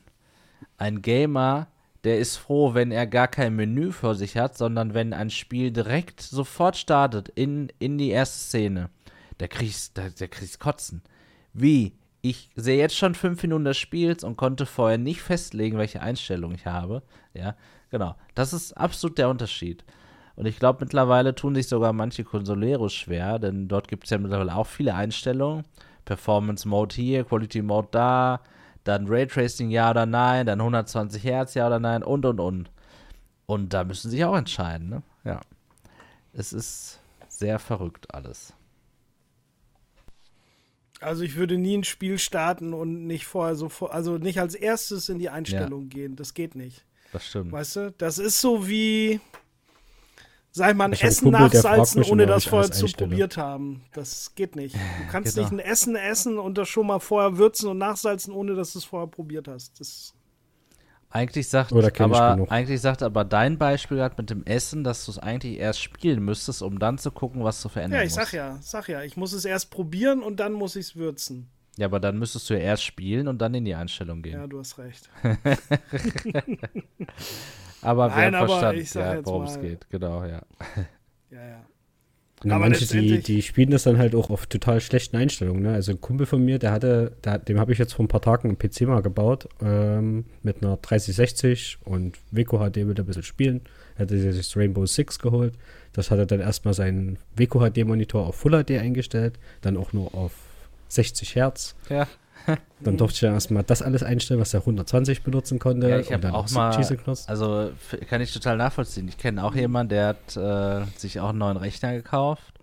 Ein 0.76 1.02
Gamer, 1.02 1.68
der 2.04 2.18
ist 2.18 2.36
froh, 2.36 2.74
wenn 2.74 2.90
er 2.90 3.06
gar 3.06 3.28
kein 3.28 3.54
Menü 3.54 3.92
vor 3.92 4.14
sich 4.14 4.36
hat, 4.36 4.56
sondern 4.56 4.94
wenn 4.94 5.12
ein 5.12 5.30
Spiel 5.30 5.70
direkt 5.70 6.20
sofort 6.20 6.76
startet 6.76 7.28
in, 7.28 7.72
in 7.78 7.98
die 7.98 8.10
erste 8.10 8.38
Szene 8.38 8.90
der 9.40 9.48
kriegst, 9.48 9.96
der, 9.96 10.10
der 10.10 10.28
kriegst 10.28 10.60
Kotzen. 10.60 11.02
Wie? 11.52 11.96
Ich 12.22 12.50
sehe 12.54 12.78
jetzt 12.78 12.96
schon 12.96 13.14
fünf 13.14 13.42
Minuten 13.42 13.64
des 13.64 13.78
Spiels 13.78 14.24
und 14.24 14.36
konnte 14.36 14.66
vorher 14.66 14.98
nicht 14.98 15.22
festlegen, 15.22 15.78
welche 15.78 16.02
Einstellung 16.02 16.52
ich 16.52 16.66
habe. 16.66 17.02
Ja, 17.32 17.56
genau. 17.90 18.14
Das 18.34 18.52
ist 18.52 18.74
absolut 18.74 19.16
der 19.16 19.30
Unterschied. 19.30 19.84
Und 20.36 20.44
ich 20.46 20.58
glaube, 20.58 20.84
mittlerweile 20.84 21.34
tun 21.34 21.54
sich 21.54 21.66
sogar 21.68 21.94
manche 21.94 22.24
Consoleros 22.24 22.92
schwer, 22.92 23.38
denn 23.38 23.68
dort 23.68 23.88
gibt 23.88 24.04
es 24.04 24.10
ja 24.10 24.18
mittlerweile 24.18 24.54
auch 24.54 24.66
viele 24.66 24.94
Einstellungen. 24.94 25.64
Performance 26.10 26.66
Mode 26.66 26.92
hier, 26.96 27.22
Quality 27.22 27.62
Mode 27.62 27.86
da, 27.92 28.40
dann 28.82 29.06
Raytracing 29.06 29.70
ja 29.70 29.92
oder 29.92 30.06
nein, 30.06 30.44
dann 30.44 30.58
120 30.58 31.22
Hertz 31.22 31.54
ja 31.54 31.68
oder 31.68 31.78
nein 31.78 32.02
und 32.02 32.26
und 32.26 32.40
und. 32.40 32.70
Und 33.46 33.72
da 33.72 33.84
müssen 33.84 34.10
sie 34.10 34.16
sich 34.16 34.24
auch 34.24 34.36
entscheiden, 34.36 34.88
ne? 34.88 35.02
Ja. 35.22 35.40
Es 36.32 36.52
ist 36.52 36.98
sehr 37.28 37.60
verrückt 37.60 38.12
alles. 38.12 38.52
Also 41.00 41.22
ich 41.22 41.36
würde 41.36 41.58
nie 41.58 41.78
ein 41.78 41.84
Spiel 41.84 42.18
starten 42.18 42.74
und 42.74 43.06
nicht 43.06 43.24
vorher 43.26 43.54
so, 43.54 43.68
also 43.88 44.18
nicht 44.18 44.40
als 44.40 44.56
erstes 44.56 45.08
in 45.08 45.20
die 45.20 45.30
Einstellung 45.30 45.82
ja. 45.82 45.88
gehen. 45.90 46.16
Das 46.16 46.34
geht 46.34 46.56
nicht. 46.56 46.84
Das 47.12 47.24
stimmt. 47.24 47.52
Weißt 47.52 47.76
du, 47.76 47.94
das 47.96 48.18
ist 48.18 48.40
so 48.40 48.66
wie, 48.66 49.20
sag 50.52 50.70
ich 50.70 50.76
mal, 50.76 50.86
ein 50.86 50.92
ich 50.92 51.02
Essen 51.02 51.30
Kumpel, 51.32 51.42
nachsalzen, 51.42 52.02
ohne 52.04 52.26
das 52.26 52.44
vorher 52.44 52.70
zu 52.70 52.86
probiert 52.86 53.36
haben. 53.36 53.84
Das 53.92 54.34
geht 54.34 54.56
nicht. 54.56 54.74
Du 54.74 54.80
kannst 55.10 55.34
genau. 55.34 55.48
nicht 55.48 55.52
ein 55.52 55.58
Essen 55.60 55.96
essen 55.96 56.38
und 56.38 56.58
das 56.58 56.68
schon 56.68 56.86
mal 56.86 56.98
vorher 56.98 57.38
würzen 57.38 57.68
und 57.68 57.78
nachsalzen, 57.78 58.32
ohne 58.32 58.54
dass 58.54 58.72
du 58.72 58.78
es 58.80 58.84
vorher 58.84 59.08
probiert 59.08 59.48
hast. 59.48 59.78
Das 59.80 60.14
eigentlich 61.12 61.48
sagt, 61.48 61.72
aber, 61.72 62.46
eigentlich 62.50 62.80
sagt 62.80 63.02
aber 63.02 63.24
dein 63.24 63.58
Beispiel 63.58 63.96
gerade 63.96 64.14
mit 64.16 64.30
dem 64.30 64.44
Essen, 64.44 64.84
dass 64.84 65.04
du 65.04 65.10
es 65.10 65.18
eigentlich 65.18 65.58
erst 65.58 65.82
spielen 65.82 66.24
müsstest, 66.24 66.62
um 66.62 66.78
dann 66.78 66.98
zu 66.98 67.10
gucken, 67.10 67.42
was 67.42 67.60
zu 67.60 67.68
verändern 67.68 67.98
Ja, 67.98 68.06
ich 68.06 68.14
sag 68.14 68.32
ja, 68.32 68.58
sag 68.60 68.88
ja, 68.88 69.02
ich 69.02 69.16
muss 69.16 69.32
es 69.32 69.44
erst 69.44 69.70
probieren 69.70 70.22
und 70.22 70.38
dann 70.38 70.52
muss 70.52 70.76
ich 70.76 70.86
es 70.86 70.96
würzen. 70.96 71.50
Ja, 71.76 71.86
aber 71.86 71.98
dann 71.98 72.16
müsstest 72.16 72.48
du 72.48 72.54
ja 72.54 72.60
erst 72.60 72.84
spielen 72.84 73.26
und 73.26 73.38
dann 73.38 73.54
in 73.54 73.64
die 73.64 73.74
Einstellung 73.74 74.22
gehen. 74.22 74.34
Ja, 74.34 74.46
du 74.46 74.60
hast 74.60 74.78
recht. 74.78 75.10
aber 77.82 78.08
wir 78.08 78.32
haben 78.32 78.48
verstanden, 78.48 78.86
ja, 78.94 79.26
worum 79.26 79.44
es 79.44 79.60
geht. 79.60 79.88
Genau, 79.90 80.24
ja. 80.24 80.42
Ja, 81.32 81.46
ja. 81.46 81.64
Und 82.42 82.52
aber 82.52 82.60
manche, 82.68 82.86
die, 82.86 83.20
die 83.20 83.42
spielen 83.42 83.70
das 83.70 83.82
dann 83.82 83.98
halt 83.98 84.14
auch 84.14 84.30
auf 84.30 84.46
total 84.46 84.80
schlechten 84.80 85.16
Einstellungen. 85.16 85.62
Ne? 85.62 85.74
Also 85.74 85.92
ein 85.92 86.00
Kumpel 86.00 86.26
von 86.26 86.42
mir, 86.42 86.58
der 86.58 86.72
hatte, 86.72 87.12
der, 87.22 87.38
dem 87.38 87.60
habe 87.60 87.72
ich 87.72 87.78
jetzt 87.78 87.92
vor 87.92 88.04
ein 88.04 88.08
paar 88.08 88.22
Tagen 88.22 88.48
einen 88.48 88.58
PC 88.58 88.82
mal 88.82 89.02
gebaut, 89.02 89.48
ähm, 89.62 90.24
mit 90.42 90.62
einer 90.62 90.78
3060 90.78 91.78
und 91.84 92.18
Weko 92.30 92.58
HD 92.58 92.76
will 92.76 92.94
ein 92.98 93.04
bisschen 93.04 93.22
spielen. 93.22 93.60
Er 93.96 94.02
hatte 94.02 94.18
sich 94.18 94.36
das 94.36 94.56
Rainbow 94.56 94.86
Six 94.86 95.18
geholt. 95.18 95.54
Das 95.92 96.10
hat 96.10 96.18
er 96.18 96.26
dann 96.26 96.40
erstmal 96.40 96.72
seinen 96.72 97.18
Weko 97.36 97.60
HD 97.60 97.84
Monitor 97.84 98.26
auf 98.26 98.36
Full 98.36 98.64
HD 98.64 98.72
eingestellt, 98.72 99.38
dann 99.60 99.76
auch 99.76 99.92
nur 99.92 100.14
auf 100.14 100.32
60 100.88 101.34
Hertz. 101.36 101.76
Ja. 101.90 102.08
Dann 102.80 102.96
durfte 102.96 103.16
ich 103.16 103.20
ja 103.22 103.32
erstmal 103.32 103.62
das 103.62 103.82
alles 103.82 104.02
einstellen, 104.02 104.40
was 104.40 104.54
er 104.54 104.60
120 104.60 105.22
benutzen 105.22 105.58
konnte. 105.58 105.88
Ja, 105.88 105.98
ich 105.98 106.12
habe 106.12 106.32
auch 106.32 106.50
mal, 106.50 106.76
also 107.26 107.70
kann 108.08 108.20
ich 108.20 108.32
total 108.32 108.56
nachvollziehen. 108.56 109.08
Ich 109.08 109.18
kenne 109.18 109.44
auch 109.44 109.54
jemanden, 109.54 109.90
der 109.90 110.06
hat 110.08 110.36
äh, 110.36 110.86
sich 110.96 111.20
auch 111.20 111.30
einen 111.30 111.38
neuen 111.38 111.56
Rechner 111.56 111.92
gekauft 111.92 112.54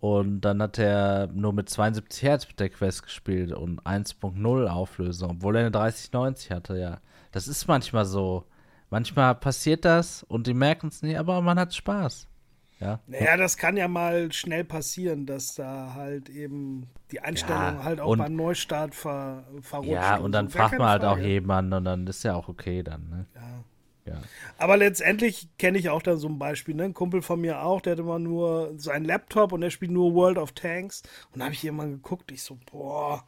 und 0.00 0.42
dann 0.42 0.60
hat 0.60 0.78
er 0.78 1.28
nur 1.28 1.54
mit 1.54 1.70
72 1.70 2.22
Hertz 2.22 2.46
mit 2.46 2.60
der 2.60 2.68
Quest 2.68 3.04
gespielt 3.04 3.52
und 3.52 3.80
1.0 3.84 4.66
Auflösung, 4.66 5.30
obwohl 5.30 5.56
er 5.56 5.60
eine 5.62 5.70
3090 5.70 6.50
hatte, 6.50 6.78
ja. 6.78 6.98
Das 7.32 7.48
ist 7.48 7.66
manchmal 7.66 8.04
so. 8.04 8.44
Manchmal 8.90 9.34
passiert 9.34 9.84
das 9.84 10.22
und 10.22 10.46
die 10.46 10.54
merken 10.54 10.88
es 10.88 11.02
nicht, 11.02 11.18
aber 11.18 11.40
man 11.40 11.58
hat 11.58 11.74
Spaß. 11.74 12.28
Ja. 12.84 13.00
Naja, 13.06 13.36
das 13.38 13.56
kann 13.56 13.78
ja 13.78 13.88
mal 13.88 14.30
schnell 14.32 14.62
passieren, 14.62 15.24
dass 15.24 15.54
da 15.54 15.94
halt 15.94 16.28
eben 16.28 16.90
die 17.10 17.20
Einstellung 17.20 17.62
ja, 17.62 17.84
halt 17.84 18.00
auch 18.00 18.14
beim 18.16 18.36
Neustart 18.36 18.94
ver, 18.94 19.44
verrutscht. 19.62 19.92
Ja, 19.92 20.16
und, 20.16 20.32
dann 20.32 20.50
fragt 20.50 20.78
man 20.78 20.88
halt 20.88 21.02
Frage. 21.02 21.20
auch 21.20 21.24
jemanden 21.24 21.72
und 21.72 21.84
dann 21.84 22.06
ist 22.06 22.22
ja 22.24 22.34
auch 22.34 22.48
okay 22.48 22.82
dann. 22.82 23.08
Ne? 23.08 23.26
Ja. 23.34 24.12
ja. 24.12 24.20
Aber 24.58 24.76
letztendlich 24.76 25.48
kenne 25.56 25.78
ich 25.78 25.88
auch 25.88 26.02
da 26.02 26.16
so 26.16 26.28
ein 26.28 26.38
Beispiel. 26.38 26.74
Ne? 26.74 26.84
Ein 26.84 26.94
Kumpel 26.94 27.22
von 27.22 27.40
mir 27.40 27.62
auch, 27.62 27.80
der 27.80 27.92
hat 27.92 28.00
immer 28.00 28.18
nur 28.18 28.74
seinen 28.76 29.06
Laptop 29.06 29.52
und 29.52 29.62
der 29.62 29.70
spielt 29.70 29.90
nur 29.90 30.14
World 30.14 30.36
of 30.36 30.52
Tanks. 30.52 31.02
Und 31.32 31.40
da 31.40 31.46
habe 31.46 31.54
ich 31.54 31.62
jemanden 31.62 32.02
geguckt, 32.02 32.30
ich 32.32 32.42
so, 32.42 32.58
boah, 32.70 33.24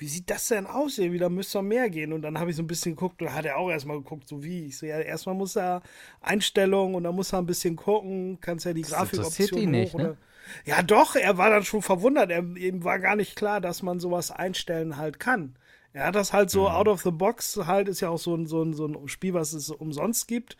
wie 0.00 0.08
sieht 0.08 0.30
das 0.30 0.48
denn 0.48 0.66
aus 0.66 0.94
hier? 0.94 1.12
Wieder 1.12 1.28
müsste 1.28 1.58
doch 1.58 1.62
mehr 1.62 1.90
gehen. 1.90 2.14
Und 2.14 2.22
dann 2.22 2.38
habe 2.38 2.50
ich 2.50 2.56
so 2.56 2.62
ein 2.62 2.66
bisschen 2.66 2.96
geguckt 2.96 3.20
und 3.20 3.34
hat 3.34 3.44
er 3.44 3.58
auch 3.58 3.70
erstmal 3.70 3.98
geguckt, 3.98 4.26
so 4.26 4.42
wie. 4.42 4.64
Ich 4.64 4.78
so, 4.78 4.86
ja, 4.86 4.98
erstmal 4.98 5.34
muss 5.34 5.56
er 5.56 5.82
Einstellungen 6.22 6.94
und 6.94 7.04
dann 7.04 7.14
muss 7.14 7.34
er 7.34 7.38
ein 7.40 7.46
bisschen 7.46 7.76
gucken, 7.76 8.38
kannst 8.40 8.64
ja 8.64 8.72
die 8.72 8.80
Grafikoption 8.80 9.70
nicht, 9.70 9.94
ne? 9.94 10.16
Ja, 10.64 10.82
doch, 10.82 11.16
er 11.16 11.36
war 11.36 11.50
dann 11.50 11.64
schon 11.64 11.82
verwundert. 11.82 12.30
Er, 12.30 12.40
ihm 12.40 12.82
war 12.82 12.98
gar 12.98 13.14
nicht 13.14 13.36
klar, 13.36 13.60
dass 13.60 13.82
man 13.82 14.00
sowas 14.00 14.30
einstellen 14.30 14.96
halt 14.96 15.20
kann. 15.20 15.54
Er 15.92 16.06
hat 16.06 16.14
das 16.14 16.32
halt 16.32 16.48
so 16.48 16.62
mhm. 16.62 16.74
out 16.74 16.88
of 16.88 17.02
the 17.02 17.10
box, 17.10 17.60
halt, 17.66 17.88
ist 17.88 18.00
ja 18.00 18.08
auch 18.08 18.18
so 18.18 18.34
ein, 18.34 18.46
so, 18.46 18.62
ein, 18.62 18.72
so 18.72 18.86
ein 18.86 19.08
Spiel, 19.08 19.34
was 19.34 19.52
es 19.52 19.70
umsonst 19.70 20.28
gibt. 20.28 20.56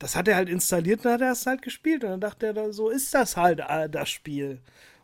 Das 0.00 0.16
hat 0.16 0.26
er 0.26 0.34
halt 0.34 0.48
installiert 0.48 1.04
und 1.06 1.12
hat 1.12 1.20
er 1.20 1.32
es 1.32 1.46
halt 1.46 1.62
gespielt. 1.62 2.02
Und 2.02 2.10
dann 2.10 2.20
dachte 2.20 2.46
er, 2.46 2.72
so 2.72 2.88
ist 2.88 3.14
das 3.14 3.36
halt, 3.36 3.60
äh, 3.60 3.88
das 3.88 4.10
Spiel. 4.10 4.60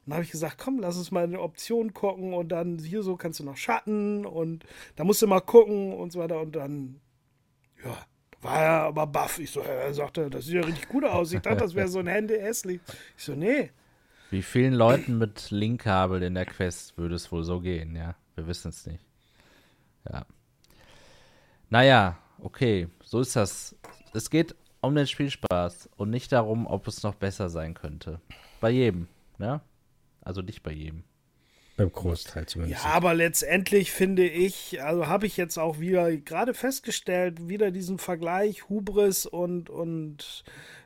Dann 0.06 0.14
habe 0.14 0.24
ich 0.24 0.30
gesagt, 0.30 0.58
komm, 0.58 0.78
lass 0.78 0.96
uns 0.96 1.10
mal 1.10 1.24
eine 1.24 1.40
Option 1.40 1.92
gucken 1.92 2.32
und 2.32 2.48
dann 2.48 2.78
hier 2.78 3.02
so 3.02 3.16
kannst 3.16 3.40
du 3.40 3.44
noch 3.44 3.56
Schatten 3.56 4.24
und 4.24 4.64
da 4.94 5.04
musst 5.04 5.20
du 5.20 5.26
mal 5.26 5.40
gucken 5.40 5.92
und 5.92 6.12
so 6.12 6.20
weiter 6.20 6.40
und 6.40 6.54
dann, 6.54 7.00
ja, 7.84 7.96
war 8.40 8.62
er 8.62 8.82
aber 8.82 9.06
baff. 9.06 9.38
Ich 9.40 9.50
so, 9.50 9.60
er 9.60 9.92
sagte, 9.92 10.30
das 10.30 10.44
sieht 10.44 10.54
ja 10.54 10.60
richtig 10.62 10.88
gut 10.88 11.04
aus. 11.04 11.32
Ich 11.32 11.40
dachte, 11.40 11.58
das 11.58 11.74
wäre 11.74 11.88
so 11.88 11.98
ein 11.98 12.06
Handy 12.06 12.34
hässlich. 12.34 12.80
Ich 13.16 13.24
so, 13.24 13.34
nee. 13.34 13.70
Wie 14.30 14.42
vielen 14.42 14.74
Leuten 14.74 15.18
mit 15.18 15.50
Linkkabel 15.50 16.22
in 16.22 16.34
der 16.34 16.46
Quest 16.46 16.96
würde 16.98 17.16
es 17.16 17.30
wohl 17.32 17.42
so 17.42 17.60
gehen, 17.60 17.96
ja? 17.96 18.14
Wir 18.36 18.46
wissen 18.46 18.68
es 18.68 18.86
nicht. 18.86 19.04
Ja. 20.08 20.24
Naja, 21.70 22.18
okay, 22.38 22.88
so 23.02 23.20
ist 23.20 23.34
das. 23.34 23.74
Es 24.14 24.30
geht 24.30 24.54
um 24.80 24.94
den 24.94 25.06
Spielspaß 25.06 25.90
und 25.96 26.10
nicht 26.10 26.30
darum, 26.30 26.66
ob 26.66 26.86
es 26.86 27.02
noch 27.02 27.14
besser 27.14 27.48
sein 27.48 27.74
könnte. 27.74 28.20
Bei 28.60 28.70
jedem, 28.70 29.08
ja? 29.38 29.60
Also 30.26 30.42
nicht 30.42 30.64
bei 30.64 30.72
jedem. 30.72 31.04
Beim 31.76 31.92
Großteil 31.92 32.46
zumindest. 32.46 32.82
Ja, 32.84 32.90
aber 32.90 33.14
letztendlich 33.14 33.92
finde 33.92 34.26
ich, 34.26 34.82
also 34.82 35.06
habe 35.06 35.26
ich 35.26 35.36
jetzt 35.36 35.56
auch 35.56 35.78
wieder 35.78 36.10
gerade 36.16 36.52
festgestellt, 36.52 37.48
wieder 37.48 37.70
diesen 37.70 37.98
Vergleich 37.98 38.68
Hubris 38.68 39.24
und, 39.26 39.70
und 39.70 40.42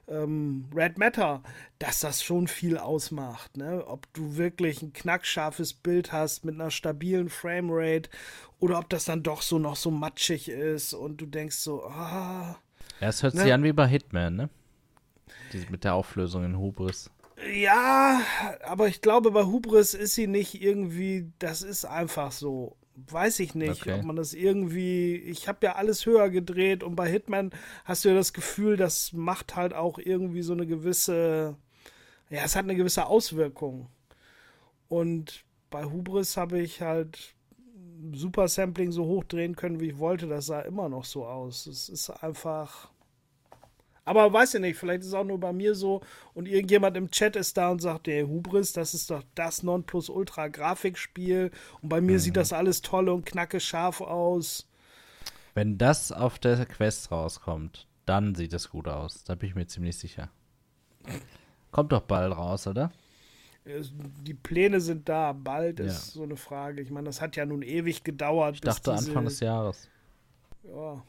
ähm, 0.09 0.67
Red 0.75 0.99
Matter, 0.99 1.43
dass 1.79 2.01
das 2.01 2.23
schon 2.23 2.49
viel 2.49 2.77
ausmacht. 2.77 3.57
Ne? 3.57 3.87
Ob 3.87 4.13
du 4.13 4.37
wirklich 4.37 4.83
ein 4.83 4.93
knackscharfes 4.93 5.73
Bild 5.73 6.13
hast 6.13 6.45
mit 6.45 6.57
einer 6.57 6.71
stabilen 6.73 7.31
Framerate 7.31 8.11
oder 8.59 8.79
ob 8.79 8.91
das 8.91 9.05
dann 9.07 9.23
doch 9.23 9.41
so 9.41 9.59
noch 9.59 9.77
so 9.77 9.91
matschig 9.91 10.49
ist 10.51 10.93
und 10.93 11.19
du 11.19 11.27
denkst 11.27 11.57
so, 11.57 11.85
ah. 11.85 12.59
Ja, 13.01 13.09
es 13.09 13.23
hört 13.23 13.35
Ne? 13.35 13.43
sich 13.45 13.53
an 13.53 13.63
wie 13.63 13.73
bei 13.73 13.87
Hitman, 13.87 14.37
ne? 14.37 14.51
Mit 15.71 15.85
der 15.85 15.95
Auflösung 15.95 16.45
in 16.45 16.59
Hubris. 16.59 17.11
Ja, 17.55 18.23
aber 18.65 18.89
ich 18.89 19.01
glaube, 19.01 19.31
bei 19.31 19.45
Hubris 19.45 19.95
ist 19.95 20.15
sie 20.15 20.27
nicht 20.27 20.61
irgendwie, 20.63 21.33
das 21.39 21.63
ist 21.63 21.85
einfach 21.85 22.33
so. 22.33 22.77
Weiß 23.09 23.41
ich 23.41 23.55
nicht, 23.55 23.83
Okay. 23.83 23.95
ob 23.95 24.05
man 24.05 24.17
das 24.17 24.35
irgendwie. 24.35 25.17
Ich 25.17 25.49
habe 25.49 25.65
ja 25.65 25.77
alles 25.77 26.05
höher 26.05 26.29
gedreht 26.29 26.83
und 26.83 26.97
bei 26.97 27.09
Hitman 27.09 27.51
hast 27.85 28.05
du 28.05 28.11
ja 28.11 28.15
das 28.15 28.35
Gefühl, 28.35 28.77
das 28.77 29.13
macht 29.15 29.57
halt 29.57 29.73
auch 29.73 29.99
irgendwie 29.99 30.43
so 30.43 30.53
eine 30.53 30.67
gewisse. 30.67 31.57
Ja, 32.29 32.43
es 32.45 32.57
hat 32.57 32.65
eine 32.65 32.77
gewisse 32.77 33.07
Auswirkung. 33.07 33.89
Und 34.89 35.45
bei 35.71 35.85
Hubris 35.85 36.37
habe 36.37 36.61
ich 36.61 36.83
halt 36.83 37.35
Super 38.13 38.49
Sampling 38.49 38.93
so 38.93 39.05
hochdrehen 39.07 39.57
können, 39.57 39.81
wie 39.81 39.89
ich 39.91 39.99
wollte. 39.99 40.27
Das 40.27 40.47
sah 40.47 40.61
immer 40.61 40.89
noch 40.89 41.05
so 41.05 41.25
aus. 41.27 41.67
Es 41.67 41.89
ist 41.89 42.11
einfach. 42.11 42.91
Aber 44.11 44.33
weiß 44.33 44.55
ich 44.55 44.61
nicht, 44.61 44.77
vielleicht 44.77 45.03
ist 45.03 45.07
es 45.07 45.15
auch 45.15 45.23
nur 45.23 45.39
bei 45.39 45.53
mir 45.53 45.77
so 45.77 46.01
und 46.35 46.49
irgendjemand 46.49 46.97
im 46.97 47.13
Chat 47.13 47.37
ist 47.37 47.57
da 47.57 47.71
und 47.71 47.81
sagt, 47.81 48.09
der 48.09 48.27
Hubris, 48.27 48.73
das 48.73 48.93
ist 48.93 49.09
doch 49.09 49.23
das 49.37 49.63
Nonplusultra-Grafikspiel 49.63 51.53
und 51.81 51.89
bei 51.89 52.01
mir 52.01 52.19
sieht 52.19 52.37
das 52.37 52.53
alles 52.53 52.83
toll 52.83 53.09
und 53.09 53.25
knacke 53.25 53.61
scharf 53.61 54.01
aus. 54.01 54.67
Wenn 55.55 55.79
das 55.79 56.11
auf 56.11 56.41
der 56.41 56.67
Quest 56.67 57.13
rauskommt, 57.13 57.87
dann 58.05 58.35
sieht 58.35 58.53
es 58.53 58.71
gut 58.71 58.89
aus. 58.89 59.23
Da 59.23 59.37
bin 59.37 59.49
ich 59.51 59.55
mir 59.55 59.69
ziemlich 59.69 59.97
sicher. 59.97 60.29
Kommt 61.71 61.93
doch 61.93 62.03
bald 62.03 62.37
raus, 62.37 62.67
oder? 62.67 62.91
Die 63.65 64.35
Pläne 64.35 64.81
sind 64.81 65.09
da, 65.09 65.33
bald 65.33 65.79
Ja. 65.79 65.87
ist 65.87 66.15
so 66.15 66.25
eine 66.25 66.37
Frage. 66.37 66.83
Ich 66.83 66.91
meine, 66.91 67.07
das 67.07 67.21
hat 67.21 67.37
ja 67.37 67.47
nun 67.47 67.63
ewig 67.63 68.03
gedauert. 68.03 68.57
Ich 68.57 68.61
dachte 68.61 68.93
Anfang 68.93 69.27
des 69.27 69.39
Jahres. 69.39 69.89
ja, 70.65 71.01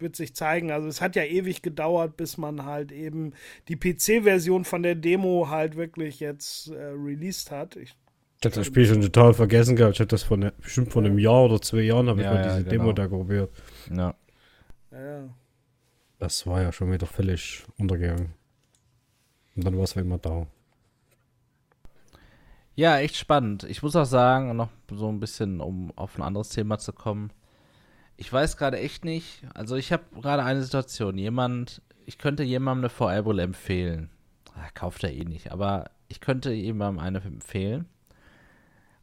wird 0.00 0.16
sich 0.16 0.34
zeigen. 0.34 0.70
Also 0.70 0.88
es 0.88 1.00
hat 1.00 1.16
ja 1.16 1.24
ewig 1.24 1.62
gedauert, 1.62 2.16
bis 2.16 2.36
man 2.38 2.64
halt 2.64 2.92
eben 2.92 3.32
die 3.68 3.76
PC-Version 3.76 4.64
von 4.64 4.82
der 4.82 4.94
Demo 4.94 5.48
halt 5.48 5.76
wirklich 5.76 6.20
jetzt 6.20 6.68
äh, 6.68 6.84
released 6.84 7.50
hat. 7.50 7.76
Ich, 7.76 7.94
Ich 8.40 8.46
hab 8.46 8.52
das 8.52 8.66
Spiel 8.66 8.86
schon 8.86 9.00
total 9.00 9.34
vergessen 9.34 9.76
gehabt. 9.76 9.94
Ich 9.94 10.00
hab 10.00 10.08
das 10.08 10.22
von, 10.22 10.50
bestimmt 10.60 10.92
vor 10.92 11.02
einem 11.04 11.18
Jahr 11.18 11.44
oder 11.44 11.60
zwei 11.60 11.80
Jahren 11.82 12.08
habe 12.08 12.20
ich 12.20 12.24
Ja, 12.26 12.32
mal 12.34 12.42
ja, 12.44 12.48
diese 12.58 12.64
genau. 12.64 12.84
Demo 12.84 12.92
da 12.92 13.08
probiert. 13.08 13.50
Ja. 13.94 14.14
ja, 14.92 15.28
Das 16.18 16.46
war 16.46 16.62
ja 16.62 16.72
schon 16.72 16.92
wieder 16.92 17.06
völlig 17.06 17.64
untergegangen. 17.78 18.34
Und 19.56 19.64
dann 19.64 19.76
war 19.76 19.84
es 19.84 19.96
immer 19.96 20.18
da. 20.18 20.46
Ja, 22.76 22.98
echt 23.00 23.16
spannend. 23.16 23.64
Ich 23.64 23.82
muss 23.82 23.96
auch 23.96 24.04
sagen, 24.04 24.54
noch 24.54 24.68
so 24.88 25.08
ein 25.08 25.18
bisschen, 25.18 25.60
um 25.60 25.92
auf 25.96 26.16
ein 26.16 26.22
anderes 26.22 26.50
Thema 26.50 26.78
zu 26.78 26.92
kommen. 26.92 27.32
Ich 28.18 28.32
weiß 28.32 28.56
gerade 28.56 28.78
echt 28.78 29.04
nicht, 29.04 29.42
also 29.54 29.76
ich 29.76 29.92
habe 29.92 30.02
gerade 30.20 30.42
eine 30.42 30.62
Situation. 30.62 31.16
Jemand, 31.16 31.80
ich 32.04 32.18
könnte 32.18 32.42
jemandem 32.42 32.84
eine 32.84 32.90
VR-Brille 32.90 33.44
empfehlen. 33.44 34.10
Ah, 34.54 34.68
kauft 34.74 35.04
er 35.04 35.12
eh 35.12 35.24
nicht, 35.24 35.52
aber 35.52 35.90
ich 36.08 36.20
könnte 36.20 36.52
jemandem 36.52 36.98
eine 36.98 37.22
empfehlen. 37.22 37.86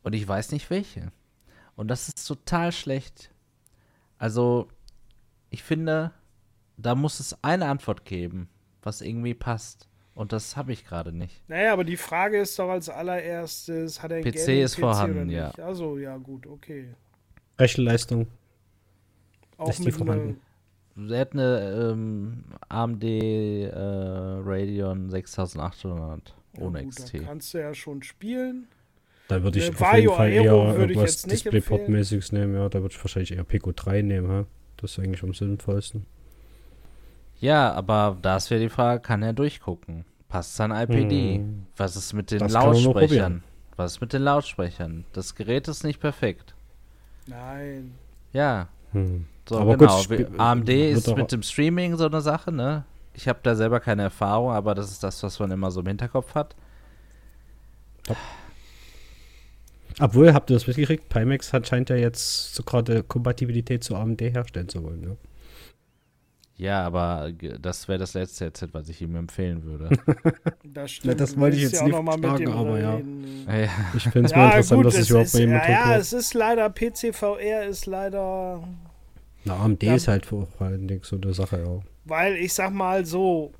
Und 0.03 0.13
ich 0.13 0.27
weiß 0.27 0.51
nicht 0.51 0.69
welche. 0.69 1.11
Und 1.75 1.87
das 1.87 2.09
ist 2.09 2.27
total 2.27 2.71
schlecht. 2.71 3.31
Also, 4.17 4.67
ich 5.49 5.63
finde, 5.63 6.11
da 6.77 6.93
muss 6.93 7.19
es 7.19 7.41
eine 7.41 7.67
Antwort 7.67 8.05
geben, 8.05 8.49
was 8.81 9.01
irgendwie 9.01 9.33
passt. 9.33 9.87
Und 10.13 10.31
das 10.31 10.55
habe 10.55 10.73
ich 10.73 10.85
gerade 10.85 11.11
nicht. 11.11 11.41
Naja, 11.49 11.73
aber 11.73 11.83
die 11.83 11.97
Frage 11.97 12.39
ist 12.39 12.59
doch 12.59 12.69
als 12.69 12.89
allererstes, 12.89 14.01
hat 14.01 14.11
er 14.11 14.21
PC 14.21 14.45
Gaming 14.45 14.63
ist 14.63 14.75
vorhanden, 14.75 15.23
oder 15.23 15.31
ja. 15.31 15.47
nicht? 15.47 15.59
Also, 15.59 15.97
ja, 15.97 16.17
gut, 16.17 16.47
okay. 16.47 16.93
Rechenleistung. 17.57 18.27
Auch 19.57 19.69
Ist 19.69 19.79
die 19.79 19.85
mit 19.85 19.95
vorhanden? 19.95 20.39
Er 21.09 21.19
hat 21.19 21.33
eine 21.33 21.91
ähm, 21.91 22.45
AMD 22.69 23.03
äh, 23.03 23.69
Radeon 23.73 25.09
6800 25.09 26.35
ohne 26.57 26.79
ja, 26.79 26.83
gut, 26.85 26.95
XT. 26.95 27.13
Da 27.15 27.19
kannst 27.19 27.53
du 27.53 27.57
ja 27.59 27.73
schon 27.73 28.01
spielen. 28.01 28.67
Da 29.27 29.43
würde 29.43 29.59
ich 29.59 29.65
Äh, 29.65 29.69
auf 29.71 29.79
Vario 29.81 30.01
jeden 30.01 30.15
Fall 30.15 30.27
Aero 30.31 30.65
eher 30.67 30.79
irgendwas 30.79 31.23
Displayport-mäßiges 31.27 32.33
nehmen. 32.33 32.55
Ja, 32.55 32.69
da 32.69 32.81
würde 32.81 32.93
ich 32.95 33.03
wahrscheinlich 33.03 33.33
eher 33.33 33.43
Pico 33.43 33.71
3 33.75 34.01
nehmen. 34.03 34.29
Ha? 34.29 34.45
Das 34.77 34.91
ist 34.91 34.99
eigentlich 34.99 35.23
am 35.23 35.33
sinnvollsten. 35.33 36.05
Ja, 37.39 37.73
aber 37.73 38.17
das 38.21 38.49
wäre 38.49 38.61
die 38.61 38.69
Frage, 38.69 39.01
kann 39.01 39.21
er 39.21 39.33
durchgucken? 39.33 40.05
Passt 40.29 40.55
sein 40.55 40.71
IPD? 40.71 41.35
Hm. 41.39 41.65
Was 41.75 41.95
ist 41.95 42.13
mit 42.13 42.31
den 42.31 42.39
Das 42.39 42.53
Lautsprechern? 42.53 43.43
Was 43.75 43.93
ist 43.93 44.01
mit 44.01 44.13
den 44.13 44.21
Lautsprechern? 44.21 45.05
Das 45.11 45.35
Gerät 45.35 45.67
ist 45.67 45.83
nicht 45.83 45.99
perfekt. 45.99 46.55
Nein. 47.27 47.95
Ja, 48.31 48.69
Hm. 48.93 49.25
So 49.47 49.57
Aber 49.59 49.77
gut, 49.77 49.87
genau. 49.87 49.99
sp- 50.01 50.17
Wir- 50.31 50.39
AMD 50.39 50.69
ist 50.69 51.15
mit 51.15 51.31
dem 51.31 51.43
Streaming 51.43 51.95
so 51.97 52.05
eine 52.05 52.21
Sache, 52.21 52.51
ne? 52.51 52.85
Ich 53.13 53.27
habe 53.27 53.39
da 53.43 53.55
selber 53.55 53.79
keine 53.79 54.03
Erfahrung, 54.03 54.51
aber 54.51 54.75
das 54.75 54.91
ist 54.91 55.03
das, 55.03 55.21
was 55.23 55.39
man 55.39 55.51
immer 55.51 55.71
so 55.71 55.79
im 55.81 55.87
Hinterkopf 55.87 56.35
hat. 56.35 56.55
Obwohl, 59.99 60.33
habt 60.33 60.49
ihr 60.49 60.55
das 60.55 60.67
mitgekriegt? 60.67 61.07
Pimax 61.09 61.53
hat, 61.53 61.67
scheint 61.67 61.89
ja 61.89 61.95
jetzt 61.95 62.53
so 62.53 62.63
gerade 62.63 63.03
Kompatibilität 63.03 63.83
zu 63.83 63.95
AMD 63.95 64.19
herstellen 64.21 64.67
zu 64.67 64.83
wollen. 64.83 65.03
Ja? 65.03 65.15
Ja, 66.57 66.83
aber 66.85 67.31
ge- 67.31 67.57
das 67.61 67.87
wäre 67.87 67.99
das 67.99 68.13
letzte 68.13 68.45
Headset, 68.45 68.67
was 68.73 68.89
ich 68.89 69.01
ihm 69.01 69.15
empfehlen 69.15 69.63
würde. 69.63 69.89
Das 70.63 70.91
stimmt. 70.91 71.19
das 71.21 71.37
wollte 71.39 71.55
ich 71.55 71.63
jetzt 71.63 71.75
ja 71.75 71.81
auch 71.81 71.85
nicht 71.85 71.95
noch 71.95 72.03
mal 72.03 72.17
mit 72.17 72.25
sagen, 72.25 72.45
dem 72.45 72.53
aber 72.53 72.79
ja. 72.79 72.97
ja. 72.99 73.69
Ich 73.95 74.03
finde 74.03 74.25
es 74.27 74.35
mal 74.35 74.47
interessant, 74.47 74.85
dass 74.85 74.93
es 74.95 74.99
es 75.01 75.09
überhaupt 75.09 75.27
ist, 75.27 75.33
mal 75.35 75.39
jemand 75.41 75.63
ja, 75.63 75.69
ja, 75.91 75.97
es 75.97 76.11
ist 76.11 76.33
leider, 76.33 76.69
PC-VR 76.69 77.63
ist 77.65 77.85
leider, 77.85 78.67
Na, 79.45 79.55
AMD 79.57 79.83
Ja. 79.83 79.95
ist 79.95 80.07
halt 80.07 80.25
vor 80.25 80.47
allen 80.59 80.87
Dingen 80.87 81.01
so 81.03 81.15
eine 81.15 81.33
Sache, 81.33 81.59
ja. 81.59 81.79
weil 82.03 82.35
ich 82.35 82.53
sag 82.53 82.71
mal 82.73 83.05
so, 83.05 83.53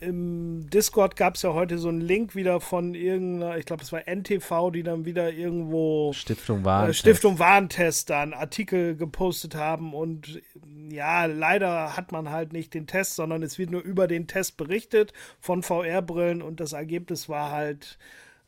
im 0.00 0.68
Discord 0.68 1.16
gab 1.16 1.36
es 1.36 1.42
ja 1.42 1.54
heute 1.54 1.78
so 1.78 1.88
einen 1.88 2.02
Link 2.02 2.34
wieder 2.34 2.60
von 2.60 2.94
irgendeiner, 2.94 3.56
ich 3.56 3.64
glaube, 3.64 3.82
es 3.82 3.92
war 3.92 4.06
NTV, 4.06 4.70
die 4.70 4.82
dann 4.82 5.06
wieder 5.06 5.32
irgendwo 5.32 6.12
Stiftung 6.12 6.64
war. 6.64 6.88
äh, 6.88 6.92
Stiftung 6.92 7.38
Warentest 7.38 8.10
da 8.10 8.20
einen 8.20 8.34
Artikel 8.34 8.94
gepostet 8.96 9.54
haben 9.54 9.94
und 9.94 10.42
ja, 10.90 11.24
leider 11.24 11.96
hat 11.96 12.12
man 12.12 12.30
halt 12.30 12.52
nicht 12.52 12.74
den 12.74 12.86
Test, 12.86 13.14
sondern 13.14 13.42
es 13.42 13.58
wird 13.58 13.70
nur 13.70 13.80
über 13.82 14.06
den 14.06 14.26
Test 14.26 14.58
berichtet 14.58 15.14
von 15.40 15.62
VR-Brillen 15.62 16.42
und 16.42 16.60
das 16.60 16.72
Ergebnis 16.74 17.28
war 17.30 17.50
halt 17.50 17.98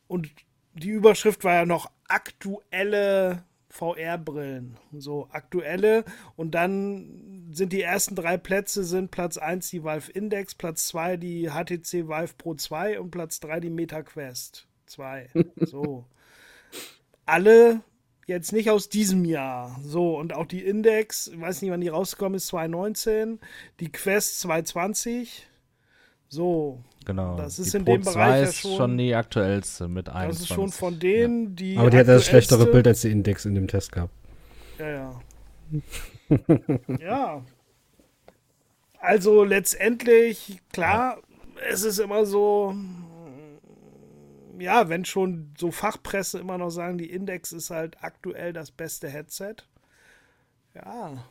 und 0.07 0.29
die 0.75 0.91
Überschrift 0.91 1.45
war 1.45 1.55
ja 1.55 1.67
noch 1.67 1.91
aktuelle 2.09 3.43
VR-Brillen, 3.71 4.77
so 4.97 5.29
aktuelle 5.31 6.05
und 6.37 6.53
dann 6.53 7.49
sind 7.53 7.73
die 7.73 7.83
ersten 7.83 8.15
drei 8.15 8.37
Plätze 8.37 8.85
sind 8.85 9.11
Platz 9.11 9.37
1 9.37 9.71
die 9.71 9.85
Valve 9.85 10.11
Index, 10.13 10.55
Platz 10.55 10.89
2 10.89 11.17
die 11.17 11.49
HTC 11.51 12.09
Vive 12.09 12.35
Pro 12.37 12.55
2 12.55 13.01
und 13.01 13.11
Platz 13.11 13.41
3 13.41 13.61
die 13.61 13.71
Meta 13.71 14.03
Quest 14.03 14.67
2. 14.87 15.29
So. 15.61 16.07
Alle 17.27 17.83
jetzt 18.29 18.53
nicht 18.53 18.71
aus 18.71 18.89
diesem 18.89 19.25
Jahr. 19.25 19.81
So, 19.83 20.17
und 20.19 20.35
auch 20.35 20.47
die 20.47 20.65
Index, 20.65 21.29
ich 21.29 21.41
weiß 21.41 21.63
nicht, 21.63 21.71
wann 21.71 21.81
die 21.81 21.89
rausgekommen 21.89 22.37
ist, 22.37 22.49
2019, 22.49 23.41
die 23.81 23.91
Quest 23.91 24.41
2020. 24.41 25.47
So, 26.29 26.85
Genau. 27.09 27.39
Das 27.39 27.59
ist 27.59 27.73
die 27.73 27.79
in 27.79 27.85
Pro 27.87 27.93
dem 27.97 28.03
2 28.03 28.13
Bereich 28.13 28.43
ja 28.43 28.49
ist 28.49 28.61
schon- 28.61 28.77
schon 28.77 28.99
die 28.99 29.15
aktuellste 29.15 29.89
mit 29.89 30.09
das 30.09 30.15
21. 30.15 30.43
ist 30.51 30.55
schon 30.55 30.71
von 30.71 30.99
denen, 31.01 31.57
die. 31.57 31.79
Aber 31.79 31.89
die 31.89 31.97
hat 31.97 32.07
das 32.07 32.27
schlechtere 32.27 32.67
Bild 32.67 32.87
als 32.87 33.01
die 33.01 33.11
Index 33.11 33.47
in 33.47 33.55
dem 33.55 33.67
Test 33.67 33.93
gehabt. 33.93 34.13
Ja, 34.79 34.89
ja. 34.89 35.21
ja. 37.01 37.43
Also 39.01 39.43
letztendlich, 39.43 40.61
klar, 40.71 41.19
es 41.71 41.83
ist 41.83 41.99
immer 41.99 42.27
so, 42.27 42.75
ja, 44.59 44.89
wenn 44.91 45.05
schon 45.07 45.55
so 45.59 45.71
Fachpresse 45.71 46.39
immer 46.39 46.59
noch 46.59 46.71
sagen, 46.71 46.99
die 46.99 47.11
Index 47.11 47.53
ist 47.53 47.71
halt 47.71 47.97
aktuell 48.03 48.53
das 48.53 48.71
beste 48.71 49.09
Headset. 49.09 49.55
Ja, 50.75 51.25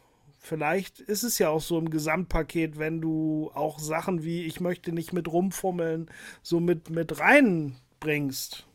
vielleicht 0.48 1.00
ist 1.00 1.24
es 1.24 1.38
ja 1.38 1.50
auch 1.50 1.62
so 1.62 1.78
im 1.78 1.90
Gesamtpaket, 1.90 2.80
wenn 2.80 3.02
du 3.02 3.52
auch 3.54 3.80
Sachen 3.80 4.24
wie 4.24 4.44
ich 4.46 4.60
möchte 4.60 4.92
nicht 4.92 5.14
mit 5.14 5.32
rumfummeln, 5.32 6.10
so 6.42 6.60
mit, 6.60 6.90
mit 6.90 7.20
reinbringst. 7.20 8.68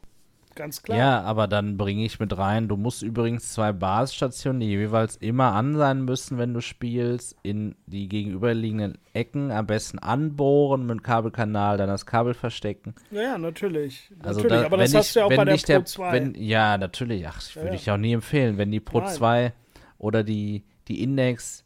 Ganz 0.55 0.82
klar. 0.82 0.99
Ja, 0.99 1.23
aber 1.23 1.49
dann 1.49 1.77
bringe 1.77 2.05
ich 2.05 2.20
mit 2.20 2.36
rein. 2.36 2.69
Du 2.69 2.77
musst 2.77 3.03
übrigens 3.03 3.53
zwei 3.53 3.73
Basisstationen, 3.73 4.61
die 4.61 4.66
jeweils 4.66 5.16
immer 5.16 5.53
an 5.53 5.77
sein 5.77 6.05
müssen, 6.05 6.39
wenn 6.39 6.53
du 6.53 6.61
spielst, 6.61 7.36
in 7.43 7.74
die 7.86 8.09
gegenüberliegenden 8.09 8.99
Ecken 9.15 9.51
am 9.51 9.66
besten 9.66 9.99
anbohren 9.99 10.86
mit 10.86 11.03
Kabelkanal, 11.03 11.78
dann 11.78 11.89
das 11.89 12.07
Kabel 12.07 12.35
verstecken. 12.35 12.94
Ja, 13.11 13.23
ja 13.23 13.39
natürlich. 13.39 14.11
Also 14.23 14.43
natürlich. 14.43 14.61
da, 14.61 14.66
aber 14.66 14.77
das 14.77 14.93
wenn 14.93 14.99
hast 14.99 15.07
ich, 15.07 15.12
du 15.15 15.19
ja 15.20 15.24
auch 15.27 15.31
bei 15.31 15.44
der 15.44 15.57
Pro 15.57 15.66
der, 15.66 15.85
2. 15.85 16.12
Wenn, 16.12 16.35
ja, 16.35 16.78
natürlich. 16.78 17.27
Ach, 17.27 17.35
das 17.36 17.55
Ja, 17.55 17.62
würde 17.62 17.74
ja. 17.74 17.81
ich 17.81 17.90
auch 17.90 17.97
nie 17.97 18.12
empfehlen. 18.12 18.59
Wenn 18.59 18.70
die 18.70 18.81
Pro 18.81 19.01
Nein. 19.01 19.09
2 19.09 19.53
oder 19.99 20.23
die, 20.23 20.65
die 20.89 21.03
Index 21.03 21.62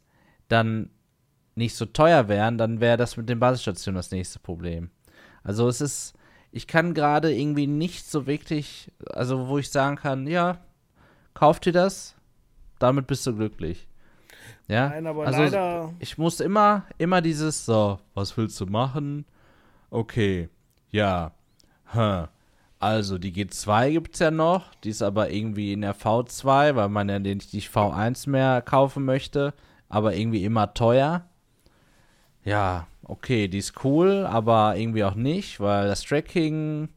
dann 0.47 0.89
nicht 1.55 1.75
so 1.75 1.85
teuer 1.85 2.27
wären, 2.27 2.57
dann 2.57 2.79
wäre 2.79 2.97
das 2.97 3.17
mit 3.17 3.27
den 3.29 3.39
Basisstationen 3.39 3.97
das 3.97 4.11
nächste 4.11 4.39
Problem. 4.39 4.89
Also 5.43 5.67
es 5.67 5.81
ist, 5.81 6.13
ich 6.51 6.67
kann 6.67 6.93
gerade 6.93 7.33
irgendwie 7.33 7.67
nicht 7.67 8.09
so 8.09 8.27
wirklich, 8.27 8.91
also 9.11 9.47
wo 9.47 9.57
ich 9.57 9.71
sagen 9.71 9.95
kann, 9.95 10.27
ja, 10.27 10.59
kauf 11.33 11.59
dir 11.59 11.73
das, 11.73 12.15
damit 12.79 13.07
bist 13.07 13.25
du 13.25 13.35
glücklich. 13.35 13.87
Ja, 14.67 14.89
Nein, 14.89 15.07
aber 15.07 15.25
also 15.25 15.41
leider. 15.41 15.93
ich 15.99 16.17
muss 16.17 16.39
immer, 16.41 16.85
immer 16.97 17.21
dieses, 17.21 17.65
so, 17.65 17.99
was 18.13 18.35
willst 18.37 18.59
du 18.59 18.65
machen? 18.65 19.25
Okay, 19.89 20.49
ja, 20.91 21.31
hm. 21.85 22.27
Also, 22.79 23.17
die 23.17 23.31
G2 23.33 23.91
gibt's 23.93 24.19
ja 24.19 24.29
noch, 24.29 24.75
die 24.75 24.89
ist 24.89 25.01
aber 25.01 25.31
irgendwie 25.31 25.73
in 25.73 25.81
der 25.81 25.95
V2, 25.95 26.75
weil 26.75 26.89
man 26.89 27.09
ja 27.09 27.17
den- 27.17 27.39
die 27.39 27.61
V1 27.61 28.29
mehr 28.29 28.61
kaufen 28.61 29.03
möchte, 29.03 29.53
aber 29.89 30.15
irgendwie 30.15 30.43
immer 30.43 30.73
teuer. 30.73 31.27
Ja, 32.43 32.87
okay, 33.03 33.47
die 33.47 33.57
ist 33.57 33.83
cool, 33.83 34.25
aber 34.25 34.77
irgendwie 34.77 35.03
auch 35.03 35.15
nicht, 35.15 35.59
weil 35.59 35.87
das 35.87 36.03
Tracking 36.03 36.89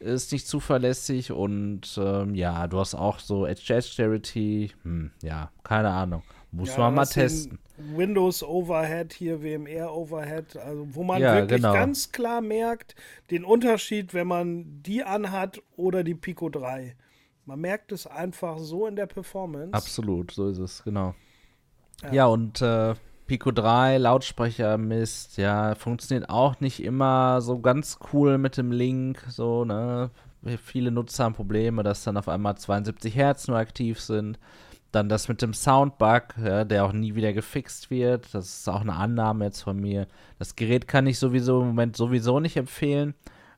ist 0.00 0.32
nicht 0.32 0.46
zuverlässig 0.46 1.32
und 1.32 1.98
ähm, 2.02 2.34
ja, 2.34 2.66
du 2.68 2.78
hast 2.80 2.94
auch 2.94 3.18
so 3.20 3.46
Edge-Edge-Charity, 3.46 4.72
hm, 4.82 5.10
ja, 5.22 5.50
keine 5.64 5.90
Ahnung. 5.90 6.22
Muss 6.52 6.76
Ja, 6.76 6.78
man 6.78 6.94
mal 6.94 7.06
testen. 7.06 7.58
Windows 7.76 8.42
Overhead 8.42 9.12
hier, 9.12 9.42
WMR 9.42 9.92
Overhead, 9.94 10.56
also 10.56 10.94
wo 10.94 11.04
man 11.04 11.22
Ja, 11.22 11.30
wirklich 11.30 11.58
genau. 11.62 11.70
ganz 11.70 12.10
klar 12.12 12.40
merkt, 12.40 12.94
den 13.30 13.44
Unterschied, 13.44 14.14
wenn 14.14 14.26
man 14.26 14.82
die 14.82 15.04
anhat 15.04 15.62
oder 15.76 16.02
die 16.04 16.14
Pico 16.14 16.48
3. 16.48 16.96
Man 17.44 17.60
merkt 17.60 17.92
es 17.92 18.06
einfach 18.06 18.58
so 18.58 18.86
in 18.86 18.96
der 18.96 19.06
Performance. 19.06 19.94
Absolut, 19.94 20.30
so 20.32 20.48
ist 20.50 20.58
es, 20.58 20.82
genau. 20.84 21.14
Ja. 22.12 22.26
Und 22.26 22.62
äh, 22.62 22.94
Pico 23.26 23.50
3, 23.50 23.98
Lautsprecher 23.98 24.78
Mist, 24.78 25.36
ja, 25.36 25.74
funktioniert 25.74 26.30
auch 26.30 26.60
nicht 26.60 26.82
immer 26.82 27.40
so 27.42 27.60
ganz 27.60 27.98
cool 28.12 28.38
mit 28.38 28.56
dem 28.56 28.72
Link, 28.72 29.22
so, 29.28 29.64
ne? 29.64 30.10
Viele 30.64 30.90
Nutzer 30.90 31.24
haben 31.24 31.34
Probleme, 31.34 31.82
dass 31.82 32.04
dann 32.04 32.16
auf 32.16 32.28
einmal 32.28 32.56
72 32.56 33.14
Hertz 33.14 33.48
nur 33.48 33.58
aktiv 33.58 34.00
sind. 34.00 34.38
Dann 34.92 35.10
das 35.10 35.28
mit 35.28 35.42
dem 35.42 35.52
Soundbug, 35.52 36.38
ja, 36.42 36.64
der 36.64 36.86
auch 36.86 36.92
nie 36.92 37.16
wieder 37.16 37.34
gefixt 37.34 37.90
wird. 37.90 38.32
Das 38.32 38.60
ist 38.60 38.68
auch 38.68 38.80
eine 38.80 38.94
Annahme 38.94 39.44
jetzt 39.44 39.62
von 39.62 39.78
mir. 39.78 40.06
Das 40.38 40.56
Gerät 40.56 40.88
kann 40.88 41.06
ich 41.06 41.18
sowieso 41.18 41.60
im 41.60 41.68
Moment 41.68 41.96
sowieso 41.96 42.40
nicht 42.40 42.56
empfehlen, 42.56 43.14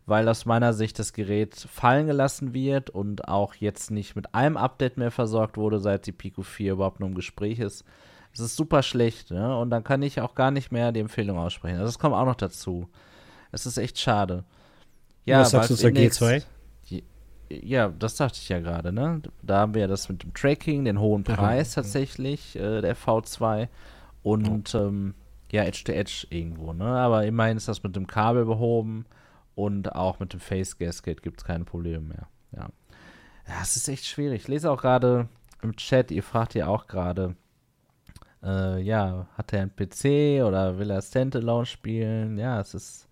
weil 0.07 0.29
aus 0.29 0.47
meiner 0.47 0.73
Sicht 0.73 0.99
das 0.99 1.13
Gerät 1.13 1.55
fallen 1.55 2.09
gelassen 2.09 2.55
wird 2.55 2.91
und 2.91 3.29
auch 3.29 3.55
jetzt 3.55 3.93
nicht 3.93 4.17
mit 4.17 4.35
einem 4.35 4.57
Update 4.57 4.97
mehr 4.97 5.13
versorgt 5.13 5.57
wurde, 5.57 5.79
seit 5.79 6.07
die 6.07 6.13
Pico 6.13 6.43
4 6.43 6.73
überhaupt 6.73 6.99
nur 6.99 7.11
im 7.11 7.15
Gespräch 7.15 7.61
ist. 7.61 7.85
Es 8.33 8.41
ist 8.41 8.57
super 8.57 8.83
schlecht, 8.83 9.31
ne? 9.31 9.57
Und 9.59 9.71
dann 9.71 9.83
kann 9.85 10.03
ich 10.03 10.21
auch 10.21 10.35
gar 10.35 10.51
nicht 10.51 10.71
mehr 10.73 10.93
die 10.93 11.01
Empfehlung 11.01 11.39
aussprechen. 11.39 11.77
Also 11.77 11.87
das 11.87 11.99
kommt 11.99 12.15
auch 12.15 12.25
noch 12.25 12.37
dazu. 12.37 12.89
Es 13.53 13.67
ist 13.67 13.77
echt 13.77 13.99
schade. 13.99 14.45
Was 15.27 15.51
sagst 15.51 15.71
du 15.71 15.75
zur 15.77 15.91
Index- 15.91 16.21
G2? 16.21 16.45
Ja, 17.51 17.89
das 17.89 18.15
dachte 18.15 18.39
ich 18.41 18.49
ja 18.49 18.61
gerade, 18.61 18.93
ne? 18.93 19.23
Da 19.43 19.59
haben 19.59 19.75
wir 19.75 19.83
ja 19.83 19.87
das 19.89 20.09
mit 20.09 20.23
dem 20.23 20.33
Tracking, 20.35 20.85
den 20.85 21.01
hohen 21.01 21.25
Aha, 21.27 21.35
Preis 21.35 21.73
okay. 21.73 21.83
tatsächlich, 21.83 22.55
äh, 22.55 22.81
der 22.81 22.97
V2 22.97 23.67
und 24.23 24.73
ähm, 24.77 25.15
ja, 25.51 25.65
Edge 25.65 25.83
to 25.85 25.91
Edge 25.93 26.29
irgendwo, 26.31 26.73
ne? 26.73 26.85
Aber 26.85 27.27
immerhin 27.27 27.57
ist 27.57 27.67
das 27.67 27.83
mit 27.83 27.97
dem 27.97 28.07
Kabel 28.07 28.45
behoben 28.45 29.05
und 29.57 29.97
auch 29.97 30.21
mit 30.21 30.33
dem 30.33 30.39
Face 30.39 30.79
Gasket 30.79 31.23
gibt 31.23 31.41
es 31.41 31.45
keine 31.45 31.65
Probleme 31.65 32.01
mehr. 32.07 32.29
Ja. 32.53 32.69
ja, 33.49 33.55
es 33.63 33.75
ist 33.75 33.89
echt 33.89 34.07
schwierig. 34.07 34.43
Ich 34.43 34.49
lese 34.49 34.71
auch 34.71 34.81
gerade 34.81 35.29
im 35.61 35.75
Chat, 35.75 36.13
ihr 36.13 36.23
fragt 36.23 36.55
ja 36.55 36.69
auch 36.69 36.87
gerade, 36.87 37.35
äh, 38.43 38.81
ja, 38.81 39.27
hat 39.37 39.53
er 39.53 39.63
einen 39.63 39.75
PC 39.75 40.45
oder 40.45 40.79
will 40.79 40.91
er 40.91 41.03
Standalone 41.03 41.67
spielen? 41.67 42.39
Ja, 42.39 42.61
es 42.61 42.75
ist. 42.75 43.09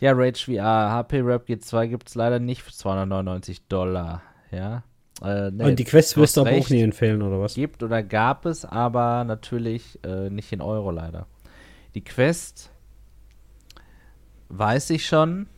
Ja, 0.00 0.12
Rage 0.12 0.44
VR, 0.44 0.92
HP 0.92 1.20
Rap 1.22 1.48
G2 1.48 1.88
gibt 1.88 2.08
es 2.08 2.14
leider 2.14 2.38
nicht 2.38 2.62
für 2.62 2.72
299 2.72 3.66
Dollar. 3.66 4.22
Ja. 4.52 4.84
Äh, 5.22 5.50
nee, 5.50 5.64
Und 5.64 5.78
die 5.78 5.84
Quest 5.84 6.16
wirst 6.16 6.36
du 6.36 6.42
aber 6.42 6.52
auch 6.52 6.70
nie 6.70 6.82
empfehlen, 6.82 7.20
oder 7.22 7.40
was? 7.40 7.54
Gibt 7.54 7.82
oder 7.82 8.04
gab 8.04 8.46
es, 8.46 8.64
aber 8.64 9.24
natürlich 9.24 9.98
äh, 10.04 10.30
nicht 10.30 10.52
in 10.52 10.60
Euro 10.60 10.92
leider. 10.92 11.26
Die 11.94 12.04
Quest 12.04 12.70
weiß 14.50 14.90
ich 14.90 15.06
schon, 15.06 15.48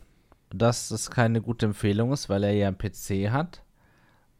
dass 0.49 0.91
es 0.91 1.11
keine 1.11 1.43
gute 1.43 1.67
Empfehlung 1.67 2.13
ist, 2.13 2.29
weil 2.29 2.45
er 2.45 2.53
ja 2.53 2.69
einen 2.69 2.79
PC 2.79 3.31
hat. 3.31 3.63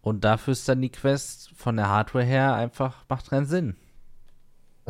Und 0.01 0.25
dafür 0.25 0.53
ist 0.53 0.69
dann 0.69 0.81
die 0.81 0.91
Quest 0.91 1.51
von 1.55 1.77
der 1.77 1.89
Hardware 1.89 2.25
her 2.25 2.55
einfach, 2.55 3.05
macht 3.09 3.29
keinen 3.29 3.45
Sinn. 3.45 3.77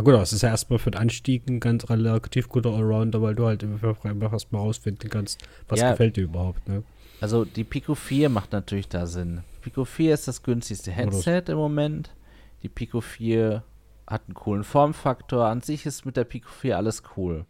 Na 0.00 0.04
gut, 0.04 0.14
aber 0.14 0.22
es 0.22 0.32
ist 0.32 0.40
ja 0.40 0.48
erstmal 0.48 0.78
für 0.78 0.90
den 0.90 0.98
Anstieg 0.98 1.46
ein 1.46 1.60
ganz 1.60 1.90
relativ 1.90 2.48
guter 2.48 2.70
Allrounder, 2.70 3.20
weil 3.20 3.34
du 3.34 3.44
halt 3.44 3.62
einfach 3.62 4.32
erstmal 4.32 4.62
rausfinden 4.62 5.10
kannst, 5.10 5.46
was 5.68 5.78
Ja. 5.78 5.90
gefällt 5.90 6.16
dir 6.16 6.24
überhaupt, 6.24 6.66
ne? 6.70 6.82
Also 7.20 7.44
die 7.44 7.64
Pico 7.64 7.94
4 7.94 8.30
macht 8.30 8.52
natürlich 8.52 8.88
da 8.88 9.04
Sinn. 9.04 9.42
Pico 9.60 9.84
4 9.84 10.14
ist 10.14 10.26
das 10.26 10.42
günstigste 10.42 10.90
Headset 10.90 11.42
im 11.48 11.58
Moment. 11.58 12.14
Die 12.62 12.70
Pico 12.70 13.02
4 13.02 13.62
hat 14.06 14.22
einen 14.26 14.32
coolen 14.34 14.64
Formfaktor. 14.64 15.44
An 15.44 15.60
sich 15.60 15.84
ist 15.84 16.06
mit 16.06 16.16
der 16.16 16.24
Pico 16.24 16.48
4 16.48 16.78
alles 16.78 17.02
cool. 17.18 17.44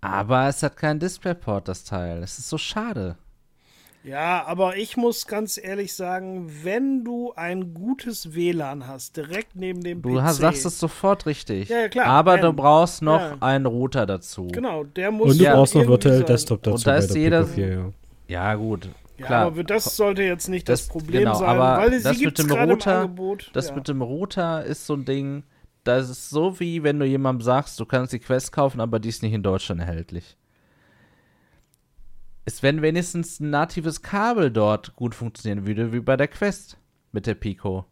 Aber 0.00 0.48
es 0.48 0.64
hat 0.64 0.76
keinen 0.76 0.98
DisplayPort, 0.98 1.68
das 1.68 1.84
Teil. 1.84 2.20
Es 2.20 2.40
ist 2.40 2.48
so 2.48 2.58
schade. 2.58 3.16
Ja, 4.06 4.44
aber 4.46 4.76
ich 4.76 4.96
muss 4.96 5.26
ganz 5.26 5.58
ehrlich 5.60 5.92
sagen, 5.94 6.48
wenn 6.62 7.02
du 7.02 7.32
ein 7.34 7.74
gutes 7.74 8.34
WLAN 8.34 8.86
hast, 8.86 9.16
direkt 9.16 9.56
neben 9.56 9.80
dem 9.82 10.00
Du 10.00 10.10
PC. 10.14 10.22
hast, 10.22 10.36
sagst 10.36 10.64
es 10.64 10.78
sofort 10.78 11.26
richtig. 11.26 11.68
Ja, 11.68 11.80
ja, 11.80 11.88
klar. 11.88 12.06
Aber 12.06 12.38
du 12.38 12.48
Ähm, 12.48 12.56
brauchst 12.56 13.02
noch 13.02 13.20
ja. 13.20 13.36
einen 13.40 13.66
Router 13.66 14.06
dazu. 14.06 14.46
Genau, 14.52 14.84
der 14.84 15.10
muss 15.10 15.32
Und 15.32 15.38
du 15.40 15.44
Ja, 15.44 15.54
brauchst 15.56 15.74
noch 15.74 15.88
virtuell. 15.88 16.22
Desktop 16.22 16.62
dazu 16.62 16.74
Und 16.76 16.86
da 16.86 16.96
ist 16.96 17.12
der 17.14 17.20
jeder- 17.20 17.40
Pico 17.42 17.54
4, 17.54 17.68
ja. 17.68 17.90
Ja, 18.28 18.54
gut. 18.54 18.88
Ja, 19.18 19.26
Klar. 19.26 19.46
aber 19.46 19.64
das 19.64 19.96
sollte 19.96 20.22
jetzt 20.22 20.48
nicht 20.48 20.68
das, 20.68 20.82
Das- 20.82 20.88
Problem 20.88 21.22
genau, 21.24 21.34
sein, 21.34 21.48
aber 21.48 21.82
weil 21.82 21.92
sie 21.98 22.02
das 22.04 22.18
mit 22.20 22.38
dem 22.38 22.50
Router- 22.52 22.94
im 22.94 23.00
Angebot. 23.10 23.50
Das 23.54 23.68
ja. 23.70 23.74
mit 23.74 23.88
dem 23.88 24.02
Router 24.02 24.64
ist 24.64 24.86
so 24.86 24.94
ein 24.94 25.04
Ding, 25.04 25.42
das 25.84 26.10
ist 26.10 26.30
so 26.30 26.60
wie 26.60 26.82
wenn 26.84 27.00
du 27.00 27.06
jemandem 27.06 27.42
sagst, 27.42 27.80
du 27.80 27.86
kannst 27.86 28.12
die 28.12 28.18
Quest 28.20 28.52
kaufen, 28.52 28.80
aber 28.80 29.00
die 29.00 29.08
ist 29.08 29.22
nicht 29.22 29.32
in 29.32 29.42
Deutschland 29.42 29.80
erhältlich. 29.80 30.36
Es 32.48 32.62
wenn 32.62 32.80
wenigstens 32.80 33.40
ein 33.40 33.50
natives 33.50 34.02
Kabel 34.02 34.52
dort 34.52 34.94
gut 34.94 35.16
funktionieren 35.16 35.66
würde, 35.66 35.92
wie 35.92 35.98
bei 35.98 36.16
der 36.16 36.28
Quest 36.28 36.78
mit 37.10 37.26
der 37.26 37.34
Pico. 37.34 37.86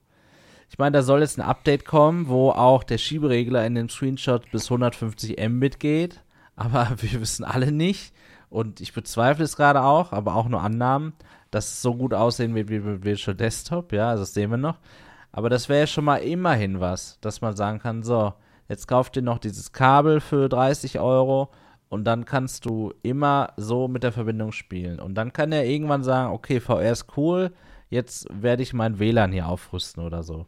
Ich 0.71 0.79
meine, 0.79 0.93
da 0.93 1.03
soll 1.03 1.23
jetzt 1.23 1.39
ein 1.39 1.45
Update 1.45 1.85
kommen, 1.85 2.29
wo 2.29 2.51
auch 2.51 2.85
der 2.85 2.99
Schieberegler 2.99 3.67
in 3.67 3.75
dem 3.75 3.89
Screenshot 3.89 4.49
bis 4.53 4.67
150 4.67 5.37
Mbit 5.49 5.81
geht, 5.81 6.23
aber 6.55 6.89
wir 6.99 7.21
wissen 7.21 7.45
alle 7.45 7.73
nicht 7.73 8.15
und 8.49 8.81
ich 8.81 8.93
bezweifle 8.93 9.45
es 9.45 9.57
gerade 9.57 9.83
auch, 9.83 10.13
aber 10.13 10.37
auch 10.37 10.49
nur 10.49 10.63
Annahmen, 10.63 11.15
dass 11.51 11.73
es 11.73 11.83
so 11.83 11.97
gut 11.97 12.15
aussehen 12.15 12.55
wird 12.55 12.69
wie 12.69 12.79
mit 12.79 13.05
Virtual 13.05 13.37
Desktop, 13.37 13.93
ja, 13.93 14.11
also 14.11 14.23
das 14.23 14.35
sehen 14.35 14.53
wir 14.53 14.57
noch. 14.57 14.79
Aber 15.33 15.51
das 15.51 15.69
wäre 15.69 15.81
ja 15.81 15.87
schon 15.89 16.05
mal 16.05 16.19
immerhin 16.19 16.79
was, 16.79 17.19
dass 17.21 17.41
man 17.41 17.57
sagen 17.57 17.81
kann, 17.81 18.05
so, 18.05 18.35
jetzt 18.69 18.87
kauft 18.87 19.17
ihr 19.17 19.23
noch 19.23 19.39
dieses 19.39 19.73
Kabel 19.73 20.21
für 20.21 20.49
30 20.49 21.01
Euro 21.01 21.51
und 21.89 22.05
dann 22.05 22.25
kannst 22.25 22.67
du 22.67 22.93
immer 23.03 23.53
so 23.57 23.89
mit 23.89 24.03
der 24.03 24.13
Verbindung 24.13 24.53
spielen. 24.53 25.01
Und 25.01 25.15
dann 25.15 25.33
kann 25.33 25.53
er 25.53 25.65
irgendwann 25.65 26.03
sagen, 26.03 26.33
okay, 26.33 26.61
VR 26.61 26.91
ist 26.91 27.17
cool, 27.17 27.53
jetzt 27.89 28.27
werde 28.31 28.63
ich 28.63 28.73
mein 28.73 28.99
WLAN 28.99 29.33
hier 29.33 29.49
aufrüsten 29.49 30.03
oder 30.03 30.23
so. 30.23 30.47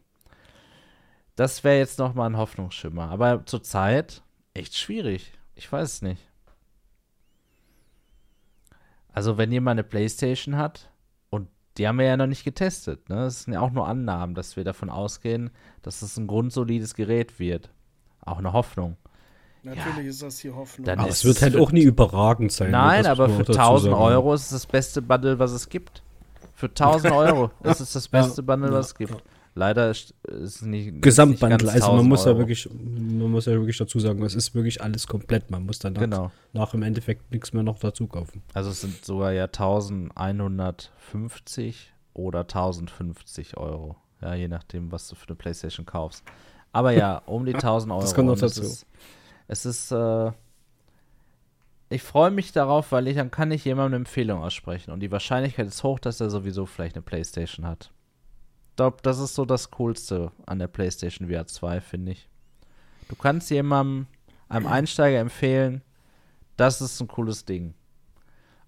Das 1.35 1.63
wäre 1.63 1.77
jetzt 1.77 1.99
noch 1.99 2.15
mal 2.15 2.25
ein 2.25 2.37
Hoffnungsschimmer. 2.37 3.09
Aber 3.09 3.45
zurzeit 3.45 4.23
echt 4.53 4.75
schwierig. 4.75 5.33
Ich 5.55 5.71
weiß 5.71 5.93
es 5.93 6.01
nicht. 6.01 6.27
Also 9.13 9.37
wenn 9.37 9.51
jemand 9.51 9.79
eine 9.79 9.87
Playstation 9.87 10.57
hat, 10.57 10.91
und 11.29 11.47
die 11.77 11.87
haben 11.87 11.99
wir 11.99 12.05
ja 12.05 12.17
noch 12.17 12.27
nicht 12.27 12.43
getestet, 12.43 13.09
ne? 13.09 13.15
Das 13.15 13.43
sind 13.43 13.53
ja 13.53 13.61
auch 13.61 13.71
nur 13.71 13.87
Annahmen, 13.87 14.35
dass 14.35 14.57
wir 14.57 14.63
davon 14.63 14.89
ausgehen, 14.89 15.51
dass 15.81 16.01
es 16.01 16.17
ein 16.17 16.27
grundsolides 16.27 16.93
Gerät 16.95 17.39
wird. 17.39 17.71
Auch 18.21 18.39
eine 18.39 18.53
Hoffnung. 18.53 18.97
Natürlich 19.63 20.07
ist 20.07 20.21
das 20.21 20.37
die 20.37 20.51
Hoffnung. 20.51 20.85
Dann 20.85 20.99
Aber 20.99 21.09
ist 21.09 21.17
es 21.17 21.25
wird 21.25 21.37
es 21.37 21.41
halt 21.41 21.55
auch 21.57 21.71
nie 21.71 21.81
überragend 21.83 22.51
sein. 22.51 22.71
ne? 22.71 22.77
Nein, 22.77 23.05
aber 23.05 23.29
für 23.29 23.41
auch 23.41 23.45
dazu 23.47 23.59
1000 23.59 23.91
sagen. 23.91 24.03
Euro 24.03 24.33
ist 24.33 24.43
es 24.43 24.49
das 24.49 24.65
beste 24.65 25.01
Bundle, 25.01 25.39
was 25.39 25.51
es 25.51 25.67
gibt. 25.69 26.01
Für 26.55 26.67
1000 26.67 27.13
Euro. 27.13 27.51
Ist 27.63 27.95
das 27.95 28.07
beste 28.07 28.41
Ja, 28.41 28.45
Bundle, 28.45 28.69
ja, 28.71 28.77
was 28.77 28.87
es 28.87 28.95
gibt. 28.95 29.15
Leider 29.55 29.89
ist 29.89 30.13
es 30.23 30.61
nicht. 30.61 31.01
Gesamtbundle, 31.01 31.57
nicht 31.57 31.65
ganz 31.65 31.73
also 31.73 31.87
man 31.87 31.95
1000 32.05 32.09
muss 32.09 32.25
ja 32.25 32.37
wirklich, 32.37 32.69
man 32.71 33.31
muss 33.31 33.45
ja 33.47 33.53
wirklich 33.53 33.77
dazu 33.77 33.99
sagen, 33.99 34.21
es 34.23 34.35
ist 34.35 34.53
wirklich 34.53 34.83
alles 34.83 35.07
komplett. 35.07 35.49
Man 35.49 35.65
muss 35.65 35.79
dann 35.79 35.95
Genau. 35.95 36.29
nach 36.53 36.73
im 36.75 36.83
Endeffekt 36.83 37.31
nichts 37.31 37.53
mehr 37.53 37.63
noch 37.63 37.79
dazu 37.79 38.05
kaufen. 38.07 38.43
Also 38.53 38.69
es 38.69 38.81
sind 38.81 39.03
sogar 39.03 39.31
ja 39.31 39.47
1150 39.47 41.93
oder 42.13 42.41
1050 42.41 43.57
Euro. 43.57 43.95
Ja, 44.21 44.33
je 44.33 44.47
nachdem, 44.47 44.91
was 44.91 45.07
du 45.07 45.15
für 45.15 45.27
eine 45.27 45.35
Playstation 45.35 45.85
kaufst. 45.85 46.23
Aber 46.71 46.91
ja, 46.91 47.21
um 47.25 47.45
die 47.45 47.53
1000 47.55 47.91
Euro. 47.91 48.01
Das 48.01 48.15
kommt 48.15 48.27
noch 48.27 48.35
es 48.35 48.41
dazu. 48.41 48.63
Ist, 48.63 48.85
es 49.47 49.65
ist, 49.65 49.91
äh, 49.91 50.31
ich 51.89 52.03
freue 52.03 52.31
mich 52.31 52.51
darauf, 52.51 52.91
weil 52.91 53.07
ich 53.07 53.15
dann 53.15 53.31
kann 53.31 53.51
ich 53.51 53.65
jemandem 53.65 53.93
eine 53.93 53.95
Empfehlung 53.97 54.43
aussprechen. 54.43 54.91
Und 54.91 54.99
die 54.99 55.11
Wahrscheinlichkeit 55.11 55.67
ist 55.67 55.83
hoch, 55.83 55.99
dass 55.99 56.19
er 56.19 56.29
sowieso 56.29 56.65
vielleicht 56.65 56.95
eine 56.95 57.03
Playstation 57.03 57.65
hat. 57.65 57.91
Ich 58.71 58.75
glaube, 58.75 58.97
das 59.01 59.19
ist 59.19 59.35
so 59.35 59.45
das 59.45 59.71
Coolste 59.71 60.31
an 60.45 60.59
der 60.59 60.67
Playstation 60.67 61.29
VR 61.29 61.47
2, 61.47 61.81
finde 61.81 62.11
ich. 62.11 62.29
Du 63.07 63.15
kannst 63.15 63.49
jemandem, 63.49 64.07
einem 64.49 64.67
Einsteiger 64.67 65.19
empfehlen, 65.19 65.81
das 66.57 66.81
ist 66.81 66.99
ein 66.99 67.07
cooles 67.07 67.45
Ding. 67.45 67.73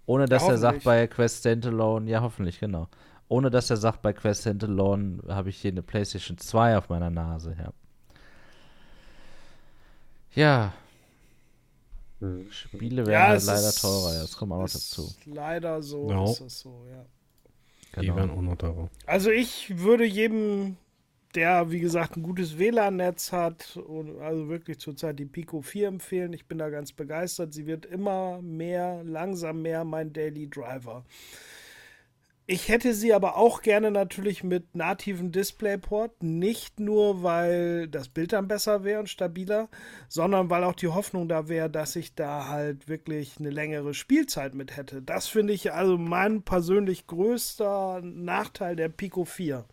Ohne 0.05 0.25
dass 0.25 0.47
er 0.47 0.57
sagt 0.57 0.85
bei 0.85 1.05
Quest 1.05 1.39
Standalone, 1.39 2.09
ja 2.09 2.21
hoffentlich, 2.21 2.59
genau. 2.59 2.87
Ohne 3.27 3.51
dass 3.51 3.69
er 3.69 3.77
sagt 3.77 4.01
bei 4.01 4.11
Quest 4.11 4.41
Standalone 4.41 5.21
habe 5.27 5.49
ich 5.49 5.57
hier 5.57 5.71
eine 5.71 5.83
PlayStation 5.83 6.37
2 6.37 6.77
auf 6.77 6.89
meiner 6.89 7.11
Nase, 7.11 7.55
ja. 7.59 7.71
Ja, 10.35 10.73
Spiele 12.49 13.05
werden 13.05 13.11
Ja, 13.13 13.27
halt 13.27 13.43
leider 13.45 13.71
teurer, 13.71 14.19
das 14.21 14.35
kommt 14.35 14.51
auch 14.51 14.57
noch 14.59 14.69
dazu. 14.69 15.09
Leider 15.25 15.81
so 15.81 16.09
Ja. 16.09 16.25
ist 16.25 16.41
es 16.41 16.59
so, 16.59 16.85
ja. 16.89 17.05
Die 17.95 18.01
Genau. 18.05 18.15
werden 18.17 18.31
auch 18.31 18.41
noch 18.41 18.57
teurer. 18.57 18.89
Also 19.05 19.31
ich 19.31 19.79
würde 19.79 20.03
jedem, 20.05 20.75
der 21.33 21.71
wie 21.71 21.79
gesagt 21.79 22.17
ein 22.17 22.23
gutes 22.23 22.57
WLAN-Netz 22.57 23.31
hat 23.31 23.77
und 23.77 24.19
also 24.19 24.49
wirklich 24.49 24.79
zurzeit 24.79 25.17
die 25.17 25.25
Pico 25.25 25.61
4 25.61 25.87
empfehlen. 25.87 26.33
Ich 26.33 26.45
bin 26.45 26.57
da 26.57 26.69
ganz 26.69 26.91
begeistert. 26.91 27.53
Sie 27.53 27.65
wird 27.65 27.85
immer 27.85 28.41
mehr, 28.41 29.01
langsam 29.05 29.61
mehr 29.61 29.85
mein 29.85 30.11
Daily 30.11 30.49
Driver. 30.49 31.05
Ich 32.51 32.67
hätte 32.67 32.95
sie 32.95 33.13
aber 33.13 33.37
auch 33.37 33.61
gerne 33.61 33.91
natürlich 33.91 34.43
mit 34.43 34.73
nativen 34.73 35.31
Displayport, 35.31 36.23
nicht 36.23 36.79
nur 36.79 37.21
weil 37.21 37.87
das 37.87 38.09
Bild 38.09 38.33
dann 38.33 38.47
besser 38.47 38.83
wäre 38.83 39.01
und 39.01 39.07
stabiler, 39.07 39.69
sondern 40.07 40.49
weil 40.49 40.63
auch 40.63 40.73
die 40.73 40.87
Hoffnung 40.87 41.29
da 41.29 41.47
wäre, 41.47 41.69
dass 41.69 41.95
ich 41.95 42.15
da 42.15 42.47
halt 42.47 42.87
wirklich 42.87 43.35
eine 43.37 43.51
längere 43.51 43.93
Spielzeit 43.93 44.55
mit 44.55 44.75
hätte. 44.75 45.03
Das 45.03 45.27
finde 45.27 45.53
ich 45.53 45.73
also 45.73 45.99
mein 45.99 46.41
persönlich 46.41 47.05
größter 47.05 48.01
Nachteil 48.01 48.75
der 48.75 48.89
Pico 48.89 49.25
4. 49.25 49.63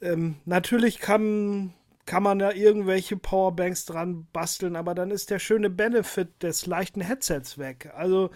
Ähm, 0.00 0.36
natürlich 0.46 1.00
kann, 1.00 1.74
kann 2.06 2.22
man 2.22 2.38
da 2.38 2.52
irgendwelche 2.52 3.18
Powerbanks 3.18 3.84
dran 3.84 4.26
basteln, 4.32 4.74
aber 4.74 4.94
dann 4.94 5.10
ist 5.10 5.28
der 5.28 5.38
schöne 5.38 5.68
Benefit 5.68 6.42
des 6.42 6.64
leichten 6.64 7.02
Headsets 7.02 7.58
weg. 7.58 7.92
Also 7.94 8.30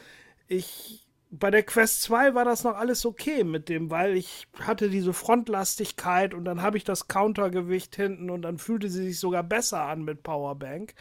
ich 0.49 1.06
bei 1.31 1.51
der 1.51 1.63
Quest 1.63 2.03
2 2.03 2.35
war 2.35 2.45
das 2.45 2.65
noch 2.65 2.77
alles 2.77 3.05
okay 3.05 3.45
mit 3.45 3.69
dem, 3.69 3.91
weil 3.91 4.17
ich 4.17 4.47
hatte 4.61 4.89
diese 4.89 5.13
Frontlastigkeit 5.13 6.35
und 6.35 6.45
dann 6.45 6.63
habe 6.63 6.77
ich 6.77 6.85
das 6.85 7.09
Countergewicht 7.09 7.97
hinten 7.97 8.31
und 8.31 8.43
dann 8.43 8.59
fühlte 8.59 8.89
sie 8.89 9.07
sich 9.09 9.19
sogar 9.19 9.43
besser 9.43 9.83
an 9.83 10.05
mit 10.05 10.23
Powerbank. 10.23 10.95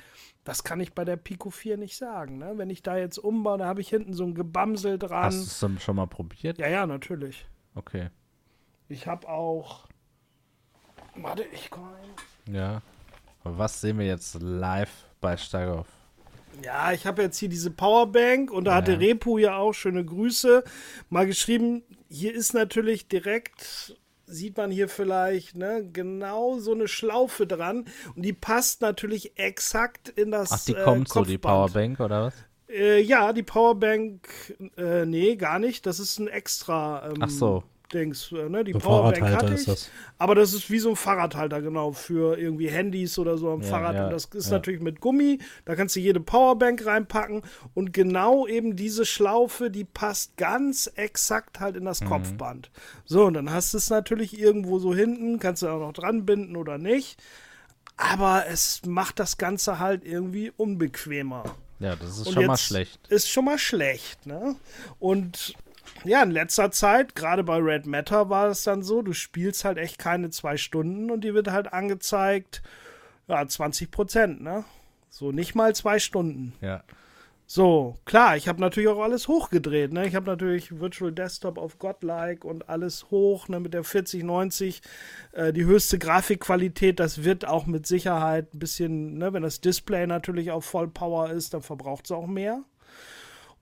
Das 0.44 0.64
kann 0.64 0.80
ich 0.80 0.94
bei 0.94 1.06
der 1.06 1.18
Pico 1.18 1.50
4 1.50 1.78
nicht 1.78 1.98
sagen. 1.98 2.38
Ne? 2.38 2.54
Wenn 2.56 2.70
ich 2.70 2.84
da 2.84 2.98
jetzt 2.98 3.18
umbaue, 3.18 3.58
da 3.58 3.66
habe 3.66 3.82
ich 3.82 3.90
hinten 3.90 4.14
so 4.14 4.24
ein 4.24 4.36
Gebamsel 4.36 5.00
dran. 5.00 5.26
Hast 5.26 5.38
du 5.38 5.44
es 5.44 5.60
dann 5.60 5.80
schon 5.80 5.96
mal 5.96 6.08
probiert? 6.08 6.58
Ja, 6.60 6.68
ja, 6.68 6.86
natürlich. 6.86 7.48
Okay. 7.74 8.10
Ich 8.88 9.08
habe 9.08 9.28
auch. 9.28 9.88
Warte, 11.16 11.44
ich 11.52 11.70
komme 11.70 11.88
rein. 11.88 12.54
Ja. 12.54 12.82
Was 13.44 13.82
sehen 13.82 14.00
wir 14.00 14.06
jetzt 14.06 14.36
live 14.42 15.06
bei 15.22 15.38
Steigerhoff? 15.38 15.88
Ja, 16.64 16.92
ich 16.94 17.06
habe 17.06 17.22
jetzt 17.22 17.38
hier 17.38 17.50
diese 17.50 17.72
Powerbank 17.72 18.52
und 18.52 18.66
da 18.66 18.76
hatte 18.76 18.94
Ja. 18.94 18.98
Repu 18.98 19.38
ja 19.38 19.58
auch 19.58 19.74
schöne 19.74 20.04
Grüße 20.04 20.64
mal 21.10 21.26
geschrieben. 21.26 21.84
Hier 22.10 22.34
ist 22.34 22.54
natürlich 22.54 23.08
direkt, 23.08 23.96
sieht 24.26 24.58
man 24.58 24.72
hier 24.72 24.88
vielleicht, 24.90 25.56
ne, 25.56 25.88
genau 25.92 26.60
so 26.60 26.74
eine 26.74 26.88
Schlaufe 26.88 27.46
dran 27.46 27.86
und 28.16 28.24
die 28.24 28.34
passt 28.34 28.82
natürlich 28.82 29.38
exakt 29.38 30.10
in 30.10 30.32
das. 30.32 30.52
Ach, 30.52 30.66
die 30.66 30.74
äh, 30.74 30.84
kommt 30.84 31.10
so, 31.10 31.24
die. 31.24 31.38
Powerbank, 31.38 32.00
oder 32.00 32.26
was? 32.26 32.34
Äh, 32.70 33.02
ja, 33.02 33.32
die 33.34 33.44
Powerbank, 33.44 34.28
äh, 34.78 35.06
nee, 35.06 35.36
gar 35.36 35.60
nicht. 35.60 35.86
Das 35.86 36.00
ist 36.00 36.20
ein 36.20 36.28
extra. 36.28 37.10
Ähm, 37.10 37.18
Ach 37.20 37.30
so. 37.30 37.64
Dings, 37.96 38.32
äh, 38.32 38.50
ne? 38.50 38.64
Die 38.64 38.74
So 38.74 38.80
Powerbank 38.80 39.22
hatte 39.36 39.54
ich. 39.56 39.66
das. 39.66 39.90
Aber 40.18 40.36
das 40.36 40.54
ist 40.54 40.70
wie 40.70 40.80
so 40.80 40.90
ein 40.90 40.96
Fahrradhalter, 40.96 41.62
genau, 41.62 41.94
für 41.94 42.38
irgendwie 42.38 42.68
Handys 42.68 43.18
oder 43.18 43.38
so 43.38 43.50
am 43.52 43.62
Ja, 43.62 43.68
Fahrrad. 43.70 43.96
ja, 43.96 44.06
und 44.06 44.12
das 44.12 44.26
ist 44.26 44.48
ja. 44.48 44.54
natürlich 44.58 44.82
mit 44.82 45.00
Gummi. 45.02 45.40
Da 45.66 45.76
kannst 45.76 45.96
du 45.96 46.00
jede 46.00 46.20
Powerbank 46.20 46.86
reinpacken. 46.86 47.42
Und 47.74 47.94
genau 47.94 48.46
eben 48.48 48.76
diese 48.76 49.06
Schlaufe, 49.06 49.72
die 49.72 49.86
passt 49.86 50.38
ganz 50.38 50.92
exakt 50.96 51.60
halt 51.60 51.76
in 51.78 51.86
das 51.86 52.02
Mhm. 52.02 52.06
Kopfband. 52.10 52.70
So, 53.06 53.26
und 53.26 53.34
dann 53.34 53.50
hast 53.52 53.74
du 53.74 53.78
es 53.78 53.90
natürlich 53.90 54.38
irgendwo 54.38 54.78
so 54.80 54.94
hinten, 54.94 55.40
kannst 55.40 55.64
du 55.64 55.68
auch 55.70 55.80
noch 55.80 55.94
dran 55.94 56.26
binden 56.26 56.56
oder 56.58 56.78
nicht. 56.78 57.22
Aber 57.98 58.46
es 58.48 58.82
macht 58.86 59.20
das 59.20 59.38
Ganze 59.38 59.80
halt 59.80 60.04
irgendwie 60.06 60.52
unbequemer. 60.58 61.44
Ja, 61.80 61.96
das 61.96 62.20
ist 62.20 62.28
Und 62.28 62.34
schon 62.34 62.46
mal 62.46 62.58
schlecht. 62.58 63.08
Ist 63.10 63.30
schon 63.30 63.46
mal 63.46 63.58
schlecht, 63.58 64.26
ne? 64.26 64.56
Und 65.00 65.54
ja, 66.04 66.22
in 66.22 66.32
letzter 66.32 66.72
Zeit, 66.72 67.16
gerade 67.16 67.44
bei 67.44 67.58
Red 67.58 67.86
Matter 67.86 68.30
war 68.30 68.50
es 68.50 68.64
dann 68.64 68.84
so, 68.84 69.02
du 69.02 69.14
spielst 69.14 69.66
halt 69.66 69.78
echt 69.78 69.98
keine 69.98 70.30
zwei 70.30 70.58
Stunden 70.58 71.10
und 71.10 71.24
die 71.24 71.34
wird 71.34 71.50
halt 71.50 71.72
angezeigt, 71.74 72.62
ja, 73.28 73.48
20 73.48 73.90
Prozent, 73.92 74.42
ne? 74.42 74.66
So, 75.10 75.32
nicht 75.32 75.56
mal 75.56 75.74
zwei 75.74 75.98
Stunden. 76.00 76.54
Ja. 76.62 76.84
So, 77.48 77.96
klar, 78.06 78.36
ich 78.36 78.48
habe 78.48 78.60
natürlich 78.60 78.90
auch 78.90 79.00
alles 79.00 79.28
hochgedreht. 79.28 79.94
Ne? 79.94 80.08
Ich 80.08 80.16
habe 80.16 80.26
natürlich 80.26 80.80
Virtual 80.80 81.12
Desktop 81.12 81.60
auf 81.60 81.78
Godlike 81.78 82.46
und 82.46 82.70
alles 82.70 83.12
hoch 83.12 83.48
ne? 83.48 83.60
mit 83.60 83.76
der 83.76 83.84
4090. 83.84 84.82
Äh, 85.32 85.54
die 85.54 85.64
höchste 85.64 86.00
Grafikqualität, 86.00 87.00
das 87.00 87.24
wird 87.24 87.48
auch 87.48 87.68
mit 87.68 87.86
Sicherheit 87.86 88.54
ein 88.54 88.60
bisschen, 88.60 89.20
ne? 89.20 89.32
wenn 89.32 89.44
das 89.44 89.62
Display 89.62 90.08
natürlich 90.08 90.50
auf 90.50 90.66
Vollpower 90.66 91.30
ist, 91.30 91.54
dann 91.54 91.62
verbraucht 91.62 92.06
es 92.06 92.12
auch 92.12 92.26
mehr. 92.26 92.64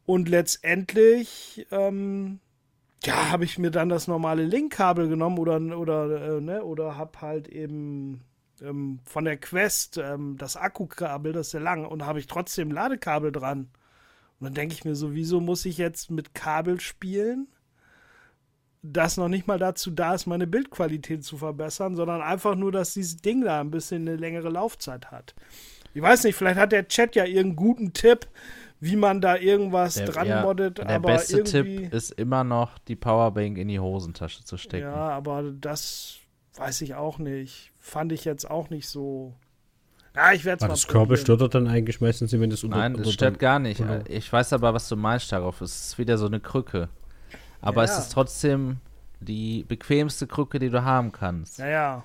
Und 0.06 0.28
letztendlich, 0.30 1.66
ähm, 1.72 2.40
ja, 3.04 3.32
habe 3.32 3.46
ich 3.46 3.58
mir 3.58 3.72
dann 3.72 3.90
das 3.90 4.08
normale 4.08 4.44
Link-Kabel 4.44 5.08
genommen 5.08 5.40
oder, 5.40 5.60
oder, 5.78 6.38
äh, 6.38 6.42
ne? 6.42 6.64
oder 6.64 6.98
habe 6.98 7.22
halt 7.22 7.48
eben 7.48 8.22
ähm, 8.62 9.00
von 9.06 9.26
der 9.26 9.38
Quest 9.38 9.98
ähm, 9.98 10.38
das 10.38 10.56
Akkukabel, 10.58 11.34
das 11.34 11.48
ist 11.48 11.52
sehr 11.52 11.62
lang, 11.62 11.86
und 11.86 12.06
habe 12.06 12.20
ich 12.20 12.28
trotzdem 12.28 12.72
Ladekabel 12.72 13.32
dran. 13.32 13.70
Und 14.40 14.46
dann 14.46 14.54
denke 14.54 14.74
ich 14.74 14.84
mir 14.84 14.96
so, 14.96 15.14
wieso 15.14 15.40
muss 15.40 15.66
ich 15.66 15.78
jetzt 15.78 16.12
mit 16.12 16.34
Kabel 16.34 16.80
spielen, 16.80 17.48
das 18.82 19.16
noch 19.16 19.30
nicht 19.30 19.48
mal 19.48 19.60
dazu 19.60 19.92
da 19.92 20.14
ist, 20.14 20.28
meine 20.28 20.46
Bildqualität 20.46 21.24
zu 21.24 21.38
verbessern, 21.38 21.96
sondern 21.96 22.22
einfach 22.22 22.56
nur, 22.56 22.72
dass 22.72 22.94
dieses 22.94 23.18
Ding 23.18 23.42
da 23.42 23.62
ein 23.62 23.72
bisschen 23.72 24.02
eine 24.02 24.18
längere 24.18 24.50
Laufzeit 24.50 25.12
hat. 25.12 25.34
Ich 25.94 26.02
weiß 26.02 26.26
nicht, 26.26 26.36
vielleicht 26.36 26.60
hat 26.60 26.74
der 26.74 26.88
Chat 26.88 27.16
ja 27.16 27.24
irgendeinen 27.24 27.56
guten 27.56 27.94
Tipp, 27.94 28.28
wie 28.84 28.98
man 28.98 29.22
da 29.22 29.38
irgendwas 29.38 29.94
Der, 29.94 30.08
dran 30.08 30.28
ja, 30.28 30.42
moddet, 30.42 30.78
der 30.80 30.90
aber 30.90 31.14
beste 31.14 31.38
irgendwie. 31.38 31.78
Tipp 31.84 31.94
ist 31.94 32.12
immer 32.12 32.44
noch, 32.44 32.78
die 32.80 32.98
Powerbank 32.98 33.58
in 33.58 33.70
die 33.70 33.80
Hosentasche 33.80 34.44
zu 34.44 34.58
stecken. 34.58 34.84
Ja, 34.88 35.10
aber 35.10 35.44
das 35.44 36.18
weiß 36.56 36.82
ich 36.82 36.94
auch 36.96 37.18
nicht. 37.18 37.72
Fand 37.80 38.12
ich 38.12 38.26
jetzt 38.26 38.50
auch 38.50 38.70
nicht 38.70 38.90
so. 38.90 39.34
Ja, 40.16 40.34
ich 40.34 40.44
werde 40.44 40.58
es 40.58 40.62
mal 40.64 40.68
das 40.68 40.88
Körper 40.88 41.16
stört 41.16 41.56
dann 41.56 41.68
eigentlich 41.68 42.02
meistens, 42.02 42.34
wenn 42.34 42.50
das 42.50 42.64
unter 42.66 42.78
Nein, 42.78 42.92
unter 42.94 43.06
das 43.06 43.14
stört 43.14 43.40
gar 43.40 43.58
nicht. 43.60 43.80
oder- 43.80 44.04
Ich 44.10 44.32
weiß 44.32 44.52
aber, 44.52 44.74
was 44.74 44.90
du 44.90 44.98
meinst 44.98 45.32
darauf. 45.32 45.62
Es 45.62 45.88
ist 45.88 45.98
wieder 45.98 46.18
so 46.18 46.26
eine 46.26 46.40
Krücke. 46.42 46.90
Aber 47.62 47.86
Ja, 47.86 47.92
es 47.92 47.98
ist 47.98 48.12
trotzdem 48.12 48.78
die 49.22 49.64
bequemste 49.64 50.28
Krücke, 50.28 50.60
die 50.60 50.70
du 50.70 50.84
haben 50.84 51.14
kannst. 51.14 51.58
Ja, 51.60 51.68
ja. 51.68 52.04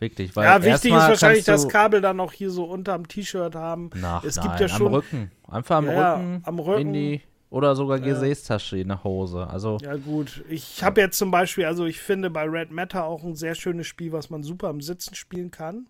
Wirklich. 0.00 0.34
Weil 0.36 0.44
Ja, 0.44 0.62
wichtig 0.62 0.92
ist 0.92 0.96
wahrscheinlich 1.08 1.44
das 1.44 1.68
Kabel 1.68 2.00
dann 2.00 2.16
noch 2.16 2.32
hier 2.32 2.50
so 2.50 2.64
unterm 2.64 3.08
T-Shirt 3.08 3.54
haben. 3.56 3.90
Ach, 4.02 4.22
es 4.24 4.36
nein, 4.36 4.46
gibt 4.48 4.60
ja 4.60 4.68
schon. 4.68 4.86
am 4.86 4.94
Rücken. 4.94 5.30
Einfach 5.48 5.76
am, 5.78 5.86
Ja, 5.86 5.92
ja, 5.92 6.14
Rücken, 6.14 6.40
am 6.44 6.58
Rücken. 6.60 6.80
in 6.80 6.92
die 6.92 7.20
oder 7.50 7.74
sogar 7.74 7.98
Ja. 7.98 8.04
Gesäßtasche 8.04 8.78
in 8.78 8.88
der 8.88 9.02
Hose. 9.04 9.46
Also 9.48 9.78
Ja, 9.80 9.96
gut. 9.96 10.44
Ich 10.48 10.84
habe 10.84 11.00
jetzt 11.00 11.18
zum 11.18 11.30
Beispiel, 11.30 11.64
also 11.64 11.86
ich 11.86 11.98
finde 12.00 12.30
bei 12.30 12.44
Red 12.44 12.70
Matter 12.70 13.04
auch 13.04 13.24
ein 13.24 13.34
sehr 13.34 13.54
schönes 13.54 13.86
Spiel, 13.86 14.12
was 14.12 14.30
man 14.30 14.42
super 14.42 14.70
im 14.70 14.80
Sitzen 14.82 15.14
spielen 15.14 15.50
kann. 15.50 15.86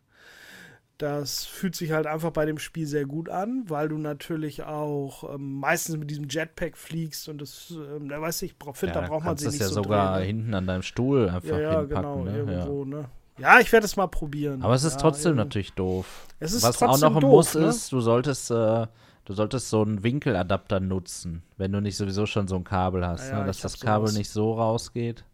Das 0.97 1.45
fühlt 1.45 1.77
sich 1.77 1.93
halt 1.93 2.07
einfach 2.09 2.33
bei 2.33 2.45
dem 2.45 2.59
Spiel 2.59 2.85
sehr 2.87 3.05
gut 3.07 3.29
an, 3.29 3.63
weil 3.69 3.89
du 3.89 3.99
natürlich 3.99 4.65
auch 4.65 5.33
ähm, 5.33 5.61
meistens 5.61 5.97
mit 5.97 6.11
diesem 6.11 6.27
Jetpack 6.29 6.77
fliegst 6.77 7.29
und 7.29 7.41
das, 7.41 7.73
ähm, 7.97 8.09
da 8.09 8.21
weiß 8.21 8.43
ich, 8.43 8.57
finde, 8.73 8.95
ja, 8.95 9.01
da 9.03 9.07
braucht 9.07 9.21
man 9.25 9.29
kannst 9.37 9.41
sie 9.43 9.47
das 9.47 9.55
nicht 9.55 9.61
ja 9.63 9.69
so 9.69 9.75
sogar 9.83 10.17
drehen, 10.17 10.21
ne? 10.21 10.27
hinten 10.27 10.55
an 10.55 10.67
deinem 10.67 10.83
Stuhl 10.83 11.29
einfach 11.29 11.49
Ja, 11.51 11.61
ja, 11.61 11.81
hinpacken. 11.83 12.03
genau, 12.03 12.25
ne? 12.25 12.31
ja. 12.33 12.37
irgendwo, 12.39 12.85
ne? 12.85 13.05
Ja, 13.39 13.61
ich 13.61 13.71
werde 13.73 13.87
es 13.87 13.97
mal 13.97 14.07
probieren. 14.09 14.63
Aber 14.63 14.75
es 14.75 14.85
ist 14.85 14.95
ja, 14.95 15.01
trotzdem 15.01 15.31
irgendwie. 15.33 15.45
natürlich 15.45 15.73
doof. 15.75 16.27
Es 16.41 16.53
ist 16.53 16.63
Was 16.63 16.83
auch 16.83 16.99
noch 17.01 17.15
ein 17.17 17.21
doof, 17.21 17.31
Muss 17.33 17.55
ne? 17.55 17.67
ist, 17.67 17.93
du 17.93 18.01
solltest, 18.01 18.51
äh, 18.51 18.87
du 19.25 19.33
solltest 19.35 19.71
so 19.71 19.83
einen 19.83 20.03
Winkeladapter 20.03 20.81
nutzen, 20.81 21.43
wenn 21.57 21.73
du 21.73 21.81
nicht 21.81 21.97
sowieso 21.97 22.27
schon 22.27 22.49
so 22.49 22.57
ein 22.57 22.65
Kabel 22.65 23.07
hast, 23.07 23.29
Ja, 23.31 23.41
ne? 23.41 23.47
dass 23.47 23.61
das 23.61 23.79
Kabel 23.81 24.09
sowas. 24.09 24.19
nicht 24.19 24.31
so 24.31 24.53
rausgeht, 24.55 25.25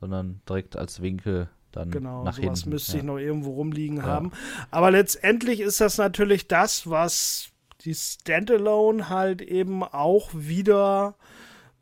sondern 0.00 0.40
direkt 0.48 0.76
als 0.76 1.00
Winkel 1.02 1.48
dann 1.72 1.90
Genau, 1.90 2.22
nach 2.22 2.34
sowas 2.34 2.60
hinten. 2.60 2.70
müsste 2.70 2.92
ja. 2.92 2.98
ich 2.98 3.04
noch 3.04 3.18
irgendwo 3.18 3.52
rumliegen 3.54 4.02
haben. 4.04 4.30
Aber 4.70 4.90
letztendlich 4.90 5.60
ist 5.60 5.80
das 5.80 5.98
natürlich 5.98 6.46
das, 6.48 6.88
was 6.88 7.48
die 7.80 7.94
Standalone 7.94 9.08
halt 9.08 9.42
eben 9.42 9.82
auch 9.82 10.30
wieder 10.32 11.16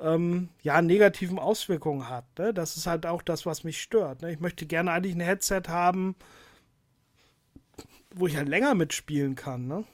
ähm, 0.03 0.49
ja, 0.63 0.83
negativen 0.83 1.39
Auswirkungen 1.39 2.09
hat. 2.09 2.25
Ne? 2.39 2.53
Das 2.53 2.77
ist 2.77 2.87
halt 2.87 3.07
auch 3.07 3.23
das, 3.23 3.47
was 3.47 3.65
mich 3.65 3.81
stört. 3.81 4.23
Ne? 4.23 4.33
Ich 4.33 4.41
möchte 4.41 4.67
gerne 4.67 4.91
eigentlich 4.93 5.15
ein 5.15 5.21
Headset 5.21 5.63
haben, 5.69 6.15
wo 8.15 8.27
ich 8.27 8.37
halt 8.37 8.49
länger 8.49 8.75
mitspielen 8.75 9.35
kann. 9.35 9.67
Ne? 9.67 9.85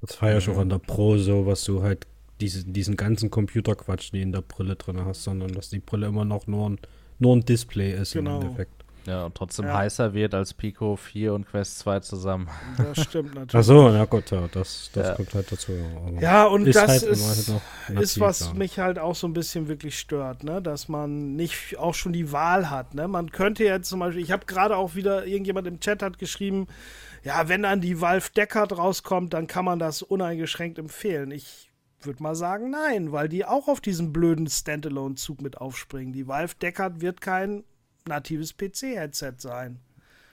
Das 0.00 0.20
war 0.22 0.30
ja 0.30 0.40
schon 0.40 0.56
an 0.56 0.68
der 0.68 0.78
Pro 0.78 1.16
so, 1.18 1.46
was 1.46 1.64
du 1.64 1.82
halt 1.82 2.06
diese, 2.40 2.64
diesen 2.64 2.96
ganzen 2.96 3.30
Computerquatsch 3.30 4.12
nie 4.12 4.22
in 4.22 4.32
der 4.32 4.42
Brille 4.42 4.76
drin 4.76 5.04
hast, 5.04 5.24
sondern 5.24 5.52
dass 5.52 5.68
die 5.70 5.80
Brille 5.80 6.06
immer 6.06 6.24
noch 6.24 6.46
nur 6.46 6.70
ein, 6.70 6.78
nur 7.18 7.36
ein 7.36 7.44
Display 7.44 7.92
ist 7.92 8.12
Genau. 8.12 8.36
im 8.36 8.42
Endeffekt. 8.46 8.79
Ja, 9.10 9.24
und 9.26 9.34
trotzdem 9.34 9.66
Ja. 9.66 9.76
heißer 9.78 10.14
wird 10.14 10.34
als 10.34 10.54
Pico 10.54 10.94
4 10.94 11.34
und 11.34 11.46
Quest 11.48 11.80
2 11.80 11.98
zusammen. 12.00 12.48
Das 12.78 13.02
stimmt 13.02 13.34
natürlich. 13.34 13.54
Ach 13.54 13.62
so, 13.62 13.88
na 13.90 14.04
gut, 14.04 14.30
ja, 14.30 14.48
das, 14.52 14.90
das 14.94 15.08
Ja. 15.08 15.14
kommt 15.16 15.34
halt 15.34 15.50
dazu. 15.50 15.72
ja, 15.72 15.84
aber 16.06 16.20
Ja, 16.22 16.44
und 16.46 16.66
ist 16.66 16.76
das 16.76 16.88
halt 16.88 17.02
ist, 17.02 17.26
halt 17.28 17.48
noch 17.48 17.62
ist, 18.00 18.16
nativ, 18.16 18.20
was 18.20 18.40
ja. 18.40 18.54
mich 18.54 18.78
halt 18.78 18.98
auch 19.00 19.16
so 19.16 19.26
ein 19.26 19.32
bisschen 19.32 19.66
wirklich 19.68 19.98
stört, 19.98 20.44
ne? 20.44 20.62
dass 20.62 20.88
man 20.88 21.34
nicht 21.34 21.76
auch 21.78 21.94
schon 21.94 22.12
die 22.12 22.30
Wahl 22.30 22.70
hat. 22.70 22.94
Ne? 22.94 23.08
Man 23.08 23.32
könnte 23.32 23.64
jetzt 23.64 23.88
zum 23.88 23.98
Beispiel, 24.00 24.22
ich 24.22 24.30
habe 24.30 24.46
gerade 24.46 24.76
auch 24.76 24.94
wieder, 24.94 25.26
irgendjemand 25.26 25.66
im 25.66 25.80
Chat 25.80 26.02
hat 26.02 26.18
geschrieben, 26.18 26.68
ja, 27.24 27.48
wenn 27.48 27.62
dann 27.64 27.80
die 27.80 28.00
Valve 28.00 28.30
Deckard 28.34 28.78
rauskommt, 28.78 29.34
dann 29.34 29.46
kann 29.46 29.64
man 29.64 29.78
das 29.78 30.02
uneingeschränkt 30.02 30.78
empfehlen. 30.78 31.32
Ich 31.32 31.70
würde 32.02 32.22
mal 32.22 32.34
sagen, 32.34 32.70
nein, 32.70 33.12
weil 33.12 33.28
die 33.28 33.44
auch 33.44 33.68
auf 33.68 33.82
diesen 33.82 34.10
blöden 34.12 34.46
Standalone-Zug 34.46 35.42
mit 35.42 35.58
aufspringen. 35.58 36.14
Die 36.14 36.26
Valve 36.28 36.54
Deckard 36.62 37.02
wird 37.02 37.20
kein 37.20 37.64
natives 38.06 38.56
PC-Headset 38.56 39.34
sein. 39.38 39.78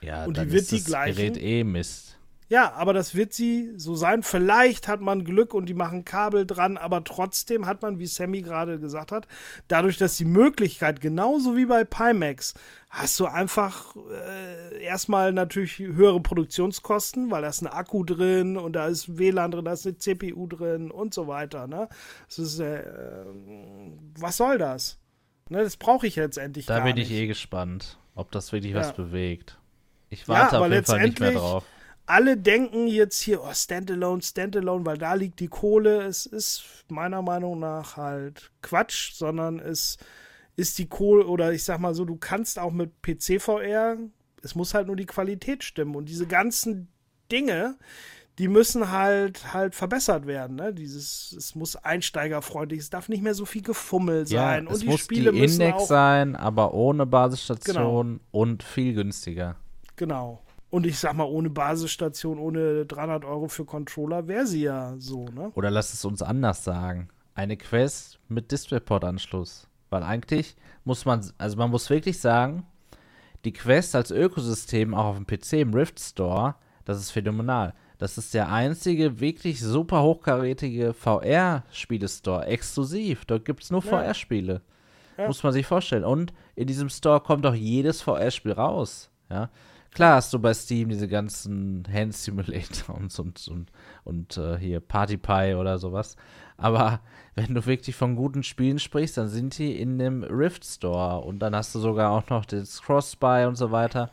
Ja, 0.00 0.24
Und 0.24 0.36
die 0.36 0.50
wird 0.52 0.62
ist 0.62 0.72
die 0.72 0.76
das 0.78 0.86
gleichen- 0.86 1.16
Gerät 1.16 1.42
eh 1.42 1.64
Mist. 1.64 2.14
Ja, 2.50 2.72
aber 2.72 2.94
das 2.94 3.14
wird 3.14 3.34
sie 3.34 3.74
so 3.76 3.94
sein. 3.94 4.22
Vielleicht 4.22 4.88
hat 4.88 5.02
man 5.02 5.22
Glück 5.22 5.52
und 5.52 5.66
die 5.66 5.74
machen 5.74 6.06
Kabel 6.06 6.46
dran, 6.46 6.78
aber 6.78 7.04
trotzdem 7.04 7.66
hat 7.66 7.82
man, 7.82 7.98
wie 7.98 8.06
Sammy 8.06 8.40
gerade 8.40 8.78
gesagt 8.80 9.12
hat, 9.12 9.28
dadurch, 9.66 9.98
dass 9.98 10.16
die 10.16 10.24
Möglichkeit, 10.24 11.02
genauso 11.02 11.58
wie 11.58 11.66
bei 11.66 11.84
Pimax, 11.84 12.54
hast 12.88 13.20
du 13.20 13.26
einfach 13.26 13.94
äh, 13.96 14.82
erstmal 14.82 15.34
natürlich 15.34 15.78
höhere 15.78 16.20
Produktionskosten, 16.22 17.30
weil 17.30 17.42
da 17.42 17.48
ist 17.48 17.60
ein 17.60 17.66
Akku 17.66 18.02
drin 18.02 18.56
und 18.56 18.72
da 18.72 18.86
ist 18.86 19.18
WLAN 19.18 19.50
drin, 19.50 19.66
da 19.66 19.74
ist 19.74 19.86
eine 19.86 19.98
CPU 19.98 20.46
drin 20.46 20.90
und 20.90 21.12
so 21.12 21.26
weiter. 21.26 21.66
Ne? 21.66 21.86
Das 22.28 22.38
ist, 22.38 22.60
äh, 22.60 22.80
äh, 22.80 23.26
was 24.18 24.38
soll 24.38 24.56
das? 24.56 24.98
Ne, 25.50 25.62
das 25.62 25.76
brauche 25.76 26.06
ich 26.06 26.16
letztendlich 26.16 26.66
Da 26.66 26.76
gar 26.78 26.84
bin 26.86 26.96
nicht. 26.96 27.10
ich 27.10 27.16
eh 27.16 27.26
gespannt, 27.26 27.98
ob 28.14 28.30
das 28.32 28.52
wirklich 28.52 28.72
Ja. 28.72 28.80
was 28.80 28.94
bewegt. 28.94 29.58
Ich 30.10 30.22
Ja, 30.22 30.28
warte 30.28 30.56
aber 30.56 30.66
auf 30.66 30.72
jeden 30.72 30.84
Fall 30.84 31.00
nicht 31.06 31.20
mehr 31.20 31.32
drauf. 31.32 31.64
alle 32.06 32.36
denken 32.36 32.86
jetzt 32.86 33.20
hier, 33.20 33.42
oh, 33.42 33.52
Standalone, 33.52 34.22
Standalone, 34.22 34.86
weil 34.86 34.98
da 34.98 35.14
liegt 35.14 35.40
die 35.40 35.48
Kohle. 35.48 36.02
Es 36.02 36.24
ist 36.26 36.84
meiner 36.88 37.20
Meinung 37.22 37.58
nach 37.58 37.96
halt 37.96 38.50
Quatsch, 38.62 39.12
sondern 39.14 39.58
es 39.58 39.98
ist 40.56 40.78
die 40.78 40.86
Kohle, 40.88 41.26
oder 41.26 41.52
ich 41.52 41.64
sag 41.64 41.78
mal 41.80 41.94
so, 41.94 42.04
du 42.04 42.16
kannst 42.16 42.58
auch 42.58 42.72
mit 42.72 42.90
PC-VR, 43.02 43.96
es 44.42 44.54
muss 44.54 44.74
halt 44.74 44.86
nur 44.86 44.96
die 44.96 45.06
Qualität 45.06 45.62
stimmen. 45.64 45.94
Und 45.96 46.06
diese 46.08 46.26
ganzen 46.26 46.88
Dinge, 47.30 47.76
die 48.38 48.48
müssen 48.48 48.90
halt 48.90 49.52
halt 49.52 49.74
verbessert 49.74 50.26
werden. 50.26 50.56
Ne? 50.56 50.72
Dieses, 50.72 51.32
es 51.32 51.54
muss 51.54 51.76
einsteigerfreundlich, 51.76 52.80
es 52.80 52.90
darf 52.90 53.08
nicht 53.08 53.22
mehr 53.22 53.34
so 53.34 53.44
viel 53.44 53.62
Gefummel 53.62 54.26
sein. 54.26 54.64
Ja, 54.64 54.70
und 54.70 54.74
es 54.74 54.80
die 54.80 54.86
muss 54.86 55.00
Spiele 55.00 55.32
die 55.32 55.40
müssen 55.40 55.60
Index 55.60 55.82
auch 55.82 55.86
sein, 55.86 56.36
aber 56.36 56.72
ohne 56.72 57.04
Basisstation 57.04 58.20
und 58.30 58.62
viel 58.62 58.94
günstiger. 58.94 59.56
Genau. 59.96 60.40
Und 60.70 60.86
ich 60.86 60.98
sag 60.98 61.14
mal, 61.14 61.24
ohne 61.24 61.50
Basisstation, 61.50 62.38
ohne 62.38 62.86
300 62.86 63.24
Euro 63.24 63.48
für 63.48 63.64
Controller 63.64 64.28
wäre 64.28 64.46
sie 64.46 64.62
ja 64.62 64.94
so, 64.98 65.24
ne? 65.24 65.50
Oder 65.54 65.70
lass 65.70 65.94
es 65.94 66.04
uns 66.04 66.22
anders 66.22 66.62
sagen. 66.62 67.08
Eine 67.34 67.56
Quest 67.56 68.20
mit 68.28 68.52
DisplayPort-Anschluss. 68.52 69.66
Weil 69.90 70.02
eigentlich 70.02 70.56
muss 70.84 71.06
man, 71.06 71.24
also 71.38 71.56
man 71.56 71.70
muss 71.70 71.88
wirklich 71.88 72.20
sagen, 72.20 72.66
die 73.44 73.52
Quest 73.52 73.96
als 73.96 74.10
Ökosystem 74.10 74.94
auch 74.94 75.06
auf 75.06 75.16
dem 75.16 75.26
PC 75.26 75.54
im 75.54 75.72
Rift 75.72 75.98
Store, 75.98 76.56
das 76.84 76.98
ist 76.98 77.10
phänomenal. 77.10 77.74
Das 77.98 78.16
ist 78.16 78.32
der 78.32 78.50
einzige 78.50 79.20
wirklich 79.20 79.60
super 79.60 80.02
hochkarätige 80.02 80.94
VR-Spiele-Store, 80.94 82.46
exklusiv. 82.46 83.24
Dort 83.24 83.44
gibt 83.44 83.62
es 83.64 83.70
nur 83.70 83.84
Ja. 83.84 83.90
VR-Spiele. 83.90 84.62
Ja. 85.16 85.26
Muss 85.26 85.42
man 85.42 85.52
sich 85.52 85.66
vorstellen. 85.66 86.04
Und 86.04 86.32
in 86.54 86.68
diesem 86.68 86.88
Store 86.88 87.20
kommt 87.20 87.44
auch 87.44 87.54
jedes 87.54 88.00
VR-Spiel 88.02 88.52
raus. 88.52 89.10
Ja. 89.30 89.50
Klar 89.92 90.16
hast 90.16 90.32
du 90.32 90.38
bei 90.38 90.54
Steam 90.54 90.90
diese 90.90 91.08
ganzen 91.08 91.82
Hand 91.92 92.14
Simulator 92.14 92.94
und, 92.96 93.18
und, 93.18 93.48
und, 93.48 93.70
und 94.04 94.36
äh, 94.36 94.58
hier 94.58 94.80
Party 94.80 95.16
Pie 95.16 95.54
oder 95.54 95.78
sowas. 95.78 96.16
Aber 96.56 97.00
wenn 97.34 97.54
du 97.54 97.66
wirklich 97.66 97.96
von 97.96 98.14
guten 98.14 98.42
Spielen 98.42 98.78
sprichst, 98.78 99.16
dann 99.16 99.28
sind 99.28 99.58
die 99.58 99.80
in 99.80 99.98
dem 99.98 100.22
Rift 100.22 100.64
Store 100.64 101.20
und 101.24 101.40
dann 101.40 101.56
hast 101.56 101.74
du 101.74 101.80
sogar 101.80 102.12
auch 102.12 102.28
noch 102.30 102.44
das 102.44 102.80
Cross-Buy 102.82 103.46
und 103.46 103.56
so 103.56 103.72
weiter. 103.72 104.10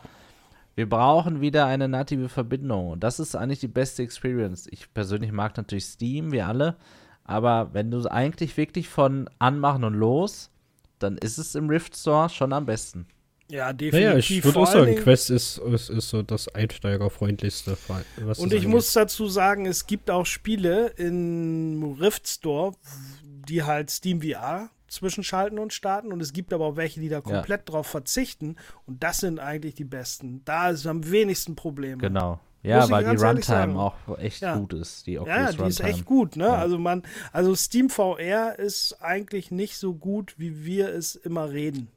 Wir 0.76 0.90
brauchen 0.90 1.40
wieder 1.42 1.66
eine 1.68 1.88
native 1.88 2.28
Verbindung 2.30 2.90
und 2.90 3.00
das 3.04 3.20
ist 3.20 3.36
eigentlich 3.36 3.60
die 3.62 3.68
beste 3.70 4.04
Experience. 4.04 4.68
Ich 4.70 4.94
persönlich 4.94 5.32
mag 5.32 5.56
natürlich 5.58 5.86
Steam, 5.86 6.32
wir 6.32 6.48
alle, 6.48 6.76
aber 7.24 7.70
wenn 7.74 7.92
du 7.92 8.06
eigentlich 8.12 8.58
wirklich 8.58 8.90
von 8.90 9.30
anmachen 9.40 9.84
und 9.86 9.94
los, 9.94 10.52
dann 11.00 11.18
ist 11.18 11.38
es 11.38 11.56
im 11.56 11.70
Rift 11.70 11.96
Store 11.96 12.30
schon 12.30 12.52
am 12.54 12.66
besten. 12.66 13.08
Ja, 13.50 13.72
definitiv. 13.74 14.06
Naja, 14.08 14.18
ich 14.18 14.44
würde 14.44 14.60
auch 14.60 14.66
sagen, 14.68 14.86
Dingen- 14.88 15.04
Quest 15.04 15.30
ist, 15.30 15.60
ist, 15.60 15.90
ist 15.92 16.10
so 16.10 16.24
das 16.24 16.48
einsteigerfreundlichste. 16.48 17.78
Was 18.22 18.40
Und 18.40 18.52
ich 18.54 18.60
angeht. 18.62 18.70
muss 18.70 18.92
dazu 18.94 19.28
sagen, 19.28 19.66
es 19.68 19.86
gibt 19.88 20.10
auch 20.10 20.26
Spiele 20.26 20.88
im 20.98 21.96
Rift 22.00 22.28
Store, 22.28 22.74
die 23.48 23.64
halt 23.64 23.92
Steam 23.92 24.22
VR 24.22 24.72
zwischenschalten 24.88 25.60
und 25.60 25.74
starten. 25.74 26.12
Und 26.14 26.22
es 26.22 26.34
gibt 26.34 26.54
aber 26.54 26.66
auch 26.66 26.76
welche, 26.76 27.00
die 27.00 27.10
da 27.10 27.22
komplett 27.22 27.70
drauf 27.70 27.88
verzichten. 27.88 28.56
Und 28.86 29.04
das 29.04 29.20
sind 29.20 29.40
eigentlich 29.40 29.76
die 29.76 29.84
besten. 29.86 30.42
Da 30.46 30.70
ist 30.70 30.86
am 30.88 31.10
wenigsten 31.10 31.56
Probleme. 31.56 31.98
Genau. 31.98 32.32
Muss 32.32 32.40
Ja, 32.72 32.86
ich 32.86 32.90
weil 32.92 33.04
die 33.16 33.24
Runtime 33.24 33.80
auch 33.80 34.18
echt 34.18 34.42
Ja. 34.42 34.58
gut 34.58 34.74
ist, 34.74 35.06
die 35.06 35.20
Oculus 35.20 35.36
Ja, 35.38 35.46
die 35.52 35.52
ist 35.52 35.60
Runtime. 35.82 35.90
echt 35.90 36.06
gut, 36.06 36.36
ne? 36.36 36.46
Ja. 36.46 36.56
Also 36.56 36.80
man, 36.80 37.04
also 37.32 37.54
Steam 37.56 37.90
VR 37.92 38.58
ist 38.58 39.02
eigentlich 39.02 39.52
nicht 39.52 39.78
so 39.78 39.94
gut, 39.94 40.34
wie 40.38 40.66
wir 40.66 40.90
es 40.90 41.16
immer 41.16 41.52
reden. 41.52 41.90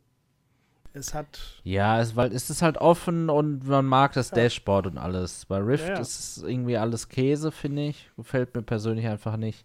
Es 0.94 1.15
hat, 1.15 1.39
Ja, 1.65 2.01
es, 2.01 2.16
weil 2.16 2.32
es 2.32 2.51
ist 2.51 2.60
halt 2.60 2.77
offen 2.78 3.31
und 3.31 3.66
man 3.69 3.86
mag 3.86 4.12
das 4.15 4.31
Dashboard 4.31 4.86
und 4.89 4.98
alles. 4.98 5.44
Bei 5.47 5.59
Rift 5.59 5.86
Ja, 5.89 5.94
ja. 5.94 6.01
ist 6.01 6.19
es 6.39 6.43
irgendwie 6.43 6.77
alles 6.77 7.09
Käse, 7.09 7.51
finde 7.52 7.86
ich. 7.89 8.10
Gefällt 8.16 8.55
mir 8.55 8.62
persönlich 8.62 9.06
einfach 9.06 9.36
nicht. 9.36 9.65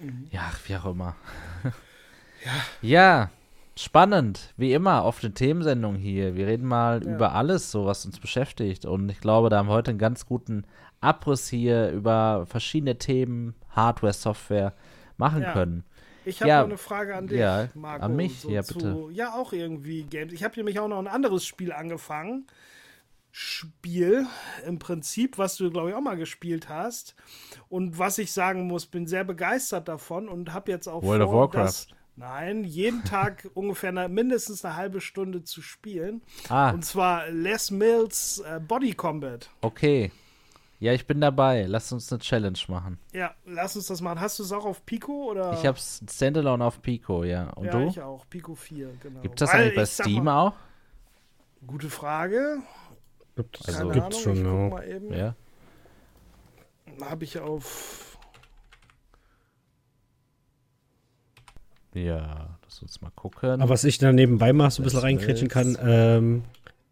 Mhm. 0.00 0.26
Ja, 0.30 0.50
wie 0.66 0.76
auch 0.76 0.86
immer. 0.86 1.14
ja. 2.82 3.30
spannend, 3.76 4.54
wie 4.56 4.72
immer, 4.72 5.02
auf 5.02 5.18
den 5.20 5.34
Themensendungen 5.34 5.98
hier. 6.00 6.34
Wir 6.36 6.46
reden 6.46 6.66
mal 6.66 7.04
Ja. 7.04 7.14
über 7.14 7.32
alles, 7.34 7.70
so 7.72 7.86
was 7.86 8.06
uns 8.06 8.20
beschäftigt. 8.20 8.84
Und 8.86 9.08
ich 9.08 9.20
glaube, 9.20 9.48
da 9.50 9.58
haben 9.58 9.68
wir 9.68 9.72
heute 9.74 9.90
einen 9.90 9.98
ganz 9.98 10.26
guten 10.26 10.64
Abriss 11.00 11.48
hier 11.48 11.90
über 11.90 12.46
verschiedene 12.46 12.98
Themen, 12.98 13.54
Hardware, 13.70 14.12
Software 14.12 14.74
machen 15.16 15.42
Ja. 15.42 15.52
können. 15.52 15.84
ich 16.24 16.40
habe 16.40 16.48
Ja, 16.48 16.60
noch 16.60 16.68
eine 16.68 16.78
Frage 16.78 17.14
an 17.16 17.26
dich, 17.26 17.38
ja, 17.38 17.68
Marco. 17.74 18.04
an 18.06 18.16
mich? 18.16 18.40
so 18.40 18.48
Ja, 18.50 18.62
zu- 18.62 18.74
bitte. 18.74 19.08
ja, 19.12 19.34
auch 19.34 19.52
irgendwie 19.52 20.04
Games. 20.04 20.32
Ich 20.32 20.42
habe 20.44 20.54
nämlich 20.56 20.78
auch 20.80 20.88
noch 20.88 20.98
ein 20.98 21.06
anderes 21.08 21.44
Spiel 21.44 21.70
angefangen. 21.72 22.46
Spiel 23.36 24.26
im 24.64 24.78
Prinzip, 24.78 25.38
was 25.38 25.56
du, 25.56 25.68
glaube 25.70 25.90
ich, 25.90 25.96
auch 25.96 26.00
mal 26.00 26.16
gespielt 26.16 26.68
hast. 26.68 27.16
Und 27.68 27.98
was 27.98 28.18
ich 28.18 28.30
sagen 28.32 28.66
muss, 28.68 28.86
bin 28.86 29.06
sehr 29.08 29.24
begeistert 29.24 29.88
davon 29.88 30.28
und 30.28 30.52
habe 30.54 30.70
jetzt 30.70 30.86
auch 30.88 31.02
World 31.02 31.22
of 31.22 31.30
vor, 31.30 31.40
Warcraft. 31.52 31.88
Nein, 32.16 32.64
jeden 32.64 33.04
Tag 33.04 33.48
ungefähr 33.54 33.90
eine, 33.90 34.08
mindestens 34.08 34.64
eine 34.64 34.76
halbe 34.76 35.00
Stunde 35.00 35.44
zu 35.44 35.62
spielen. 35.62 36.22
Ah, 36.48 36.70
Und 36.70 36.84
zwar 36.84 37.28
Les 37.30 37.70
Mills 37.70 38.38
äh, 38.46 38.60
Body 38.60 38.92
Combat. 38.94 39.50
okay. 39.60 40.10
Ja, 40.80 40.92
ich 40.92 41.06
bin 41.06 41.18
dabei. 41.20 41.64
Lass 41.66 41.92
uns 41.92 42.12
eine 42.12 42.18
Challenge 42.20 42.58
machen. 42.68 42.98
Ja, 43.14 43.34
lass 43.46 43.74
uns 43.74 43.86
das 43.86 44.02
machen. 44.02 44.20
Hast 44.20 44.38
du 44.38 44.42
es 44.42 44.52
auch 44.52 44.66
auf 44.66 44.84
Pico 44.84 45.30
oder? 45.30 45.54
Ich 45.54 45.64
hab's 45.64 46.02
Standalone 46.10 46.62
auf 46.62 46.82
Pico, 46.82 47.24
ja. 47.24 47.48
Und 47.50 47.66
ja, 47.66 47.70
du? 47.72 47.86
ich 47.86 48.02
auch. 48.02 48.28
Pico 48.28 48.54
4, 48.54 48.90
genau. 49.00 49.20
Gibt 49.20 49.40
das 49.40 49.50
Weil 49.54 49.62
eigentlich 49.62 49.76
bei 49.76 49.86
Steam 49.86 50.24
mal, 50.24 50.48
auch? 50.48 50.52
Gute 51.66 51.88
Frage. 51.88 52.58
Gibt, 53.34 53.66
Also- 53.66 53.78
Keine 53.78 53.92
gibt's 53.92 54.26
Ahnung, 54.26 54.36
schon, 54.36 54.36
ich 54.36 54.42
guck 54.42 54.52
ja. 54.52 54.68
mal 54.68 54.88
eben. 54.88 55.14
Ja. 55.14 55.34
Habe 57.08 57.24
ich 57.24 57.38
auf. 57.38 58.03
Ja, 61.94 62.58
lass 62.64 62.82
uns 62.82 63.00
mal 63.00 63.10
gucken. 63.14 63.60
Aber 63.62 63.68
was 63.70 63.84
ich 63.84 63.98
dann 63.98 64.14
nebenbei 64.16 64.52
mal 64.52 64.70
so 64.70 64.82
ein 64.82 64.84
bisschen 64.84 64.96
Das 64.98 65.04
reinkrätschen 65.04 65.48
kann, 65.48 65.78
ähm, 65.80 66.42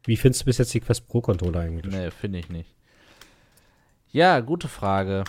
wie 0.05 0.17
findest 0.17 0.43
du 0.43 0.45
bis 0.47 0.59
jetzt 0.59 0.73
die 0.75 0.81
Quest 0.81 1.09
Pro 1.09 1.21
Controller 1.21 1.61
eigentlich? 1.61 1.93
nee, 1.93 2.11
finde 2.11 2.39
ich 2.39 2.49
nicht. 2.49 2.75
Ja, 4.11 4.41
gute 4.41 4.69
Frage. 4.69 5.25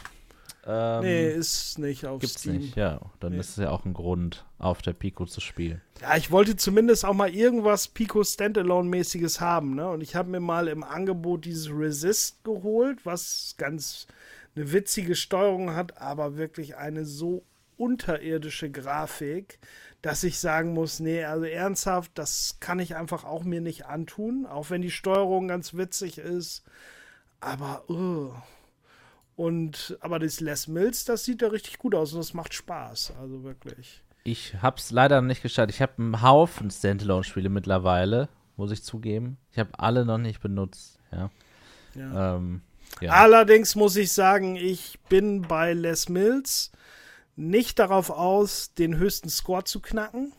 Ähm, 0.66 1.02
nee, 1.02 1.30
ist 1.30 1.78
nicht 1.78 2.06
auf 2.06 2.22
gibt's 2.22 2.40
Steam. 2.40 2.58
nicht, 2.58 2.76
ja. 2.78 3.02
Dann 3.20 3.34
Nee. 3.34 3.40
ist 3.40 3.50
es 3.50 3.56
ja 3.58 3.70
auch 3.70 3.84
ein 3.84 3.94
Grund, 3.94 4.46
auf 4.60 4.82
der 4.82 4.94
Pico 4.94 5.26
zu 5.26 5.42
spielen. 5.42 5.82
Ja, 6.02 6.16
ich 6.16 6.32
wollte 6.32 6.56
zumindest 6.56 7.04
auch 7.06 7.14
mal 7.14 7.30
irgendwas 7.34 7.90
Pico 7.90 8.22
Standalone-mäßiges 8.24 9.42
haben, 9.42 9.76
ne? 9.76 9.90
Und 9.90 10.02
ich 10.02 10.16
habe 10.16 10.30
mir 10.30 10.40
mal 10.40 10.70
im 10.70 10.84
Angebot 10.84 11.44
dieses 11.46 11.70
Resist 11.70 12.44
geholt, 12.46 13.06
was 13.06 13.56
ganz 13.58 14.08
eine 14.56 14.72
witzige 14.72 15.16
Steuerung 15.16 15.76
hat, 15.76 15.98
aber 15.98 16.38
wirklich 16.38 16.78
eine 16.78 17.04
so 17.06 17.44
unterirdische 17.78 18.70
Grafik, 18.70 19.60
dass 20.02 20.24
ich 20.24 20.40
sagen 20.40 20.74
muss, 20.74 21.00
nee, 21.00 21.24
also 21.24 21.46
ernsthaft, 21.46 22.12
das 22.16 22.58
kann 22.60 22.80
ich 22.80 22.96
einfach 22.96 23.24
auch 23.24 23.44
mir 23.44 23.62
nicht 23.62 23.86
antun, 23.86 24.46
auch 24.46 24.70
wenn 24.70 24.82
die 24.82 24.92
Steuerung 24.92 25.48
ganz 25.48 25.74
witzig 25.74 26.18
ist. 26.18 26.64
Aber, 27.40 27.90
uh. 27.90 28.34
Und, 29.36 29.98
aber 30.02 30.20
das 30.20 30.40
Les 30.40 30.68
Mills, 30.68 31.06
das 31.06 31.26
sieht 31.26 31.42
ja 31.42 31.48
richtig 31.48 31.80
gut 31.80 31.96
aus 31.96 32.14
und 32.14 32.20
das 32.20 32.34
macht 32.34 32.54
Spaß, 32.54 33.14
also 33.20 33.44
wirklich. 33.44 34.04
Ich 34.26 34.56
hab's 34.62 34.92
leider 34.92 35.22
noch 35.22 35.28
nicht 35.28 35.42
gestartet. 35.42 35.76
Ich 35.76 35.82
habe 35.82 35.94
einen 35.98 36.22
Haufen 36.22 36.70
Standalone-Spiele 36.70 37.50
mittlerweile, 37.50 38.30
muss 38.56 38.72
ich 38.72 38.84
zugeben. 38.84 39.38
Ich 39.52 39.60
habe 39.60 39.72
alle 39.78 40.06
noch 40.06 40.18
nicht 40.18 40.42
benutzt, 40.42 41.00
ja. 41.12 41.30
Ja. 41.96 42.36
Ähm, 42.36 42.62
ja. 43.02 43.12
Allerdings 43.12 43.76
muss 43.76 43.96
ich 43.96 44.12
sagen, 44.12 44.56
ich 44.56 45.00
bin 45.10 45.42
bei 45.42 45.74
Les 45.74 46.10
Mills 46.10 46.72
nicht 47.36 47.80
darauf 47.80 48.10
aus, 48.10 48.74
den 48.74 48.98
höchsten 48.98 49.30
Score 49.30 49.64
zu 49.64 49.80
knacken, 49.80 50.32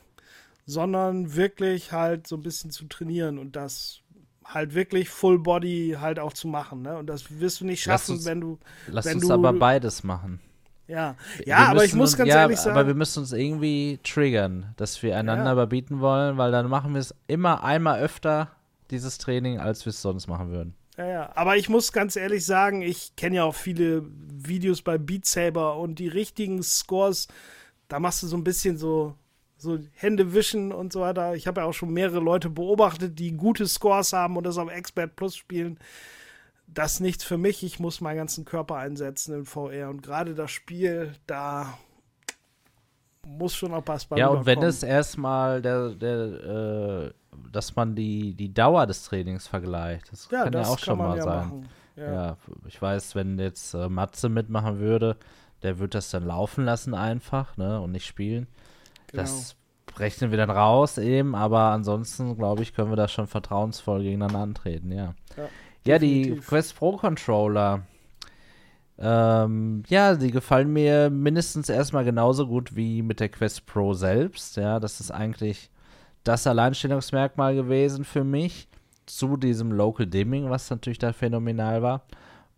sondern 0.66 1.34
wirklich 1.34 1.92
halt 1.92 2.26
so 2.26 2.36
ein 2.36 2.42
bisschen 2.42 2.70
zu 2.70 2.86
trainieren 2.86 3.38
und 3.38 3.56
das 3.56 4.00
halt 4.44 4.74
wirklich 4.74 5.08
Full 5.08 5.38
Body 5.38 5.96
halt 6.00 6.18
auch 6.18 6.32
zu 6.32 6.48
machen. 6.48 6.82
Ne? 6.82 6.96
Und 6.96 7.06
das 7.06 7.40
wirst 7.40 7.60
du 7.60 7.64
nicht 7.66 7.82
schaffen, 7.82 8.12
uns- 8.16 8.24
wenn 8.24 8.40
du, 8.40 8.58
Lass 8.88 9.04
wenn 9.06 9.16
uns 9.18 9.26
du- 9.28 9.32
aber 9.34 9.52
beides 9.52 10.04
machen. 10.04 10.40
ja, 10.86 11.16
Wir 11.38 11.48
ja, 11.48 11.56
aber 11.68 11.84
ich 11.84 11.94
muss 11.94 12.10
uns- 12.10 12.18
ganz 12.18 12.28
ja, 12.30 12.40
ehrlich 12.42 12.58
sagen, 12.58 12.76
Aber 12.76 12.86
wir 12.86 12.94
müssen 12.94 13.20
uns 13.20 13.32
irgendwie 13.32 13.98
triggern, 14.04 14.72
dass 14.76 15.02
wir 15.02 15.16
einander 15.16 15.46
Ja. 15.46 15.52
überbieten 15.52 16.00
wollen, 16.00 16.36
weil 16.36 16.52
dann 16.52 16.68
machen 16.68 16.92
wir 16.92 17.00
es 17.00 17.14
immer 17.26 17.64
einmal 17.64 18.00
öfter, 18.00 18.50
dieses 18.90 19.16
Training, 19.18 19.58
als 19.58 19.84
wir 19.86 19.90
es 19.90 20.02
sonst 20.02 20.26
machen 20.28 20.50
würden. 20.50 20.74
Ja, 20.96 21.06
ja, 21.06 21.32
aber 21.34 21.56
ich 21.56 21.68
muss 21.68 21.92
ganz 21.92 22.14
ehrlich 22.14 22.46
sagen, 22.46 22.82
ich 22.82 23.16
kenne 23.16 23.36
ja 23.36 23.44
auch 23.44 23.54
viele 23.54 24.04
Videos 24.06 24.82
bei 24.82 24.96
Beat 24.96 25.26
Saber 25.26 25.76
und 25.76 25.98
die 25.98 26.08
richtigen 26.08 26.62
Scores, 26.62 27.26
da 27.88 27.98
machst 27.98 28.22
du 28.22 28.28
so 28.28 28.36
ein 28.36 28.44
bisschen 28.44 28.76
so, 28.76 29.14
so 29.56 29.78
Hände 29.92 30.34
wischen 30.34 30.72
und 30.72 30.92
so 30.92 31.00
weiter. 31.00 31.34
Ich 31.34 31.48
habe 31.48 31.62
ja 31.62 31.66
auch 31.66 31.72
schon 31.72 31.92
mehrere 31.92 32.20
Leute 32.20 32.48
beobachtet, 32.48 33.18
die 33.18 33.32
gute 33.32 33.66
Scores 33.66 34.12
haben 34.12 34.36
und 34.36 34.44
das 34.44 34.56
auf 34.56 34.70
Expert 34.70 35.16
Plus 35.16 35.36
spielen. 35.36 35.78
Das 36.68 36.94
ist 36.94 37.00
nichts 37.00 37.24
für 37.24 37.38
mich. 37.38 37.64
Ich 37.64 37.80
muss 37.80 38.00
meinen 38.00 38.18
ganzen 38.18 38.44
Körper 38.44 38.76
einsetzen 38.76 39.34
in 39.34 39.44
VR 39.44 39.90
und 39.90 40.02
gerade 40.02 40.34
das 40.34 40.52
Spiel, 40.52 41.14
da 41.26 41.76
muss 43.26 43.56
schon 43.56 43.74
auch 43.74 43.82
was 43.86 44.04
bei 44.04 44.16
Ja, 44.16 44.28
und 44.28 44.46
wenn 44.46 44.62
es 44.62 44.82
erstmal 44.82 45.60
der, 45.60 45.90
der, 45.90 46.16
äh, 46.16 47.12
dass 47.52 47.76
man 47.76 47.94
die, 47.94 48.34
die 48.34 48.52
Dauer 48.52 48.86
des 48.86 49.04
Trainings 49.04 49.46
vergleicht, 49.46 50.10
das 50.12 50.28
ja, 50.30 50.44
kann 50.44 50.52
das 50.52 50.68
ja 50.68 50.72
auch 50.72 50.76
kann 50.76 50.84
schon 50.84 50.98
mal 50.98 51.16
ja 51.16 51.22
sein. 51.22 51.68
Ja. 51.96 52.12
Ja. 52.12 52.36
ich 52.66 52.80
weiß, 52.80 53.14
wenn 53.14 53.38
jetzt 53.38 53.74
äh, 53.74 53.88
Matze 53.88 54.28
mitmachen 54.28 54.80
würde, 54.80 55.16
der 55.62 55.78
würde 55.78 55.90
das 55.90 56.10
dann 56.10 56.24
laufen 56.26 56.64
lassen 56.64 56.92
einfach, 56.94 57.56
ne, 57.56 57.80
und 57.80 57.92
nicht 57.92 58.06
spielen. 58.06 58.48
genau. 59.06 59.22
Das 59.22 59.56
rechnen 59.96 60.30
wir 60.30 60.38
dann 60.38 60.50
raus 60.50 60.98
eben, 60.98 61.34
aber 61.34 61.70
ansonsten, 61.70 62.36
glaube 62.36 62.62
ich, 62.62 62.74
können 62.74 62.90
wir 62.90 62.96
da 62.96 63.06
schon 63.06 63.28
vertrauensvoll 63.28 64.02
gegeneinander 64.02 64.40
antreten, 64.40 64.90
ja. 64.90 65.14
Ja, 65.36 65.48
Ja, 65.86 65.98
die. 65.98 66.36
Quest 66.36 66.76
Pro 66.76 66.96
Controller, 66.96 67.82
ähm, 68.98 69.82
ja, 69.88 70.14
die 70.14 70.30
gefallen 70.30 70.72
mir 70.72 71.10
mindestens 71.10 71.68
erstmal 71.68 72.04
genauso 72.04 72.46
gut 72.46 72.76
wie 72.76 73.02
mit 73.02 73.20
der 73.20 73.28
Quest 73.28 73.66
Pro 73.66 73.92
selbst, 73.94 74.56
ja, 74.56 74.78
das 74.78 75.00
ist 75.00 75.10
eigentlich 75.10 75.70
das 76.24 76.46
Alleinstellungsmerkmal 76.46 77.54
gewesen 77.54 78.04
für 78.04 78.24
mich 78.24 78.68
zu 79.06 79.36
diesem 79.36 79.70
Local 79.70 80.06
Dimming, 80.06 80.50
was 80.50 80.70
natürlich 80.70 80.98
da 80.98 81.12
phänomenal 81.12 81.82
war. 81.82 82.06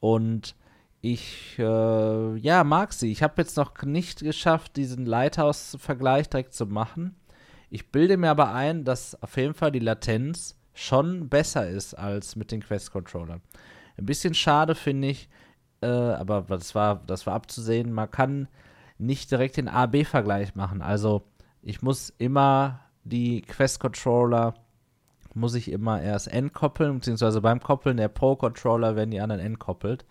Und 0.01 0.55
ich, 1.01 1.59
äh, 1.59 2.37
ja, 2.37 2.65
mag 2.65 2.93
sie. 2.93 3.11
Ich 3.11 3.23
habe 3.23 3.35
jetzt 3.39 3.57
noch 3.57 3.83
nicht 3.83 4.21
geschafft, 4.21 4.77
diesen 4.77 5.07
Lighthouse-Vergleich 5.07 6.29
direkt 6.29 6.55
zu 6.55 6.67
machen. 6.67 7.17
Ich 7.71 7.91
bilde 7.91 8.17
mir 8.17 8.31
aber 8.31 8.55
ein, 8.55 8.85
dass 8.85 9.21
auf 9.23 9.37
jeden 9.37 9.55
Fall 9.55 9.73
die 9.73 9.81
Latenz 9.81 10.57
schon 10.73 11.29
besser 11.29 11.69
ist 11.69 11.95
als 11.95 12.37
mit 12.37 12.53
den 12.53 12.63
Quest-Controllern. 12.63 13.43
Ein 13.99 14.07
bisschen 14.07 14.35
schade 14.35 14.75
finde 14.75 15.09
ich, 15.09 15.29
äh, 15.81 15.87
aber 15.87 16.43
das 16.43 16.75
war, 16.75 17.03
das 17.07 17.27
war 17.27 17.35
abzusehen, 17.35 17.93
man 17.93 18.11
kann 18.11 18.49
nicht 18.99 19.31
direkt 19.31 19.57
den 19.57 19.69
A-B-Vergleich 19.69 20.55
machen. 20.55 20.83
Also 20.83 21.23
ich 21.63 21.83
muss 21.83 22.11
immer 22.19 22.86
die 23.07 23.43
Quest-Controller 23.43 24.55
muss 25.35 25.55
ich 25.55 25.71
immer 25.71 26.03
erst 26.03 26.29
entkoppeln, 26.29 26.95
beziehungsweise 26.97 27.41
beim 27.41 27.61
Koppeln 27.61 27.99
der 27.99 28.09
Pro-Controller 28.09 28.97
werden 28.97 29.11
die 29.11 29.21
anderen 29.21 29.41
entkoppelt. 29.41 30.05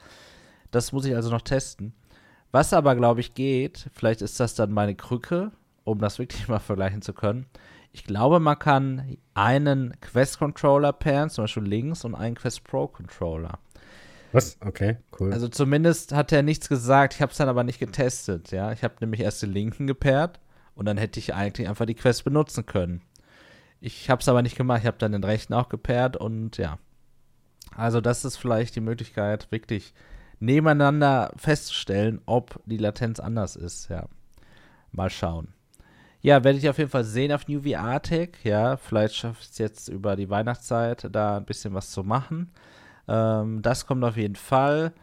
Das 0.71 0.91
muss 0.91 1.05
ich 1.05 1.15
also 1.15 1.29
noch 1.29 1.41
testen. 1.41 1.93
Was 2.51 2.73
aber, 2.73 2.95
glaube 2.95 3.21
ich, 3.21 3.33
geht, 3.33 3.89
vielleicht 3.93 4.21
ist 4.21 4.39
das 4.39 4.55
dann 4.55 4.71
meine 4.71 4.95
Krücke, 4.95 5.51
um 5.83 5.99
das 5.99 6.19
wirklich 6.19 6.47
mal 6.47 6.59
vergleichen 6.59 7.01
zu 7.01 7.13
können. 7.13 7.47
Ich 7.91 8.03
glaube, 8.03 8.39
man 8.39 8.59
kann 8.59 9.17
einen 9.33 9.99
Quest-Controller 10.01 10.93
pairen, 10.93 11.29
zum 11.29 11.45
Beispiel 11.45 11.63
links, 11.63 12.05
und 12.05 12.13
einen 12.13 12.35
Quest 12.35 12.63
Pro-Controller. 12.63 13.57
Was? 14.31 14.57
Okay, 14.61 14.97
cool. 15.19 15.31
Also 15.31 15.47
zumindest 15.47 16.13
hat 16.13 16.31
er 16.33 16.43
nichts 16.43 16.67
gesagt, 16.67 17.13
ich 17.15 17.21
habe 17.21 17.31
es 17.31 17.37
dann 17.37 17.47
aber 17.47 17.63
nicht 17.63 17.79
getestet, 17.79 18.51
ja. 18.51 18.71
Ich 18.73 18.83
habe 18.83 18.95
nämlich 18.99 19.21
erst 19.21 19.41
den 19.41 19.53
linken 19.53 19.87
gepaart 19.87 20.39
und 20.75 20.85
dann 20.85 20.97
hätte 20.97 21.19
ich 21.19 21.33
eigentlich 21.33 21.67
einfach 21.67 21.85
die 21.85 21.95
Quest 21.95 22.23
benutzen 22.23 22.65
können. 22.65 23.01
Ich 23.79 24.09
habe 24.09 24.21
es 24.21 24.27
aber 24.27 24.41
nicht 24.41 24.57
gemacht, 24.57 24.81
ich 24.81 24.87
habe 24.87 24.97
dann 24.97 25.11
den 25.11 25.23
rechten 25.23 25.53
auch 25.53 25.69
gepaart 25.69 26.17
und 26.17 26.57
ja. 26.57 26.77
Also 27.75 28.01
das 28.01 28.25
ist 28.25 28.37
vielleicht 28.37 28.75
die 28.75 28.81
Möglichkeit, 28.81 29.51
wirklich 29.51 29.93
nebeneinander 30.39 31.31
festzustellen, 31.37 32.21
ob 32.25 32.59
die 32.65 32.77
Latenz 32.77 33.19
anders 33.19 33.55
ist, 33.55 33.89
ja. 33.89 34.07
Mal 34.91 35.09
schauen. 35.09 35.49
Ja, 36.21 36.43
werde 36.43 36.57
ich 36.57 36.69
auf 36.69 36.77
jeden 36.77 36.89
Fall 36.89 37.03
sehen 37.03 37.31
auf 37.31 37.47
New 37.47 37.61
VR 37.61 38.01
Tech, 38.01 38.29
ja. 38.43 38.77
Vielleicht 38.77 39.15
schaffe 39.15 39.39
ich 39.41 39.49
es 39.51 39.57
jetzt 39.57 39.87
über 39.89 40.15
die 40.15 40.29
Weihnachtszeit 40.29 41.07
da 41.11 41.37
ein 41.37 41.45
bisschen 41.45 41.73
was 41.73 41.91
zu 41.91 42.03
machen. 42.03 42.51
Ähm, 43.07 43.61
das 43.61 43.85
kommt 43.85 44.03
auf 44.03 44.17
jeden 44.17 44.35
Fall. 44.35 44.93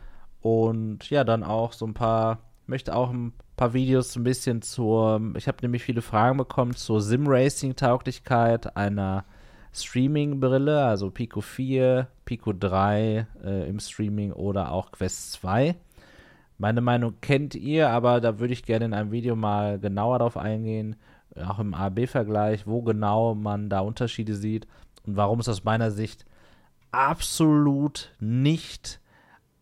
Und 0.40 1.08
ja, 1.10 1.22
dann 1.22 1.44
auch 1.44 1.72
so 1.72 1.86
ein 1.86 1.94
paar, 1.94 2.40
möchte 2.66 2.96
auch 2.96 3.10
ein 3.10 3.32
paar 3.62 3.74
Videos 3.74 4.16
ein 4.16 4.24
bisschen 4.24 4.60
zur, 4.60 5.20
ich 5.36 5.46
habe 5.46 5.58
nämlich 5.62 5.84
viele 5.84 6.02
Fragen 6.02 6.36
bekommen 6.36 6.74
zur 6.74 7.00
Sim-Racing-Tauglichkeit 7.00 8.76
einer 8.76 9.24
Streaming-Brille, 9.72 10.84
also 10.84 11.10
Pico 11.10 11.40
4, 11.40 12.08
Pico 12.24 12.52
3 12.52 13.24
äh, 13.44 13.68
im 13.68 13.78
Streaming 13.78 14.32
oder 14.32 14.72
auch 14.72 14.90
Quest 14.90 15.34
2. 15.34 15.76
Meine 16.58 16.80
Meinung 16.80 17.14
kennt 17.20 17.54
ihr, 17.54 17.90
aber 17.90 18.20
da 18.20 18.40
würde 18.40 18.52
ich 18.52 18.64
gerne 18.64 18.86
in 18.86 18.94
einem 18.94 19.12
Video 19.12 19.36
mal 19.36 19.78
genauer 19.78 20.18
darauf 20.18 20.36
eingehen, 20.36 20.96
auch 21.36 21.60
im 21.60 21.72
A-B-Vergleich, 21.72 22.66
wo 22.66 22.82
genau 22.82 23.36
man 23.36 23.68
da 23.68 23.78
Unterschiede 23.78 24.34
sieht 24.34 24.66
und 25.06 25.14
warum 25.14 25.38
es 25.38 25.48
aus 25.48 25.62
meiner 25.62 25.92
Sicht 25.92 26.26
absolut 26.90 28.12
nicht 28.18 28.98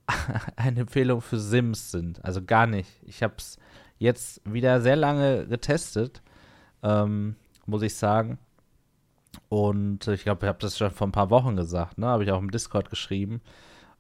eine 0.57 0.81
Empfehlung 0.81 1.21
für 1.21 1.39
Sims 1.39 1.91
sind. 1.91 2.25
Also 2.25 2.43
gar 2.43 2.67
nicht. 2.67 2.89
Ich 3.03 3.23
habe 3.23 3.35
es 3.37 3.59
jetzt 4.01 4.41
wieder 4.45 4.81
sehr 4.81 4.97
lange 4.97 5.47
getestet, 5.47 6.23
ähm, 6.83 7.37
muss 7.67 7.83
ich 7.83 7.95
sagen. 7.95 8.39
Und 9.49 10.09
ich 10.09 10.25
glaube, 10.25 10.47
ich 10.47 10.49
habe 10.49 10.59
das 10.59 10.77
schon 10.77 10.91
vor 10.91 11.07
ein 11.07 11.13
paar 11.13 11.31
Wochen 11.31 11.55
gesagt, 11.55 11.99
ne? 11.99 12.07
Habe 12.07 12.25
ich 12.25 12.33
auch 12.33 12.41
im 12.41 12.51
Discord 12.51 12.91
geschrieben. 12.91 13.41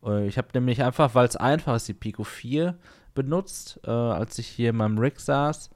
Äh, 0.05 0.27
Ich 0.27 0.39
habe 0.39 0.48
nämlich 0.55 0.82
einfach, 0.82 1.14
weil 1.14 1.28
es 1.28 1.36
einfach 1.36 1.77
ist, 1.77 1.86
die 1.86 1.94
Pico 1.94 2.24
4 2.24 2.77
benutzt, 3.14 3.78
äh, 3.85 3.90
als 3.90 4.39
ich 4.39 4.48
hier 4.48 4.70
in 4.70 4.77
meinem 4.77 4.98
Rig 4.98 5.20
saß. 5.20 5.70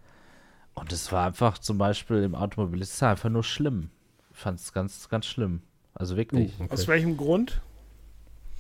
Und 0.74 0.92
es 0.92 1.12
war 1.12 1.26
einfach 1.26 1.59
zum 1.59 1.78
Beispiel 1.78 2.22
im 2.24 2.34
Automobilist 2.34 3.01
einfach 3.02 3.30
nur 3.30 3.44
schlimm. 3.44 3.90
Ich 4.32 4.38
fand 4.38 4.59
es 4.59 4.72
ganz, 4.72 5.09
ganz 5.09 5.26
schlimm. 5.26 5.62
Also 5.92 6.16
wirklich. 6.16 6.59
Uh, 6.59 6.64
okay. 6.64 6.72
Aus 6.72 6.88
welchem 6.88 7.16
Grund? 7.16 7.60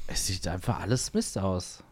Es 0.06 0.26
sieht 0.26 0.46
einfach 0.46 0.78
alles 0.80 1.12
Mist 1.14 1.38
aus. 1.38 1.82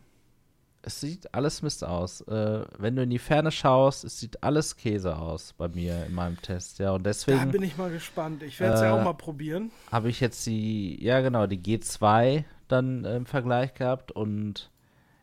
Es 0.85 1.01
sieht 1.01 1.33
alles 1.33 1.63
Mist 1.63 1.85
aus. 1.85 2.23
Äh, 2.23 2.65
wenn 2.79 2.97
du 2.97 3.03
in 3.05 3.11
die 3.11 3.21
Ferne 3.21 3.53
schaust, 3.53 4.03
es 4.05 4.19
sieht 4.19 4.43
alles 4.43 4.77
Käse 4.77 5.17
aus 5.17 5.53
bei 5.53 5.69
mir 5.69 6.05
in 6.07 6.15
meinem 6.15 6.41
Test. 6.43 6.81
Ja, 6.81 6.91
und 6.91 7.05
Da 7.05 7.11
deswegen 7.11 7.53
bin 7.53 7.63
ich 7.63 7.77
mal 7.79 7.91
gespannt. 7.91 8.43
Ich 8.43 8.59
werde 8.59 8.75
es 8.75 8.81
ja 8.81 8.89
Äh, 8.97 9.01
auch 9.01 9.05
mal 9.05 9.13
probieren. 9.15 9.71
habe 9.93 10.09
ich 10.09 10.19
jetzt 10.21 10.45
die, 10.47 11.03
ja 11.03 11.21
genau, 11.21 11.47
die 11.47 11.59
G2 11.61 12.45
dann 12.67 13.05
äh, 13.05 13.17
im 13.17 13.27
Vergleich 13.27 13.75
gehabt 13.75 14.11
und 14.11 14.71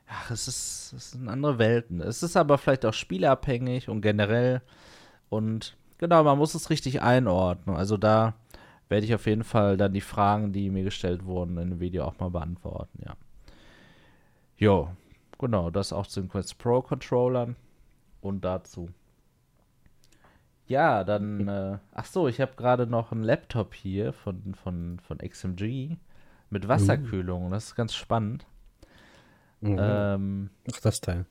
ach, 0.07 0.31
es 0.31 0.47
ist, 0.47 0.93
es 0.95 1.11
sind 1.11 1.27
andere 1.27 1.59
Welten. 1.59 1.99
Es 1.99 2.23
ist 2.23 2.37
aber 2.37 2.57
vielleicht 2.57 2.85
auch 2.85 2.93
spielabhängig 2.93 3.89
und 3.89 3.99
generell 4.01 4.61
und 5.29 5.75
genau, 5.97 6.23
man 6.23 6.37
muss 6.37 6.55
es 6.55 6.69
richtig 6.69 7.01
einordnen. 7.01 7.75
Also 7.75 7.97
da 7.97 8.33
werde 8.87 9.05
ich 9.05 9.13
auf 9.13 9.25
jeden 9.25 9.43
Fall 9.43 9.75
dann 9.75 9.91
die 9.93 9.99
Fragen, 10.01 10.53
die 10.53 10.69
mir 10.69 10.83
gestellt 10.85 11.25
wurden, 11.25 11.57
in 11.57 11.69
dem 11.71 11.79
Video 11.81 12.05
auch 12.05 12.17
mal 12.19 12.29
beantworten, 12.29 13.03
ja. 13.05 13.13
Jo, 14.57 14.89
genau, 15.39 15.69
das 15.71 15.91
auch 15.93 16.07
zu 16.07 16.21
den 16.21 16.29
Quest 16.29 16.57
Pro 16.59 16.81
Controllern 16.81 17.55
und 18.21 18.45
dazu. 18.45 18.89
Ja, 20.67 21.03
dann, 21.03 21.47
äh, 21.47 21.79
ach 21.93 22.05
so, 22.05 22.27
ich 22.27 22.39
habe 22.39 22.51
gerade 22.55 22.85
noch 22.85 23.11
einen 23.11 23.23
Laptop 23.23 23.73
hier 23.73 24.13
von, 24.13 24.53
von, 24.53 24.99
von 24.99 25.17
XMG 25.17 25.97
mit 26.51 26.67
Wasserkühlung. 26.67 27.49
Das 27.49 27.65
ist 27.65 27.75
ganz 27.75 27.95
spannend. 27.95 28.45
Mhm. 29.61 29.77
Ähm, 29.79 30.49
Ach, 30.71 30.79
das 30.79 31.01
Teil. 31.01 31.25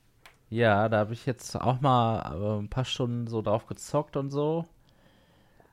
ja, 0.49 0.89
da 0.89 0.99
habe 0.99 1.13
ich 1.13 1.25
jetzt 1.25 1.55
auch 1.55 1.79
mal 1.81 2.35
äh, 2.35 2.59
ein 2.59 2.69
paar 2.69 2.85
Stunden 2.85 3.27
so 3.27 3.41
drauf 3.41 3.65
gezockt 3.65 4.17
und 4.17 4.29
so. 4.29 4.65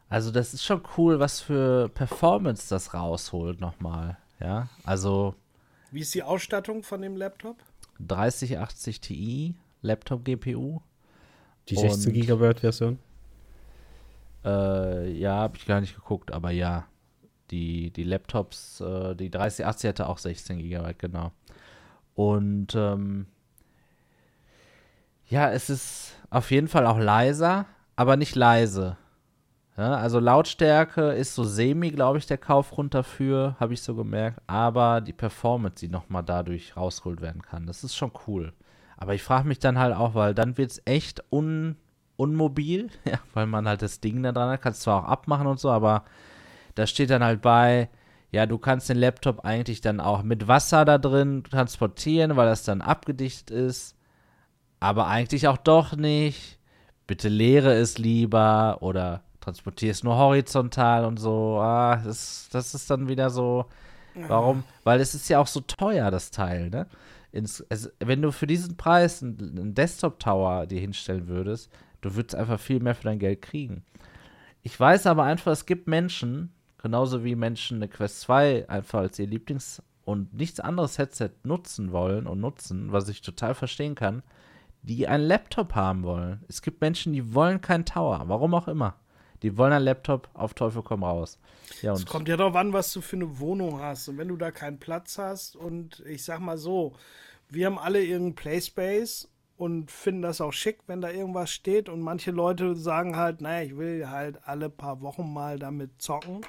Also 0.08 0.30
das 0.30 0.54
ist 0.54 0.64
schon 0.64 0.82
cool, 0.96 1.18
was 1.18 1.40
für 1.40 1.88
Performance 1.88 2.68
das 2.70 2.94
rausholt 2.94 3.60
nochmal. 3.60 4.16
Ja, 4.38 4.68
also 4.84 5.34
Wie 5.90 6.00
ist 6.00 6.14
die 6.14 6.22
Ausstattung 6.22 6.82
von 6.84 7.02
dem 7.02 7.16
Laptop? 7.16 7.56
3080 8.00 9.00
Ti 9.00 9.54
Laptop 9.82 10.24
GPU. 10.24 10.80
Die 11.68 11.76
16 11.76 12.12
Und- 12.12 12.20
Gigabyte 12.20 12.60
Version. 12.60 12.98
Äh, 14.44 15.10
ja, 15.12 15.34
habe 15.36 15.56
ich 15.56 15.66
gar 15.66 15.80
nicht 15.80 15.94
geguckt, 15.96 16.32
aber 16.32 16.50
ja. 16.50 16.86
Die, 17.52 17.90
die 17.92 18.02
Laptops, 18.02 18.80
äh, 18.80 19.14
die 19.14 19.30
3080 19.30 19.88
hatte 19.88 20.08
auch 20.08 20.18
16 20.18 20.58
GB, 20.58 20.94
genau. 20.98 21.30
Und 22.16 22.74
ähm, 22.74 23.26
ja, 25.28 25.50
es 25.52 25.70
ist 25.70 26.12
auf 26.30 26.50
jeden 26.50 26.66
Fall 26.66 26.86
auch 26.86 26.98
leiser, 26.98 27.66
aber 27.94 28.16
nicht 28.16 28.34
leise. 28.34 28.96
Ja, 29.76 29.96
also 29.96 30.20
Lautstärke 30.20 31.12
ist 31.12 31.34
so 31.34 31.44
semi, 31.44 31.90
glaube 31.90 32.16
ich, 32.18 32.26
der 32.26 32.38
Kaufgrund 32.38 32.94
dafür, 32.94 33.56
habe 33.60 33.74
ich 33.74 33.82
so 33.82 33.94
gemerkt. 33.94 34.40
Aber 34.46 35.02
die 35.02 35.12
Performance, 35.12 35.84
die 35.84 35.88
nochmal 35.92 36.22
dadurch 36.24 36.76
rausgeholt 36.76 37.20
werden 37.20 37.42
kann, 37.42 37.66
das 37.66 37.84
ist 37.84 37.94
schon 37.94 38.12
cool. 38.26 38.54
Aber 38.96 39.14
ich 39.14 39.22
frage 39.22 39.46
mich 39.46 39.58
dann 39.58 39.78
halt 39.78 39.94
auch, 39.94 40.14
weil 40.14 40.34
dann 40.34 40.56
wird 40.56 40.70
es 40.70 40.82
echt 40.86 41.22
un, 41.30 41.76
unmobil, 42.16 42.88
ja, 43.04 43.18
weil 43.34 43.46
man 43.46 43.68
halt 43.68 43.82
das 43.82 44.00
Ding 44.00 44.22
da 44.22 44.32
dran 44.32 44.48
hat, 44.48 44.62
kannst 44.62 44.80
zwar 44.82 45.04
auch 45.04 45.08
abmachen 45.08 45.46
und 45.46 45.60
so, 45.60 45.70
aber 45.70 46.04
da 46.74 46.86
steht 46.86 47.10
dann 47.10 47.24
halt 47.24 47.42
bei, 47.42 47.90
ja, 48.32 48.46
du 48.46 48.56
kannst 48.58 48.88
den 48.88 48.98
Laptop 48.98 49.44
eigentlich 49.44 49.82
dann 49.82 50.00
auch 50.00 50.22
mit 50.22 50.48
Wasser 50.48 50.86
da 50.86 50.96
drin 50.98 51.44
transportieren, 51.44 52.36
weil 52.36 52.46
das 52.46 52.64
dann 52.64 52.80
abgedichtet 52.80 53.50
ist, 53.50 53.94
aber 54.80 55.06
eigentlich 55.08 55.48
auch 55.48 55.58
doch 55.58 55.96
nicht. 55.96 56.58
Bitte 57.06 57.28
leere 57.28 57.74
es 57.74 57.98
lieber 57.98 58.78
oder 58.80 59.22
transportiere 59.46 59.92
es 59.92 60.02
nur 60.02 60.16
horizontal 60.16 61.04
und 61.04 61.18
so. 61.18 61.58
Ah, 61.60 61.96
das, 62.04 62.48
das 62.50 62.74
ist 62.74 62.90
dann 62.90 63.08
wieder 63.08 63.30
so. 63.30 63.66
Warum? 64.28 64.64
Weil 64.82 65.00
es 65.00 65.14
ist 65.14 65.28
ja 65.28 65.38
auch 65.38 65.46
so 65.46 65.60
teuer, 65.60 66.10
das 66.10 66.30
Teil, 66.30 66.70
ne? 66.70 66.86
Ins, 67.32 67.64
es, 67.68 67.92
wenn 68.00 68.22
du 68.22 68.32
für 68.32 68.46
diesen 68.46 68.76
Preis 68.76 69.22
einen, 69.22 69.58
einen 69.58 69.74
Desktop-Tower 69.74 70.66
dir 70.66 70.80
hinstellen 70.80 71.28
würdest, 71.28 71.70
du 72.00 72.14
würdest 72.14 72.34
einfach 72.34 72.58
viel 72.58 72.80
mehr 72.80 72.94
für 72.94 73.04
dein 73.04 73.18
Geld 73.18 73.42
kriegen. 73.42 73.84
Ich 74.62 74.78
weiß 74.78 75.06
aber 75.06 75.24
einfach, 75.24 75.52
es 75.52 75.66
gibt 75.66 75.86
Menschen, 75.86 76.52
genauso 76.78 77.22
wie 77.24 77.36
Menschen 77.36 77.76
eine 77.76 77.88
Quest 77.88 78.22
2 78.22 78.68
einfach 78.68 79.00
als 79.00 79.18
ihr 79.18 79.28
Lieblings- 79.28 79.82
und 80.04 80.32
nichts 80.34 80.60
anderes 80.60 80.98
Headset 80.98 81.30
nutzen 81.44 81.92
wollen 81.92 82.26
und 82.26 82.40
nutzen, 82.40 82.90
was 82.90 83.08
ich 83.08 83.20
total 83.20 83.54
verstehen 83.54 83.94
kann, 83.94 84.22
die 84.82 85.06
einen 85.06 85.24
Laptop 85.24 85.74
haben 85.74 86.04
wollen. 86.04 86.42
Es 86.48 86.62
gibt 86.62 86.80
Menschen, 86.80 87.12
die 87.12 87.34
wollen 87.34 87.60
keinen 87.60 87.84
Tower, 87.84 88.22
warum 88.26 88.54
auch 88.54 88.66
immer. 88.66 88.94
Die 89.42 89.56
wollen 89.58 89.72
einen 89.72 89.84
Laptop 89.84 90.28
auf 90.34 90.54
Teufel 90.54 90.82
komm 90.82 91.04
raus. 91.04 91.38
Ja, 91.82 91.92
Es 91.92 92.06
kommt 92.06 92.28
ja 92.28 92.36
darauf 92.36 92.56
an, 92.56 92.72
was 92.72 92.92
du 92.92 93.00
für 93.00 93.16
eine 93.16 93.38
Wohnung 93.38 93.80
hast. 93.80 94.08
Und 94.08 94.18
wenn 94.18 94.28
du 94.28 94.36
da 94.36 94.50
keinen 94.50 94.78
Platz 94.78 95.18
hast 95.18 95.56
und 95.56 96.00
ich 96.06 96.24
sag 96.24 96.40
mal 96.40 96.58
so, 96.58 96.94
wir 97.48 97.66
haben 97.66 97.78
alle 97.78 98.00
irgendeinen 98.02 98.34
Playspace 98.34 99.28
und 99.56 99.90
finden 99.90 100.22
das 100.22 100.40
auch 100.40 100.52
schick, 100.52 100.80
wenn 100.86 101.00
da 101.00 101.10
irgendwas 101.10 101.50
steht. 101.50 101.88
Und 101.88 102.00
manche 102.00 102.30
Leute 102.30 102.74
sagen 102.76 103.16
halt, 103.16 103.40
naja, 103.40 103.64
ich 103.66 103.76
will 103.76 104.08
halt 104.08 104.38
alle 104.46 104.68
paar 104.70 105.00
Wochen 105.02 105.32
mal 105.32 105.58
damit 105.58 105.90
zocken. 106.00 106.40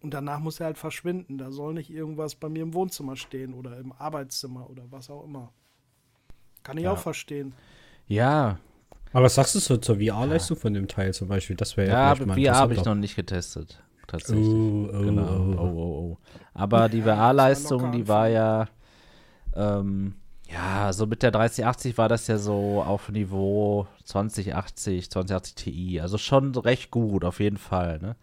Und 0.00 0.14
danach 0.14 0.38
muss 0.38 0.60
er 0.60 0.66
halt 0.66 0.78
verschwinden. 0.78 1.38
Da 1.38 1.50
soll 1.50 1.74
nicht 1.74 1.90
irgendwas 1.90 2.34
bei 2.36 2.48
mir 2.48 2.62
im 2.62 2.72
Wohnzimmer 2.74 3.16
stehen 3.16 3.52
oder 3.52 3.78
im 3.78 3.92
Arbeitszimmer 3.92 4.70
oder 4.70 4.84
was 4.90 5.10
auch 5.10 5.24
immer. 5.24 5.52
Kann 6.62 6.78
ich 6.78 6.84
Ja. 6.84 6.92
auch 6.92 6.98
verstehen. 6.98 7.52
ja, 8.06 8.58
Aber 9.12 9.24
was 9.24 9.34
sagst 9.34 9.54
du 9.54 9.58
so 9.58 9.76
zur 9.76 9.96
VR-Leistung 9.96 10.56
von 10.56 10.74
dem 10.74 10.88
Teil 10.88 11.14
zum 11.14 11.28
Beispiel? 11.28 11.56
Das 11.56 11.76
wäre 11.76 11.88
ja, 11.88 12.14
ja, 12.14 12.14
VR 12.14 12.56
habe 12.56 12.74
ich 12.74 12.84
noch 12.84 12.94
nicht 12.94 13.16
getestet. 13.16 13.82
Tatsächlich. 14.06 14.46
Oh, 14.46 14.88
oh, 14.92 15.00
genau. 15.00 15.22
oh. 15.22 15.54
Oh, 15.58 15.62
oh, 15.62 16.12
oh. 16.12 16.18
Aber 16.54 16.88
die 16.88 16.98
Ja, 16.98 17.14
VR-Leistung, 17.14 17.92
die 17.92 18.08
war 18.08 18.28
ja, 18.28 18.68
ähm, 19.54 20.14
ja, 20.50 20.92
so 20.92 21.06
mit 21.06 21.22
der 21.22 21.30
3080 21.30 21.98
war 21.98 22.08
das 22.08 22.26
ja 22.26 22.38
so 22.38 22.82
auf 22.82 23.10
Niveau 23.10 23.86
2080, 24.04 25.10
2080 25.10 25.54
Ti. 25.54 26.00
Also 26.00 26.16
schon 26.16 26.54
recht 26.54 26.90
gut, 26.90 27.24
auf 27.24 27.40
jeden 27.40 27.58
Fall, 27.58 27.98
ne? 27.98 28.16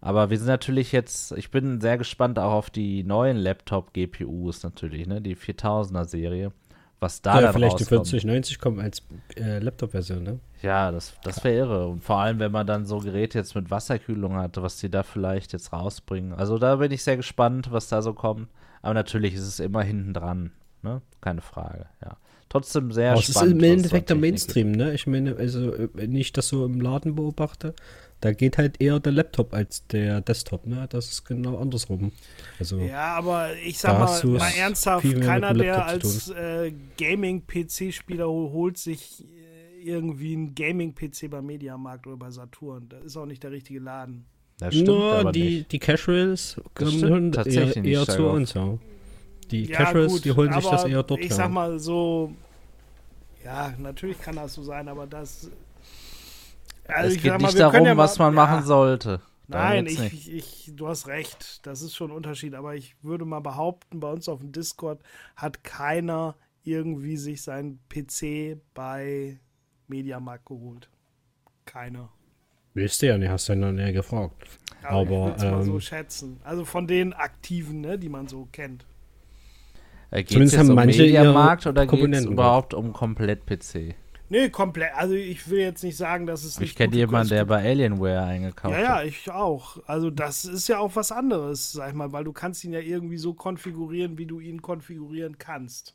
Aber 0.00 0.30
wir 0.30 0.38
sind 0.38 0.46
natürlich 0.46 0.92
jetzt, 0.92 1.32
ich 1.32 1.50
bin 1.50 1.80
sehr 1.80 1.98
gespannt 1.98 2.38
auch 2.38 2.52
auf 2.52 2.70
die 2.70 3.02
neuen 3.02 3.36
Laptop-GPUs 3.36 4.62
natürlich, 4.62 5.08
ne? 5.08 5.20
Die 5.20 5.36
4000er-Serie. 5.36 6.52
Was 7.00 7.22
da 7.22 7.36
Ja, 7.36 7.40
dann 7.42 7.52
vielleicht 7.52 7.78
die 7.78 7.84
rauskommt. 7.84 8.08
4090 8.08 8.58
kommen 8.58 8.80
als 8.80 9.02
äh, 9.36 9.60
Laptop-Version, 9.60 10.22
ne? 10.22 10.40
Ja, 10.62 10.90
das, 10.90 11.14
das 11.22 11.44
wäre 11.44 11.54
irre. 11.56 11.86
Und 11.88 12.02
vor 12.02 12.16
allem, 12.18 12.40
wenn 12.40 12.50
man 12.50 12.66
dann 12.66 12.86
so 12.86 12.98
Geräte 12.98 13.38
jetzt 13.38 13.54
mit 13.54 13.70
Wasserkühlung 13.70 14.34
hat, 14.36 14.56
was 14.60 14.78
die 14.78 14.90
da 14.90 15.04
vielleicht 15.04 15.52
jetzt 15.52 15.72
rausbringen. 15.72 16.32
Also 16.32 16.58
da 16.58 16.76
bin 16.76 16.90
ich 16.90 17.04
sehr 17.04 17.16
gespannt, 17.16 17.70
was 17.70 17.88
da 17.88 18.02
so 18.02 18.14
kommt. 18.14 18.48
Aber 18.82 18.94
natürlich 18.94 19.34
ist 19.34 19.42
es 19.46 19.60
immer 19.60 19.82
hinten 19.82 20.12
dran, 20.14 20.50
ne? 20.82 21.00
Keine 21.20 21.40
Frage, 21.40 21.86
ja. 22.02 22.16
Trotzdem 22.48 22.90
sehr 22.92 23.10
Aber 23.12 23.20
es 23.20 23.28
ist 23.28 23.36
spannend. 23.36 23.62
im 23.62 23.72
Endeffekt 23.72 24.08
der 24.08 24.16
Mainstream, 24.16 24.72
ne? 24.72 24.94
Ich 24.94 25.06
meine, 25.06 25.36
also, 25.36 25.72
äh, 25.74 25.88
wenn 25.92 26.14
ich 26.16 26.32
das 26.32 26.48
so 26.48 26.64
im 26.64 26.80
Laden 26.80 27.14
beobachte, 27.14 27.74
da 28.20 28.32
geht 28.32 28.58
halt 28.58 28.80
eher 28.80 28.98
der 29.00 29.12
Laptop 29.12 29.54
als 29.54 29.86
der 29.86 30.20
Desktop, 30.20 30.66
ne? 30.66 30.86
Das 30.90 31.10
ist 31.10 31.24
genau 31.24 31.58
andersrum. 31.58 32.12
Also, 32.58 32.78
Ja, 32.78 33.14
aber 33.16 33.54
ich 33.64 33.78
sag 33.78 33.98
mal, 33.98 34.24
mal 34.38 34.50
ernsthaft, 34.56 35.20
keiner, 35.20 35.54
der 35.54 35.86
als 35.86 36.28
äh, 36.30 36.72
Gaming-PC-Spieler 36.98 38.26
hol- 38.26 38.50
holt 38.52 38.78
sich 38.78 39.24
äh, 39.24 39.82
irgendwie 39.88 40.34
einen 40.34 40.54
Gaming-PC 40.54 41.30
beim 41.30 41.46
Mediamarkt 41.46 42.06
oder 42.06 42.16
bei 42.16 42.30
Saturn. 42.30 42.88
Das 42.88 43.04
ist 43.04 43.16
auch 43.16 43.26
nicht 43.26 43.42
der 43.42 43.52
richtige 43.52 43.80
Laden. 43.80 44.24
Das 44.58 44.74
stimmt 44.74 44.88
nur 44.88 45.12
aber 45.12 45.32
die, 45.32 45.40
nicht. 45.44 45.72
die 45.72 45.78
Casuals 45.78 46.56
Das 46.74 46.90
kommen 46.90 47.26
eher, 47.26 47.32
tatsächlich 47.32 47.76
nicht 47.84 47.92
eher 47.94 48.04
zu 48.06 48.26
uns, 48.26 48.54
ja. 48.54 48.76
Die 49.52 49.64
Ja, 49.64 49.76
Casuals, 49.76 50.12
gut, 50.12 50.24
die 50.24 50.32
holen 50.32 50.52
sich 50.52 50.64
das 50.64 50.80
aber 50.82 50.90
eher 50.90 51.02
dort 51.04 51.20
Ich 51.20 51.30
her. 51.30 51.36
sag 51.36 51.50
mal 51.52 51.78
so, 51.78 52.32
ja, 53.44 53.72
natürlich 53.78 54.20
kann 54.20 54.36
das 54.36 54.54
so 54.54 54.62
sein, 54.62 54.88
aber 54.88 55.06
das. 55.06 55.48
Also 56.88 57.08
es 57.08 57.16
ich 57.16 57.22
geht 57.22 57.32
mal, 57.32 57.38
nicht 57.38 57.58
darum, 57.58 57.86
ja 57.86 57.94
mal- 57.94 58.02
was 58.02 58.18
man 58.18 58.34
ja, 58.34 58.44
machen 58.46 58.64
sollte. 58.64 59.20
Nein, 59.46 59.86
ich, 59.86 60.30
ich, 60.30 60.72
du 60.74 60.88
hast 60.88 61.06
recht. 61.06 61.66
Das 61.66 61.80
ist 61.80 61.94
schon 61.94 62.10
ein 62.10 62.16
Unterschied. 62.16 62.54
Aber 62.54 62.74
ich 62.74 62.96
würde 63.02 63.24
mal 63.24 63.40
behaupten, 63.40 63.98
bei 64.00 64.10
uns 64.10 64.28
auf 64.28 64.40
dem 64.40 64.52
Discord 64.52 65.00
hat 65.36 65.64
keiner 65.64 66.36
irgendwie 66.64 67.16
sich 67.16 67.42
seinen 67.42 67.80
PC 67.88 68.58
bei 68.74 69.40
Mediamarkt 69.86 70.46
geholt. 70.46 70.90
Keiner. 71.64 72.10
Willst 72.74 73.00
du 73.00 73.06
ja 73.06 73.16
nicht, 73.16 73.30
hast 73.30 73.48
du 73.48 73.54
ja 73.54 73.58
noch 73.58 73.72
näher 73.72 73.92
gefragt. 73.92 74.34
Also 74.82 75.12
ich 75.12 75.16
Aber, 75.16 75.26
würd's 75.26 75.42
mal 75.42 75.62
so 75.62 75.72
ähm, 75.74 75.80
schätzen. 75.80 76.40
Also 76.44 76.64
von 76.66 76.86
den 76.86 77.14
Aktiven, 77.14 77.80
ne, 77.80 77.98
die 77.98 78.10
man 78.10 78.28
so 78.28 78.46
kennt. 78.52 78.86
Äh, 80.10 80.24
Zumindest 80.24 80.52
jetzt 80.54 80.60
haben 80.60 80.70
um 80.70 80.76
manche 80.76 81.02
Mediamarkt 81.02 81.66
oder 81.66 81.86
geht 81.86 82.14
es 82.14 82.24
überhaupt 82.24 82.74
um 82.74 82.92
komplett 82.92 83.46
PC? 83.46 83.94
Nee, 84.30 84.50
komplett. 84.50 84.92
Also 84.94 85.14
ich 85.14 85.48
will 85.48 85.60
jetzt 85.60 85.82
nicht 85.82 85.96
sagen, 85.96 86.26
dass 86.26 86.44
es 86.44 86.60
nicht 86.60 86.70
Ich 86.70 86.76
kenne 86.76 86.94
jemanden, 86.96 87.30
der 87.30 87.44
bei 87.46 87.62
Alienware 87.62 88.22
eingekauft 88.24 88.74
Ja, 88.74 88.80
ja, 88.82 88.96
hat. 88.96 89.06
ich 89.06 89.30
auch. 89.30 89.78
Also 89.86 90.10
das 90.10 90.44
ist 90.44 90.68
ja 90.68 90.78
auch 90.78 90.94
was 90.96 91.10
anderes, 91.12 91.72
sag 91.72 91.88
ich 91.90 91.94
mal, 91.94 92.12
weil 92.12 92.24
du 92.24 92.32
kannst 92.32 92.62
ihn 92.64 92.72
ja 92.74 92.80
irgendwie 92.80 93.16
so 93.16 93.32
konfigurieren, 93.32 94.18
wie 94.18 94.26
du 94.26 94.38
ihn 94.40 94.60
konfigurieren 94.60 95.38
kannst. 95.38 95.94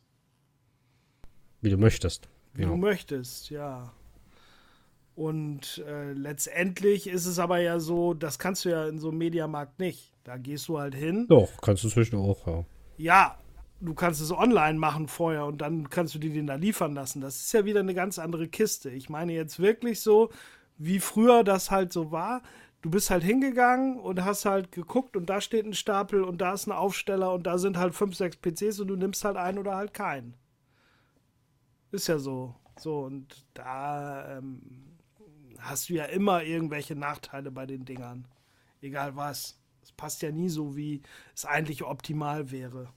Wie 1.61 1.69
du 1.69 1.77
möchtest. 1.77 2.27
Wie 2.53 2.63
Ja. 2.63 2.69
du 2.69 2.75
möchtest, 2.75 3.49
ja. 3.51 3.91
Und 5.15 5.83
äh, 5.87 6.13
letztendlich 6.13 7.05
ist 7.07 7.27
es 7.27 7.37
aber 7.37 7.59
ja 7.59 7.79
so, 7.79 8.15
das 8.15 8.39
kannst 8.39 8.65
du 8.65 8.69
ja 8.69 8.87
in 8.87 8.97
so 8.97 9.09
einem 9.09 9.19
Mediamarkt 9.19 9.79
nicht. 9.79 10.11
Da 10.23 10.37
gehst 10.37 10.67
du 10.69 10.79
halt 10.79 10.95
hin. 10.95 11.27
Doch, 11.29 11.49
kannst 11.61 11.83
du 11.83 11.89
zwischen 11.89 12.17
auch, 12.17 12.47
ja. 12.47 12.65
Ja, 12.97 13.37
du 13.83 13.93
kannst 13.93 14.21
es 14.21 14.31
online 14.31 14.79
machen 14.79 15.07
vorher 15.07 15.45
und 15.45 15.59
dann 15.59 15.89
kannst 15.89 16.15
du 16.15 16.19
dir 16.19 16.31
den 16.31 16.47
da 16.47 16.55
liefern 16.55 16.93
lassen. 16.93 17.21
Das 17.21 17.41
ist 17.41 17.53
ja 17.53 17.65
wieder 17.65 17.81
eine 17.81 17.93
ganz 17.93 18.17
andere 18.17 18.47
Kiste. 18.47 18.89
Ich 18.89 19.09
meine 19.09 19.33
jetzt 19.33 19.59
wirklich 19.59 20.01
so, 20.01 20.29
wie 20.77 20.99
früher 20.99 21.43
das 21.43 21.71
halt 21.71 21.91
so 21.91 22.11
war. 22.11 22.41
Du 22.81 22.89
bist 22.89 23.09
halt 23.09 23.23
hingegangen 23.23 23.99
und 23.99 24.23
hast 24.25 24.45
halt 24.45 24.71
geguckt 24.71 25.15
und 25.15 25.29
da 25.29 25.41
steht 25.41 25.65
ein 25.65 25.73
Stapel 25.73 26.23
und 26.23 26.39
da 26.39 26.53
ist 26.53 26.67
ein 26.67 26.71
Aufsteller 26.71 27.33
und 27.33 27.43
da 27.43 27.57
sind 27.57 27.77
halt 27.77 27.95
fünf, 27.95 28.15
sechs 28.15 28.37
PCs 28.37 28.79
und 28.79 28.87
du 28.87 28.95
nimmst 28.95 29.23
halt 29.23 29.37
einen 29.37 29.57
oder 29.57 29.75
halt 29.75 29.93
keinen. 29.93 30.35
Ist 31.91 32.07
ja 32.07 32.17
so. 32.17 32.55
So, 32.79 33.01
und 33.01 33.45
da 33.53 34.37
ähm, 34.37 34.97
hast 35.59 35.89
du 35.89 35.93
ja 35.93 36.05
immer 36.05 36.43
irgendwelche 36.43 36.95
Nachteile 36.95 37.51
bei 37.51 37.65
den 37.65 37.85
Dingern. 37.85 38.27
Egal 38.81 39.15
was. 39.15 39.59
Es 39.81 39.91
passt 39.91 40.21
ja 40.21 40.31
nie 40.31 40.49
so, 40.49 40.75
wie 40.75 41.01
es 41.35 41.45
eigentlich 41.45 41.83
optimal 41.83 42.51
wäre. 42.51 42.89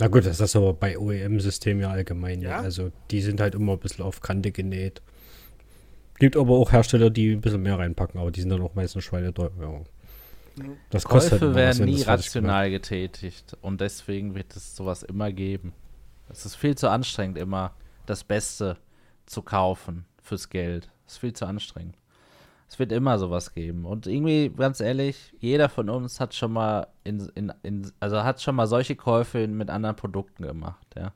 Na 0.00 0.06
gut, 0.06 0.26
das 0.26 0.40
ist 0.40 0.54
aber 0.54 0.74
bei 0.74 0.96
OEM-Systemen 0.96 1.82
ja 1.82 1.90
allgemein. 1.90 2.40
Ja? 2.40 2.50
Ja? 2.50 2.60
Also 2.60 2.92
die 3.10 3.20
sind 3.20 3.40
halt 3.40 3.54
immer 3.54 3.72
ein 3.72 3.78
bisschen 3.78 4.04
auf 4.04 4.20
Kante 4.20 4.52
genäht. 4.52 5.02
Gibt 6.18 6.36
aber 6.36 6.54
auch 6.54 6.72
Hersteller, 6.72 7.10
die 7.10 7.32
ein 7.32 7.40
bisschen 7.40 7.62
mehr 7.62 7.78
reinpacken, 7.78 8.20
aber 8.20 8.30
die 8.30 8.40
sind 8.40 8.50
dann 8.50 8.62
auch 8.62 8.74
meistens 8.74 9.04
schweineteuer. 9.04 9.50
Ja. 9.60 9.80
Das 10.90 11.04
kostet 11.04 11.40
Käufe 11.40 11.46
halt 11.46 11.56
immer 11.56 11.68
was, 11.68 11.78
werden 11.78 11.94
nie 11.94 12.02
rational 12.02 12.70
getätigt 12.70 13.56
und 13.60 13.80
deswegen 13.80 14.34
wird 14.34 14.56
es 14.56 14.74
sowas 14.74 15.02
immer 15.04 15.32
geben. 15.32 15.72
Es 16.28 16.44
ist 16.44 16.56
viel 16.56 16.76
zu 16.76 16.90
anstrengend, 16.90 17.38
immer 17.38 17.74
das 18.06 18.24
Beste 18.24 18.76
zu 19.26 19.42
kaufen 19.42 20.04
fürs 20.22 20.48
Geld. 20.50 20.90
Es 21.06 21.14
ist 21.14 21.18
viel 21.18 21.32
zu 21.32 21.46
anstrengend. 21.46 21.96
Es 22.68 22.78
wird 22.78 22.92
immer 22.92 23.18
sowas 23.18 23.54
geben. 23.54 23.86
Und 23.86 24.06
irgendwie, 24.06 24.50
ganz 24.50 24.80
ehrlich, 24.80 25.32
jeder 25.40 25.68
von 25.68 25.88
uns 25.88 26.20
hat 26.20 26.34
schon 26.34 26.52
mal 26.52 26.88
in, 27.02 27.30
in, 27.34 27.52
in 27.62 27.90
also 27.98 28.22
hat 28.22 28.42
schon 28.42 28.54
mal 28.54 28.66
solche 28.66 28.94
Käufe 28.94 29.48
mit 29.48 29.70
anderen 29.70 29.96
Produkten 29.96 30.44
gemacht, 30.44 30.86
ja. 30.96 31.12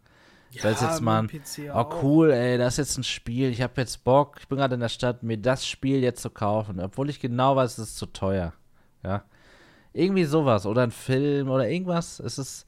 Ja, 0.51 0.65
das 0.65 0.83
ist 0.83 0.83
jetzt 0.83 1.01
mal 1.01 1.23
ein, 1.23 1.31
oh 1.73 1.87
cool, 2.03 2.31
ey, 2.31 2.59
das 2.59 2.75
ist 2.75 2.79
jetzt 2.79 2.99
ein 2.99 3.05
Spiel, 3.05 3.49
ich 3.49 3.63
habe 3.63 3.73
jetzt 3.81 4.05
Bock, 4.05 4.37
ich 4.39 4.49
bin 4.49 4.59
gerade 4.59 4.75
in 4.75 4.81
der 4.81 4.91
Stadt, 4.91 5.23
mir 5.23 5.39
das 5.39 5.67
Spiel 5.67 6.03
jetzt 6.03 6.21
zu 6.21 6.29
kaufen, 6.29 6.79
obwohl 6.79 7.09
ich 7.09 7.21
genau 7.21 7.57
weiß, 7.57 7.79
es 7.79 7.89
ist 7.91 7.97
zu 7.97 8.07
teuer, 8.07 8.53
ja. 9.03 9.25
Irgendwie 9.95 10.25
sowas 10.25 10.67
oder 10.67 10.83
ein 10.83 10.91
Film 10.91 11.49
oder 11.49 11.69
irgendwas, 11.69 12.21
es 12.21 12.39
ist, 12.39 12.67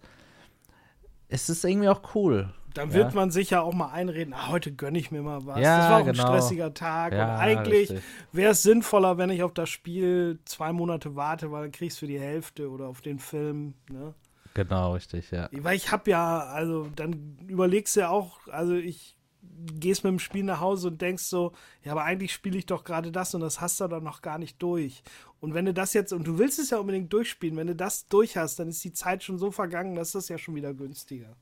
es 1.29 1.49
ist 1.49 1.65
irgendwie 1.65 1.89
auch 1.89 2.15
cool. 2.15 2.49
Dann 2.75 2.91
ja. 2.91 2.97
wird 2.97 3.15
man 3.15 3.31
sich 3.31 3.51
ja 3.51 3.61
auch 3.61 3.73
mal 3.73 3.91
einreden, 3.93 4.35
ah, 4.35 4.49
heute 4.49 4.73
gönne 4.73 4.99
ich 4.99 5.11
mir 5.11 5.23
mal 5.23 5.47
was. 5.47 5.61
Ja, 5.61 5.79
das 5.79 5.91
war 5.91 6.01
auch 6.01 6.05
genau. 6.05 6.23
ein 6.23 6.29
stressiger 6.29 6.75
Tag. 6.75 7.13
Ja, 7.13 7.35
und 7.35 7.41
eigentlich 7.41 7.95
wäre 8.33 8.51
es 8.51 8.63
sinnvoller, 8.63 9.17
wenn 9.17 9.31
ich 9.31 9.43
auf 9.45 9.55
das 9.55 9.71
Spiel 9.71 10.41
zwei 10.45 10.73
Monate 10.73 11.15
warte, 11.15 11.53
weil 11.53 11.63
dann 11.63 11.73
kriegst 11.73 12.03
du 12.03 12.07
die 12.07 12.19
Hälfte 12.19 12.69
oder 12.69 12.89
auf 12.89 13.01
den 13.01 13.21
Film. 13.21 13.75
Ne? 13.91 14.13
Genau, 14.55 14.95
richtig, 14.95 15.31
ja. 15.31 15.49
Weil 15.53 15.77
ich 15.77 15.93
habe 15.93 16.11
ja, 16.11 16.41
also 16.41 16.89
dann 16.97 17.39
überlegst 17.47 17.95
du 17.95 18.01
ja 18.01 18.09
auch, 18.11 18.39
also 18.49 18.75
ich 18.75 19.17
gehst 19.79 20.05
mit 20.05 20.11
dem 20.11 20.19
Spiel 20.19 20.43
nach 20.43 20.61
Hause 20.61 20.89
und 20.89 21.01
denkst 21.01 21.25
so, 21.25 21.53
ja, 21.83 21.93
aber 21.93 22.05
eigentlich 22.05 22.33
spiele 22.33 22.59
ich 22.59 22.67
doch 22.67 22.83
gerade 22.83 23.13
das 23.13 23.35
und 23.35 23.41
das 23.41 23.61
hast 23.61 23.81
du 23.81 23.87
dann 23.87 24.03
noch 24.03 24.23
gar 24.23 24.39
nicht 24.39 24.61
durch. 24.63 25.03
Und 25.41 25.55
wenn 25.55 25.65
du 25.65 25.75
das 25.75 25.93
jetzt, 25.93 26.13
und 26.13 26.27
du 26.27 26.39
willst 26.39 26.59
es 26.59 26.71
ja 26.71 26.79
unbedingt 26.79 27.13
durchspielen, 27.13 27.57
wenn 27.57 27.67
du 27.67 27.77
das 27.77 28.09
durch 28.09 28.37
hast, 28.37 28.59
dann 28.59 28.69
ist 28.69 28.83
die 28.83 28.93
Zeit 28.93 29.23
schon 29.23 29.39
so 29.39 29.51
vergangen, 29.51 29.95
dass 29.95 30.13
das 30.13 30.29
ja 30.29 30.39
schon 30.39 30.55
wieder 30.55 30.75
günstiger. 30.75 31.37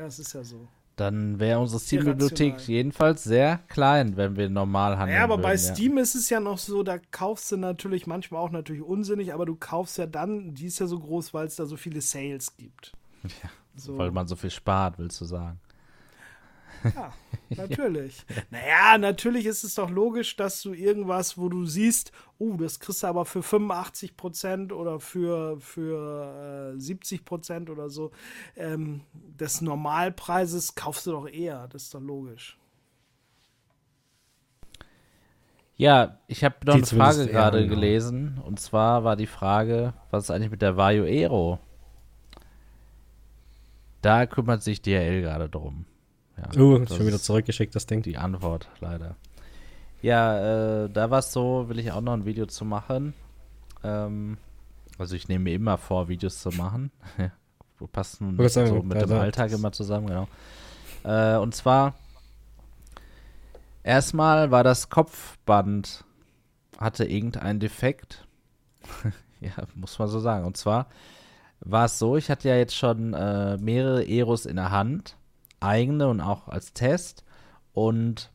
Ja, 0.00 0.06
es 0.06 0.18
ist 0.18 0.32
ja 0.32 0.42
so. 0.42 0.66
Dann 0.96 1.38
wäre 1.38 1.58
unsere 1.58 1.78
Steam-Bibliothek 1.78 2.66
jedenfalls 2.66 3.22
sehr 3.22 3.58
klein, 3.68 4.16
wenn 4.16 4.34
wir 4.34 4.48
normal 4.48 4.96
handeln 4.98 5.18
Ja, 5.18 5.24
aber 5.24 5.34
würden, 5.34 5.42
bei 5.42 5.52
ja. 5.52 5.58
Steam 5.58 5.98
ist 5.98 6.14
es 6.14 6.30
ja 6.30 6.40
noch 6.40 6.56
so, 6.56 6.82
da 6.82 6.96
kaufst 7.10 7.52
du 7.52 7.58
natürlich 7.58 8.06
manchmal 8.06 8.40
auch 8.40 8.50
natürlich 8.50 8.80
unsinnig, 8.82 9.34
aber 9.34 9.44
du 9.44 9.56
kaufst 9.56 9.98
ja 9.98 10.06
dann, 10.06 10.54
die 10.54 10.66
ist 10.66 10.78
ja 10.78 10.86
so 10.86 10.98
groß, 10.98 11.34
weil 11.34 11.46
es 11.46 11.56
da 11.56 11.66
so 11.66 11.76
viele 11.76 12.00
Sales 12.00 12.56
gibt. 12.56 12.92
Ja, 13.42 13.50
So. 13.76 13.98
Weil 13.98 14.10
man 14.10 14.26
so 14.26 14.36
viel 14.36 14.50
spart, 14.50 14.98
willst 14.98 15.20
du 15.20 15.26
sagen. 15.26 15.60
Ja, 16.94 17.12
natürlich. 17.50 18.24
Naja, 18.50 18.98
natürlich 18.98 19.46
ist 19.46 19.64
es 19.64 19.74
doch 19.74 19.90
logisch, 19.90 20.36
dass 20.36 20.62
du 20.62 20.72
irgendwas, 20.72 21.36
wo 21.36 21.48
du 21.48 21.64
siehst, 21.64 22.12
oh, 22.38 22.54
das 22.56 22.80
kriegst 22.80 23.02
du 23.02 23.06
aber 23.06 23.24
für 23.24 23.42
85 23.42 24.16
Prozent 24.16 24.72
oder 24.72 25.00
für, 25.00 25.60
für 25.60 26.74
äh, 26.76 26.80
70 26.80 27.24
Prozent 27.24 27.70
oder 27.70 27.90
so 27.90 28.12
ähm, 28.56 29.02
des 29.12 29.60
Normalpreises 29.60 30.74
kaufst 30.74 31.06
du 31.06 31.12
doch 31.12 31.28
eher. 31.28 31.68
Das 31.68 31.84
ist 31.84 31.94
doch 31.94 32.00
logisch. 32.00 32.56
Ja, 35.76 36.18
ich 36.26 36.44
habe 36.44 36.56
noch 36.66 36.74
Die 36.74 36.82
eine 36.82 36.86
Frage 36.86 37.26
gerade 37.26 37.62
genau. 37.62 37.74
gelesen. 37.74 38.38
Und 38.44 38.60
zwar 38.60 39.02
war 39.02 39.16
die 39.16 39.26
Frage, 39.26 39.94
was 40.10 40.24
ist 40.24 40.30
eigentlich 40.30 40.50
mit 40.50 40.60
der 40.60 40.76
Vario 40.76 41.04
Aero? 41.04 41.58
Da 44.02 44.26
kümmert 44.26 44.62
sich 44.62 44.82
DHL 44.82 45.22
gerade 45.22 45.48
drum. 45.48 45.86
Ja, 46.40 46.60
Oh, 46.60 46.86
schon 46.86 47.06
wieder 47.06 47.18
zurückgeschickt, 47.18 47.74
das 47.74 47.86
Ding. 47.86 48.02
Die 48.02 48.16
Antwort, 48.16 48.68
leider. 48.80 49.16
Ja, 50.02 50.84
äh, 50.84 50.88
da 50.88 51.10
war 51.10 51.18
es 51.18 51.32
so, 51.32 51.68
will 51.68 51.78
ich 51.78 51.92
auch 51.92 52.00
noch 52.00 52.14
ein 52.14 52.24
Video 52.24 52.46
zu 52.46 52.64
machen. 52.64 53.12
Ähm, 53.84 54.38
also 54.98 55.14
ich 55.14 55.28
nehme 55.28 55.44
mir 55.44 55.54
immer 55.54 55.76
vor, 55.76 56.08
Videos 56.08 56.40
zu 56.40 56.50
machen. 56.50 56.90
Passt 57.92 58.20
nun 58.20 58.36
so 58.48 58.82
mit 58.82 58.98
ja, 58.98 59.06
dem 59.06 59.18
Alltag 59.18 59.52
immer 59.52 59.72
zusammen, 59.72 60.06
genau. 60.06 60.28
Äh, 61.02 61.38
und 61.38 61.54
zwar 61.54 61.94
erstmal 63.82 64.50
war 64.50 64.64
das 64.64 64.90
Kopfband 64.90 66.04
hatte 66.80 67.04
irgendeinen 67.04 67.60
Defekt. 67.60 68.26
ja, 69.40 69.52
muss 69.74 69.98
man 69.98 70.08
so 70.08 70.18
sagen. 70.18 70.46
Und 70.46 70.56
zwar 70.56 70.88
war 71.60 71.84
es 71.84 71.98
so, 71.98 72.16
ich 72.16 72.30
hatte 72.30 72.48
ja 72.48 72.56
jetzt 72.56 72.74
schon 72.74 73.12
äh, 73.12 73.58
mehrere 73.58 74.06
Eros 74.06 74.46
in 74.46 74.56
der 74.56 74.70
Hand, 74.70 75.16
eigene 75.60 76.08
und 76.08 76.20
auch 76.20 76.48
als 76.48 76.72
Test. 76.72 77.24
Und 77.72 78.30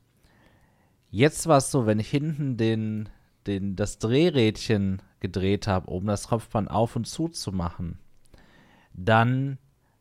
jetzt 1.09 1.47
war 1.47 1.57
es 1.57 1.71
so, 1.71 1.85
wenn 1.85 1.99
ich 1.99 2.09
hinten 2.09 2.57
den, 2.57 3.09
den, 3.47 3.75
das 3.75 3.99
Drehrädchen 3.99 5.01
gedreht 5.19 5.67
habe, 5.67 5.89
um 5.89 6.05
das 6.05 6.27
Kopfband 6.27 6.69
auf 6.69 6.95
und 6.95 7.05
zu 7.05 7.27
zu 7.27 7.51
machen, 7.51 7.99
dann 8.93 9.57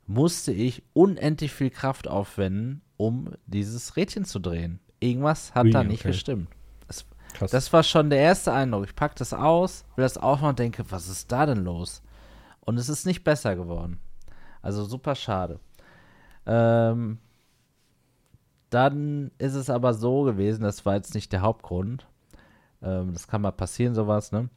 musste 0.07 0.53
ich 0.53 0.83
unendlich 0.93 1.53
viel 1.53 1.71
Kraft 1.71 2.09
aufwenden, 2.09 2.83
um 2.97 3.31
dieses 3.47 3.97
Rädchen 3.97 4.25
zu 4.25 4.39
drehen. 4.39 4.81
Irgendwas 5.01 5.55
hat 5.55 5.67
Ui, 5.67 5.71
da 5.71 5.83
nicht 5.83 6.01
okay. 6.01 6.09
gestimmt. 6.09 6.49
Das, 6.87 7.07
das 7.51 7.73
war 7.73 7.83
schon 7.83 8.11
der 8.11 8.21
erste 8.21 8.53
Eindruck. 8.53 8.85
Ich 8.85 8.95
packe 8.95 9.15
das 9.19 9.33
aus, 9.33 9.85
will 9.97 10.03
das 10.03 10.19
aufmachen 10.19 10.51
und 10.51 10.59
denke, 10.59 10.85
was 10.91 11.09
ist 11.09 11.33
da 11.33 11.47
denn 11.47 11.65
los? 11.65 12.03
Und 12.61 12.79
es 12.79 12.89
ist 12.89 13.07
nicht 13.07 13.25
besser 13.25 13.57
geworden. 13.57 13.99
Also 14.63 14.85
super 14.85 15.15
schade. 15.15 15.61
Ähm, 16.47 17.19
dann 18.71 19.31
ist 19.39 19.55
es 19.55 19.71
aber 19.71 19.95
so 19.95 20.23
gewesen, 20.23 20.63
das 20.63 20.85
war 20.85 20.97
jetzt 20.97 21.15
nicht 21.15 21.33
der 21.33 21.43
Hauptgrund. 21.43 22.07
Ähm, 22.83 23.13
das 23.13 23.29
kann 23.29 23.43
mal 23.43 23.53
passieren, 23.53 23.95
sowas, 23.95 24.33
ne? 24.33 24.49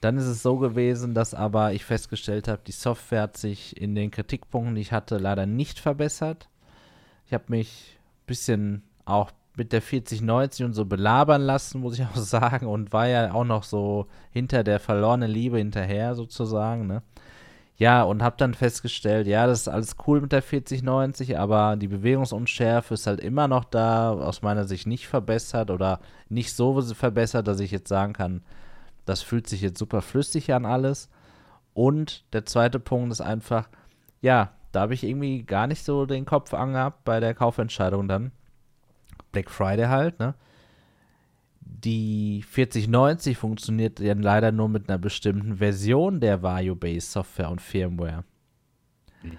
Dann 0.00 0.16
ist 0.16 0.26
es 0.26 0.42
so 0.42 0.58
gewesen, 0.58 1.14
dass 1.14 1.34
aber 1.34 1.72
ich 1.72 1.84
festgestellt 1.84 2.48
habe, 2.48 2.62
die 2.66 2.72
Software 2.72 3.22
hat 3.22 3.36
sich 3.36 3.80
in 3.80 3.94
den 3.94 4.10
Kritikpunkten, 4.10 4.74
die 4.74 4.80
ich 4.80 4.92
hatte, 4.92 5.18
leider 5.18 5.46
nicht 5.46 5.78
verbessert. 5.78 6.48
Ich 7.26 7.32
habe 7.32 7.44
mich 7.48 7.98
ein 7.98 8.26
bisschen 8.26 8.82
auch 9.04 9.30
mit 9.56 9.72
der 9.72 9.82
4090 9.82 10.66
und 10.66 10.72
so 10.72 10.84
belabern 10.84 11.42
lassen, 11.42 11.80
muss 11.80 11.98
ich 11.98 12.04
auch 12.14 12.16
sagen, 12.16 12.66
und 12.66 12.92
war 12.92 13.06
ja 13.06 13.32
auch 13.32 13.44
noch 13.44 13.64
so 13.64 14.06
hinter 14.30 14.64
der 14.64 14.80
verlorenen 14.80 15.30
Liebe 15.30 15.58
hinterher 15.58 16.14
sozusagen, 16.14 16.86
ne? 16.86 17.02
Ja, 17.76 18.02
und 18.02 18.22
habe 18.22 18.36
dann 18.38 18.54
festgestellt, 18.54 19.26
ja, 19.26 19.46
das 19.46 19.62
ist 19.62 19.68
alles 19.68 19.96
cool 20.06 20.20
mit 20.20 20.32
der 20.32 20.42
4090, 20.42 21.38
aber 21.38 21.76
die 21.76 21.88
Bewegungsunschärfe 21.88 22.94
ist 22.94 23.06
halt 23.06 23.20
immer 23.20 23.48
noch 23.48 23.64
da, 23.64 24.12
aus 24.12 24.42
meiner 24.42 24.64
Sicht 24.64 24.86
nicht 24.86 25.08
verbessert 25.08 25.70
oder 25.70 26.00
nicht 26.28 26.54
so 26.54 26.80
verbessert, 26.80 27.48
dass 27.48 27.60
ich 27.60 27.70
jetzt 27.70 27.88
sagen 27.88 28.12
kann, 28.12 28.42
das 29.04 29.22
fühlt 29.22 29.48
sich 29.48 29.62
jetzt 29.62 29.78
super 29.78 30.02
flüssig 30.02 30.52
an 30.52 30.66
alles. 30.66 31.08
Und 31.74 32.24
der 32.32 32.44
zweite 32.44 32.78
Punkt 32.78 33.10
ist 33.12 33.20
einfach, 33.20 33.68
ja, 34.20 34.52
da 34.72 34.80
habe 34.80 34.94
ich 34.94 35.04
irgendwie 35.04 35.42
gar 35.42 35.66
nicht 35.66 35.84
so 35.84 36.06
den 36.06 36.24
Kopf 36.24 36.54
angehabt 36.54 37.04
bei 37.04 37.20
der 37.20 37.34
Kaufentscheidung 37.34 38.06
dann. 38.08 38.32
Black 39.32 39.50
Friday 39.50 39.86
halt, 39.86 40.18
ne? 40.20 40.34
Die 41.64 42.44
4090 42.48 43.36
funktioniert 43.36 44.00
ja 44.00 44.14
leider 44.14 44.52
nur 44.52 44.68
mit 44.68 44.88
einer 44.88 44.98
bestimmten 44.98 45.56
Version 45.56 46.20
der 46.20 46.42
Vario-Based 46.42 47.12
Software 47.12 47.50
und 47.50 47.60
Firmware. 47.60 48.24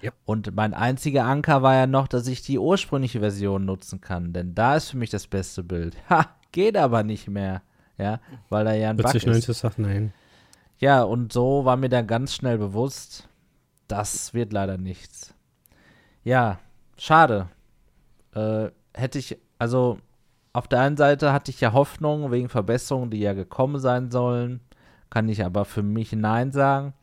Ja. 0.00 0.12
Und 0.24 0.54
mein 0.54 0.72
einziger 0.74 1.24
Anker 1.24 1.62
war 1.62 1.74
ja 1.74 1.86
noch, 1.86 2.08
dass 2.08 2.26
ich 2.26 2.42
die 2.42 2.58
ursprüngliche 2.58 3.20
Version 3.20 3.64
nutzen 3.64 4.00
kann, 4.00 4.32
denn 4.32 4.54
da 4.54 4.76
ist 4.76 4.90
für 4.90 4.96
mich 4.96 5.10
das 5.10 5.26
beste 5.26 5.62
Bild. 5.62 5.96
Ha, 6.10 6.34
geht 6.52 6.76
aber 6.76 7.02
nicht 7.02 7.28
mehr, 7.28 7.62
ja, 7.98 8.20
weil 8.48 8.64
da 8.64 8.74
ja 8.74 8.90
ein 8.90 8.96
Bug 8.96 9.10
40, 9.10 9.28
ist. 9.28 9.48
90 9.48 9.56
sagt 9.56 9.78
nein. 9.78 10.12
Ja, 10.78 11.02
und 11.02 11.32
so 11.32 11.64
war 11.64 11.76
mir 11.76 11.88
dann 11.88 12.06
ganz 12.06 12.34
schnell 12.34 12.58
bewusst, 12.58 13.28
das 13.88 14.34
wird 14.34 14.52
leider 14.52 14.78
nichts. 14.78 15.34
Ja, 16.24 16.58
schade. 16.96 17.48
Äh, 18.34 18.70
hätte 18.94 19.18
ich, 19.18 19.38
also 19.58 19.98
auf 20.54 20.68
der 20.68 20.80
einen 20.80 20.96
Seite 20.96 21.32
hatte 21.32 21.50
ich 21.50 21.60
ja 21.60 21.72
Hoffnung 21.72 22.30
wegen 22.30 22.48
Verbesserungen, 22.48 23.10
die 23.10 23.18
ja 23.18 23.32
gekommen 23.32 23.80
sein 23.80 24.10
sollen, 24.12 24.60
kann 25.10 25.28
ich 25.28 25.44
aber 25.44 25.64
für 25.64 25.82
mich 25.82 26.12
Nein 26.12 26.52
sagen. 26.52 26.94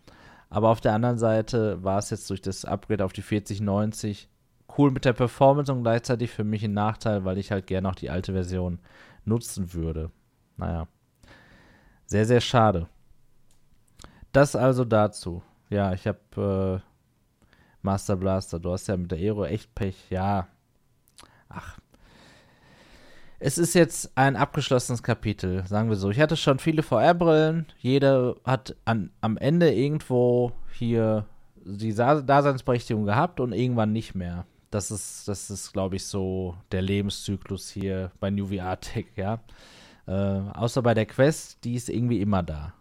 Aber 0.50 0.70
auf 0.70 0.80
der 0.80 0.94
anderen 0.94 1.18
Seite 1.18 1.84
war 1.84 2.00
es 2.00 2.10
jetzt 2.10 2.30
durch 2.30 2.42
das 2.42 2.64
Upgrade 2.64 3.04
auf 3.04 3.12
die 3.12 3.22
4090 3.22 4.30
cool 4.78 4.92
mit 4.92 5.04
der 5.04 5.12
Performance 5.12 5.72
und 5.72 5.84
gleichzeitig 5.84 6.32
für 6.32 6.46
mich 6.46 6.64
ein 6.64 6.74
Nachteil, 6.74 7.26
weil 7.26 7.38
ich 7.38 7.52
halt 7.52 7.68
gerne 7.68 7.90
auch 7.90 7.96
die 7.96 8.10
alte 8.10 8.32
Version 8.32 8.80
nutzen 9.26 9.74
würde. 9.74 10.12
Naja. 10.56 10.88
Sehr, 12.06 12.26
sehr 12.26 12.42
schade. 12.42 12.88
Das 14.32 14.56
also 14.56 14.86
dazu. 14.86 15.44
Ja, 15.70 15.92
ich 15.92 16.08
habe 16.08 16.82
äh, 16.82 16.88
Master 17.82 18.16
Blaster. 18.16 18.60
Du 18.60 18.72
hast 18.72 18.88
ja 18.88 18.96
mit 18.96 19.12
der 19.12 19.20
Aero 19.20 19.44
echt 19.44 19.76
Pech. 19.76 20.10
Ja. 20.10 20.48
Ach. 21.50 21.81
Es 23.44 23.58
ist 23.58 23.74
jetzt 23.74 24.12
ein 24.16 24.36
abgeschlossenes 24.36 25.02
Kapitel, 25.02 25.66
sagen 25.66 25.90
wir 25.90 25.96
so. 25.96 26.12
Ich 26.12 26.20
hatte 26.20 26.38
schon 26.38 26.60
viele 26.60 26.84
VR-Brillen. 26.84 27.66
Jeder 27.80 28.36
hat 28.44 28.76
an, 28.86 29.10
am 29.20 29.36
Ende 29.38 29.74
irgendwo 29.74 30.52
hier 30.74 31.26
die 31.66 31.92
Daseinsberechtigung 31.96 33.04
gehabt 33.06 33.40
und 33.40 33.52
irgendwann 33.52 33.94
nicht 33.94 34.14
mehr. 34.14 34.46
Das 34.70 34.92
ist, 34.92 35.28
das 35.28 35.50
ist, 35.50 35.74
glaube 35.74 35.96
ich, 35.96 36.06
so 36.06 36.56
der 36.72 36.84
Lebenszyklus 36.84 37.72
hier 37.72 38.12
bei 38.20 38.30
New 38.30 38.46
VR 38.46 38.80
Tech, 38.80 39.08
ja. 39.16 39.40
Äh, 40.06 40.12
außer 40.12 40.84
bei 40.84 40.94
der 40.94 41.08
Quest, 41.08 41.64
die 41.64 41.74
ist 41.74 41.90
irgendwie 41.90 42.22
immer 42.22 42.44
da. 42.44 42.76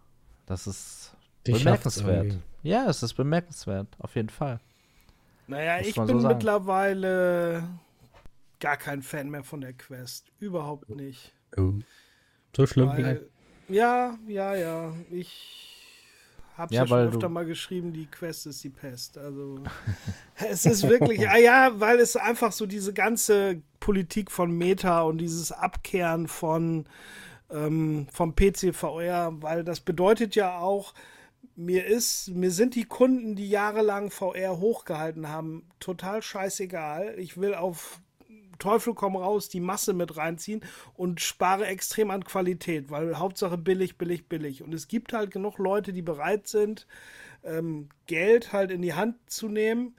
Das 0.45 0.67
ist 0.67 1.15
Die 1.47 1.53
bemerkenswert. 1.53 2.37
Ja, 2.61 2.85
es 2.87 3.01
ist 3.01 3.15
bemerkenswert, 3.15 3.87
auf 3.97 4.15
jeden 4.15 4.29
Fall. 4.29 4.59
Naja, 5.47 5.79
Muss 5.79 5.87
ich 5.87 5.95
so 5.95 6.05
bin 6.05 6.21
sagen. 6.21 6.35
mittlerweile 6.35 7.63
gar 8.61 8.77
kein 8.77 9.01
Fan 9.01 9.29
mehr 9.29 9.43
von 9.43 9.59
der 9.59 9.73
Quest. 9.73 10.31
Überhaupt 10.39 10.89
nicht. 10.89 11.33
Oh. 11.57 11.73
So 12.55 12.65
schlimm. 12.65 12.89
Weil, 12.89 13.29
ja, 13.67 14.17
ja, 14.27 14.55
ja. 14.55 14.93
Ich 15.09 15.71
hab's 16.57 16.71
Ja, 16.71 16.83
ja, 16.83 16.87
schon 16.87 17.07
öfter 17.07 17.29
mal 17.29 17.45
geschrieben, 17.45 17.91
die 17.91 18.05
Quest 18.05 18.45
ist 18.47 18.63
die 18.63 18.69
Pest. 18.69 19.17
Also 19.17 19.63
es 20.49 20.65
ist 20.65 20.87
wirklich, 20.87 21.27
ah 21.27 21.37
ja, 21.37 21.79
weil 21.79 21.99
es 21.99 22.15
einfach 22.15 22.51
so 22.51 22.65
diese 22.65 22.93
ganze 22.93 23.61
Politik 23.79 24.31
von 24.31 24.51
Meta 24.51 25.01
und 25.01 25.17
dieses 25.17 25.51
Abkehren 25.51 26.27
von 26.27 26.85
ähm, 27.49 28.07
vom 28.11 28.35
PC 28.35 28.73
VR, 28.73 29.33
weil 29.41 29.63
das 29.63 29.81
bedeutet 29.81 30.35
ja 30.35 30.57
auch, 30.57 30.93
mir 31.55 31.85
ist, 31.85 32.29
mir 32.29 32.51
sind 32.51 32.75
die 32.75 32.85
Kunden, 32.85 33.35
die 33.35 33.49
jahrelang 33.49 34.09
VR 34.09 34.59
hochgehalten 34.59 35.27
haben, 35.27 35.67
total 35.79 36.21
scheißegal. 36.21 37.15
Ich 37.17 37.37
will 37.37 37.53
auf 37.53 37.99
Teufel 38.61 38.93
komm 38.93 39.15
raus 39.15 39.49
die 39.49 39.59
Masse 39.59 39.93
mit 39.93 40.15
reinziehen 40.15 40.63
und 40.93 41.19
spare 41.19 41.65
extrem 41.65 42.11
an 42.11 42.23
Qualität, 42.23 42.89
weil 42.89 43.19
Hauptsache 43.19 43.57
billig, 43.57 43.97
billig, 43.97 44.27
billig. 44.27 44.63
Und 44.63 44.73
es 44.73 44.87
gibt 44.87 45.11
halt 45.11 45.31
genug 45.31 45.57
Leute, 45.57 45.91
die 45.91 46.01
bereit 46.01 46.47
sind, 46.47 46.87
ähm, 47.43 47.89
Geld 48.05 48.53
halt 48.53 48.71
in 48.71 48.81
die 48.81 48.93
Hand 48.93 49.17
zu 49.29 49.49
nehmen. 49.49 49.95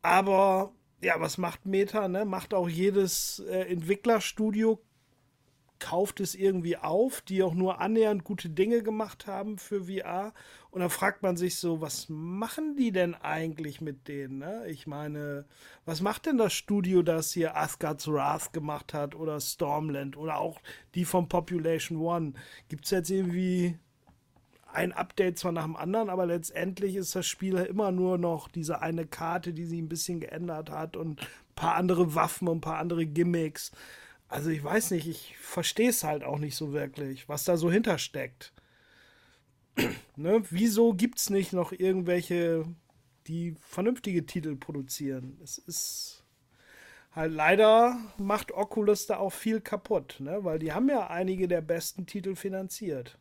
Aber 0.00 0.72
ja, 1.02 1.20
was 1.20 1.36
macht 1.36 1.66
Meta? 1.66 2.08
Ne? 2.08 2.24
Macht 2.24 2.54
auch 2.54 2.68
jedes 2.68 3.40
äh, 3.40 3.70
Entwicklerstudio 3.70 4.80
kauft 5.84 6.20
es 6.20 6.34
irgendwie 6.34 6.78
auf, 6.78 7.20
die 7.20 7.42
auch 7.42 7.52
nur 7.52 7.80
annähernd 7.80 8.24
gute 8.24 8.48
Dinge 8.48 8.82
gemacht 8.82 9.26
haben 9.26 9.58
für 9.58 9.84
VR. 9.84 10.32
Und 10.74 10.80
dann 10.80 10.90
fragt 10.90 11.22
man 11.22 11.36
sich 11.36 11.54
so, 11.54 11.80
was 11.80 12.08
machen 12.08 12.74
die 12.74 12.90
denn 12.90 13.14
eigentlich 13.14 13.80
mit 13.80 14.08
denen? 14.08 14.38
Ne? 14.38 14.66
Ich 14.66 14.88
meine, 14.88 15.44
was 15.84 16.00
macht 16.00 16.26
denn 16.26 16.36
das 16.36 16.52
Studio, 16.52 17.02
das 17.02 17.30
hier 17.30 17.56
Asgard's 17.56 18.08
Wrath 18.08 18.52
gemacht 18.52 18.92
hat 18.92 19.14
oder 19.14 19.38
Stormland 19.38 20.16
oder 20.16 20.38
auch 20.38 20.60
die 20.96 21.04
von 21.04 21.28
Population 21.28 21.98
One? 21.98 22.32
Gibt 22.68 22.86
es 22.86 22.90
jetzt 22.90 23.08
irgendwie 23.08 23.78
ein 24.66 24.90
Update 24.90 25.38
zwar 25.38 25.52
nach 25.52 25.62
dem 25.62 25.76
anderen, 25.76 26.10
aber 26.10 26.26
letztendlich 26.26 26.96
ist 26.96 27.14
das 27.14 27.28
Spiel 27.28 27.54
immer 27.58 27.92
nur 27.92 28.18
noch 28.18 28.48
diese 28.48 28.82
eine 28.82 29.06
Karte, 29.06 29.52
die 29.52 29.66
sie 29.66 29.80
ein 29.80 29.88
bisschen 29.88 30.18
geändert 30.18 30.70
hat 30.70 30.96
und 30.96 31.20
ein 31.20 31.54
paar 31.54 31.76
andere 31.76 32.16
Waffen 32.16 32.48
und 32.48 32.56
ein 32.56 32.62
paar 32.62 32.78
andere 32.78 33.06
Gimmicks. 33.06 33.70
Also 34.26 34.50
ich 34.50 34.64
weiß 34.64 34.90
nicht, 34.90 35.06
ich 35.06 35.36
verstehe 35.38 35.90
es 35.90 36.02
halt 36.02 36.24
auch 36.24 36.40
nicht 36.40 36.56
so 36.56 36.72
wirklich, 36.72 37.28
was 37.28 37.44
da 37.44 37.56
so 37.56 37.70
hintersteckt. 37.70 38.52
ne? 40.16 40.42
Wieso 40.50 40.92
gibt 40.94 41.18
es 41.18 41.30
nicht 41.30 41.52
noch 41.52 41.72
irgendwelche, 41.72 42.64
die 43.26 43.56
vernünftige 43.60 44.26
Titel 44.26 44.56
produzieren? 44.56 45.38
Es 45.42 45.58
ist 45.58 46.24
halt 47.14 47.32
leider 47.32 47.96
macht 48.18 48.52
Oculus 48.52 49.06
da 49.06 49.18
auch 49.18 49.32
viel 49.32 49.60
kaputt, 49.60 50.16
ne? 50.18 50.38
weil 50.42 50.58
die 50.58 50.72
haben 50.72 50.88
ja 50.88 51.06
einige 51.08 51.48
der 51.48 51.60
besten 51.60 52.06
Titel 52.06 52.34
finanziert. 52.34 53.18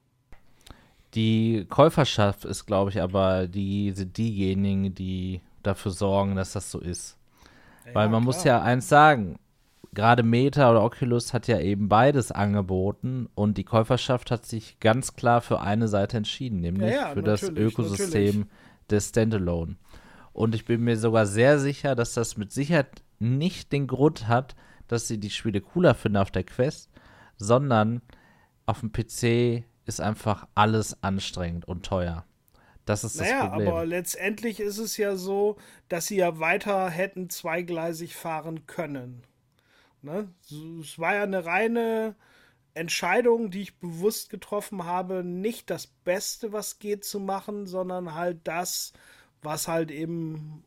Die 1.13 1.65
Käuferschaft 1.69 2.43
ist, 2.43 2.65
glaube 2.65 2.89
ich, 2.89 3.01
aber 3.01 3.47
die 3.47 3.91
sind 3.91 4.17
diejenigen, 4.17 4.95
die 4.95 5.41
dafür 5.61 5.91
sorgen, 5.91 6.35
dass 6.35 6.53
das 6.53 6.71
so 6.71 6.79
ist. 6.79 7.17
Weil 7.91 8.09
man 8.09 8.23
muss 8.23 8.43
ja 8.43 8.61
eins 8.61 8.87
sagen, 8.87 9.37
gerade 9.93 10.23
Meta 10.23 10.69
oder 10.71 10.83
Oculus 10.83 11.33
hat 11.33 11.47
ja 11.47 11.59
eben 11.59 11.89
beides 11.89 12.31
angeboten 12.31 13.27
und 13.35 13.57
die 13.57 13.63
Käuferschaft 13.63 14.31
hat 14.31 14.45
sich 14.45 14.79
ganz 14.79 15.15
klar 15.15 15.41
für 15.41 15.61
eine 15.61 15.87
Seite 15.87 16.17
entschieden, 16.17 16.61
nämlich 16.61 16.91
Ja, 16.91 17.09
ja, 17.09 17.13
für 17.13 17.23
das 17.23 17.43
Ökosystem 17.43 18.25
natürlich. 18.25 18.47
des 18.89 19.09
Standalone. 19.09 19.75
Und 20.33 20.55
ich 20.55 20.65
bin 20.65 20.81
mir 20.81 20.97
sogar 20.97 21.25
sehr 21.25 21.59
sicher, 21.59 21.95
dass 21.95 22.13
das 22.13 22.37
mit 22.37 22.51
Sicherheit 22.51 23.03
nicht 23.19 23.71
den 23.71 23.87
Grund 23.87 24.27
hat, 24.27 24.55
dass 24.87 25.07
sie 25.07 25.19
die 25.19 25.29
Spiele 25.29 25.61
cooler 25.61 25.93
finden 25.95 26.17
auf 26.17 26.31
der 26.31 26.43
Quest, 26.43 26.89
sondern 27.37 28.01
auf 28.65 28.79
dem 28.81 28.91
PC 28.91 29.63
ist 29.85 30.01
einfach 30.01 30.47
alles 30.55 31.01
anstrengend 31.03 31.67
und 31.67 31.85
teuer. 31.85 32.25
Das 32.85 33.03
ist 33.03 33.19
das 33.19 33.29
Naja, 33.29 33.47
Problem. 33.47 33.67
aber 33.69 33.85
letztendlich 33.85 34.59
ist 34.59 34.77
es 34.77 34.97
ja 34.97 35.15
so, 35.15 35.55
dass 35.87 36.07
sie 36.07 36.17
ja 36.17 36.39
weiter 36.39 36.89
hätten 36.89 37.29
zweigleisig 37.29 38.15
fahren 38.15 38.67
können. 38.67 39.21
Ne? 40.03 40.29
Es 40.81 40.99
war 40.99 41.15
ja 41.15 41.23
eine 41.23 41.45
reine 41.45 42.15
Entscheidung, 42.75 43.51
die 43.51 43.63
ich 43.63 43.79
bewusst 43.79 44.29
getroffen 44.29 44.85
habe, 44.85 45.23
nicht 45.23 45.69
das 45.69 45.87
Beste, 45.87 46.53
was 46.53 46.79
geht, 46.79 47.05
zu 47.05 47.19
machen, 47.19 47.67
sondern 47.67 48.15
halt 48.15 48.39
das, 48.45 48.93
was 49.43 49.67
halt 49.67 49.91
eben 49.91 50.63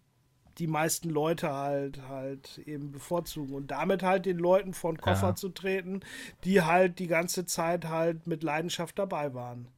die 0.59 0.69
meisten 0.69 1.11
Leute 1.11 1.53
halt 1.53 2.03
halt 2.09 2.59
eben 2.67 2.93
bevorzugen 2.93 3.55
und 3.55 3.71
damit 3.73 4.03
halt 4.03 4.27
den 4.27 4.39
Leuten 4.39 4.75
von 4.75 5.01
Koffer 5.01 5.31
Ja. 5.31 5.37
zu 5.37 5.51
treten, 5.51 6.01
die 6.45 6.63
halt 6.63 6.99
die 7.01 7.09
ganze 7.09 7.47
Zeit 7.47 7.87
halt 7.87 8.27
mit 8.27 8.43
Leidenschaft 8.43 8.99
dabei 8.99 9.35
waren. 9.35 9.69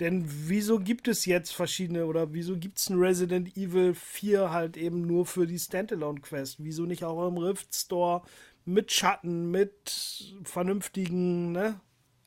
Denn 0.00 0.24
wieso 0.26 0.78
gibt 0.80 1.06
es 1.06 1.26
jetzt 1.26 1.52
verschiedene 1.54 2.06
oder 2.06 2.32
wieso 2.32 2.56
gibt 2.56 2.78
es 2.78 2.88
ein 2.88 2.98
Resident 2.98 3.56
Evil 3.56 3.94
4 3.94 4.50
halt 4.50 4.76
eben 4.76 5.02
nur 5.06 5.26
für 5.26 5.46
die 5.46 5.58
Standalone-Quest? 5.58 6.56
Wieso 6.64 6.86
nicht 6.86 7.04
auch 7.04 7.28
im 7.28 7.36
Rift 7.36 7.74
Store 7.74 8.22
mit 8.64 8.92
Schatten, 8.92 9.50
mit 9.50 10.34
vernünftigen, 10.44 11.52
ne, 11.52 11.80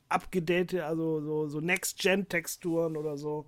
abgedate, 0.08 0.84
also 0.84 1.20
so, 1.20 1.48
so 1.48 1.60
Next-Gen-Texturen 1.60 2.96
oder 2.96 3.16
so? 3.16 3.46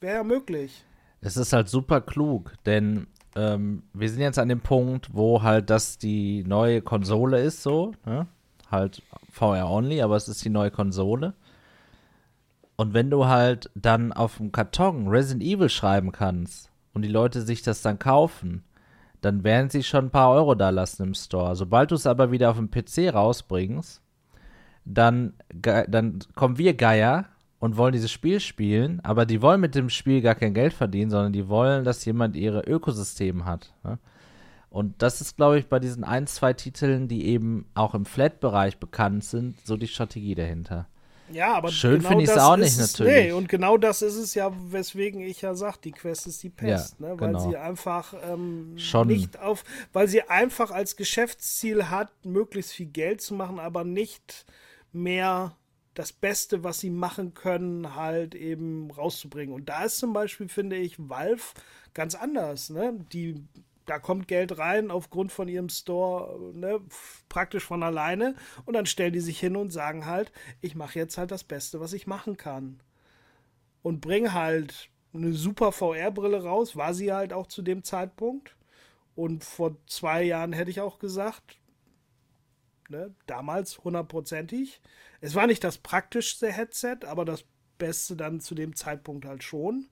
Wäre 0.00 0.16
ja 0.16 0.24
möglich. 0.24 0.84
Es 1.20 1.36
ist 1.36 1.52
halt 1.52 1.68
super 1.68 2.00
klug, 2.00 2.54
denn 2.66 3.06
ähm, 3.36 3.84
wir 3.92 4.10
sind 4.10 4.20
jetzt 4.20 4.38
an 4.38 4.48
dem 4.48 4.60
Punkt, 4.60 5.14
wo 5.14 5.42
halt 5.42 5.70
das 5.70 5.98
die 5.98 6.42
neue 6.44 6.82
Konsole 6.82 7.40
ist, 7.40 7.62
so, 7.62 7.92
ne? 8.04 8.26
Halt 8.70 9.02
VR-only, 9.30 10.00
aber 10.00 10.16
es 10.16 10.28
ist 10.28 10.44
die 10.44 10.50
neue 10.50 10.70
Konsole. 10.70 11.34
Und 12.76 12.94
wenn 12.94 13.10
du 13.10 13.26
halt 13.26 13.70
dann 13.74 14.12
auf 14.12 14.38
dem 14.38 14.50
Karton 14.50 15.08
Resident 15.08 15.42
Evil 15.42 15.68
schreiben 15.68 16.10
kannst 16.10 16.70
und 16.94 17.02
die 17.02 17.08
Leute 17.08 17.42
sich 17.42 17.62
das 17.62 17.82
dann 17.82 17.98
kaufen, 17.98 18.64
dann 19.22 19.44
werden 19.44 19.70
sie 19.70 19.82
schon 19.82 20.06
ein 20.06 20.10
paar 20.10 20.30
Euro 20.30 20.54
da 20.54 20.70
lassen 20.70 21.04
im 21.04 21.14
Store. 21.14 21.56
Sobald 21.56 21.90
du 21.90 21.94
es 21.94 22.06
aber 22.06 22.30
wieder 22.30 22.50
auf 22.50 22.58
dem 22.58 22.70
PC 22.70 23.14
rausbringst, 23.14 24.02
dann, 24.84 25.34
dann 25.52 26.18
kommen 26.34 26.58
wir 26.58 26.74
Geier 26.74 27.26
und 27.60 27.76
wollen 27.76 27.92
dieses 27.92 28.10
Spiel 28.10 28.40
spielen, 28.40 28.98
aber 29.04 29.24
die 29.24 29.40
wollen 29.40 29.60
mit 29.60 29.76
dem 29.76 29.88
Spiel 29.88 30.20
gar 30.20 30.34
kein 30.34 30.54
Geld 30.54 30.72
verdienen, 30.72 31.10
sondern 31.10 31.32
die 31.32 31.48
wollen, 31.48 31.84
dass 31.84 32.04
jemand 32.04 32.34
ihre 32.34 32.62
Ökosystem 32.62 33.44
hat. 33.44 33.72
Ne? 33.84 33.98
Und 34.68 35.00
das 35.02 35.20
ist, 35.20 35.36
glaube 35.36 35.58
ich, 35.58 35.68
bei 35.68 35.78
diesen 35.78 36.02
ein, 36.02 36.26
zwei 36.26 36.54
Titeln, 36.54 37.06
die 37.06 37.26
eben 37.26 37.66
auch 37.74 37.94
im 37.94 38.04
Flat-Bereich 38.04 38.78
bekannt 38.78 39.22
sind, 39.22 39.64
so 39.64 39.76
die 39.76 39.86
Strategie 39.86 40.34
dahinter. 40.34 40.88
Ja, 41.32 41.54
aber 41.54 41.70
Schön 41.70 41.98
genau 41.98 42.08
finde 42.10 42.24
ich's 42.24 42.34
das 42.34 42.42
auch 42.44 42.56
nicht, 42.56 42.78
es- 42.78 42.92
natürlich. 42.98 43.26
Nee, 43.26 43.32
und 43.32 43.48
genau 43.48 43.76
das 43.76 44.02
ist 44.02 44.16
es 44.16 44.34
ja, 44.34 44.52
weswegen 44.70 45.20
ich 45.20 45.40
ja 45.42 45.54
sage, 45.54 45.78
die 45.84 45.92
Quest 45.92 46.26
ist 46.26 46.42
die 46.42 46.50
Pest, 46.50 46.96
Ja, 47.00 47.08
ne? 47.08 47.20
weil 47.20 47.28
genau. 47.28 47.50
sie 47.50 47.56
einfach 47.56 48.14
ähm, 48.22 48.74
Schon. 48.76 49.08
nicht 49.08 49.38
auf, 49.38 49.64
weil 49.92 50.08
sie 50.08 50.22
einfach 50.28 50.70
als 50.70 50.96
Geschäftsziel 50.96 51.88
hat, 51.90 52.10
möglichst 52.24 52.72
viel 52.72 52.86
Geld 52.86 53.20
zu 53.20 53.34
machen, 53.34 53.58
aber 53.58 53.84
nicht 53.84 54.44
mehr 54.92 55.56
das 55.94 56.12
Beste, 56.12 56.64
was 56.64 56.80
sie 56.80 56.90
machen 56.90 57.34
können, 57.34 57.94
halt 57.94 58.34
eben 58.34 58.90
rauszubringen. 58.90 59.54
Und 59.54 59.68
da 59.68 59.84
ist 59.84 59.98
zum 59.98 60.12
Beispiel, 60.14 60.48
finde 60.48 60.76
ich, 60.76 60.96
Valve 60.98 61.42
ganz 61.92 62.14
anders. 62.14 62.70
Ne? 62.70 62.94
Die, 63.12 63.44
da 63.86 63.98
kommt 63.98 64.28
Geld 64.28 64.58
rein 64.58 64.90
aufgrund 64.90 65.32
von 65.32 65.48
ihrem 65.48 65.68
Store, 65.68 66.52
ne, 66.54 66.80
praktisch 67.28 67.64
von 67.64 67.82
alleine. 67.82 68.34
Und 68.64 68.74
dann 68.74 68.86
stellen 68.86 69.12
die 69.12 69.20
sich 69.20 69.38
hin 69.38 69.56
und 69.56 69.70
sagen 69.70 70.06
halt, 70.06 70.32
ich 70.60 70.74
mache 70.74 70.98
jetzt 70.98 71.18
halt 71.18 71.30
das 71.30 71.44
Beste, 71.44 71.80
was 71.80 71.92
ich 71.92 72.06
machen 72.06 72.36
kann. 72.36 72.80
Und 73.82 74.00
bringe 74.00 74.32
halt 74.32 74.90
eine 75.12 75.32
super 75.32 75.72
VR-Brille 75.72 76.42
raus, 76.44 76.76
war 76.76 76.94
sie 76.94 77.12
halt 77.12 77.32
auch 77.32 77.46
zu 77.46 77.62
dem 77.62 77.84
Zeitpunkt. 77.84 78.56
Und 79.14 79.44
vor 79.44 79.76
zwei 79.86 80.22
Jahren 80.22 80.52
hätte 80.52 80.70
ich 80.70 80.80
auch 80.80 80.98
gesagt, 80.98 81.58
ne, 82.88 83.14
damals 83.26 83.82
hundertprozentig. 83.84 84.80
Es 85.20 85.34
war 85.34 85.46
nicht 85.46 85.64
das 85.64 85.78
praktischste 85.78 86.50
Headset, 86.50 86.98
aber 87.06 87.24
das 87.24 87.44
Beste 87.78 88.16
dann 88.16 88.40
zu 88.40 88.54
dem 88.54 88.76
Zeitpunkt 88.76 89.24
halt 89.24 89.42
schon. 89.42 89.88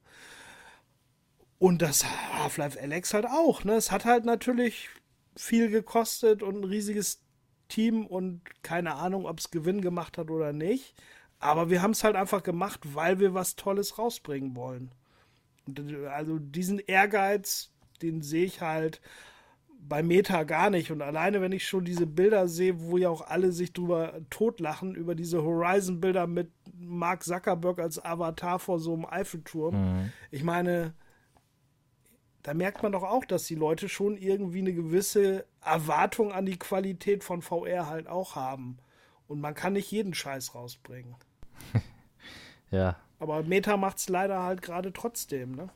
Und 1.61 1.83
das 1.83 2.07
Half-Life 2.39 2.81
Alex 2.81 3.13
halt 3.13 3.27
auch. 3.27 3.65
Ne? 3.65 3.75
Es 3.75 3.91
hat 3.91 4.07
halt 4.07 4.25
natürlich 4.25 4.89
viel 5.37 5.69
gekostet 5.69 6.43
und 6.43 6.57
ein 6.57 6.65
riesiges 6.65 7.23
Team 7.69 8.07
und 8.07 8.41
keine 8.63 8.95
Ahnung, 8.95 9.27
ob 9.27 9.39
es 9.39 9.51
Gewinn 9.51 9.83
gemacht 9.83 10.17
hat 10.17 10.31
oder 10.31 10.55
nicht. 10.55 10.95
Aber 11.39 11.69
wir 11.69 11.83
haben 11.83 11.91
es 11.91 12.03
halt 12.03 12.17
einfach 12.17 12.43
gemacht, 12.43 12.81
weil 12.95 13.21
wir 13.21 13.35
was 13.35 13.57
Tolles 13.57 13.99
rausbringen 13.99 14.57
wollen. 14.57 14.95
Und, 15.67 15.81
also 16.07 16.39
diesen 16.39 16.79
Ehrgeiz, 16.79 17.71
den 18.01 18.23
sehe 18.23 18.47
ich 18.47 18.63
halt 18.63 19.03
bei 19.79 20.03
Meta 20.03 20.45
gar 20.45 20.71
nicht. 20.71 20.91
Und 20.91 21.03
alleine, 21.03 21.43
wenn 21.43 21.53
ich 21.53 21.69
schon 21.69 21.85
diese 21.85 22.07
Bilder 22.07 22.49
sehe, 22.49 22.81
wo 22.81 22.97
ja 22.97 23.11
auch 23.11 23.29
alle 23.29 23.53
sich 23.53 23.75
drüber 23.75 24.15
totlachen, 24.31 24.95
über 24.95 25.15
diese 25.15 25.45
Horizon-Bilder 25.45 26.27
mit 26.27 26.51
Mark 26.73 27.23
Zuckerberg 27.23 27.81
als 27.81 28.03
Avatar 28.03 28.59
vor 28.59 28.79
so 28.79 28.95
einem 28.95 29.05
Eiffelturm. 29.05 29.75
Mhm. 29.75 30.13
Ich 30.31 30.43
meine, 30.43 30.95
da 32.43 32.55
merkt 32.55 32.83
man 32.83 32.93
doch 32.93 33.03
auch, 33.03 33.25
dass 33.25 33.45
die 33.45 33.55
Leute 33.55 33.89
schon 33.89 34.17
irgendwie 34.17 34.61
eine 34.61 34.73
gewisse 34.73 35.45
Erwartung 35.63 36.33
an 36.33 36.47
die 36.47 36.59
Qualität 36.59 37.23
von 37.23 37.43
VR 37.43 37.89
halt 37.89 38.09
auch 38.09 38.35
haben. 38.35 38.79
Und 39.29 39.41
man 39.41 39.55
kann 39.55 39.75
nicht 39.75 39.91
jeden 39.91 40.15
Scheiß 40.15 40.55
rausbringen. 40.55 41.15
ja. 42.71 42.97
Aber 43.19 43.43
Meta 43.43 43.77
macht 43.77 43.99
es 43.99 44.09
leider 44.09 44.43
halt 44.43 44.63
gerade 44.63 44.93
trotzdem, 44.93 45.53
ne? 45.53 45.69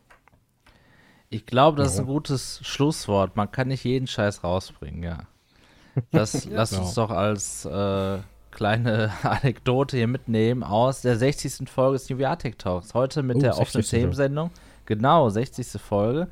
Ich 1.28 1.46
glaube, 1.46 1.78
das 1.78 1.94
ist 1.94 2.00
ein 2.00 2.06
gutes 2.06 2.60
Schlusswort. 2.62 3.36
Man 3.36 3.50
kann 3.50 3.68
nicht 3.68 3.84
jeden 3.84 4.06
Scheiß 4.06 4.44
rausbringen, 4.44 5.02
ja. 5.02 5.18
Das 6.10 6.44
ja. 6.44 6.50
lass 6.54 6.72
uns 6.72 6.94
doch 6.94 7.10
als 7.10 7.64
äh, 7.64 8.18
kleine 8.50 9.12
Anekdote 9.22 9.96
hier 9.96 10.06
mitnehmen 10.06 10.62
aus 10.62 11.02
der 11.02 11.16
60. 11.16 11.68
Folge 11.68 11.98
des 11.98 12.08
New 12.08 12.18
Tech 12.36 12.54
Talks. 12.56 12.94
Heute 12.94 13.22
mit 13.22 13.36
uh, 13.36 13.40
der 13.40 13.58
offenen 13.58 13.84
Themensendung. 13.84 14.50
Genau, 14.86 15.28
60. 15.28 15.80
Folge. 15.80 16.28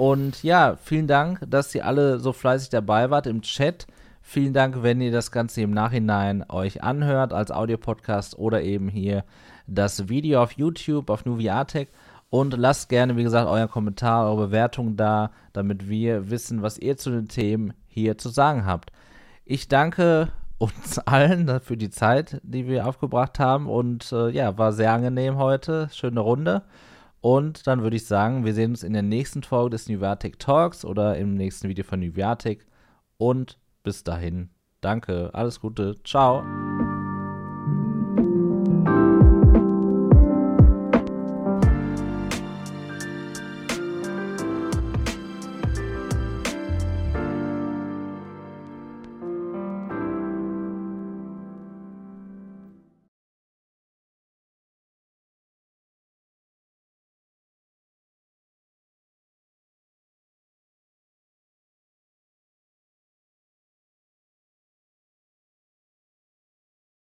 Und 0.00 0.42
ja, 0.42 0.78
vielen 0.82 1.06
Dank, 1.06 1.44
dass 1.46 1.74
ihr 1.74 1.84
alle 1.84 2.20
so 2.20 2.32
fleißig 2.32 2.70
dabei 2.70 3.10
wart 3.10 3.26
im 3.26 3.42
Chat. 3.42 3.86
Vielen 4.22 4.54
Dank, 4.54 4.82
wenn 4.82 5.02
ihr 5.02 5.12
das 5.12 5.30
Ganze 5.30 5.60
im 5.60 5.72
Nachhinein 5.72 6.42
euch 6.48 6.82
anhört 6.82 7.34
als 7.34 7.50
Audiopodcast 7.50 8.38
oder 8.38 8.62
eben 8.62 8.88
hier 8.88 9.24
das 9.66 10.08
Video 10.08 10.42
auf 10.42 10.52
YouTube 10.52 11.10
auf 11.10 11.26
Nuviatec. 11.26 11.90
Und 12.30 12.56
lasst 12.56 12.88
gerne, 12.88 13.18
wie 13.18 13.24
gesagt, 13.24 13.46
euren 13.46 13.68
Kommentar, 13.68 14.24
eure 14.24 14.46
Bewertung 14.46 14.96
da, 14.96 15.32
damit 15.52 15.90
wir 15.90 16.30
wissen, 16.30 16.62
was 16.62 16.78
ihr 16.78 16.96
zu 16.96 17.10
den 17.10 17.28
Themen 17.28 17.74
hier 17.86 18.16
zu 18.16 18.30
sagen 18.30 18.64
habt. 18.64 18.92
Ich 19.44 19.68
danke 19.68 20.28
uns 20.56 20.98
allen 21.00 21.60
für 21.60 21.76
die 21.76 21.90
Zeit, 21.90 22.40
die 22.42 22.66
wir 22.66 22.86
aufgebracht 22.86 23.38
haben. 23.38 23.68
Und 23.68 24.10
äh, 24.12 24.30
ja, 24.30 24.56
war 24.56 24.72
sehr 24.72 24.94
angenehm 24.94 25.36
heute. 25.36 25.90
Schöne 25.92 26.20
Runde. 26.20 26.62
Und 27.20 27.66
dann 27.66 27.82
würde 27.82 27.96
ich 27.96 28.06
sagen, 28.06 28.44
wir 28.44 28.54
sehen 28.54 28.70
uns 28.70 28.82
in 28.82 28.94
der 28.94 29.02
nächsten 29.02 29.42
Folge 29.42 29.70
des 29.70 29.88
Nuviatic 29.88 30.38
Talks 30.38 30.84
oder 30.84 31.16
im 31.18 31.34
nächsten 31.34 31.68
Video 31.68 31.84
von 31.84 32.00
Nuviatic. 32.00 32.66
Und 33.18 33.58
bis 33.82 34.04
dahin, 34.04 34.50
danke, 34.80 35.30
alles 35.34 35.60
Gute, 35.60 35.96
ciao. 36.04 36.69